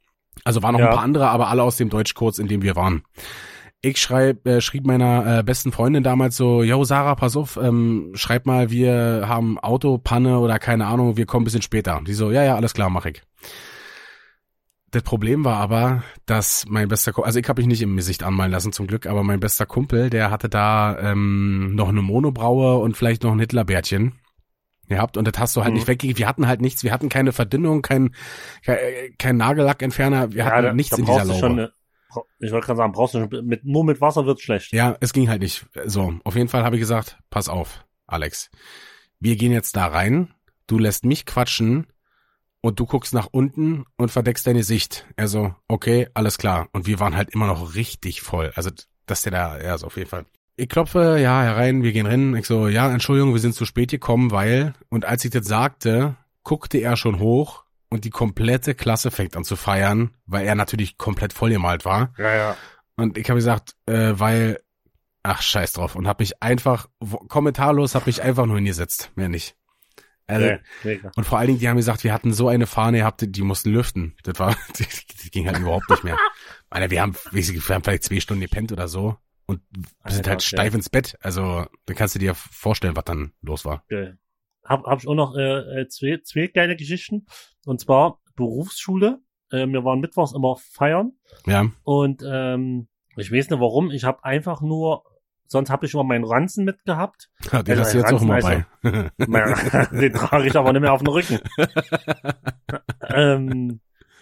Also 0.43 0.63
waren 0.63 0.73
noch 0.73 0.79
ja. 0.79 0.89
ein 0.89 0.95
paar 0.95 1.03
andere, 1.03 1.29
aber 1.29 1.47
alle 1.47 1.63
aus 1.63 1.77
dem 1.77 1.89
Deutschkurs, 1.89 2.39
in 2.39 2.47
dem 2.47 2.61
wir 2.61 2.75
waren 2.75 3.03
ich 3.81 3.97
schreib, 3.99 4.45
äh, 4.47 4.59
schrieb 4.61 4.85
meiner 4.85 5.39
äh, 5.39 5.43
besten 5.43 5.71
Freundin 5.71 6.03
damals 6.03 6.35
so, 6.35 6.63
yo 6.63 6.83
Sarah, 6.83 7.15
pass 7.15 7.37
auf, 7.37 7.57
ähm, 7.61 8.11
schreib 8.15 8.45
mal, 8.45 8.69
wir 8.71 9.25
haben 9.27 9.59
Autopanne 9.59 10.39
oder 10.39 10.59
keine 10.59 10.87
Ahnung, 10.87 11.15
wir 11.17 11.25
kommen 11.25 11.43
ein 11.43 11.45
bisschen 11.45 11.61
später. 11.61 12.01
Die 12.05 12.13
so, 12.13 12.31
ja, 12.31 12.43
ja, 12.43 12.55
alles 12.55 12.73
klar, 12.73 12.89
mach 12.89 13.05
ich. 13.05 13.21
Das 14.91 15.03
Problem 15.03 15.43
war 15.43 15.57
aber, 15.57 16.03
dass 16.25 16.65
mein 16.67 16.87
bester 16.87 17.11
Kumpel, 17.11 17.27
also 17.27 17.39
ich 17.39 17.47
habe 17.49 17.61
mich 17.61 17.67
nicht 17.67 17.81
im 17.81 17.97
Gesicht 17.97 18.23
anmalen 18.23 18.51
lassen 18.51 18.71
zum 18.71 18.87
Glück, 18.87 19.05
aber 19.05 19.21
mein 19.23 19.39
bester 19.39 19.65
Kumpel, 19.65 20.09
der 20.09 20.31
hatte 20.31 20.47
da 20.49 20.97
ähm, 20.99 21.75
noch 21.75 21.89
eine 21.89 22.01
Monobraue 22.01 22.77
und 22.77 22.95
vielleicht 22.95 23.23
noch 23.23 23.33
ein 23.33 23.39
Hitlerbärtchen 23.39 24.13
gehabt 24.87 25.17
und 25.17 25.27
das 25.27 25.37
hast 25.37 25.55
du 25.57 25.61
halt 25.61 25.71
Mhm. 25.73 25.79
nicht 25.79 25.87
weggegeben. 25.89 26.17
Wir 26.17 26.27
hatten 26.27 26.47
halt 26.47 26.61
nichts, 26.61 26.83
wir 26.83 26.93
hatten 26.93 27.09
keine 27.09 27.33
Verdünnung, 27.33 27.81
kein, 27.81 28.15
kein, 28.63 28.77
kein 29.19 29.35
Nagellackentferner, 29.35 30.31
wir 30.33 30.45
hatten 30.45 30.63
da, 30.63 30.73
nichts 30.73 30.91
da 30.91 30.97
in 30.97 31.05
dieser 31.05 31.25
Laube. 31.25 31.39
schon 31.39 31.51
eine, 31.51 31.71
ich 32.39 32.51
wollte 32.51 32.65
gerade 32.65 32.77
sagen, 32.77 32.91
brauchst 32.91 33.13
du 33.13 33.27
mit, 33.41 33.65
nur 33.65 33.83
mit 33.83 34.01
Wasser 34.01 34.25
wird's 34.25 34.41
schlecht. 34.41 34.71
Ja, 34.71 34.97
es 34.99 35.13
ging 35.13 35.29
halt 35.29 35.41
nicht. 35.41 35.65
So, 35.85 36.15
auf 36.23 36.35
jeden 36.35 36.47
Fall 36.47 36.63
habe 36.63 36.75
ich 36.75 36.79
gesagt, 36.79 37.17
pass 37.29 37.49
auf, 37.49 37.85
Alex. 38.05 38.49
Wir 39.19 39.35
gehen 39.35 39.51
jetzt 39.51 39.75
da 39.75 39.87
rein, 39.87 40.33
du 40.67 40.77
lässt 40.77 41.05
mich 41.05 41.25
quatschen 41.25 41.87
und 42.61 42.79
du 42.79 42.85
guckst 42.85 43.13
nach 43.13 43.27
unten 43.31 43.85
und 43.97 44.11
verdeckst 44.11 44.45
deine 44.45 44.63
Sicht. 44.63 45.07
Also, 45.15 45.55
okay, 45.67 46.07
alles 46.13 46.37
klar. 46.37 46.69
Und 46.71 46.87
wir 46.87 46.99
waren 46.99 47.15
halt 47.15 47.33
immer 47.33 47.47
noch 47.47 47.75
richtig 47.75 48.21
voll. 48.21 48.51
Also, 48.55 48.69
dass 49.05 49.21
der 49.23 49.31
da, 49.31 49.61
ja, 49.61 49.77
so 49.77 49.87
auf 49.87 49.97
jeden 49.97 50.09
Fall. 50.09 50.25
Ich 50.55 50.69
klopfe, 50.69 51.19
ja, 51.19 51.43
herein, 51.43 51.83
wir 51.83 51.91
gehen 51.91 52.07
rein. 52.07 52.35
Ich 52.35 52.47
so, 52.47 52.67
ja, 52.67 52.91
Entschuldigung, 52.91 53.33
wir 53.33 53.39
sind 53.39 53.53
zu 53.53 53.65
spät 53.65 53.91
gekommen, 53.91 54.31
weil, 54.31 54.73
und 54.89 55.05
als 55.05 55.23
ich 55.23 55.31
das 55.31 55.47
sagte, 55.47 56.15
guckte 56.43 56.79
er 56.79 56.97
schon 56.97 57.19
hoch 57.19 57.63
und 57.89 58.05
die 58.05 58.09
komplette 58.09 58.75
Klasse 58.75 59.11
fängt 59.11 59.35
an 59.37 59.43
zu 59.43 59.55
feiern, 59.55 60.15
weil 60.25 60.45
er 60.45 60.55
natürlich 60.55 60.97
komplett 60.97 61.33
vollgemalt 61.33 61.85
war. 61.85 62.13
Ja, 62.17 62.35
ja. 62.35 62.57
Und 62.95 63.17
ich 63.17 63.29
habe 63.29 63.37
gesagt, 63.37 63.75
äh, 63.85 64.13
weil, 64.15 64.59
ach 65.23 65.41
scheiß 65.41 65.73
drauf. 65.73 65.95
Und 65.95 66.07
habe 66.07 66.23
mich 66.23 66.41
einfach, 66.41 66.89
kommentarlos, 67.27 67.95
habe 67.95 68.07
mich 68.07 68.21
einfach 68.21 68.45
nur 68.45 68.57
hingesetzt. 68.57 69.11
Mehr 69.15 69.29
nicht. 69.29 69.55
Also, 70.25 70.57
Nee. 70.83 70.99
Und 71.15 71.23
vor 71.23 71.37
allen 71.37 71.47
Dingen, 71.47 71.59
die 71.59 71.69
haben 71.69 71.77
gesagt, 71.77 72.03
wir 72.03 72.13
hatten 72.13 72.33
so 72.33 72.49
eine 72.49 72.67
Fahne 72.67 72.97
gehabt, 72.99 73.21
die, 73.21 73.31
die 73.31 73.43
mussten 73.43 73.71
lüften. 73.71 74.15
Das 74.23 74.39
war, 74.39 74.57
die 75.23 75.31
ging 75.31 75.47
halt 75.47 75.59
überhaupt 75.59 75.89
nicht 75.89 76.03
mehr. 76.03 76.17
Alter, 76.69 76.89
wir 76.89 77.01
haben, 77.01 77.15
wir 77.31 77.43
haben 77.75 77.83
vielleicht 77.83 78.03
zwei 78.03 78.19
Stunden 78.19 78.41
gepennt 78.41 78.71
oder 78.71 78.87
so. 78.89 79.15
Und 79.45 79.61
wir 79.71 80.11
sind 80.11 80.27
halt 80.27 80.43
steif 80.43 80.73
ins 80.73 80.89
Bett. 80.89 81.17
Also, 81.21 81.65
da 81.85 81.93
kannst 81.93 82.15
du 82.15 82.19
dir 82.19 82.35
vorstellen, 82.35 82.97
was 82.97 83.05
dann 83.05 83.31
los 83.41 83.63
war. 83.63 83.85
Geil. 83.87 84.17
Hab, 84.65 84.83
hab 84.83 84.99
ich 84.99 85.07
auch 85.07 85.15
noch 85.15 85.37
äh, 85.37 85.81
äh, 85.81 85.87
zwei, 85.87 86.19
zwei 86.23 86.47
kleine 86.47 86.75
Geschichten. 86.75 87.25
Und 87.67 87.79
zwar 87.81 88.19
Berufsschule. 88.35 89.19
Äh, 89.51 89.67
wir 89.67 89.83
waren 89.83 89.99
mittwochs 89.99 90.33
immer 90.33 90.55
feiern. 90.55 91.11
Ja. 91.45 91.65
Und 91.83 92.23
ähm, 92.25 92.87
ich 93.15 93.31
weiß 93.31 93.49
nicht 93.49 93.59
warum. 93.59 93.91
Ich 93.91 94.03
habe 94.03 94.23
einfach 94.23 94.61
nur, 94.61 95.03
sonst 95.47 95.69
habe 95.69 95.85
ich 95.85 95.93
immer 95.93 96.03
meinen 96.03 96.23
Ranzen 96.23 96.63
mitgehabt. 96.65 97.29
Den 97.51 97.59
Also 97.59 97.81
hast 97.81 97.93
du 97.93 97.97
jetzt 97.97 98.13
auch 98.13 98.21
immer 98.21 98.39
bei. 98.39 98.65
Mein- 99.27 99.89
Den 99.99 100.13
trage 100.13 100.47
ich 100.47 100.55
aber 100.55 100.71
nicht 100.71 100.81
mehr 100.81 100.93
auf 100.93 101.01
dem 101.03 101.09
Rücken. 101.11 101.39
ähm, 103.01 103.79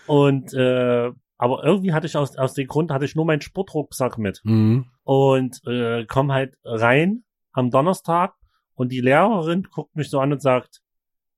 und 0.08 0.54
äh, 0.54 1.12
aber 1.38 1.64
irgendwie 1.64 1.94
hatte 1.94 2.08
ich 2.08 2.16
aus, 2.16 2.38
aus 2.38 2.54
dem 2.54 2.68
Grund 2.68 2.92
hatte 2.92 3.06
ich 3.06 3.16
nur 3.16 3.26
meinen 3.26 3.42
Sportrucksack 3.42 4.18
mit. 4.18 4.42
mhm. 4.44 4.86
und 5.04 5.62
äh, 5.68 6.06
komm 6.06 6.32
halt 6.32 6.58
rein 6.64 7.24
am 7.52 7.72
Donnerstag 7.72 8.36
und 8.76 8.92
die 8.92 9.02
Lehrerin 9.02 9.64
guckt 9.72 9.96
mich 9.96 10.10
so 10.10 10.20
an 10.20 10.32
und 10.32 10.42
sagt, 10.42 10.82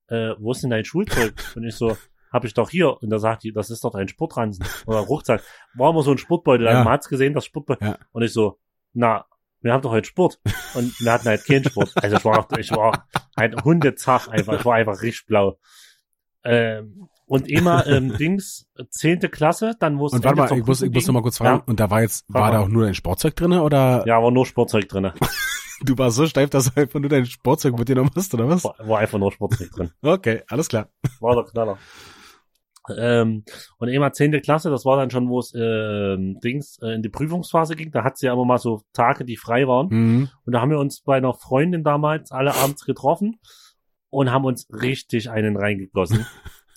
äh, 0.08 0.34
wo 0.38 0.52
ist 0.52 0.62
denn 0.62 0.70
dein 0.70 0.84
Schulzeug? 0.84 1.34
Und 1.54 1.64
ich 1.64 1.76
so, 1.76 1.96
hab 2.32 2.44
ich 2.44 2.54
doch 2.54 2.70
hier. 2.70 3.02
Und 3.02 3.10
da 3.10 3.18
sagt 3.18 3.44
die, 3.44 3.52
das 3.52 3.70
ist 3.70 3.84
doch 3.84 3.92
dein 3.92 4.08
Sportransen 4.08 4.66
oder 4.86 5.00
Rucksack. 5.00 5.42
War 5.74 5.90
immer 5.90 6.02
so 6.02 6.10
ein 6.10 6.18
Sportbeutel. 6.18 6.66
Ja. 6.66 6.84
Man 6.84 6.92
hat's 6.92 7.08
gesehen, 7.08 7.34
das 7.34 7.44
Sportbeutel. 7.44 7.88
Ja. 7.88 7.98
Und 8.12 8.22
ich 8.22 8.32
so, 8.32 8.58
na, 8.92 9.24
wir 9.60 9.72
haben 9.72 9.82
doch 9.82 9.90
heute 9.90 10.08
Sport. 10.08 10.40
Und 10.74 10.98
wir 11.00 11.12
hatten 11.12 11.28
halt 11.28 11.44
keinen 11.44 11.64
Sport. 11.64 11.92
Also 11.96 12.16
ich 12.16 12.24
war, 12.24 12.46
ich 12.58 12.70
war 12.70 13.06
halt 13.36 13.64
hundezach 13.64 14.28
einfach. 14.28 14.58
Ich 14.58 14.64
war 14.64 14.74
einfach 14.74 15.02
richtig 15.02 15.26
blau. 15.26 15.58
Ähm, 16.44 17.08
und 17.26 17.48
immer 17.48 17.86
ähm, 17.86 18.16
Dings, 18.18 18.68
zehnte 18.90 19.28
Klasse, 19.28 19.74
dann 19.78 19.98
wo 19.98 20.06
es 20.06 20.12
Und 20.12 20.24
warte 20.24 20.38
mal, 20.38 20.58
ich 20.58 20.64
muss, 20.64 20.82
ich 20.82 20.92
muss 20.92 21.06
noch 21.06 21.14
mal 21.14 21.22
kurz 21.22 21.38
fragen. 21.38 21.58
Ja. 21.58 21.64
Und 21.66 21.80
da 21.80 21.90
war 21.90 22.00
jetzt, 22.02 22.26
Frag 22.30 22.42
war 22.42 22.50
da 22.52 22.60
auch 22.60 22.68
nur 22.68 22.84
dein 22.84 22.94
Sportzeug 22.94 23.36
drinne 23.36 23.62
oder. 23.62 24.04
Ja, 24.06 24.22
war 24.22 24.30
nur 24.30 24.46
Sportzeug 24.46 24.88
drinne. 24.88 25.14
du 25.82 25.98
warst 25.98 26.16
so 26.16 26.26
steif, 26.26 26.50
dass 26.50 26.72
du 26.72 26.80
einfach 26.80 27.00
nur 27.00 27.08
dein 27.08 27.26
Sportzeug 27.26 27.78
mit 27.78 27.88
dir 27.88 27.96
noch 27.96 28.10
hast, 28.14 28.34
oder 28.34 28.48
was? 28.48 28.64
War, 28.64 28.76
war 28.80 28.98
einfach 28.98 29.18
nur 29.18 29.32
Sportzeug 29.32 29.70
drin. 29.70 29.90
Okay, 30.02 30.42
alles 30.48 30.68
klar. 30.68 30.88
War 31.20 31.34
der 31.34 31.44
Knaller. 31.44 31.78
Ähm, 32.96 33.44
und 33.78 33.88
immer 33.88 34.12
zehnte 34.12 34.40
Klasse, 34.40 34.70
das 34.70 34.84
war 34.84 34.96
dann 34.96 35.10
schon, 35.10 35.28
wo 35.28 35.38
es 35.40 35.52
ähm, 35.54 36.38
Dings 36.42 36.78
äh, 36.80 36.94
in 36.94 37.02
die 37.02 37.10
Prüfungsphase 37.10 37.76
ging. 37.76 37.90
Da 37.90 38.02
hat 38.02 38.16
sie 38.16 38.26
ja 38.26 38.32
immer 38.32 38.46
mal 38.46 38.58
so 38.58 38.80
Tage, 38.92 39.24
die 39.24 39.36
frei 39.36 39.66
waren. 39.68 39.88
Mhm. 39.90 40.28
Und 40.46 40.52
da 40.52 40.60
haben 40.60 40.70
wir 40.70 40.78
uns 40.78 41.02
bei 41.02 41.16
einer 41.16 41.34
Freundin 41.34 41.84
damals 41.84 42.32
alle 42.32 42.54
abends 42.54 42.84
getroffen 42.86 43.40
und 44.10 44.32
haben 44.32 44.46
uns 44.46 44.66
richtig 44.70 45.30
einen 45.30 45.56
reingegossen. 45.56 46.26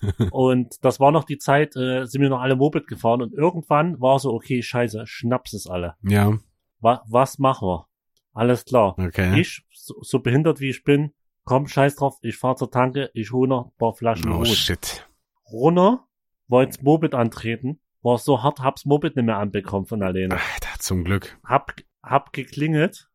und 0.32 0.84
das 0.84 1.00
war 1.00 1.12
noch 1.12 1.24
die 1.24 1.38
Zeit, 1.38 1.76
äh, 1.76 2.04
sind 2.04 2.20
wir 2.20 2.28
noch 2.28 2.40
alle 2.40 2.56
Moped 2.56 2.86
gefahren 2.88 3.22
und 3.22 3.32
irgendwann 3.32 4.00
war 4.00 4.18
so, 4.18 4.32
okay, 4.32 4.60
scheiße, 4.62 5.04
schnaps 5.06 5.52
es 5.54 5.66
alle. 5.66 5.94
Ja, 6.02 6.36
Wa 6.80 7.02
was 7.08 7.38
machen 7.38 7.68
wir? 7.68 7.86
Alles 8.32 8.64
klar. 8.64 8.98
okay. 8.98 9.38
Ich, 9.40 9.62
so, 9.72 9.94
so 10.00 10.20
behindert 10.20 10.60
wie 10.60 10.70
ich 10.70 10.84
bin, 10.84 11.12
komm, 11.44 11.68
scheiß 11.68 11.96
drauf, 11.96 12.16
ich 12.22 12.36
fahr 12.36 12.56
zur 12.56 12.70
Tanke, 12.70 13.10
ich 13.14 13.32
hole 13.32 13.48
noch 13.48 13.66
ein 13.66 13.76
paar 13.78 13.92
Flaschen 13.94 14.30
Oh 14.32 14.38
Rot. 14.38 14.48
shit. 14.48 15.06
runter, 15.50 16.06
wollte 16.48 16.82
Moped 16.82 17.14
antreten, 17.14 17.80
war 18.02 18.18
so 18.18 18.42
hart, 18.42 18.60
hab's 18.60 18.84
Moped 18.84 19.16
nicht 19.16 19.24
mehr 19.26 19.36
anbekommen 19.38 19.86
von 19.86 20.02
alleine. 20.02 20.34
Alter, 20.34 20.78
zum 20.78 21.04
Glück. 21.04 21.38
Hab, 21.44 21.74
hab 22.02 22.32
geklingelt, 22.32 23.08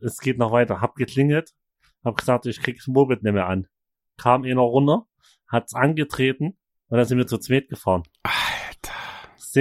es 0.00 0.18
geht 0.18 0.38
noch 0.38 0.52
weiter, 0.52 0.80
hab 0.80 0.94
geklingelt, 0.94 1.54
hab 2.04 2.16
gesagt, 2.16 2.46
ich 2.46 2.60
krieg's 2.60 2.86
Moped 2.86 3.22
nicht 3.22 3.32
mehr 3.32 3.46
an. 3.46 3.66
Kam 4.16 4.44
einer 4.44 4.60
runter, 4.62 5.06
hat's 5.48 5.74
angetreten 5.74 6.56
und 6.88 6.96
dann 6.98 7.04
sind 7.06 7.18
wir 7.18 7.26
zu 7.26 7.38
zweit 7.38 7.68
gefahren. 7.68 8.02
Alter. 8.22 8.92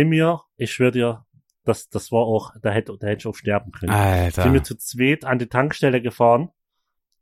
Wir, 0.10 0.42
ich 0.58 0.72
schwör 0.72 0.92
dir, 0.92 1.26
das, 1.64 1.90
das 1.90 2.12
war 2.12 2.22
auch, 2.22 2.52
da 2.62 2.72
hätte, 2.72 2.96
da 3.00 3.08
hätte 3.08 3.20
ich 3.20 3.28
auch 3.28 3.36
sterben 3.36 3.72
können. 3.72 3.92
Alter. 3.92 4.44
Sind 4.44 4.54
wir 4.54 4.64
zu 4.64 4.76
zweit 4.78 5.26
an 5.26 5.40
die 5.40 5.48
Tankstelle 5.48 6.02
gefahren 6.02 6.50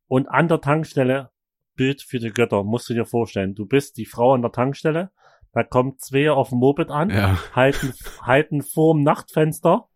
und 0.07 0.27
an 0.27 0.47
der 0.47 0.61
Tankstelle, 0.61 1.31
Bild 1.75 2.01
für 2.01 2.19
die 2.19 2.31
Götter, 2.31 2.63
musst 2.63 2.89
du 2.89 2.93
dir 2.93 3.05
vorstellen. 3.05 3.55
Du 3.55 3.65
bist 3.65 3.97
die 3.97 4.05
Frau 4.05 4.33
an 4.33 4.41
der 4.41 4.51
Tankstelle, 4.51 5.11
da 5.53 5.63
kommen 5.63 5.97
zwei 5.97 6.29
auf 6.31 6.49
dem 6.49 6.59
Moped 6.59 6.89
an, 6.89 7.09
Ja. 7.09 7.37
halten, 7.55 7.93
halten 8.21 8.61
vorm 8.61 9.03
Nachtfenster, 9.03 9.87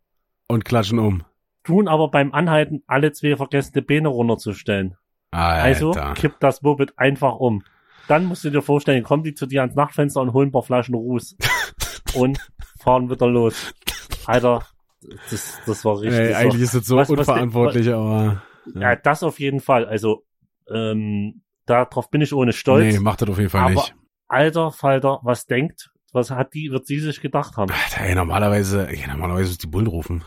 Und 0.48 0.66
klatschen 0.66 1.00
um. 1.00 1.24
tun 1.64 1.88
aber 1.88 2.10
beim 2.10 2.34
Anhalten 2.34 2.84
alle 2.88 3.12
zwei 3.12 3.36
vergessen, 3.36 3.74
die 3.76 3.82
Beine 3.82 4.08
runterzustellen. 4.10 4.96
Alter. 5.32 5.64
Also 5.64 5.92
kippt 6.16 6.42
das 6.44 6.62
Moped 6.62 6.98
einfach 6.98 7.36
um. 7.36 7.64
Dann 8.08 8.26
musst 8.26 8.44
du 8.44 8.50
dir 8.50 8.62
vorstellen, 8.62 9.04
kommen 9.04 9.24
die 9.24 9.34
zu 9.34 9.46
dir 9.46 9.62
ans 9.62 9.76
Nachtfenster 9.76 10.22
und 10.22 10.34
holen 10.34 10.50
ein 10.50 10.52
paar 10.52 10.64
Flaschen 10.64 10.94
Ruß 10.96 11.38
und 12.16 12.38
fahren 12.82 13.10
wieder 13.10 13.28
los. 13.28 13.74
Alter, 14.28 14.66
das, 15.30 15.60
das 15.66 15.84
war 15.86 16.00
richtig. 16.00 16.20
Ey, 16.20 16.34
eigentlich 16.34 16.62
ist 16.64 16.76
das 16.76 16.86
so 16.86 16.98
Was- 16.98 17.10
was- 17.10 17.20
unverantwortlich, 17.20 17.90
aber. 17.94 18.42
Ja, 18.76 18.96
das 18.96 19.24
auf 19.24 19.40
jeden 19.40 19.60
Fall. 19.60 19.86
Also, 19.86 20.24
ähm, 20.70 21.42
darauf 21.66 22.10
bin 22.10 22.22
ich 22.22 22.34
ohne 22.34 22.54
Stolz. 22.54 22.94
Nee, 22.94 23.00
macht 23.00 23.22
das 23.22 23.30
auf 23.30 23.38
jeden 23.38 23.50
Fall 23.50 23.62
aber 23.62 23.72
nicht. 23.72 23.96
alter 24.28 24.72
Falter, 24.72 25.20
was 25.24 25.46
denkt, 25.46 25.92
was 26.14 26.32
hat 26.32 26.54
die, 26.54 26.72
wird 26.72 26.86
sie 26.88 27.00
sich 27.00 27.20
gedacht 27.22 27.58
haben? 27.58 27.72
Alter, 27.72 28.02
ey, 28.06 28.16
normalerweise, 28.16 28.88
ey, 28.88 29.06
normalerweise 29.08 29.52
ist 29.52 29.64
die 29.64 29.68
Bullen 29.68 29.88
rufen. 29.88 30.24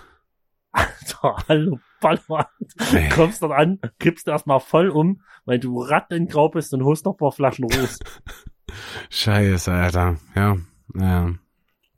Alter, 0.72 1.36
hallo, 1.48 1.78
Ballwand. 2.02 2.48
Nee. 2.92 3.08
Kommst 3.08 3.42
dann 3.42 3.52
an, 3.52 3.80
kippst 3.98 4.28
erstmal 4.28 4.60
voll 4.60 4.90
um, 4.90 5.22
weil 5.46 5.58
du 5.58 5.80
rattengrau 5.80 6.50
bist 6.50 6.74
und 6.74 6.84
holst 6.84 7.06
noch 7.06 7.14
ein 7.14 7.18
paar 7.18 7.32
Flaschen 7.32 7.64
Ruß. 7.64 7.98
Scheiße, 9.10 9.72
Alter. 9.72 10.16
Ja, 10.34 10.56
ja. 10.94 11.30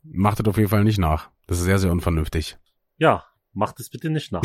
Macht 0.03 0.39
das 0.39 0.47
auf 0.47 0.57
jeden 0.57 0.69
Fall 0.69 0.83
nicht 0.85 0.97
nach. 0.99 1.29
Das 1.49 1.57
ist 1.57 1.63
sehr, 1.65 1.79
sehr 1.79 1.91
unvernünftig. 1.91 2.57
Ja, 2.97 3.23
mach 3.53 3.71
das 3.73 3.89
bitte 3.89 4.09
nicht 4.09 4.31
nach. 4.31 4.43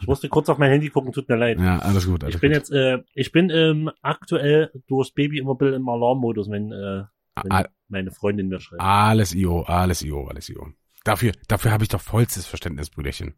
Ich 0.00 0.06
musste 0.06 0.28
kurz 0.28 0.48
auf 0.48 0.58
mein 0.58 0.70
Handy 0.70 0.90
gucken, 0.90 1.12
tut 1.12 1.28
mir 1.28 1.36
leid. 1.36 1.58
Ja, 1.58 1.78
alles 1.78 2.06
gut, 2.06 2.22
alles 2.24 2.34
ich 2.34 2.40
bin 2.40 2.50
gut. 2.50 2.58
jetzt, 2.58 2.70
äh, 2.72 2.98
ich 3.14 3.32
bin 3.32 3.50
ähm, 3.50 3.90
aktuell 4.02 4.70
durchs 4.88 5.12
Baby 5.12 5.38
immer 5.38 5.56
im 5.62 5.88
Alarmmodus, 5.88 6.50
wenn, 6.50 6.72
äh, 6.72 7.04
wenn 7.42 7.52
A- 7.52 7.68
meine 7.88 8.10
Freundin 8.10 8.48
mir 8.48 8.60
schreibt. 8.60 8.82
Alles 8.82 9.34
IO, 9.34 9.62
alles 9.62 10.02
IO, 10.02 10.26
alles 10.26 10.48
IO. 10.50 10.68
Dafür, 11.04 11.32
dafür 11.48 11.70
habe 11.70 11.84
ich 11.84 11.88
doch 11.88 12.00
vollstes 12.02 12.46
Verständnis, 12.46 12.90
Brüderchen. 12.90 13.34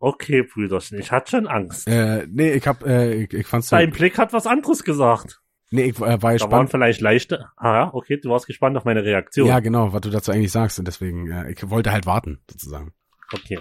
Okay, 0.00 0.42
Brüderchen, 0.42 0.98
ich 0.98 1.12
hatte 1.12 1.30
schon 1.30 1.46
Angst. 1.46 1.86
Äh, 1.88 2.26
nee, 2.28 2.52
ich 2.52 2.66
hab, 2.66 2.84
äh, 2.84 3.14
ich, 3.22 3.32
ich 3.32 3.46
fand's 3.46 3.68
so, 3.68 3.76
Dein 3.76 3.92
Blick 3.92 4.18
hat 4.18 4.32
was 4.32 4.46
anderes 4.46 4.82
gesagt. 4.82 5.40
Nee, 5.72 5.84
ich 5.84 5.96
äh, 5.96 6.00
war 6.00 6.08
Da 6.16 6.22
waren 6.22 6.32
gespannt. 6.34 6.70
vielleicht 6.70 7.00
leichte. 7.00 7.46
Ah 7.56 7.72
ja, 7.74 7.90
okay, 7.94 8.18
du 8.18 8.30
warst 8.30 8.46
gespannt 8.46 8.76
auf 8.76 8.84
meine 8.84 9.02
Reaktion. 9.04 9.46
Ja, 9.48 9.60
genau, 9.60 9.92
was 9.92 10.00
du 10.02 10.10
dazu 10.10 10.30
eigentlich 10.32 10.52
sagst 10.52 10.78
und 10.78 10.86
deswegen, 10.86 11.30
äh, 11.30 11.50
ich 11.52 11.68
wollte 11.70 11.92
halt 11.92 12.06
warten, 12.06 12.40
sozusagen. 12.50 12.92
Okay. 13.32 13.58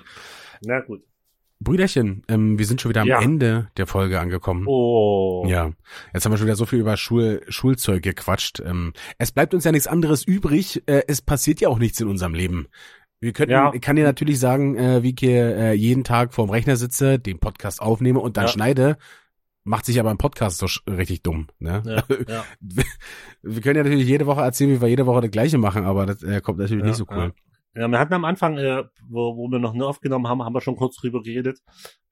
Na 0.64 0.80
gut. 0.82 1.01
Brüderchen, 1.64 2.24
ähm, 2.28 2.57
wir 2.57 2.66
sind 2.66 2.82
schon 2.82 2.89
wieder 2.89 3.01
am 3.01 3.07
Ja. 3.07 3.22
Ende 3.22 3.70
der 3.78 3.86
Folge 3.86 4.20
angekommen. 4.20 4.66
Oh. 4.68 5.45
Ja, 5.47 5.72
jetzt 6.12 6.26
haben 6.26 6.32
wir 6.34 6.38
schon 6.38 6.47
wieder 6.47 6.55
so 6.55 6.66
viel 6.66 6.80
über 6.80 6.97
Schul 6.97 7.43
Schulzeug 7.49 8.01
gequatscht. 8.01 8.59
Ähm, 8.66 8.93
es 9.20 9.32
bleibt 9.32 9.53
uns 9.53 9.64
ja 9.64 9.72
nichts 9.72 9.86
anderes 9.86 10.24
übrig. 10.26 10.82
Äh, 10.88 11.03
es 11.07 11.22
passiert 11.22 11.62
ja 11.62 11.70
auch 11.70 11.78
nichts 11.78 11.99
in 11.99 12.07
unserem 12.07 12.34
Leben. 12.34 12.68
Wir 13.20 13.32
könnten, 13.34 13.51
Ja. 13.51 13.72
ich 13.76 13.82
kann 13.82 13.95
dir 13.95 14.03
natürlich 14.05 14.39
sagen, 14.39 14.76
äh, 14.76 15.03
wie 15.03 15.09
ich 15.12 15.20
hier 15.20 15.55
äh, 15.55 15.74
jeden 15.74 16.03
Tag 16.03 16.34
vorm 16.34 16.49
Rechner 16.49 16.78
sitze, 16.78 17.20
den 17.20 17.38
Podcast 17.38 17.80
aufnehme 17.80 18.20
und 18.20 18.38
dann 18.38 18.45
Ja. 18.45 18.51
schneide. 18.51 18.97
Macht 19.64 19.86
sich 19.86 19.99
aber 19.99 20.12
im 20.12 20.18
Podcast 20.18 20.57
so 20.57 20.68
richtig 20.91 21.24
dumm. 21.24 21.47
Ne? 21.59 21.84
Ja, 21.86 22.03
ja. 22.28 22.43
Wir 23.41 23.62
können 23.62 23.78
ja 23.78 23.84
natürlich 23.84 24.07
jede 24.07 24.26
Woche 24.26 24.41
erzählen, 24.41 24.72
wie 24.72 24.82
wir 24.82 24.88
jede 24.88 25.05
Woche 25.05 25.22
das 25.22 25.32
gleiche 25.32 25.57
machen, 25.57 25.86
aber 25.86 26.05
das 26.05 26.24
äh, 26.24 26.41
kommt 26.41 26.59
natürlich 26.59 26.84
Ja, 26.84 26.88
nicht 26.88 26.97
so 26.97 27.05
cool. 27.09 27.34
Ja, 27.74 27.88
wir 27.88 27.99
hatten 27.99 28.14
am 28.14 28.26
Anfang, 28.26 28.57
äh, 28.57 28.84
wo, 29.07 29.38
wo 29.38 29.47
wir 29.47 29.59
noch 29.59 29.74
nur 29.74 29.88
aufgenommen 29.88 30.28
haben, 30.28 30.43
haben 30.43 30.53
wir 30.53 30.62
schon 30.62 30.76
kurz 30.76 30.97
drüber 30.97 31.22
geredet, 31.22 31.59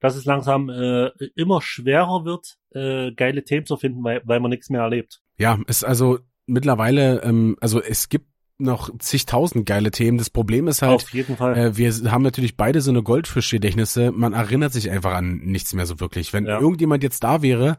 dass 0.00 0.16
es 0.16 0.24
langsam 0.24 0.70
äh, 0.70 1.08
immer 1.34 1.60
schwerer 1.60 2.24
wird, 2.24 2.56
äh, 2.70 3.12
geile 3.12 3.44
Themen 3.44 3.66
zu 3.66 3.76
finden, 3.76 4.02
weil, 4.02 4.22
weil 4.24 4.40
man 4.40 4.50
nichts 4.50 4.70
mehr 4.70 4.80
erlebt. 4.80 5.20
Ja, 5.36 5.58
ist 5.66 5.84
also 5.84 6.18
mittlerweile, 6.46 7.22
ähm, 7.22 7.56
also 7.60 7.82
es 7.82 8.08
gibt 8.08 8.29
noch 8.60 8.90
zigtausend 8.98 9.66
geile 9.66 9.90
Themen. 9.90 10.18
Das 10.18 10.30
Problem 10.30 10.68
ist 10.68 10.82
halt, 10.82 11.02
Auf 11.02 11.10
jeden 11.14 11.36
Fall. 11.36 11.56
Äh, 11.56 11.76
wir 11.76 11.92
haben 12.10 12.22
natürlich 12.22 12.56
beide 12.56 12.80
so 12.80 12.90
eine 12.90 13.02
Goldfischgedächtnisse. 13.02 14.12
Man 14.12 14.32
erinnert 14.32 14.72
sich 14.72 14.90
einfach 14.90 15.12
an 15.14 15.38
nichts 15.44 15.72
mehr 15.74 15.86
so 15.86 16.00
wirklich. 16.00 16.32
Wenn 16.32 16.46
Ja. 16.46 16.60
irgendjemand 16.60 17.02
jetzt 17.02 17.24
da 17.24 17.42
wäre, 17.42 17.76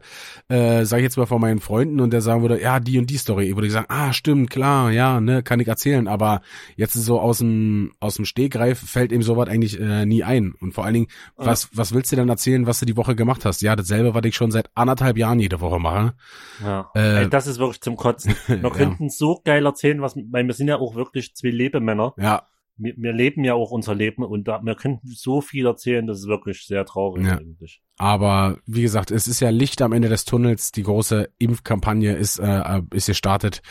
äh, 0.48 0.84
sage 0.84 1.00
ich 1.02 1.04
jetzt 1.04 1.16
mal 1.16 1.26
von 1.26 1.40
meinen 1.40 1.60
Freunden 1.60 2.00
und 2.00 2.12
der 2.12 2.20
sagen 2.20 2.42
würde, 2.42 2.60
ja, 2.60 2.80
die 2.80 2.98
und 2.98 3.08
die 3.10 3.16
Story, 3.16 3.54
würde 3.56 3.66
ich 3.66 3.72
sagen, 3.72 3.86
ah, 3.88 4.12
stimmt, 4.12 4.50
klar, 4.50 4.90
ja, 4.90 5.20
ne, 5.20 5.42
kann 5.42 5.60
ich 5.60 5.68
erzählen. 5.68 6.08
Aber 6.08 6.42
jetzt 6.76 6.94
so 6.94 7.20
aus 7.20 7.38
dem 7.38 7.92
aus 8.00 8.16
dem 8.16 8.24
Stegreif 8.24 8.78
fällt 8.78 9.12
ihm 9.12 9.22
sowas 9.22 9.48
eigentlich 9.48 9.80
äh, 9.80 10.04
nie 10.06 10.24
ein. 10.24 10.54
Und 10.60 10.74
vor 10.74 10.84
allen 10.84 10.94
Dingen, 10.94 11.06
Ja. 11.38 11.46
was 11.46 11.68
was 11.72 11.94
willst 11.94 12.12
du 12.12 12.16
denn 12.16 12.28
erzählen, 12.28 12.66
was 12.66 12.80
du 12.80 12.86
die 12.86 12.96
Woche 12.96 13.14
gemacht 13.14 13.44
hast? 13.44 13.62
Ja, 13.62 13.76
dasselbe, 13.76 14.14
was 14.14 14.22
ich 14.24 14.34
schon 14.34 14.50
seit 14.50 14.68
anderthalb 14.74 15.16
Jahren 15.16 15.38
jede 15.40 15.60
Woche 15.60 15.78
mache. 15.78 16.14
ja. 16.62 16.90
äh, 16.94 17.22
Ey, 17.22 17.30
das 17.30 17.46
ist 17.46 17.58
wirklich 17.58 17.80
zum 17.80 17.96
Kotzen. 17.96 18.34
Wir 18.48 18.70
könnten 18.70 19.10
so 19.10 19.40
geil 19.44 19.64
erzählen, 19.66 20.00
was, 20.02 20.16
weil 20.30 20.46
wir 20.46 20.54
sind 20.54 20.68
ja 20.68 20.71
auch 20.78 20.94
wirklich 20.94 21.34
zwei 21.34 21.48
Lebemänner. 21.50 22.14
Ja, 22.18 22.46
Wir, 22.76 22.94
wir 22.96 23.12
leben 23.12 23.44
ja 23.44 23.54
auch 23.54 23.70
unser 23.70 23.94
Leben 23.94 24.24
und 24.24 24.48
da, 24.48 24.60
wir 24.62 24.74
könnten 24.74 25.06
so 25.06 25.40
viel 25.40 25.66
erzählen, 25.66 26.06
das 26.06 26.20
ist 26.20 26.26
wirklich 26.26 26.66
sehr 26.66 26.84
traurig 26.86 27.26
Ja. 27.26 27.36
eigentlich. 27.38 27.82
Aber 27.98 28.58
wie 28.66 28.82
gesagt, 28.82 29.10
es 29.10 29.28
ist 29.28 29.40
ja 29.40 29.50
Licht 29.50 29.82
am 29.82 29.92
Ende 29.92 30.08
des 30.08 30.24
Tunnels. 30.24 30.72
Die 30.72 30.82
große 30.82 31.28
Impfkampagne 31.38 32.14
ist, 32.16 32.38
äh, 32.38 32.80
ist 32.92 33.06
gestartet 33.06 33.62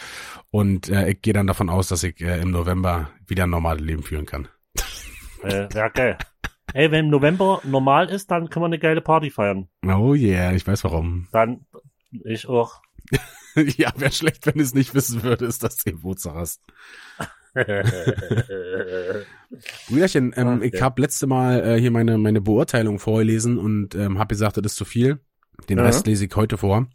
und 0.52 0.88
äh, 0.90 1.10
ich 1.10 1.22
gehe 1.22 1.34
dann 1.34 1.48
davon 1.48 1.70
aus, 1.70 1.88
dass 1.88 2.04
ich 2.04 2.22
äh, 2.22 2.40
im 2.42 2.52
November 2.52 3.10
wieder 3.28 3.44
ein 3.46 3.50
normales 3.50 3.82
Leben 3.84 4.04
führen 4.04 4.26
kann. 4.26 4.48
Äh, 5.44 5.68
ja, 5.74 5.88
geil. 5.90 6.20
Ey, 6.76 6.92
wenn 6.92 7.06
im 7.06 7.12
November 7.12 7.62
normal 7.66 8.10
ist, 8.12 8.30
dann 8.30 8.50
können 8.52 8.62
wir 8.62 8.68
eine 8.68 8.78
geile 8.78 9.02
Party 9.02 9.32
feiern. 9.32 9.68
Oh 9.84 10.14
yeah, 10.14 10.54
ich 10.54 10.68
weiß 10.68 10.84
warum. 10.84 11.28
Dann, 11.32 11.66
ich 12.12 12.48
auch. 12.48 12.80
ja, 13.78 13.92
wäre 13.98 14.12
schlecht, 14.12 14.46
wenn 14.46 14.56
du 14.56 14.62
es 14.64 14.74
nicht 14.74 14.94
wissen 14.96 15.24
würdest, 15.24 15.64
dass 15.64 15.78
du 15.78 15.92
Geburtstag 15.92 16.36
hast. 16.36 16.62
Brüderchen, 19.90 20.34
ähm, 20.36 20.48
Okay. 20.58 20.72
ich 20.74 20.82
habe 20.82 21.02
letzte 21.02 21.28
Mal 21.28 21.62
äh, 21.66 21.80
hier 21.80 21.92
meine 21.92 22.18
meine 22.18 22.42
Beurteilung 22.42 23.00
vorgelesen 23.00 23.58
und 23.58 23.96
ähm, 23.96 24.20
habe 24.20 24.30
gesagt, 24.30 24.58
das 24.58 24.66
ist 24.66 24.76
zu 24.78 24.86
viel. 24.86 25.20
Den 25.70 25.78
Ja. 25.80 25.86
Rest 25.86 26.08
lese 26.08 26.26
ich 26.26 26.36
heute 26.36 26.58
vor. 26.58 26.88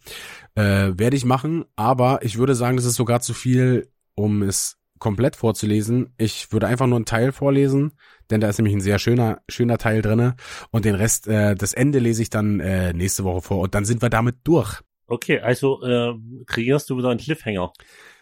Äh, 0.55 0.93
Werde 0.97 1.17
ich 1.17 1.25
machen, 1.25 1.65
aber 1.77 2.21
ich 2.23 2.39
würde 2.39 2.55
sagen, 2.55 2.77
das 2.77 2.87
ist 2.87 2.95
sogar 2.97 3.21
zu 3.21 3.35
viel, 3.35 3.91
um 4.15 4.43
es 4.43 4.79
komplett 4.99 5.37
vorzulesen. 5.37 6.15
Ich 6.17 6.53
würde 6.53 6.67
einfach 6.67 6.87
nur 6.87 6.97
einen 6.97 7.05
Teil 7.05 7.33
vorlesen, 7.33 7.93
denn 8.31 8.41
da 8.41 8.49
ist 8.49 8.57
nämlich 8.59 8.75
ein 8.75 8.81
sehr 8.81 8.99
schöner 8.99 9.43
schöner 9.49 9.77
Teil 9.77 10.01
drinne 10.01 10.37
und 10.71 10.87
den 10.87 10.95
Rest, 10.95 11.29
äh, 11.29 11.55
das 11.55 11.75
Ende 11.75 11.99
lese 11.99 12.23
ich 12.23 12.31
dann 12.31 12.61
äh, 12.61 12.95
nächste 12.95 13.25
Woche 13.25 13.43
vor 13.43 13.61
und 13.61 13.75
dann 13.75 13.85
sind 13.85 14.01
wir 14.01 14.09
damit 14.09 14.37
durch. 14.45 14.81
Okay, 15.07 15.41
also 15.41 15.83
äh, 15.83 16.15
kreierst 16.47 16.91
du 16.91 16.99
wieder 16.99 17.11
einen 17.11 17.21
Cliffhanger. 17.21 17.73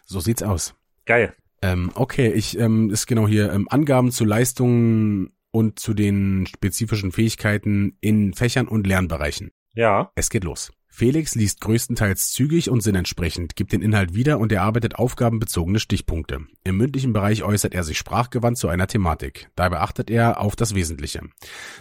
So 0.05 0.19
sieht's 0.19 0.43
aus. 0.43 0.75
Geil. 1.05 1.33
Ähm, 1.61 1.91
okay, 1.95 2.31
ich 2.31 2.59
ähm, 2.59 2.91
ist 2.91 3.07
genau 3.07 3.27
hier 3.27 3.51
ähm, 3.51 3.67
Angaben 3.69 4.11
zu 4.11 4.25
Leistungen 4.25 5.31
und 5.51 5.79
zu 5.79 5.93
den 5.93 6.45
spezifischen 6.47 7.11
Fähigkeiten 7.11 7.97
in 8.01 8.33
Fächern 8.33 8.67
und 8.67 8.85
Lernbereichen. 8.85 9.51
Ja. 9.73 10.11
Es 10.15 10.29
geht 10.29 10.43
los. 10.43 10.71
Felix 10.97 11.35
liest 11.35 11.59
größtenteils 11.59 12.31
zügig 12.31 12.69
und 12.69 12.81
sinnentsprechend, 12.81 13.57
gibt 13.57 13.73
den 13.73 13.81
Inhalt 13.81 14.13
wieder 14.13 14.39
und 14.39 14.53
erarbeitet 14.53 14.95
aufgabenbezogene 14.95 15.77
Stichpunkte. 15.77 16.45
Im 16.63 16.77
mündlichen 16.77 17.11
Bereich 17.11 17.43
äußert 17.43 17.73
er 17.73 17.83
sich 17.83 17.97
sprachgewandt 17.97 18.57
zu 18.57 18.69
einer 18.69 18.87
Thematik. 18.87 19.49
Dabei 19.57 19.79
achtet 19.81 20.09
er 20.09 20.39
auf 20.39 20.55
das 20.55 20.73
Wesentliche. 20.73 21.19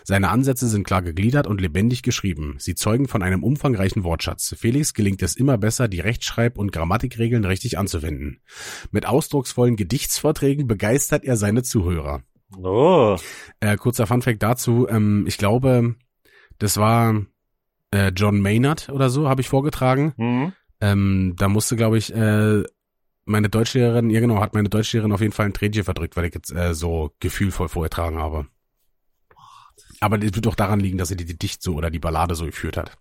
Seine 0.03 0.31
Ansätze 0.31 0.67
sind 0.67 0.83
klar 0.83 1.01
gegliedert 1.01 1.47
und 1.47 1.61
lebendig 1.61 2.03
geschrieben. 2.03 2.57
Sie 2.59 2.75
zeugen 2.75 3.07
von 3.07 3.23
einem 3.23 3.45
umfangreichen 3.45 4.03
Wortschatz. 4.03 4.57
Felix 4.59 4.95
gelingt 4.95 5.23
es 5.23 5.37
immer 5.37 5.59
besser, 5.59 5.87
die 5.87 6.01
Rechtschreib- 6.01 6.59
und 6.59 6.73
Grammatikregeln 6.73 7.45
richtig 7.45 7.79
anzuwenden. 7.79 8.41
Mit 8.91 9.07
ausdrucksvollen 9.07 9.77
Gedichtsvorträgen 9.77 10.67
begeistert 10.67 11.25
er 11.25 11.37
seine 11.37 11.63
Zuhörer. 11.63 12.25
Oh. 12.61 13.17
Äh, 13.61 13.77
kurzer 13.77 14.09
Funfact 14.09 14.43
dazu. 14.43 14.89
Ähm, 14.89 15.25
ich 15.29 15.39
glaube, 15.39 15.95
das 16.59 16.79
war 16.79 17.25
äh, 17.95 18.13
John 18.15 18.41
Maynard 18.41 18.89
oder 18.89 19.09
so, 19.09 19.29
habe 19.29 19.41
ich 19.41 19.49
vorgetragen. 19.49 20.13
Hm. 20.17 20.53
Ähm, 20.81 21.35
da 21.39 21.49
musste, 21.49 21.77
glaube 21.77 21.97
ich, 21.97 22.15
äh, 22.15 22.63
meine 23.25 23.49
Deutschlehrerin, 23.49 24.11
ja 24.11 24.21
genau, 24.21 24.41
hat 24.41 24.55
meine 24.55 24.69
Deutschlehrerin 24.69 25.13
auf 25.13 25.21
jeden 25.21 25.33
Fall 25.33 25.47
ein 25.47 25.55
Tränchen 25.55 25.85
verdrückt, 25.85 26.17
weil 26.17 26.27
ich 26.27 26.35
jetzt 26.35 26.53
äh, 26.53 26.75
so 26.75 27.13
gefühlvoll 27.21 27.69
vorgetragen 27.69 28.19
habe. 28.19 28.47
Aber 30.01 30.19
das 30.19 30.35
wird 30.35 30.45
doch 30.45 30.57
daran 30.57 30.81
liegen, 30.81 30.99
dass 30.99 31.09
sie 31.09 31.17
die 31.17 31.25
Gedicht 31.25 31.63
so 31.63 31.75
oder 31.75 31.91
die 31.91 31.99
Ballade 31.99 32.35
so 32.35 32.45
geführt 32.45 32.77
hat. 32.77 32.99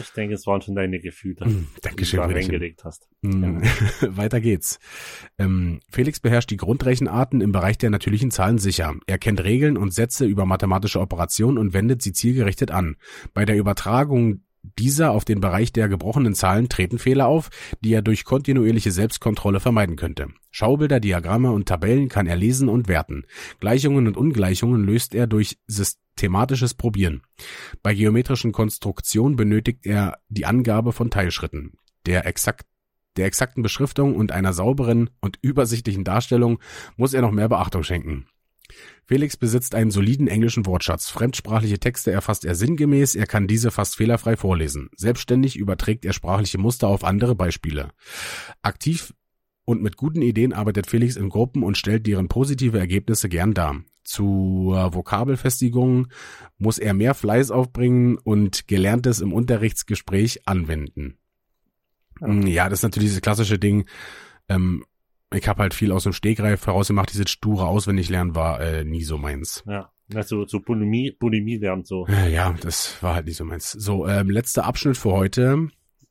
Ich 0.00 0.10
denke, 0.12 0.34
es 0.34 0.46
waren 0.46 0.62
schon 0.62 0.74
deine 0.74 0.98
Gefühle, 1.00 1.46
Mm, 1.46 1.66
die 1.76 1.80
Dankeschön, 1.82 2.16
du 2.18 2.22
da 2.22 2.26
Brüderchen. 2.28 2.50
reingelegt 2.52 2.84
hast. 2.84 3.08
Mm, 3.22 3.60
Weiter 4.16 4.40
geht's. 4.40 4.78
Ähm, 5.38 5.80
Felix 5.90 6.20
beherrscht 6.20 6.50
die 6.50 6.56
Grundrechenarten 6.56 7.40
im 7.40 7.52
Bereich 7.52 7.78
der 7.78 7.90
natürlichen 7.90 8.30
Zahlen 8.30 8.58
sicher. 8.58 8.94
Er 9.06 9.18
kennt 9.18 9.42
Regeln 9.44 9.76
und 9.76 9.92
Sätze 9.94 10.24
über 10.26 10.46
mathematische 10.46 11.00
Operationen 11.00 11.58
und 11.58 11.72
wendet 11.72 12.02
sie 12.02 12.12
zielgerichtet 12.12 12.70
an. 12.70 12.96
Bei 13.34 13.44
der 13.44 13.56
Übertragung 13.56 14.42
dieser 14.78 15.12
auf 15.12 15.24
den 15.24 15.40
Bereich 15.40 15.72
der 15.72 15.88
gebrochenen 15.88 16.34
Zahlen 16.34 16.68
treten 16.68 16.98
Fehler 16.98 17.26
auf, 17.28 17.48
die 17.80 17.94
er 17.94 18.02
durch 18.02 18.24
kontinuierliche 18.24 18.92
Selbstkontrolle 18.92 19.58
vermeiden 19.58 19.96
könnte. 19.96 20.28
Schaubilder, 20.50 21.00
Diagramme 21.00 21.50
und 21.50 21.66
Tabellen 21.66 22.10
kann 22.10 22.26
er 22.26 22.36
lesen 22.36 22.68
und 22.68 22.86
werten. 22.86 23.24
Gleichungen 23.58 24.06
und 24.06 24.18
Ungleichungen 24.18 24.84
löst 24.84 25.14
er 25.14 25.26
durch 25.26 25.56
systematisches 26.20 26.74
Probieren. 26.74 27.22
Bei 27.82 27.94
geometrischen 27.94 28.52
Konstruktionen 28.52 29.36
benötigt 29.36 29.86
er 29.86 30.18
die 30.28 30.44
Angabe 30.44 30.92
von 30.92 31.10
Teilschritten. 31.10 31.72
Der 32.06 32.26
exakt 32.26 32.66
der 33.16 33.26
exakten 33.26 33.62
Beschriftung 33.62 34.14
und 34.14 34.30
einer 34.30 34.52
sauberen 34.52 35.10
und 35.20 35.38
übersichtlichen 35.42 36.04
Darstellung 36.04 36.60
muss 36.96 37.12
er 37.12 37.22
noch 37.22 37.32
mehr 37.32 37.48
Beachtung 37.48 37.82
schenken. 37.82 38.26
Felix 39.04 39.36
besitzt 39.36 39.74
einen 39.74 39.90
soliden 39.90 40.28
englischen 40.28 40.64
Wortschatz. 40.64 41.08
Fremdsprachliche 41.08 41.80
Texte 41.80 42.12
erfasst 42.12 42.44
er 42.44 42.54
sinngemäß, 42.54 43.16
er 43.16 43.26
kann 43.26 43.48
diese 43.48 43.72
fast 43.72 43.96
fehlerfrei 43.96 44.36
vorlesen. 44.36 44.90
Selbstständig 44.94 45.56
überträgt 45.56 46.04
er 46.04 46.12
sprachliche 46.12 46.58
Muster 46.58 46.86
auf 46.86 47.02
andere 47.02 47.34
Beispiele. 47.34 47.88
Aktiv 48.62 49.12
und 49.64 49.82
mit 49.82 49.96
guten 49.96 50.22
Ideen 50.22 50.52
arbeitet 50.52 50.86
Felix 50.86 51.16
in 51.16 51.30
Gruppen 51.30 51.64
und 51.64 51.76
stellt 51.76 52.06
deren 52.06 52.28
positive 52.28 52.78
Ergebnisse 52.78 53.28
gern 53.28 53.54
dar. 53.54 53.82
Zur 54.02 54.94
Vokabelfestigung 54.94 56.08
muss 56.58 56.78
er 56.78 56.94
mehr 56.94 57.14
Fleiß 57.14 57.50
aufbringen 57.50 58.18
und 58.18 58.66
Gelerntes 58.66 59.20
im 59.20 59.32
Unterrichtsgespräch 59.32 60.46
anwenden. 60.46 61.18
Ja, 62.20 62.68
das 62.68 62.80
ist 62.80 62.82
natürlich 62.82 63.10
dieses 63.10 63.22
klassische 63.22 63.58
Ding. 63.58 63.86
Ähm, 64.48 64.84
ich 65.32 65.48
habe 65.48 65.62
halt 65.62 65.74
viel 65.74 65.92
aus 65.92 66.02
dem 66.04 66.12
Stegreif 66.12 66.66
herausgemacht. 66.66 67.12
Dieses 67.12 67.30
sture 67.30 67.66
auswendig 67.66 68.08
lernen 68.08 68.34
war 68.34 68.60
äh, 68.60 68.84
nie 68.84 69.04
so 69.04 69.16
meins. 69.16 69.62
Ja. 69.66 69.90
Also 70.14 70.44
so 70.44 70.58
Bulimie, 70.58 71.12
Bulimie 71.12 71.58
lernen 71.58 71.84
so. 71.84 72.06
Ja, 72.08 72.52
das 72.60 73.00
war 73.00 73.14
halt 73.14 73.26
nicht 73.26 73.36
so 73.36 73.44
meins. 73.44 73.70
So, 73.70 74.08
ähm, 74.08 74.28
letzter 74.28 74.64
Abschnitt 74.64 74.96
für 74.96 75.12
heute. 75.12 75.68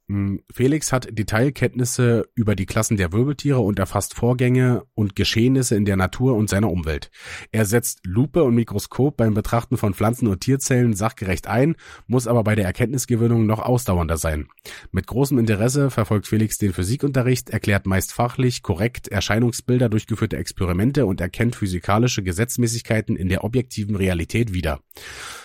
Hm, 0.10 0.42
Felix 0.52 0.92
hat 0.92 1.08
Detailkenntnisse 1.12 2.28
über 2.34 2.56
die 2.56 2.66
Klassen 2.66 2.98
der 2.98 3.14
Wirbeltiere 3.14 3.60
und 3.60 3.78
erfasst 3.78 4.16
Vorgänge 4.16 4.84
und 4.96 5.16
Geschehnisse 5.16 5.76
in 5.76 5.86
der 5.86 5.98
Natur 5.98 6.36
und 6.36 6.50
seiner 6.50 6.72
Umwelt. 6.72 7.12
Er 7.52 7.66
setzt 7.66 8.00
Lupe 8.08 8.44
und 8.44 8.56
Mikroskop 8.56 9.18
beim 9.18 9.36
Betrachten 9.36 9.78
von 9.78 9.94
Pflanzen 9.94 10.28
und 10.28 10.42
Tierzellen 10.42 10.96
sachgerecht 10.96 11.46
ein, 11.46 11.76
muss 12.08 12.26
aber 12.26 12.44
bei 12.44 12.56
der 12.56 12.66
Erkenntnisgewinnung 12.66 13.46
noch 13.46 13.60
ausdauernder 13.60 14.18
sein. 14.18 14.48
Mit 14.92 15.06
großem 15.06 15.38
Interesse 15.38 15.92
verfolgt 15.92 16.26
Felix 16.26 16.58
den 16.58 16.74
Physikunterricht, 16.74 17.52
erklärt 17.52 17.86
meist 17.86 18.12
fachlich 18.12 18.64
korrekt 18.64 19.10
Erscheinungsbilder 19.10 19.90
durchgeführte 19.90 20.38
Experimente 20.38 21.06
und 21.06 21.22
erkennt 21.22 21.56
physikalische 21.56 22.24
Gesetzmäßigkeiten 22.24 23.16
in 23.16 23.30
der 23.30 23.44
objektiven 23.44 23.96
Realität 23.96 24.54
wieder. 24.54 24.80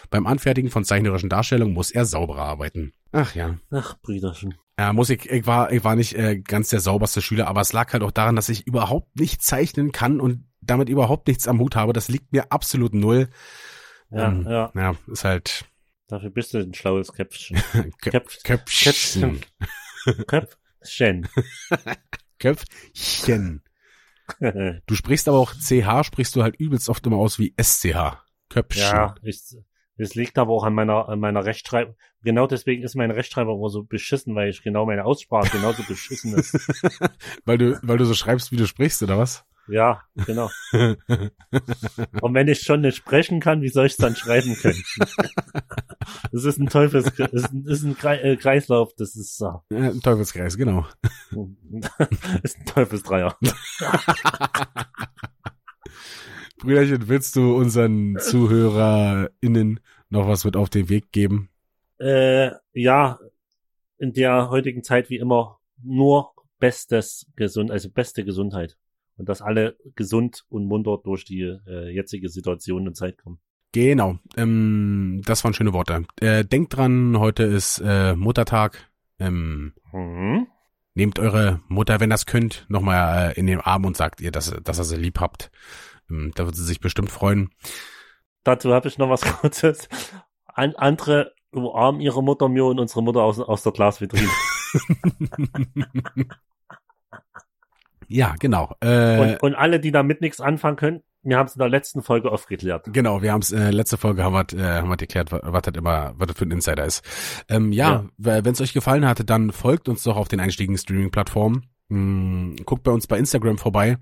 Beim 0.09 0.27
Anfertigen 0.27 0.71
von 0.71 0.85
zeichnerischen 0.85 1.29
Darstellungen 1.29 1.75
muss 1.75 1.91
er 1.91 2.07
sauberer 2.07 2.45
arbeiten. 2.45 2.93
Ach 3.15 3.35
ja. 3.35 3.57
Ach, 3.71 3.97
Brüderchen. 4.03 4.55
Ja, 4.77 4.93
muss 4.93 5.09
ich, 5.09 5.31
ich 5.31 5.47
war, 5.47 5.71
ich 5.71 5.85
war 5.85 5.95
nicht 5.95 6.15
äh, 6.15 6.37
ganz 6.41 6.71
der 6.71 6.81
sauberste 6.81 7.23
Schüler, 7.23 7.47
aber 7.47 7.61
es 7.61 7.73
lag 7.73 7.93
halt 7.93 8.03
auch 8.03 8.11
daran, 8.11 8.35
dass 8.35 8.49
ich 8.49 8.67
überhaupt 8.67 9.21
nicht 9.21 9.41
zeichnen 9.41 9.93
kann 9.93 10.21
und 10.21 10.49
damit 10.61 10.89
überhaupt 10.89 11.29
nichts 11.29 11.47
am 11.47 11.61
Hut 11.61 11.77
habe. 11.77 11.93
Das 11.93 12.09
liegt 12.09 12.33
mir 12.33 12.51
absolut 12.51 12.93
null. 12.93 13.29
Ja, 14.11 14.29
Ähm, 14.29 14.47
ja. 14.49 14.73
Ja, 14.75 14.97
ist 15.07 15.25
halt 15.25 15.65
Dafür 16.09 16.31
bist 16.31 16.55
du 16.55 16.59
ein 16.59 16.75
schlaues 16.75 17.13
Köpfchen. 17.13 17.57
Köp 18.03 18.13
Köpf, 18.13 18.43
Köpfchen. 18.43 19.41
Köpfchen. 20.27 21.29
Köpfchen. 22.39 23.63
Du 24.87 24.95
sprichst 24.95 25.29
aber 25.29 25.39
auch 25.39 25.53
CH, 25.53 26.05
sprichst 26.05 26.35
du 26.35 26.43
halt 26.43 26.57
übelst 26.57 26.89
oft 26.89 27.07
immer 27.07 27.17
aus 27.19 27.39
wie 27.39 27.55
SCH. 27.61 28.19
Köpfchen. 28.49 28.83
ja, 28.83 29.15
ich, 29.23 29.41
Das 29.97 30.15
liegt 30.15 30.39
aber 30.39 30.53
auch 30.53 30.65
an 30.65 30.75
meiner, 30.75 31.09
an 31.09 31.21
meiner 31.21 31.45
Rechtschreibung. 31.45 31.97
Genau 32.23 32.47
deswegen 32.47 32.83
ist 32.83 32.97
meine 32.97 33.15
Rechtschreibung 33.15 33.59
immer 33.59 33.69
so 33.69 33.85
beschissen, 33.85 34.35
weil 34.35 34.49
ich 34.51 34.63
genau 34.63 34.87
meine 34.87 35.05
Aussprache 35.05 35.57
genauso 35.57 35.83
beschissen 35.85 36.35
ist. 36.35 36.55
weil 37.45 37.59
du, 37.59 37.79
weil 37.83 37.99
du 37.99 38.05
so 38.05 38.15
schreibst, 38.15 38.51
wie 38.51 38.57
du 38.57 38.67
sprichst, 38.67 39.03
oder 39.03 39.19
was? 39.19 39.45
Ja, 39.67 40.03
genau. 40.27 40.51
Und 42.21 42.35
wenn 42.35 42.49
ich 42.49 42.61
schon 42.61 42.83
nicht 42.83 42.97
sprechen 42.97 43.41
kann, 43.41 43.63
wie 43.63 43.71
soll 43.71 43.87
ich 43.87 43.93
es 43.93 43.99
dann 43.99 44.17
schreiben 44.17 44.55
können? 44.57 44.83
Das 46.33 46.45
ist 46.45 46.59
ein 46.59 46.69
Teufels, 46.69 47.07
ist 47.07 47.51
ein, 47.51 47.65
ist 47.65 47.83
ein 47.83 47.97
äh, 48.03 48.37
Kreislauf, 48.37 48.93
das 48.99 49.17
ist 49.17 49.39
so. 49.39 49.63
Ja, 49.71 49.91
ein 49.91 50.03
Teufelskreis, 50.03 50.59
genau. 50.59 50.87
ist 52.43 52.59
ein 52.59 52.67
Teufelsdreier. 52.67 53.39
Brüderchen, 56.57 57.09
willst 57.09 57.37
du 57.37 57.57
unseren 57.57 58.17
ZuhörerInnen 58.19 59.81
noch 60.09 60.29
was 60.29 60.45
mit 60.45 60.57
auf 60.57 60.71
den 60.71 60.89
Weg 60.89 61.13
geben? 61.13 61.51
Äh, 61.99 62.51
ja, 62.73 63.19
in 63.99 64.13
der 64.13 64.51
heutigen 64.51 64.83
Zeit 64.83 65.11
wie 65.11 65.17
immer 65.17 65.59
nur 65.83 66.33
bestes 66.59 67.27
Gesund, 67.37 67.71
also 67.71 67.91
beste 67.91 68.25
Gesundheit. 68.25 68.77
Und 69.17 69.29
dass 69.29 69.43
alle 69.43 69.77
gesund 69.95 70.45
und 70.49 70.67
munter 70.67 70.99
durch 71.03 71.25
die 71.25 71.43
äh, 71.43 71.91
jetzige 71.91 72.29
Situation 72.29 72.89
und 72.89 72.97
Zeit 72.97 73.19
kommen. 73.19 73.39
Genau, 73.73 74.19
ähm, 74.37 75.21
das 75.25 75.43
waren 75.45 75.55
schöne 75.55 75.73
Worte. 75.73 76.05
Äh, 76.21 76.45
denkt 76.45 76.77
dran, 76.77 77.19
heute 77.19 77.45
ist 77.45 77.83
äh, 77.85 78.15
Muttertag. 78.15 78.91
Ähm, 79.19 79.73
mhm. 79.93 80.47
Nehmt 80.95 81.19
eure 81.19 81.61
Mutter, 81.67 81.99
wenn 81.99 82.11
das 82.11 82.27
könnt, 82.27 82.67
nochmal 82.69 83.31
äh, 83.31 83.39
in 83.39 83.47
den 83.47 83.61
Arm 83.61 83.85
und 83.85 83.97
sagt 83.97 84.21
ihr, 84.21 84.31
dass, 84.31 84.55
dass 84.63 84.79
ihr 84.79 84.85
sie 84.85 84.97
lieb 84.97 85.19
habt. 85.21 85.51
Ähm, 86.11 86.33
da 86.35 86.47
wird 86.47 86.57
sie 86.57 86.65
sich 86.65 86.81
bestimmt 86.81 87.11
freuen. 87.11 87.51
Dazu 88.43 88.73
habe 88.73 88.89
ich 88.89 88.99
noch 88.99 89.11
was 89.11 89.23
Kurzes. 89.41 89.89
An, 90.47 90.75
andere 90.77 91.35
umarmen 91.51 92.01
ihre 92.01 92.23
Mutter 92.23 92.49
mir 92.49 92.65
und 92.67 92.79
unsere 92.79 93.03
Mutter 93.03 93.23
aus, 93.23 93.41
aus 93.41 93.63
der 93.63 93.73
Glasvitrine. 93.73 94.29
ja, 98.09 98.35
genau. 98.39 98.75
Äh, 98.81 99.21
und, 99.21 99.43
und 99.43 99.55
alle, 99.55 99.81
die 99.81 99.93
damit 99.93 100.21
nichts 100.21 100.41
anfangen 100.41 100.77
können, 100.77 101.03
wir 101.25 101.39
haben 101.39 101.47
es 101.47 101.55
in 101.55 101.61
der 101.61 101.69
letzten 101.69 102.03
Folge 102.03 102.31
aufgeklärt. 102.31 102.87
Genau, 102.93 103.23
wir 103.23 103.33
haben 103.33 103.41
es 103.41 103.51
äh, 103.51 103.71
letzte 103.71 103.97
Folge 103.97 104.23
haben 104.23 104.35
wir, 104.35 104.59
äh, 104.59 104.81
haben 104.81 104.89
wir 104.89 104.97
geklärt, 104.97 105.33
was, 105.33 105.63
das 105.63 105.75
immer, 105.75 106.13
was 106.17 106.29
das 106.29 106.37
für 106.37 106.45
ein 106.45 106.51
Insider 106.51 106.85
ist. 106.85 107.03
Ähm, 107.49 107.73
ja, 107.73 108.05
ja. 108.19 108.45
wenn 108.45 108.53
es 108.53 108.61
euch 108.61 108.75
gefallen 108.75 109.07
hatte, 109.07 109.25
dann 109.25 109.51
folgt 109.51 109.89
uns 109.89 110.03
doch 110.03 110.17
auf 110.17 110.29
den 110.29 110.41
einstiegen 110.41 110.77
Streaming-Plattformen. 110.77 111.67
Hm, 111.95 112.57
guckt 112.65 112.83
bei 112.83 112.91
uns 112.91 113.07
bei 113.07 113.19
Instagram 113.19 113.57
vorbei. 113.57 113.99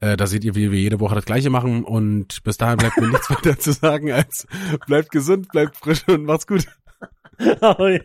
Äh, 0.00 0.16
da 0.16 0.26
seht 0.26 0.44
ihr, 0.44 0.56
wie 0.56 0.72
wir 0.72 0.80
jede 0.80 0.98
Woche 0.98 1.14
das 1.14 1.24
Gleiche 1.24 1.50
machen. 1.50 1.84
Und 1.84 2.42
bis 2.42 2.56
dahin 2.56 2.78
bleibt 2.78 2.96
mir 2.96 3.06
nichts 3.06 3.30
weiter 3.30 3.56
zu 3.56 3.72
sagen 3.72 4.10
als 4.10 4.46
bleibt 4.86 5.12
gesund, 5.12 5.48
bleibt 5.52 5.76
frisch 5.76 6.02
und 6.08 6.24
macht's 6.24 6.48
gut. 6.48 6.66
Ahoi. 7.60 7.96